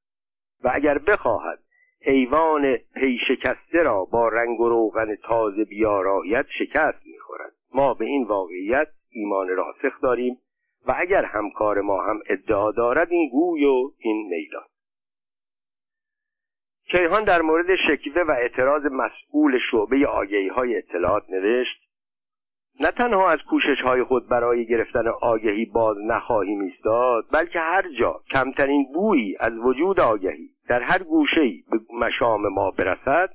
و 0.65 0.71
اگر 0.75 0.99
بخواهد 0.99 1.59
حیوان 2.03 2.77
پی 2.77 3.19
شکسته 3.29 3.83
را 3.83 4.05
با 4.05 4.29
رنگ 4.29 4.61
و 4.61 4.69
روغن 4.69 5.15
تازه 5.15 5.65
بیارایت 5.65 6.47
شکست 6.59 7.07
می‌خورد. 7.07 7.53
ما 7.75 7.95
به 7.95 8.05
این 8.05 8.25
واقعیت 8.25 8.89
ایمان 9.11 9.49
راسخ 9.49 10.01
داریم 10.03 10.39
و 10.87 10.95
اگر 10.99 11.25
همکار 11.25 11.81
ما 11.81 12.03
هم 12.03 12.21
ادعا 12.27 12.73
دارد 12.73 13.13
این 13.13 13.31
گوی 13.31 13.65
و 13.65 13.91
این 13.99 14.29
میدان. 14.29 14.65
کیهان 16.91 17.25
در 17.25 17.43
مورد 17.43 17.77
شکوه 17.77 18.23
و 18.23 18.31
اعتراض 18.31 18.83
مسئول 18.85 19.59
شعبه 19.71 20.07
آگهی 20.07 20.49
های 20.49 20.77
اطلاعات 20.77 21.31
نوشت 21.31 21.90
نه 22.81 22.91
تنها 22.91 23.31
از 23.31 23.39
کوشش 23.51 23.81
های 23.85 24.05
خود 24.05 24.29
برای 24.29 24.67
گرفتن 24.67 25.09
آگهی 25.09 25.65
باز 25.65 25.97
نخواهیم 26.07 26.61
ایستاد 26.61 27.25
بلکه 27.33 27.61
هر 27.61 27.85
جا 27.99 28.21
کمترین 28.35 28.87
بویی 28.95 29.37
از 29.41 29.53
وجود 29.53 30.01
آگهی 30.01 30.49
در 30.69 30.83
هر 30.83 31.03
گوشه‌ای 31.03 31.65
به 31.71 31.81
مشام 31.95 32.49
ما 32.49 32.71
برسد 32.71 33.31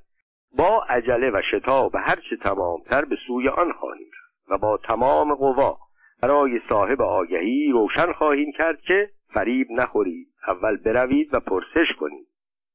با 0.58 0.84
عجله 0.90 1.32
و 1.32 1.42
شتاب 1.52 1.96
هرچه 1.96 2.38
تمامتر 2.44 3.06
به 3.06 3.16
سوی 3.28 3.50
آن 3.50 3.72
خواهیم 3.72 4.12
و 4.50 4.58
با 4.58 4.78
تمام 4.78 5.36
قوا 5.36 5.78
برای 6.24 6.60
صاحب 6.70 7.02
آگهی 7.02 7.72
روشن 7.72 8.12
خواهیم 8.12 8.52
کرد 8.52 8.82
که 8.82 9.10
فریب 9.34 9.68
نخورید 9.72 10.28
اول 10.48 10.78
بروید 10.78 11.34
و 11.34 11.40
پرسش 11.40 11.96
کنید. 12.00 12.28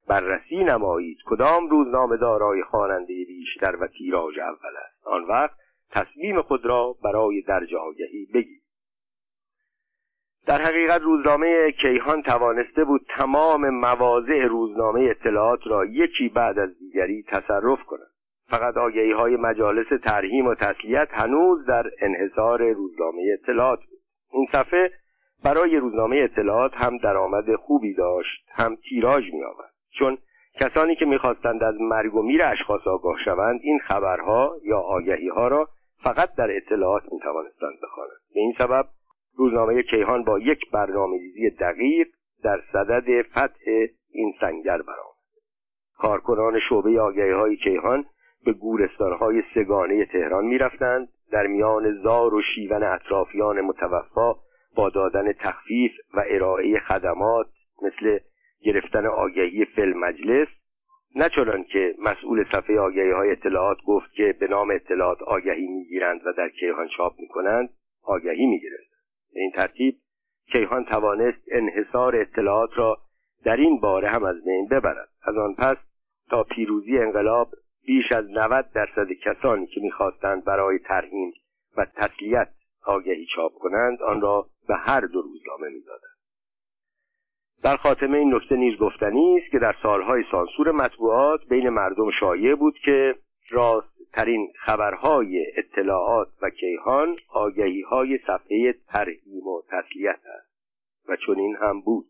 بررسی 0.09 0.65
نمایید 0.65 1.19
کدام 1.27 1.69
روزنامه 1.69 2.17
دارای 2.17 2.63
خواننده 2.63 3.25
بیشتر 3.27 3.77
و 3.77 3.87
تیراژ 3.87 4.39
اول 4.39 4.77
است. 4.85 5.07
آن 5.07 5.25
وقت 5.25 5.60
تصمیم 5.91 6.43
خود 6.43 6.67
را 6.67 6.97
برای 7.05 7.43
درج 7.43 7.75
آگهی 7.75 8.27
بگیرید 8.35 8.61
در 10.47 10.63
حقیقت 10.63 11.01
روزنامه 11.01 11.73
کیهان 11.73 12.23
توانسته 12.23 12.85
بود 12.85 13.07
تمام 13.09 13.71
مواضع 13.71 14.47
روزنامه 14.47 15.01
اطلاعات 15.01 15.61
را 15.67 15.85
یکی 15.85 16.29
بعد 16.29 16.59
از 16.59 16.79
دیگری 16.79 17.23
تصرف 17.23 17.83
کند. 17.83 18.11
فقط 18.49 18.77
آگهی 18.77 19.13
های 19.13 19.37
مجالس 19.37 19.87
ترهیم 20.05 20.47
و 20.47 20.55
تسلیت 20.55 21.09
هنوز 21.11 21.67
در 21.67 21.91
انحصار 22.01 22.73
روزنامه 22.73 23.23
اطلاعات 23.33 23.79
بود. 23.79 23.99
این 24.33 24.47
صفحه 24.53 24.91
برای 25.45 25.77
روزنامه 25.77 26.17
اطلاعات 26.17 26.73
هم 26.75 26.99
درآمد 26.99 27.55
خوبی 27.55 27.95
داشت 27.95 28.47
هم 28.53 28.77
تیراژ 28.89 29.25
می 29.33 29.45
آورد 29.45 29.71
چون 29.99 30.19
کسانی 30.61 30.97
که 30.97 31.05
می‌خواستند 31.05 31.63
از 31.63 31.75
مرگ 31.81 32.15
و 32.15 32.23
میر 32.23 32.45
اشخاص 32.45 32.87
آگاه 32.87 33.17
شوند 33.25 33.61
این 33.63 33.79
خبرها 33.79 34.57
یا 34.65 34.79
آگهی 34.79 35.29
ها 35.29 35.49
را 35.49 35.69
فقط 36.03 36.35
در 36.35 36.57
اطلاعات 36.57 37.03
می 37.13 37.21
توانستند 37.21 37.81
بخوانند 37.83 38.21
به 38.35 38.41
این 38.41 38.55
سبب 38.59 38.87
روزنامه 39.37 39.83
کیهان 39.83 40.25
با 40.25 40.39
یک 40.39 40.71
برنامه‌ریزی 40.71 41.51
دقیق 41.51 42.09
در 42.43 42.63
صدد 42.73 43.23
فتح 43.23 43.71
این 44.13 44.35
سنگر 44.41 44.83
برآمد. 44.83 45.11
کارکنان 45.99 46.61
شعبه 46.69 47.01
آگهی 47.01 47.31
های 47.31 47.57
کیهان 47.57 48.05
به 48.45 48.53
گورستانهای 48.53 49.43
سگانه 49.55 50.05
تهران 50.05 50.45
می‌رفتند. 50.45 51.09
در 51.33 51.47
میان 51.47 52.03
زار 52.03 52.35
و 52.35 52.43
شیون 52.55 52.83
اطرافیان 52.83 53.61
متوفا 53.61 54.35
با 54.77 54.91
دادن 54.91 55.33
تخفیف 55.33 55.93
و 56.15 56.25
ارائه 56.31 56.79
خدمات 56.79 57.47
مثل 57.83 58.19
گرفتن 58.63 59.07
آگهی 59.07 59.65
فیلم 59.65 59.99
مجلس 59.99 60.49
نه 61.15 61.29
چنان 61.29 61.65
که 61.65 61.95
مسئول 61.99 62.45
صفحه 62.53 62.79
آگهی 62.79 63.11
های 63.11 63.31
اطلاعات 63.31 63.79
گفت 63.87 64.13
که 64.13 64.35
به 64.41 64.47
نام 64.47 64.71
اطلاعات 64.71 65.23
آگهی 65.23 65.67
می‌گیرند 65.67 66.21
و 66.27 66.33
در 66.33 66.49
کیهان 66.49 66.89
چاپ 66.97 67.13
می‌کنند 67.19 67.71
آگهی 68.03 68.47
می‌گیرند 68.47 68.91
به 69.35 69.41
این 69.41 69.51
ترتیب 69.51 69.97
کیهان 70.53 70.85
توانست 70.85 71.39
انحصار 71.51 72.17
اطلاعات 72.17 72.71
را 72.75 72.99
در 73.45 73.57
این 73.57 73.81
باره 73.81 74.09
هم 74.09 74.25
از 74.25 74.45
بین 74.45 74.69
ببرد. 74.69 75.09
از 75.23 75.37
آن 75.37 75.55
پس 75.55 75.77
تا 76.31 76.43
پیروزی 76.45 76.99
انقلاب 76.99 77.51
بیش 77.87 78.13
از 78.13 78.25
90 78.31 78.71
درصد 78.75 79.13
کسانی 79.13 79.67
که 79.67 79.81
می‌خواستند 79.81 80.45
برای 80.45 80.79
ترهیم 80.79 81.33
و 81.77 81.87
تسلیت 81.97 82.49
آگهی 82.85 83.27
چاپ 83.37 83.53
کنند 83.53 84.03
آن 84.03 84.21
را 84.21 84.47
به 84.69 84.77
هر 84.77 85.01
دو 85.01 85.23
روزنامه 85.23 85.69
می‌دادند. 85.69 86.20
در 87.63 87.77
خاتمه 87.77 88.19
این 88.19 88.35
نکته 88.35 88.57
نیز 88.57 88.79
گفتنی 88.79 89.39
است 89.39 89.51
که 89.53 89.59
در 89.59 89.75
سالهای 89.83 90.25
سانسور 90.31 90.71
مطبوعات 90.71 91.41
بین 91.49 91.69
مردم 91.69 92.11
شایع 92.21 92.55
بود 92.55 92.75
که 92.85 93.15
راست 93.51 94.13
ترین 94.13 94.53
خبرهای 94.59 95.47
اطلاعات 95.57 96.29
و 96.43 96.51
کیهان 96.51 97.17
آگهی 97.29 97.83
های 97.83 98.19
صفحه 98.19 98.75
ترهیم 98.89 99.47
و 99.47 99.63
تسلیت 99.71 100.21
است 100.39 100.51
و 101.09 101.17
چون 101.17 101.39
این 101.39 101.57
هم 101.57 101.81
بود. 101.81 102.07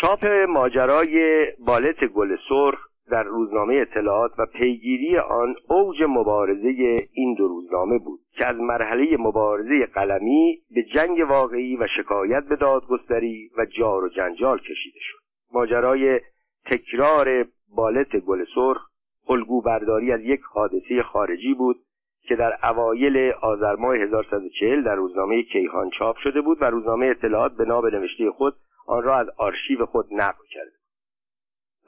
چاپ 0.00 0.26
ماجرای 0.48 1.46
بالت 1.58 2.04
گل 2.04 2.36
سرخ 2.48 2.88
در 3.10 3.22
روزنامه 3.22 3.74
اطلاعات 3.74 4.32
و 4.38 4.46
پیگیری 4.46 5.18
آن 5.18 5.54
اوج 5.68 6.02
مبارزه 6.08 6.68
این 7.12 7.34
دو 7.34 7.48
روزنامه 7.48 7.98
بود 7.98 8.20
که 8.32 8.46
از 8.46 8.56
مرحله 8.56 9.16
مبارزه 9.16 9.86
قلمی 9.86 10.58
به 10.74 10.82
جنگ 10.82 11.30
واقعی 11.30 11.76
و 11.76 11.86
شکایت 11.96 12.44
به 12.44 12.56
دادگستری 12.56 13.50
و 13.58 13.64
جار 13.64 14.04
و 14.04 14.08
جنجال 14.08 14.58
کشیده 14.58 14.98
شد. 15.00 15.18
ماجرای 15.52 16.20
تکرار 16.66 17.46
بالت 17.76 18.16
گل 18.16 18.44
سرخ 18.54 18.88
الگو 19.28 19.62
برداری 19.62 20.12
از 20.12 20.20
یک 20.20 20.40
حادثه 20.52 21.02
خارجی 21.02 21.54
بود 21.54 21.76
که 22.22 22.36
در 22.36 22.58
اوایل 22.62 23.32
آذر 23.42 23.74
ماه 23.74 23.96
1140 23.96 24.82
در 24.82 24.94
روزنامه 24.94 25.42
کیهان 25.42 25.90
چاپ 25.98 26.16
شده 26.16 26.40
بود 26.40 26.62
و 26.62 26.64
روزنامه 26.64 27.06
اطلاعات 27.06 27.56
به 27.56 27.64
نام 27.64 27.86
نوشته 27.86 28.30
خود 28.30 28.54
آن 28.86 29.02
را 29.02 29.18
از 29.18 29.26
آرشیو 29.36 29.86
خود 29.86 30.06
نقل 30.12 30.44
کرده 30.50 30.83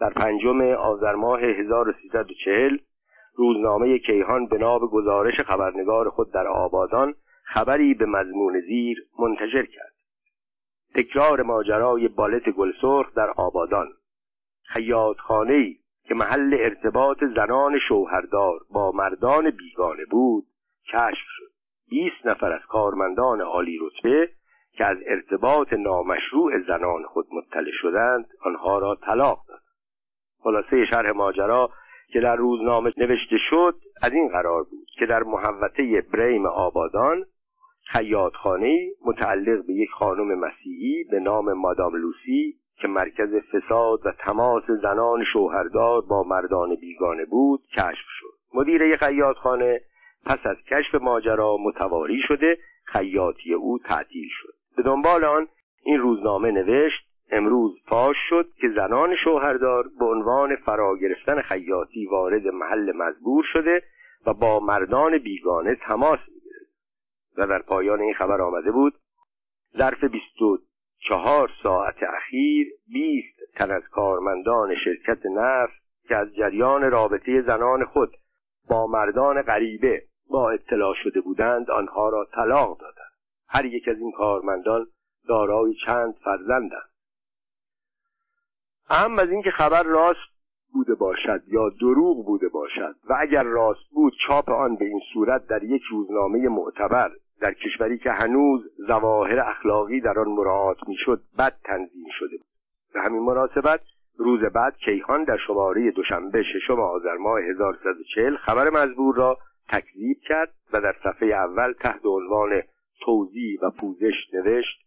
در 0.01 0.11
پنجم 0.11 0.61
آذر 0.61 1.15
ماه 1.15 1.41
1340 1.41 2.79
روزنامه 3.35 3.99
کیهان 3.99 4.47
به 4.47 4.59
گزارش 4.93 5.41
خبرنگار 5.41 6.11
خود 6.11 6.33
در 6.33 6.47
آبادان 6.47 7.15
خبری 7.45 7.95
به 7.95 8.07
مضمون 8.07 8.61
زیر 8.61 9.07
منتشر 9.19 9.67
کرد. 9.67 9.93
تکرار 10.95 11.43
ماجرای 11.43 12.09
بالت 12.09 12.49
گلسرخ 12.49 13.15
در 13.15 13.31
آبادان 13.31 13.89
خیاطخانهای 14.63 15.77
که 16.05 16.15
محل 16.15 16.57
ارتباط 16.61 17.25
زنان 17.37 17.79
شوهردار 17.89 18.61
با 18.71 18.93
مردان 18.93 19.51
بیگانه 19.51 20.05
بود 20.05 20.45
کشف 20.93 21.27
شد. 21.37 21.53
بیست 21.89 22.27
نفر 22.27 22.53
از 22.53 22.67
کارمندان 22.69 23.41
عالی 23.41 23.79
رتبه 23.81 24.31
که 24.73 24.85
از 24.85 24.99
ارتباط 25.07 25.73
نامشروع 25.73 26.63
زنان 26.67 27.03
خود 27.03 27.27
مطلع 27.33 27.71
شدند 27.73 28.27
آنها 28.45 28.79
را 28.79 28.95
طلاق 28.95 29.45
داد. 29.49 29.66
خلاصه 30.47 30.87
شرح 30.91 31.11
ماجرا 31.11 31.71
که 32.13 32.21
در 32.21 32.37
روزنامه 32.37 32.93
نوشته 32.97 33.37
شد 33.51 33.75
از 34.03 34.13
این 34.13 34.29
قرار 34.29 34.63
بود 34.63 34.89
که 34.99 35.07
در 35.07 35.23
محوطه 35.23 36.01
بریم 36.13 36.47
آبادان 36.47 37.25
خیاطخانه 37.85 38.91
متعلق 39.07 39.67
به 39.67 39.73
یک 39.73 39.91
خانم 39.91 40.39
مسیحی 40.39 41.05
به 41.11 41.21
نام 41.21 41.53
مادام 41.53 41.97
لوسی 41.97 42.55
که 42.81 42.89
مرکز 42.89 43.35
فساد 43.35 44.07
و 44.07 44.13
تماس 44.19 44.63
زنان 44.83 45.25
شوهردار 45.33 46.01
با 46.01 46.23
مردان 46.23 46.75
بیگانه 46.75 47.25
بود 47.25 47.61
کشف 47.77 48.07
شد. 48.19 48.35
مدیر 48.55 48.97
خیاطخانه 48.97 49.81
پس 50.27 50.39
از 50.45 50.57
کشف 50.71 50.95
ماجرا 50.95 51.57
متواری 51.57 52.21
شده 52.29 52.59
خیاطی 52.85 53.55
او 53.55 53.79
تعطیل 53.79 54.29
شد. 54.31 54.55
به 54.77 54.83
دنبال 54.83 55.25
آن 55.25 55.49
این 55.85 55.99
روزنامه 55.99 56.51
نوشت 56.51 57.06
امروز 57.31 57.79
فاش 57.89 58.17
شد 58.29 58.49
که 58.61 58.69
زنان 58.77 59.17
شوهردار 59.25 59.89
به 59.99 60.05
عنوان 60.05 60.57
فرا 60.57 60.97
گرفتن 60.97 61.43
خیاطی 61.43 62.07
وارد 62.07 62.47
محل 62.47 62.93
مزبور 62.93 63.45
شده 63.53 63.83
و 64.27 64.35
با 64.35 64.61
مردان 64.61 65.19
بیگانه 65.19 65.75
تماس 65.75 66.19
می‌گیرد 66.29 66.67
و 67.39 67.47
در 67.47 67.63
پایان 67.63 68.01
این 68.01 68.15
خبر 68.15 68.41
آمده 68.41 68.71
بود 68.71 68.95
ظرف 69.79 70.05
چهار 71.09 71.51
ساعت 71.63 72.03
اخیر 72.03 72.67
بیست 72.93 73.39
تن 73.55 73.71
از 73.71 73.83
کارمندان 73.89 74.75
شرکت 74.85 75.27
نفت 75.27 75.83
که 76.09 76.17
از 76.17 76.35
جریان 76.35 76.91
رابطه 76.91 77.43
زنان 77.43 77.85
خود 77.85 78.17
با 78.69 78.87
مردان 78.87 79.43
غریبه 79.43 80.03
با 80.31 80.51
اطلاع 80.51 80.95
شده 80.95 81.21
بودند 81.21 81.71
آنها 81.71 82.09
را 82.09 82.25
طلاق 82.35 82.81
دادند. 82.81 83.13
هر 83.49 83.65
یک 83.65 83.89
از 83.89 83.99
این 83.99 84.13
کارمندان 84.13 84.87
دارای 85.29 85.75
چند 85.87 86.15
فرزندند. 86.25 86.91
اهم 88.91 89.19
از 89.19 89.31
اینکه 89.31 89.51
خبر 89.51 89.83
راست 89.83 90.37
بوده 90.73 90.95
باشد 90.95 91.43
یا 91.47 91.69
دروغ 91.81 92.27
بوده 92.27 92.49
باشد. 92.49 92.95
و 93.11 93.17
اگر 93.21 93.43
راست 93.43 93.91
بود 93.93 94.13
چاپ 94.27 94.51
آن 94.51 94.77
به 94.77 94.85
این 94.85 95.01
صورت 95.13 95.47
در 95.47 95.63
یک 95.63 95.83
روزنامه 95.91 96.49
معتبر 96.49 97.11
در 97.41 97.53
کشوری 97.53 97.99
که 97.99 98.11
هنوز 98.11 98.61
ظواهر 98.87 99.41
اخلاقی 99.41 100.01
در 100.01 100.19
آن 100.19 100.29
مراعات 100.29 100.77
می‌شد 100.89 101.23
بد 101.39 101.57
تنظیم 101.65 102.07
شده 102.19 102.37
بود. 102.37 102.47
به 102.95 103.01
همین 103.01 103.23
مناسبت 103.23 103.81
روز 104.19 104.41
بعد 104.41 104.77
کیهان 104.77 105.25
در 105.25 105.37
شماره 105.47 105.91
دوشنبه 105.91 106.43
ششم 106.43 106.81
آذر 106.81 107.17
ماه 107.17 107.41
1340 107.41 108.37
خبر 108.37 108.71
مزبور 108.71 109.17
را 109.17 109.39
تکذیب 109.69 110.17
کرد 110.29 110.53
و 110.73 110.81
در 110.81 110.95
صفحه 111.05 111.29
اول 111.29 111.73
تحت 111.73 112.07
عنوان 112.07 112.63
توضیح 113.01 113.59
و 113.63 113.71
پوزش 113.71 114.15
نوشت 114.33 114.86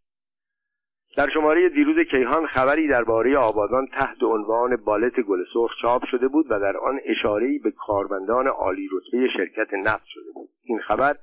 در 1.20 1.30
شماره 1.34 1.70
دیروز 1.70 2.08
کیهان 2.12 2.48
خبری 2.48 2.88
درباره 2.88 3.38
آبادان 3.38 3.88
تحت 3.88 4.24
عنوان 4.24 4.76
بالت 4.76 5.20
گل 5.20 5.44
سرخ 5.54 5.72
چاپ 5.82 6.06
شده 6.06 6.28
بود 6.28 6.46
و 6.50 6.60
در 6.60 6.78
آن 6.78 7.00
اشاره‌ای 7.06 7.60
به 7.60 7.72
کارمندان 7.72 8.48
عالی 8.48 8.90
رتبه 8.92 9.28
شرکت 9.38 9.74
نفت 9.74 10.06
شده 10.06 10.32
بود. 10.34 10.50
این 10.64 10.80
خبر 10.80 11.16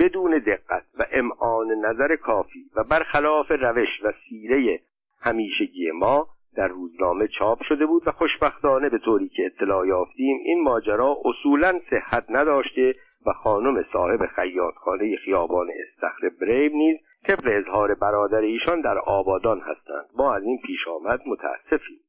بدون 0.00 0.38
دقت 0.38 0.84
و 0.98 1.02
امعان 1.12 1.66
نظر 1.70 2.16
کافی 2.16 2.64
و 2.76 2.84
برخلاف 2.84 3.50
روش 3.50 3.88
و 4.04 4.12
سیره 4.28 4.80
همیشگی 5.20 5.90
ما 5.90 6.26
در 6.56 6.68
روزنامه 6.68 7.28
چاپ 7.38 7.62
شده 7.62 7.86
بود 7.86 8.02
و 8.06 8.12
خوشبختانه 8.12 8.88
به 8.88 8.98
طوری 8.98 9.28
که 9.28 9.46
اطلاع 9.46 9.86
یافتیم 9.86 10.38
این 10.44 10.62
ماجرا 10.62 11.16
اصولا 11.24 11.80
صحت 11.90 12.24
نداشته 12.28 12.92
و 13.26 13.32
خانم 13.32 13.84
صاحب 13.92 14.26
خیاطخانه 14.26 15.16
خیابان 15.16 15.66
استخر 15.82 16.28
بریم 16.40 16.76
نیز 16.76 16.96
طبق 17.26 17.42
اظهار 17.44 17.94
برادر 17.94 18.40
ایشان 18.40 18.80
در 18.80 18.98
آبادان 18.98 19.60
هستند. 19.60 20.06
ما 20.16 20.34
از 20.34 20.42
این 20.42 20.58
پیش 20.66 20.88
آمد 20.88 21.20
متاسفیم. 21.26 22.00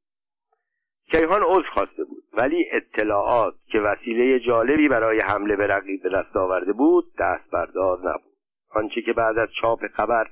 کیهان 1.11 1.43
عذر 1.43 1.67
خواسته 1.73 2.03
بود 2.03 2.23
ولی 2.33 2.65
اطلاعات 2.71 3.53
که 3.67 3.79
وسیله 3.79 4.39
جالبی 4.39 4.87
برای 4.87 5.19
حمله 5.19 5.55
به 5.55 5.67
رقیب 5.67 6.03
به 6.03 6.09
دست 6.09 6.37
آورده 6.37 6.73
بود 6.73 7.05
دست 7.19 7.51
بردار 7.51 7.99
نبود. 7.99 8.33
آنچه 8.69 9.01
که 9.01 9.13
بعد 9.13 9.37
از 9.37 9.49
چاپ 9.61 9.87
خبر 9.87 10.27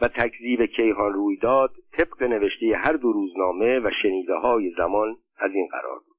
و 0.00 0.08
تکذیب 0.08 0.64
کیهان 0.64 1.12
روی 1.12 1.36
داد 1.36 1.70
طبق 1.92 2.22
نوشته 2.22 2.76
هر 2.76 2.92
دو 2.92 3.12
روزنامه 3.12 3.80
و 3.80 3.90
شنیده 4.02 4.34
های 4.34 4.70
زمان 4.76 5.16
از 5.38 5.50
این 5.54 5.68
قرار 5.72 5.98
بود. 5.98 6.13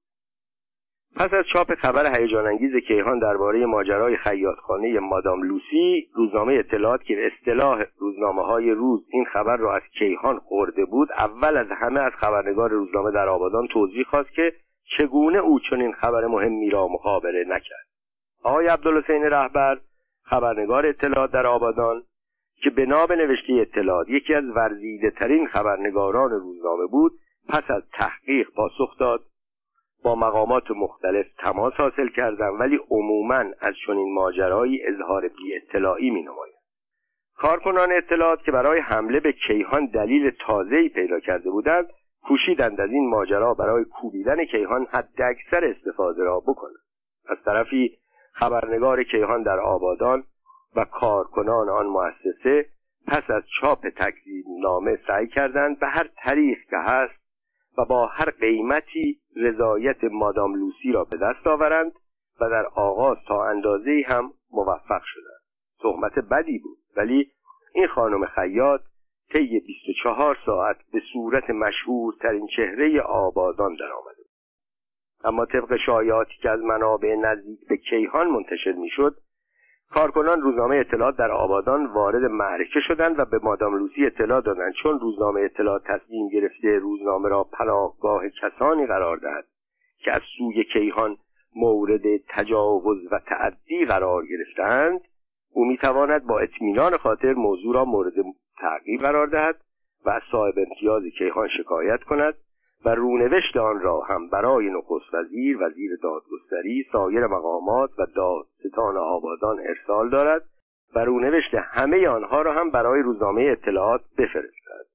پس 1.15 1.33
از 1.33 1.45
چاپ 1.53 1.75
خبر 1.75 2.19
هیجان 2.19 2.47
انگیز 2.47 2.75
کیهان 2.75 3.19
درباره 3.19 3.65
ماجرای 3.65 4.17
خیاطخانه 4.17 4.99
مادام 4.99 5.43
لوسی 5.43 6.07
روزنامه 6.13 6.53
اطلاعات 6.53 7.03
که 7.03 7.15
به 7.15 7.31
اصطلاح 7.33 7.83
روزنامه 7.97 8.41
های 8.41 8.71
روز 8.71 9.05
این 9.09 9.25
خبر 9.25 9.57
را 9.57 9.75
از 9.75 9.81
کیهان 9.99 10.39
خورده 10.39 10.85
بود 10.85 11.09
اول 11.11 11.57
از 11.57 11.67
همه 11.71 11.99
از 11.99 12.11
خبرنگار 12.11 12.69
روزنامه 12.69 13.11
در 13.11 13.27
آبادان 13.29 13.67
توضیح 13.67 14.03
خواست 14.03 14.31
که 14.31 14.53
چگونه 14.97 15.37
او 15.37 15.59
چنین 15.59 15.93
خبر 15.93 16.25
مهمی 16.25 16.69
را 16.69 16.87
مخابره 16.87 17.45
نکرد. 17.47 17.85
آقای 18.43 18.67
عبدالحسین 18.67 19.23
رهبر 19.23 19.77
خبرنگار 20.23 20.85
اطلاعات 20.85 21.31
در 21.31 21.47
آبادان 21.47 22.03
که 22.63 22.69
به 22.69 22.85
نام 22.85 23.11
نوشته 23.11 23.53
اطلاعات 23.53 24.09
یکی 24.09 24.33
از 24.33 24.43
ورزیده 24.55 25.09
ترین 25.09 25.47
خبرنگاران 25.47 26.29
روزنامه 26.29 26.85
بود 26.85 27.11
پس 27.49 27.63
از 27.67 27.83
تحقیق 27.93 28.47
پاسخ 28.55 28.97
داد. 28.99 29.21
با 30.05 30.15
مقامات 30.15 30.71
مختلف 30.71 31.25
تماس 31.37 31.73
حاصل 31.73 32.07
کردم 32.07 32.59
ولی 32.59 32.79
عموما 32.89 33.43
از 33.61 33.73
چنین 33.87 34.13
ماجرایی 34.13 34.83
اظهار 34.83 35.27
بی 35.27 35.55
اطلاعی 35.55 36.09
می 36.09 36.21
نماید. 36.21 36.55
کارکنان 37.37 37.91
اطلاعات 37.91 38.43
که 38.43 38.51
برای 38.51 38.79
حمله 38.79 39.19
به 39.19 39.31
کیهان 39.31 39.85
دلیل 39.85 40.31
تازه‌ای 40.47 40.89
پیدا 40.89 41.19
کرده 41.19 41.49
بودند 41.49 41.87
کوشیدند 42.23 42.81
از 42.81 42.89
این 42.89 43.09
ماجرا 43.09 43.53
برای 43.53 43.85
کوبیدن 43.85 44.45
کیهان 44.45 44.87
حداکثر 44.91 45.65
استفاده 45.65 46.23
را 46.23 46.39
بکنند 46.39 46.85
از 47.29 47.37
طرفی 47.45 47.97
خبرنگار 48.33 49.03
کیهان 49.03 49.43
در 49.43 49.59
آبادان 49.59 50.23
و 50.75 50.85
کارکنان 50.85 51.69
آن 51.69 51.85
مؤسسه 51.85 52.65
پس 53.07 53.23
از 53.29 53.43
چاپ 53.61 53.87
تکذیب 53.87 54.45
نامه 54.61 54.99
سعی 55.07 55.27
کردند 55.27 55.79
به 55.79 55.87
هر 55.87 56.07
طریق 56.23 56.57
که 56.69 56.77
هست 56.77 57.24
و 57.77 57.85
با 57.85 58.05
هر 58.05 58.29
قیمتی 58.29 59.19
رضایت 59.35 60.03
مادام 60.03 60.55
لوسی 60.55 60.91
را 60.91 61.03
به 61.03 61.17
دست 61.17 61.47
آورند 61.47 61.91
و 62.41 62.49
در 62.49 62.65
آغاز 62.65 63.17
تا 63.27 63.45
اندازه 63.45 64.03
هم 64.07 64.33
موفق 64.51 65.01
شدند. 65.03 65.41
تهمت 65.81 66.19
بدی 66.19 66.59
بود 66.59 66.77
ولی 66.97 67.31
این 67.73 67.87
خانم 67.87 68.25
خیاط 68.25 68.81
طی 69.33 69.59
24 69.59 70.37
ساعت 70.45 70.77
به 70.93 71.01
صورت 71.13 71.49
مشهورترین 71.49 72.47
چهره 72.55 73.01
آبادان 73.01 73.75
درآمده 73.75 74.17
بود. 74.17 74.25
اما 75.23 75.45
طبق 75.45 75.77
شایعاتی 75.85 76.33
که 76.41 76.49
از 76.49 76.59
منابع 76.59 77.15
نزدیک 77.15 77.59
به 77.69 77.77
کیهان 77.77 78.27
منتشر 78.27 78.71
می‌شد 78.71 79.15
کارکنان 79.95 80.41
روزنامه 80.41 80.75
اطلاعات 80.75 81.17
در 81.17 81.31
آبادان 81.31 81.85
وارد 81.85 82.31
معرکه 82.31 82.79
شدند 82.87 83.19
و 83.19 83.25
به 83.25 83.39
مادام 83.43 83.75
لوسی 83.75 84.05
اطلاع 84.05 84.41
دادند. 84.41 84.73
چون 84.83 84.99
روزنامه 84.99 85.41
اطلاعات 85.41 85.83
تصمیم 85.83 86.29
گرفته 86.29 86.79
روزنامه 86.79 87.29
را 87.29 87.43
پناهگاه 87.43 88.23
کسانی 88.41 88.85
قرار 88.85 89.17
دهد 89.17 89.45
که 89.97 90.11
از 90.11 90.21
سوی 90.37 90.63
کیهان 90.63 91.17
مورد 91.55 92.01
تجاوز 92.29 92.97
و 93.11 93.19
تعدی 93.19 93.85
قرار 93.85 94.23
گرفتند 94.25 95.01
او 95.53 95.65
می‌تواند 95.65 96.27
با 96.27 96.39
اطمینان 96.39 96.97
خاطر 96.97 97.33
موضوع 97.33 97.75
را 97.75 97.85
مورد 97.85 98.13
تعقیب 98.59 99.01
قرار 99.01 99.27
دهد 99.27 99.55
و 100.05 100.09
از 100.09 100.21
صاحب 100.31 100.53
امتیاز 100.57 101.03
کیهان 101.17 101.47
شکایت 101.57 102.03
کند 102.03 102.33
و 102.85 102.89
رونوشت 102.89 103.57
آن 103.57 103.79
را 103.81 104.01
هم 104.01 104.29
برای 104.29 104.69
نخست 104.69 105.13
وزیر 105.13 105.57
وزیر 105.61 105.91
دادگستری 106.03 106.85
سایر 106.91 107.27
مقامات 107.27 107.89
و 107.97 108.05
دادستان 108.75 108.97
آبادان 108.97 109.59
ارسال 109.59 110.09
دارد 110.09 110.41
و 110.95 110.99
رونوشت 110.99 111.55
همه 111.55 112.07
آنها 112.07 112.41
را 112.41 112.53
هم 112.53 112.71
برای 112.71 113.01
روزنامه 113.01 113.41
اطلاعات 113.41 114.01
بفرستد. 114.17 114.85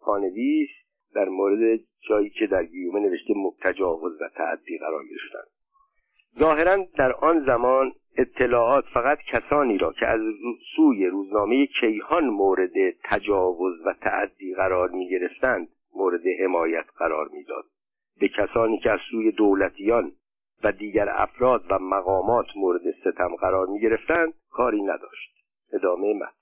پانویس 0.00 0.68
در 1.14 1.28
مورد 1.28 1.80
جایی 2.08 2.30
که 2.30 2.46
در 2.46 2.64
گیومه 2.64 3.00
نوشته 3.00 3.34
تجاوز 3.62 4.22
و 4.22 4.28
تعدی 4.28 4.78
قرار 4.78 5.02
گرفتند. 5.04 5.50
ظاهرا 6.38 6.86
در 6.98 7.12
آن 7.12 7.44
زمان 7.46 7.92
اطلاعات 8.16 8.84
فقط 8.94 9.18
کسانی 9.18 9.78
را 9.78 9.92
که 9.92 10.06
از 10.06 10.20
سوی 10.76 11.06
روزنامه 11.06 11.66
کیهان 11.66 12.24
مورد 12.24 12.90
تجاوز 13.04 13.86
و 13.86 13.94
تعدی 14.00 14.54
قرار 14.54 14.90
می 14.90 15.08
گرفتند 15.08 15.68
مورد 15.94 16.22
حمایت 16.44 16.84
قرار 16.96 17.28
می‌داد. 17.32 17.64
به 18.20 18.28
کسانی 18.28 18.78
که 18.78 18.90
از 18.90 19.00
سوی 19.10 19.32
دولتیان 19.32 20.12
و 20.64 20.72
دیگر 20.72 21.08
افراد 21.08 21.64
و 21.70 21.78
مقامات 21.78 22.46
مورد 22.56 22.82
ستم 23.00 23.36
قرار 23.40 23.66
می 23.66 23.80
گرفتند 23.80 24.34
کاری 24.50 24.82
نداشت. 24.82 25.32
ادامه 25.72 26.14
متن. 26.14 26.32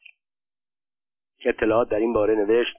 اطلاعات 1.45 1.89
در 1.89 1.99
این 1.99 2.13
باره 2.13 2.35
نوشت 2.35 2.77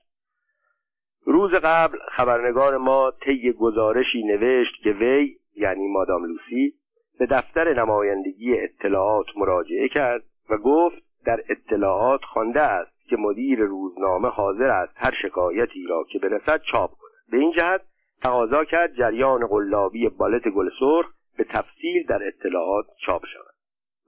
روز 1.25 1.51
قبل 1.51 1.97
خبرنگار 2.11 2.77
ما 2.77 3.11
طی 3.11 3.53
گزارشی 3.53 4.23
نوشت 4.23 4.83
که 4.83 4.89
وی 4.89 5.35
یعنی 5.55 5.87
مادام 5.87 6.25
لوسی 6.25 6.73
به 7.19 7.25
دفتر 7.25 7.73
نمایندگی 7.73 8.59
اطلاعات 8.59 9.25
مراجعه 9.37 9.87
کرد 9.87 10.23
و 10.49 10.57
گفت 10.57 11.03
در 11.25 11.43
اطلاعات 11.49 12.21
خوانده 12.23 12.61
است 12.61 13.09
که 13.09 13.17
مدیر 13.17 13.59
روزنامه 13.59 14.27
حاضر 14.27 14.69
است 14.69 14.93
هر 14.95 15.13
شکایتی 15.21 15.85
را 15.87 16.03
که 16.03 16.19
برسد 16.19 16.61
چاپ 16.71 16.91
کند. 16.91 17.11
به 17.31 17.37
این 17.37 17.51
جهت 17.51 17.81
تقاضا 18.23 18.63
کرد 18.65 18.95
جریان 18.95 19.47
قلابی 19.47 20.09
بالت 20.09 20.47
گل 20.47 20.69
سرخ 20.79 21.13
به 21.37 21.43
تفصیل 21.43 22.05
در 22.07 22.27
اطلاعات 22.27 22.85
چاپ 23.05 23.25
شود. 23.25 23.55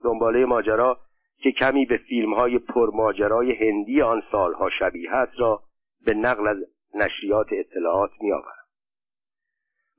دنباله 0.04 0.44
ماجرا 0.44 0.98
که 1.42 1.52
کمی 1.52 1.86
به 1.86 1.96
فیلم 1.96 2.34
های 2.34 2.58
پرماجرای 2.58 3.52
هندی 3.52 4.02
آن 4.02 4.22
سالها 4.32 4.70
شبیه 4.78 5.12
است 5.14 5.32
را 5.38 5.62
به 6.06 6.14
نقل 6.14 6.48
از 6.48 6.56
نشریات 6.94 7.46
اطلاعات 7.52 8.10
می 8.20 8.32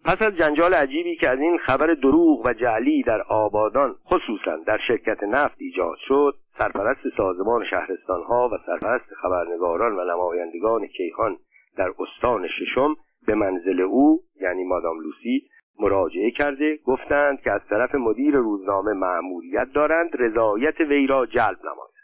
پس 0.05 0.21
از 0.21 0.37
جنجال 0.37 0.73
عجیبی 0.73 1.15
که 1.15 1.29
از 1.29 1.39
این 1.39 1.57
خبر 1.57 1.93
دروغ 1.93 2.45
و 2.45 2.53
جعلی 2.53 3.03
در 3.03 3.21
آبادان 3.21 3.95
خصوصا 4.05 4.57
در 4.67 4.79
شرکت 4.87 5.23
نفت 5.23 5.55
ایجاد 5.57 5.97
شد 6.07 6.35
سرپرست 6.57 7.01
سازمان 7.17 7.65
شهرستان 7.69 8.23
ها 8.23 8.49
و 8.49 8.57
سرپرست 8.65 9.13
خبرنگاران 9.21 9.95
و 9.95 10.03
نمایندگان 10.03 10.87
کیهان 10.87 11.37
در 11.77 11.93
استان 11.99 12.47
ششم 12.47 12.95
به 13.27 13.35
منزل 13.35 13.81
او 13.81 14.21
یعنی 14.41 14.63
مادام 14.63 14.99
لوسی 14.99 15.47
مراجعه 15.79 16.31
کرده 16.31 16.79
گفتند 16.85 17.41
که 17.41 17.51
از 17.51 17.61
طرف 17.69 17.95
مدیر 17.95 18.35
روزنامه 18.35 18.93
مأموریت 18.93 19.67
دارند 19.73 20.09
رضایت 20.13 20.79
وی 20.79 21.07
را 21.07 21.25
جلب 21.25 21.57
نماید. 21.63 21.95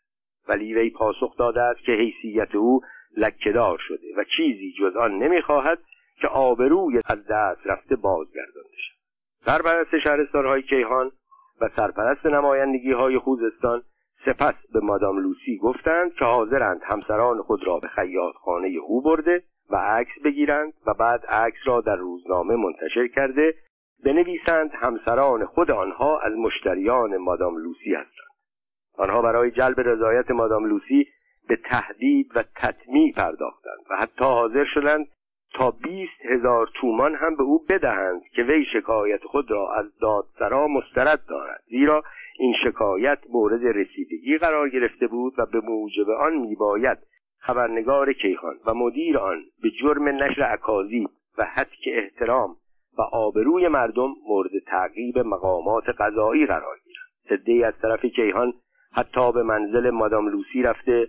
ولی 0.48 0.74
وی 0.74 0.90
پاسخ 0.90 1.38
داده 1.38 1.62
است 1.62 1.80
که 1.80 1.92
حیثیت 1.92 2.56
او 2.56 2.82
لکهدار 3.18 3.78
شده 3.88 4.08
و 4.18 4.24
چیزی 4.38 4.74
جز 4.80 4.96
آن 4.96 5.18
نمی‌خواهد 5.18 5.80
که 6.22 6.28
آبروی 6.28 7.02
از 7.06 7.28
دست 7.28 7.62
رفته 7.66 7.96
بازگردانده 7.96 8.78
شد 8.78 8.96
سرپرست 9.46 10.00
شهرستانهای 10.04 10.62
کیهان 10.62 11.12
و 11.62 11.70
سرپرست 11.76 12.26
نمایندگی 12.26 12.92
های 12.92 13.18
خوزستان 13.18 13.84
سپس 14.26 14.56
به 14.74 14.80
مادام 14.80 15.20
لوسی 15.20 15.58
گفتند 15.58 16.14
که 16.14 16.26
حاضرند 16.26 16.82
همسران 16.84 17.42
خود 17.42 17.68
را 17.68 17.80
به 17.80 17.88
خیاط 17.88 18.36
خانه 18.36 18.68
او 18.68 19.02
برده 19.02 19.44
و 19.72 19.76
عکس 19.76 20.12
بگیرند 20.24 20.74
و 20.88 20.94
بعد 20.94 21.26
عکس 21.26 21.60
را 21.66 21.82
در 21.82 21.96
روزنامه 21.96 22.56
منتشر 22.56 23.08
کرده 23.08 23.56
بنویسند 24.06 24.72
همسران 24.74 25.46
خود 25.46 25.72
آنها 25.72 26.20
از 26.20 26.34
مشتریان 26.34 27.18
مادام 27.18 27.58
لوسی 27.58 27.94
هستند. 27.94 28.32
آنها 28.98 29.22
برای 29.22 29.52
جلب 29.52 29.80
رضایت 29.80 30.32
مادام 30.32 30.66
لوسی 30.66 31.08
به 31.48 31.56
تهدید 31.56 32.32
و 32.36 32.44
تطمیع 32.56 33.14
پرداختند 33.14 33.80
و 33.90 33.96
حتی 33.96 34.26
حاضر 34.26 34.66
شدند 34.74 35.08
تا 35.54 35.72
بیست 35.72 36.26
هزار 36.26 36.70
تومان 36.82 37.16
هم 37.16 37.36
به 37.36 37.44
او 37.44 37.66
بدهند 37.70 38.22
که 38.36 38.44
وی 38.44 38.66
شکایت 38.74 39.24
خود 39.24 39.52
را 39.52 39.74
از 39.74 39.86
دادسرا 40.02 40.68
مسترد 40.68 41.26
دارد. 41.30 41.62
زیرا 41.70 42.04
این 42.40 42.54
شکایت 42.64 43.20
مورد 43.30 43.66
رسیدگی 43.66 44.38
قرار 44.38 44.70
گرفته 44.70 45.08
بود 45.08 45.34
و 45.38 45.46
به 45.46 45.60
موجب 45.60 46.10
آن 46.10 46.34
میباید 46.34 46.98
خبرنگار 47.42 48.14
کیخان 48.14 48.56
و 48.66 48.74
مدیر 48.74 49.18
آن 49.18 49.44
به 49.64 49.70
جرم 49.72 50.08
نشر 50.08 50.54
اکاذیب 50.54 51.10
و 51.38 51.46
حتک 51.46 51.88
احترام 51.88 52.56
و 52.98 53.02
آبروی 53.02 53.68
مردم 53.68 54.14
مورد 54.28 54.52
تعقیب 54.68 55.20
مقامات 55.20 55.84
قضایی 56.00 56.46
قرار 56.46 56.76
گیرند 56.86 57.42
عدهای 57.42 57.64
از 57.64 57.74
طرف 57.82 58.06
کیهان 58.06 58.54
حتی 58.94 59.32
به 59.32 59.44
منزل 59.44 59.90
مادام 59.90 60.28
لوسی 60.28 60.62
رفته 60.62 61.08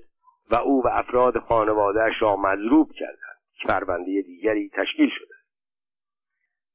و 0.51 0.55
او 0.55 0.83
و 0.85 0.89
افراد 0.89 1.39
خانوادهش 1.39 2.23
را 2.23 2.37
مضروب 2.37 2.93
کردند. 2.93 3.33
که 3.63 3.69
پرونده 3.69 4.23
دیگری 4.23 4.71
تشکیل 4.73 5.11
شده. 5.19 5.35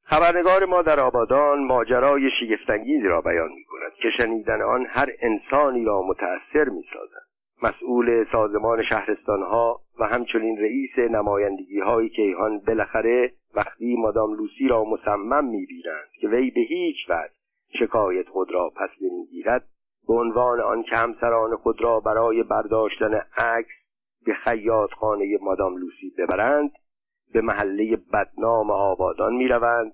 خبرنگار 0.04 0.66
ما 0.66 0.82
در 0.82 1.00
آبادان 1.00 1.64
ماجرای 1.64 2.30
شگفتانگیزی 2.40 3.08
را 3.08 3.22
بیان 3.22 3.50
می 3.52 3.64
کند 3.64 3.92
که 4.02 4.10
شنیدن 4.18 4.62
آن 4.62 4.86
هر 4.90 5.10
انسانی 5.22 5.86
را 5.86 6.02
متأثر 6.02 6.70
می 6.70 6.84
سازد 6.94 7.27
مسئول 7.62 8.26
سازمان 8.32 8.84
شهرستان 8.84 9.42
ها 9.42 9.80
و 10.00 10.04
همچنین 10.04 10.58
رئیس 10.58 11.00
نمایندگی 11.00 11.80
های 11.80 12.10
کیهان 12.10 12.60
بالاخره 12.60 13.34
وقتی 13.56 13.96
مادام 13.96 14.34
لوسی 14.34 14.68
را 14.68 14.84
مصمم 14.84 15.46
می‌بینند 15.46 16.10
که 16.22 16.28
وی 16.28 16.52
به 16.52 16.62
هیچ 16.62 16.98
وجه 17.10 17.34
شکایت 17.80 18.30
خود 18.30 18.52
را 18.52 18.70
پس 18.70 18.90
نمی‌گیرد 19.02 19.68
به 20.08 20.14
عنوان 20.14 20.60
آن 20.60 20.84
که 20.84 20.96
همسران 20.96 21.56
خود 21.56 21.82
را 21.82 22.00
برای 22.00 22.44
برداشتن 22.44 23.14
عکس 23.38 23.74
به 24.26 24.34
خیاط 24.34 24.92
خانه 24.92 25.38
مادام 25.42 25.78
لوسی 25.78 26.14
ببرند 26.18 26.72
به 27.34 27.42
محله 27.42 27.98
بدنام 28.14 28.72
آبادان 28.72 29.34
می‌روند 29.34 29.94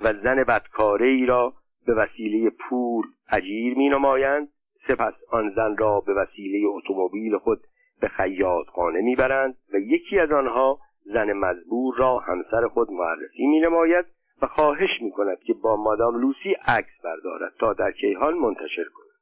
و 0.00 0.12
زن 0.12 0.44
بدکاره 0.44 1.06
ای 1.06 1.26
را 1.26 1.52
به 1.86 1.94
وسیله 1.94 2.50
پول 2.50 3.04
اجیر 3.30 3.78
می 3.78 3.88
نمایند 3.88 4.48
سپس 4.88 5.14
آن 5.30 5.52
زن 5.56 5.76
را 5.76 6.00
به 6.00 6.14
وسیله 6.14 6.68
اتومبیل 6.68 7.38
خود 7.38 7.60
به 8.00 8.08
خیاط 8.08 8.66
خانه 8.66 9.00
می‌برند 9.00 9.54
و 9.72 9.78
یکی 9.78 10.18
از 10.18 10.30
آنها 10.30 10.78
زن 11.04 11.32
مزبور 11.32 11.94
را 11.96 12.18
همسر 12.18 12.68
خود 12.68 12.90
معرفی 12.90 13.46
می 13.46 13.60
نماید 13.60 14.04
و 14.42 14.46
خواهش 14.46 14.90
می 15.02 15.10
کند 15.10 15.38
که 15.38 15.54
با 15.54 15.76
مادام 15.76 16.20
لوسی 16.20 16.52
عکس 16.66 17.00
بردارد 17.04 17.52
تا 17.58 17.72
در 17.72 17.92
کیهان 17.92 18.34
منتشر 18.34 18.84
کند. 18.94 19.14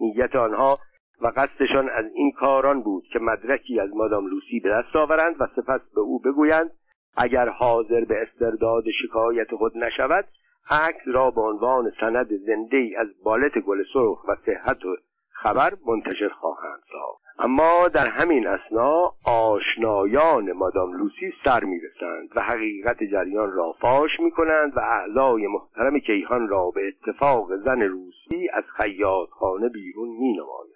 نیت 0.00 0.36
آنها 0.36 0.78
و 1.20 1.32
قصدشان 1.36 1.88
از 1.88 2.04
این 2.14 2.32
کاران 2.32 2.82
بود 2.82 3.04
که 3.12 3.18
مدرکی 3.18 3.80
از 3.80 3.90
مادام 3.94 4.26
لوسی 4.26 4.60
به 4.60 4.68
دست 4.68 4.96
آورند 4.96 5.36
و 5.40 5.46
سپس 5.56 5.80
به 5.94 6.00
او 6.00 6.18
بگویند 6.18 6.70
اگر 7.16 7.48
حاضر 7.48 8.04
به 8.04 8.22
استرداد 8.22 8.84
شکایت 9.02 9.54
خود 9.54 9.76
نشود 9.76 10.24
عکس 10.70 11.02
را 11.06 11.30
به 11.30 11.40
عنوان 11.40 11.92
سند 12.00 12.28
زنده 12.46 12.90
از 12.98 13.06
بالت 13.24 13.58
گل 13.58 13.84
سرخ 13.92 14.28
و 14.28 14.36
صحت 14.46 14.84
و 14.84 14.96
خبر 15.42 15.72
منتشر 15.86 16.28
خواهند 16.28 16.80
ساخت. 16.92 17.22
اما 17.38 17.88
در 17.88 18.06
همین 18.06 18.46
اسنا 18.46 19.12
آشنایان 19.24 20.52
مادام 20.52 20.92
لوسی 20.92 21.32
سر 21.44 21.64
می‌رسند 21.64 22.28
و 22.36 22.40
حقیقت 22.40 23.04
جریان 23.04 23.52
را 23.52 23.72
فاش 23.72 24.10
می‌کنند 24.20 24.76
و 24.76 24.80
اعضای 24.80 25.46
محترم 25.46 25.98
کیهان 25.98 26.48
را 26.48 26.70
به 26.70 26.80
اتفاق 26.88 27.56
زن 27.56 27.80
روسی 27.80 28.48
از 28.52 28.64
خیاط 28.76 29.28
خانه 29.28 29.68
بیرون 29.68 30.08
مینمایند. 30.08 30.74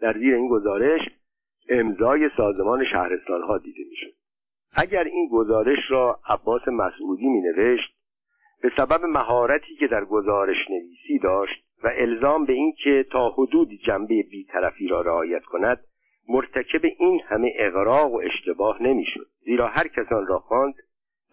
در 0.00 0.12
زیر 0.12 0.34
این 0.34 0.48
گزارش 0.48 1.00
امضای 1.68 2.30
سازمان 2.36 2.84
شهرستان 2.92 3.42
ها 3.42 3.58
دیده 3.58 3.82
می‌شد. 3.90 4.14
اگر 4.76 5.04
این 5.04 5.28
گزارش 5.32 5.90
را 5.90 6.20
عباس 6.28 6.68
مسعودی 6.68 7.28
می 7.28 7.40
نوشت 7.40 7.94
به 8.62 8.70
سبب 8.76 9.04
مهارتی 9.04 9.76
که 9.76 9.86
در 9.86 10.04
گزارش 10.04 10.56
نویسی 10.70 11.18
داشت 11.22 11.69
و 11.84 11.90
الزام 11.96 12.44
به 12.44 12.52
این 12.52 12.72
که 12.84 13.06
تا 13.12 13.28
حدودی 13.28 13.78
جنبه 13.78 14.22
بیطرفی 14.22 14.88
را 14.88 15.00
رعایت 15.00 15.44
کند 15.44 15.84
مرتکب 16.28 16.80
این 16.98 17.20
همه 17.26 17.52
اغراق 17.58 18.12
و 18.12 18.16
اشتباه 18.24 18.82
نمی‌شد. 18.82 19.26
زیرا 19.44 19.66
هر 19.66 19.88
کسان 19.88 20.26
را 20.26 20.38
خواند 20.38 20.74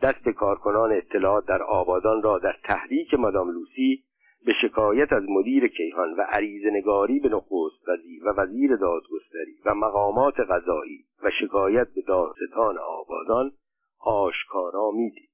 دست 0.02 0.30
کارکنان 0.30 0.92
اطلاعات 0.92 1.46
در 1.46 1.64
آبادان 1.64 2.22
را 2.22 2.40
در 2.40 2.56
تحریک 2.64 3.14
مادام 3.14 3.50
لوسی 3.50 4.04
به 4.46 4.54
شکایت 4.62 5.14
از 5.14 5.24
مدیر 5.30 5.68
کیهان 5.68 6.14
و 6.14 6.22
عریض 6.22 6.66
نگاری 6.66 7.20
به 7.20 7.30
نخست 7.30 7.90
وزیر 7.90 8.24
و 8.26 8.34
وزیر 8.38 8.76
دادگستری 8.76 9.56
و 9.66 9.76
مقامات 9.76 10.40
قضایی 10.40 11.06
و 11.24 11.32
شکایت 11.42 11.88
به 11.96 12.02
دادستان 12.02 12.78
آبادان 12.78 13.52
آشکارا 14.00 14.92
می‌دید. 14.92 15.30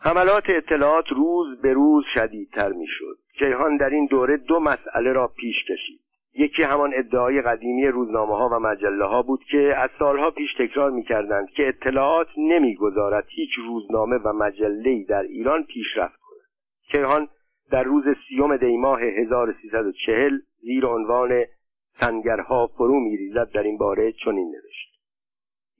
حملات 0.00 0.44
اطلاعات 0.48 1.08
روز 1.08 1.60
به 1.60 1.72
روز 1.72 2.04
شدیدتر 2.14 2.72
می‌شد. 2.72 3.18
کیهان 3.38 3.76
در 3.76 3.90
این 3.90 4.06
دوره 4.06 4.36
دو 4.36 4.60
مسئله 4.60 5.12
را 5.12 5.28
پیش 5.28 5.56
کشید. 5.64 6.00
یکی 6.34 6.62
همان 6.62 6.92
ادعای 6.94 7.42
قدیمی 7.42 7.86
روزنامه 7.86 8.36
ها 8.36 8.48
و 8.48 8.58
مجله 8.58 9.04
ها 9.04 9.22
بود 9.22 9.44
که 9.50 9.74
از 9.76 9.90
سالها 9.98 10.30
پیش 10.30 10.54
تکرار 10.58 10.90
می 10.90 11.02
کردند 11.02 11.50
که 11.50 11.68
اطلاعات 11.68 12.26
نمی‌گذارد 12.36 13.24
هیچ 13.28 13.50
روزنامه 13.66 14.16
و 14.16 14.32
مجله 14.32 15.04
در 15.08 15.22
ایران 15.22 15.64
پیشرفت 15.64 16.20
کند. 16.20 16.48
کیهان 16.92 17.28
در 17.70 17.82
روز 17.82 18.04
سیوم 18.28 18.56
دیماه 18.56 19.02
1340 19.02 20.38
زیر 20.60 20.86
عنوان 20.86 21.44
سنگرها 22.00 22.66
فرو 22.66 23.00
میریزد. 23.00 23.50
در 23.50 23.62
این 23.62 23.78
باره 23.78 24.12
چنین 24.12 24.46
نوشت. 24.46 25.00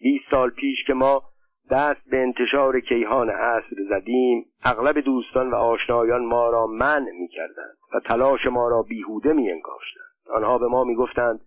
20 0.01 0.25
سال 0.31 0.51
پیش 0.51 0.85
که 0.87 0.95
ما 0.95 1.23
دست 1.71 2.11
به 2.11 2.23
انتشار 2.23 2.81
کیهان 2.81 3.31
عصر 3.31 3.77
زدیم 3.89 4.47
اغلب 4.65 5.01
دوستان 5.01 5.51
و 5.51 5.55
آشنایان 5.55 6.25
ما 6.25 6.51
را 6.51 6.67
منع 6.67 7.11
می 7.21 7.29
کردند 7.29 7.77
و 7.95 8.01
تلاش 8.01 8.47
ما 8.47 8.69
را 8.69 8.83
بیهوده 8.83 9.33
می 9.33 9.51
انگاشتند 9.51 10.05
آنها 10.31 10.59
به 10.59 10.67
ما 10.67 10.85
می 10.85 10.95
گفتند 10.95 11.41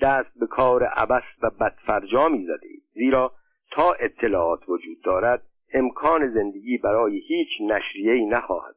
دست 0.00 0.38
به 0.40 0.46
کار 0.46 0.84
عبس 0.84 1.22
و 1.42 1.50
بدفرجا 1.50 2.28
می 2.28 2.46
زدید 2.46 2.82
زیرا 2.94 3.32
تا 3.70 3.92
اطلاعات 3.92 4.68
وجود 4.68 5.02
دارد 5.04 5.42
امکان 5.74 6.28
زندگی 6.34 6.78
برای 6.78 7.18
هیچ 7.18 7.48
نشریه‌ای 7.60 8.26
نخواهد 8.26 8.74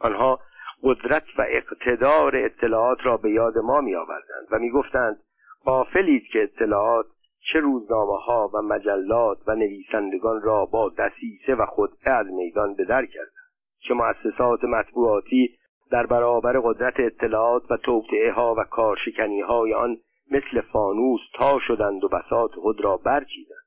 آنها 0.00 0.40
قدرت 0.82 1.24
و 1.38 1.46
اقتدار 1.48 2.36
اطلاعات 2.36 2.98
را 3.02 3.16
به 3.16 3.30
یاد 3.30 3.58
ما 3.58 3.80
می 3.80 3.94
آوردند 3.94 4.46
و 4.50 4.58
می 4.58 4.70
گفتند 4.70 5.20
قافلید 5.64 6.22
که 6.32 6.42
اطلاعات 6.42 7.06
چه 7.52 7.60
روزنامه 7.60 8.18
ها 8.18 8.50
و 8.54 8.62
مجلات 8.62 9.38
و 9.46 9.54
نویسندگان 9.54 10.42
را 10.42 10.64
با 10.64 10.88
دسیسه 10.88 11.54
و 11.54 11.66
خودعه 11.66 12.12
از 12.12 12.26
میدان 12.26 12.74
به 12.74 12.84
در 12.84 13.06
کردند 13.06 13.50
چه 13.88 13.94
مؤسسات 13.94 14.64
مطبوعاتی 14.64 15.56
در 15.90 16.06
برابر 16.06 16.60
قدرت 16.60 16.94
اطلاعات 16.98 17.70
و 17.70 17.76
توطعه 17.76 18.32
ها 18.32 18.54
و 18.58 18.64
کارشکنی 18.64 19.40
های 19.40 19.74
آن 19.74 19.96
مثل 20.30 20.60
فانوس 20.60 21.20
تا 21.34 21.58
شدند 21.58 22.04
و 22.04 22.08
بساط 22.08 22.50
خود 22.54 22.84
را 22.84 22.96
برچیدند. 22.96 23.58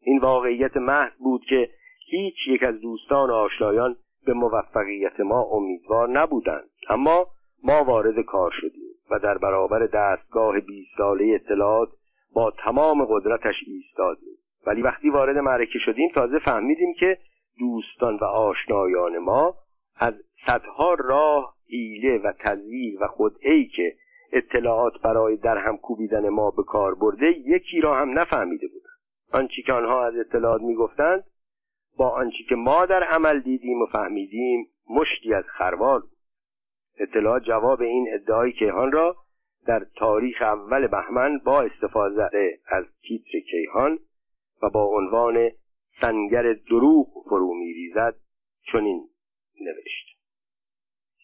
این 0.00 0.18
واقعیت 0.18 0.76
محض 0.76 1.12
بود 1.18 1.42
که 1.48 1.70
هیچ 2.10 2.34
یک 2.48 2.62
از 2.62 2.80
دوستان 2.80 3.30
و 3.30 3.32
آشنایان 3.32 3.96
به 4.26 4.32
موفقیت 4.32 5.20
ما 5.20 5.42
امیدوار 5.42 6.08
نبودند. 6.08 6.70
اما 6.88 7.26
ما 7.64 7.84
وارد 7.84 8.20
کار 8.20 8.50
شدیم 8.60 8.90
و 9.10 9.18
در 9.18 9.38
برابر 9.38 9.86
دستگاه 9.86 10.60
بیست 10.60 10.90
ساله 10.98 11.34
اطلاعات 11.34 11.88
با 12.36 12.50
تمام 12.50 13.04
قدرتش 13.04 13.54
ایستادیم. 13.66 14.36
ولی 14.66 14.82
وقتی 14.82 15.10
وارد 15.10 15.38
معرکه 15.38 15.78
شدیم 15.78 16.08
تازه 16.14 16.38
فهمیدیم 16.38 16.94
که 16.94 17.18
دوستان 17.58 18.16
و 18.16 18.24
آشنایان 18.24 19.18
ما 19.18 19.54
از 19.96 20.14
صدها 20.46 20.94
راه 20.94 21.54
حیله 21.70 22.18
و 22.18 22.32
تزویر 22.38 23.02
و 23.02 23.08
خودعی 23.08 23.68
که 23.68 23.96
اطلاعات 24.32 24.92
برای 25.02 25.36
در 25.36 25.58
هم 25.58 25.76
کوبیدن 25.76 26.28
ما 26.28 26.50
به 26.50 26.62
کار 26.62 26.94
برده 26.94 27.26
یکی 27.38 27.80
را 27.80 27.96
هم 27.96 28.18
نفهمیده 28.18 28.66
بودند 28.66 28.98
آنچه 29.32 29.62
که 29.66 29.72
آنها 29.72 30.06
از 30.06 30.14
اطلاعات 30.16 30.62
می‌گفتند 30.62 31.24
با 31.96 32.10
آنچه 32.10 32.44
که 32.48 32.54
ما 32.54 32.86
در 32.86 33.02
عمل 33.02 33.40
دیدیم 33.40 33.82
و 33.82 33.86
فهمیدیم 33.86 34.66
مشتی 34.90 35.34
از 35.34 35.44
خروار 35.44 36.00
بود. 36.00 36.16
اطلاعات 36.98 37.42
جواب 37.42 37.80
این 37.80 38.08
ادعای 38.14 38.52
کیهان 38.52 38.92
را 38.92 39.16
در 39.66 39.86
تاریخ 39.96 40.42
اول 40.42 40.86
بهمن 40.86 41.38
با 41.38 41.62
استفاده 41.62 42.58
از 42.66 42.84
تیتر 43.02 43.38
کیهان 43.50 43.98
و 44.62 44.70
با 44.70 44.84
عنوان 44.84 45.50
سنگر 46.00 46.52
دروغ 46.52 47.06
فرو 47.28 47.54
میریزد 47.54 48.14
چنین 48.72 49.08
نوشت. 49.60 50.06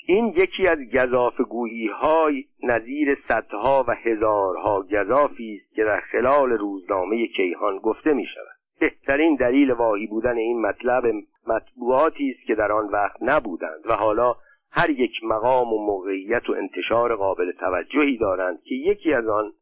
این 0.06 0.34
یکی 0.36 0.68
از 0.68 0.78
گذاف 0.94 1.40
گویی 1.40 1.86
های 1.86 2.44
نظیر 2.62 3.18
صدها 3.28 3.84
و 3.88 3.94
هزارها 3.94 4.82
گذافی 4.82 5.60
است 5.62 5.74
که 5.74 5.84
در 5.84 6.00
خلال 6.00 6.50
روزنامه 6.50 7.26
کیهان 7.26 7.78
گفته 7.78 8.12
می 8.12 8.26
شود 8.26 8.56
بهترین 8.80 9.34
دلیل 9.34 9.70
واهی 9.70 10.06
بودن 10.06 10.36
این 10.36 10.60
مطلب 10.60 11.04
مطبوعاتی 11.46 12.30
است 12.30 12.46
که 12.46 12.54
در 12.54 12.72
آن 12.72 12.88
وقت 12.88 13.16
نبودند 13.22 13.86
و 13.86 13.92
حالا 13.92 14.36
هر 14.72 14.90
یک 14.90 15.12
مقام 15.22 15.72
و 15.72 15.86
موقعیت 15.86 16.50
و 16.50 16.52
انتشار 16.52 17.16
قابل 17.16 17.52
توجهی 17.52 18.18
دارند 18.18 18.62
که 18.62 18.74
یکی 18.74 19.12
از 19.12 19.28
آن 19.28 19.52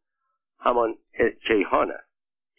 همان 0.60 0.94
کیهان 1.46 1.90
است 1.90 2.10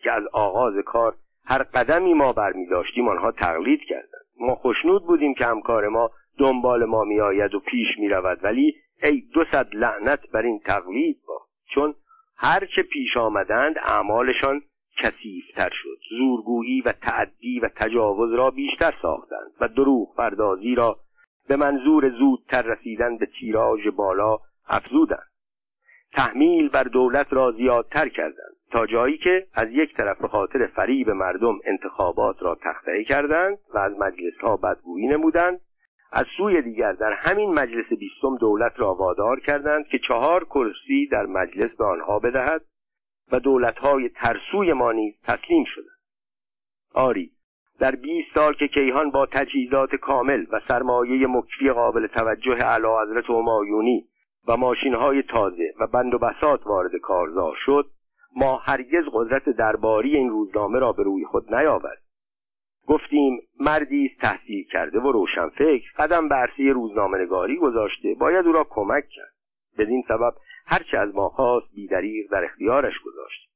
که 0.03 0.11
از 0.11 0.23
آغاز 0.34 0.73
کار 0.86 1.15
هر 1.45 1.64
قدمی 1.64 2.14
ما 2.14 2.34
برمی 2.34 2.68
داشتیم 2.68 3.07
آنها 3.07 3.32
تقلید 3.32 3.82
کردند. 3.82 4.26
ما 4.40 4.56
خوشنود 4.56 5.06
بودیم 5.06 5.34
که 5.34 5.45
همکار 5.45 5.88
ما 5.88 6.11
دنبال 6.38 6.86
ما 6.86 7.03
میآید 7.03 7.56
و 7.56 7.60
پیش 7.60 7.88
می 7.99 8.10
رود 8.10 8.44
ولی 8.44 8.76
ای 9.03 9.23
دو 9.34 9.45
صد 9.52 9.76
لعنت 9.76 10.30
بر 10.32 10.41
این 10.41 10.60
تقلید 10.60 11.18
با. 11.28 11.41
چون 11.73 11.95
هرچه 12.38 12.84
پیش 12.84 13.18
آمدند 13.18 13.76
اعمالشان 13.78 14.61
کثیفتر 15.03 15.69
شد. 15.72 15.98
زورگویی 16.10 16.82
و 16.82 16.91
تعدی 16.91 17.60
و 17.60 17.69
تجاوز 17.76 18.34
را 18.34 18.52
بیشتر 18.52 18.94
ساختند 19.02 19.52
و 19.61 19.68
دروغ 19.68 20.15
پردازی 20.15 20.76
را 20.76 20.99
به 21.47 21.55
منظور 21.55 22.09
زودتر 22.09 22.61
رسیدن 22.61 23.18
به 23.18 23.26
تیراژ 23.26 23.88
بالا 23.88 24.38
افزودند. 24.68 25.31
تحمیل 26.13 26.69
بر 26.69 26.84
دولت 26.84 27.34
را 27.34 27.51
زیادتر 27.51 28.09
کردند 28.09 28.55
تا 28.72 28.85
جایی 28.85 29.18
که 29.18 29.47
از 29.53 29.68
یک 29.72 29.93
طرف 29.93 30.22
به 30.22 30.27
خاطر 30.27 30.68
فریب 30.68 31.09
مردم 31.09 31.59
انتخابات 31.65 32.43
را 32.43 32.57
تخته 32.63 33.03
کردند 33.03 33.57
و 33.73 33.77
از 33.77 33.91
مجلس 33.99 34.38
ها 34.41 34.57
بدگویی 34.57 35.07
نمودند. 35.07 35.61
از 36.11 36.26
سوی 36.38 36.61
دیگر 36.61 36.93
در 36.93 37.13
همین 37.13 37.53
مجلس 37.53 37.89
بیستم 37.99 38.38
دولت 38.38 38.73
را 38.80 38.95
وادار 38.95 39.39
کردند 39.39 39.88
که 39.88 39.99
چهار 40.07 40.43
کرسی 40.43 41.07
در 41.11 41.26
مجلس 41.26 41.76
به 41.77 41.85
آنها 41.85 42.19
بدهد 42.19 42.61
و 43.31 43.39
دولتهای 43.39 44.09
ترسوی 44.09 44.73
ما 44.73 44.91
نیز 44.91 45.13
تسلیم 45.23 45.63
شدند. 45.76 45.99
آری 46.93 47.31
در 47.82 47.95
20 47.95 48.28
سال 48.34 48.53
که 48.53 48.68
کیهان 48.68 49.12
با 49.12 49.26
تجهیزات 49.26 49.95
کامل 49.95 50.45
و 50.52 50.60
سرمایه 50.68 51.28
مکفی 51.28 51.72
قابل 51.72 52.08
توجه 52.08 52.66
اعلی 52.66 52.88
حضرت 53.02 53.30
همایونی 53.30 54.06
و 54.48 54.58
ماشین 54.58 54.94
های 54.94 55.24
تازه 55.24 55.74
و 55.80 55.88
بند 55.88 56.14
و 56.14 56.18
بسات 56.18 56.68
وارد 56.68 56.95
کارزار 56.95 57.56
شد 57.66 57.86
ما 58.36 58.58
هرگز 58.58 59.03
قدرت 59.14 59.49
درباری 59.49 60.18
این 60.18 60.30
روزنامه 60.30 60.80
را 60.80 60.91
به 60.91 61.03
روی 61.03 61.26
خود 61.26 61.56
نیاورد. 61.56 62.02
گفتیم 62.88 63.40
مردی 63.60 64.06
است 64.06 64.22
تحصیل 64.22 64.66
کرده 64.72 64.99
و 64.99 65.12
روشنفکر 65.12 65.91
قدم 65.98 66.30
به 66.30 66.36
عرصه 66.36 66.64
روزنامه 66.64 67.18
نگاری 67.18 67.58
گذاشته 67.58 68.16
باید 68.20 68.45
او 68.45 68.52
را 68.52 68.68
کمک 68.70 69.03
کرد. 69.10 69.34
بدین 69.78 70.03
سبب 70.08 70.34
هرچه 70.66 70.98
از 70.98 71.16
ما 71.16 71.30
خواست 71.30 71.68
بیدریغ 71.76 72.32
در 72.32 72.44
اختیارش 72.44 72.99
گذاشت. 73.06 73.52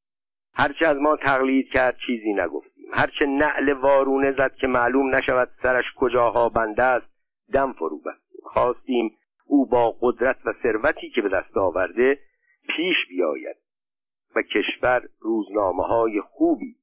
هرچه 0.54 0.88
از 0.88 0.98
ما 0.98 1.16
تقلید 1.16 1.70
کرد 1.70 1.98
چیزی 2.08 2.34
نگفتیم 2.34 2.75
هرچه 2.94 3.26
نعل 3.26 3.74
وارونه 3.74 4.32
زد 4.32 4.56
که 4.56 4.68
معلوم 4.68 5.16
نشود 5.16 5.50
سرش 5.64 5.86
کجاها 5.96 6.50
بنده 6.50 6.84
است 6.84 7.08
دم 7.54 7.74
فرو 7.74 7.98
بستیم 7.98 8.42
خواستیم 8.44 9.18
او 9.46 9.66
با 9.66 9.96
قدرت 10.02 10.38
و 10.46 10.54
ثروتی 10.64 11.10
که 11.10 11.22
به 11.22 11.30
دست 11.30 11.58
آورده 11.58 12.20
پیش 12.76 12.96
بیاید 13.10 13.56
و 14.36 14.42
کشور 14.42 15.02
روزنامه 15.20 15.84
های 15.84 16.22
خوبی 16.22 16.76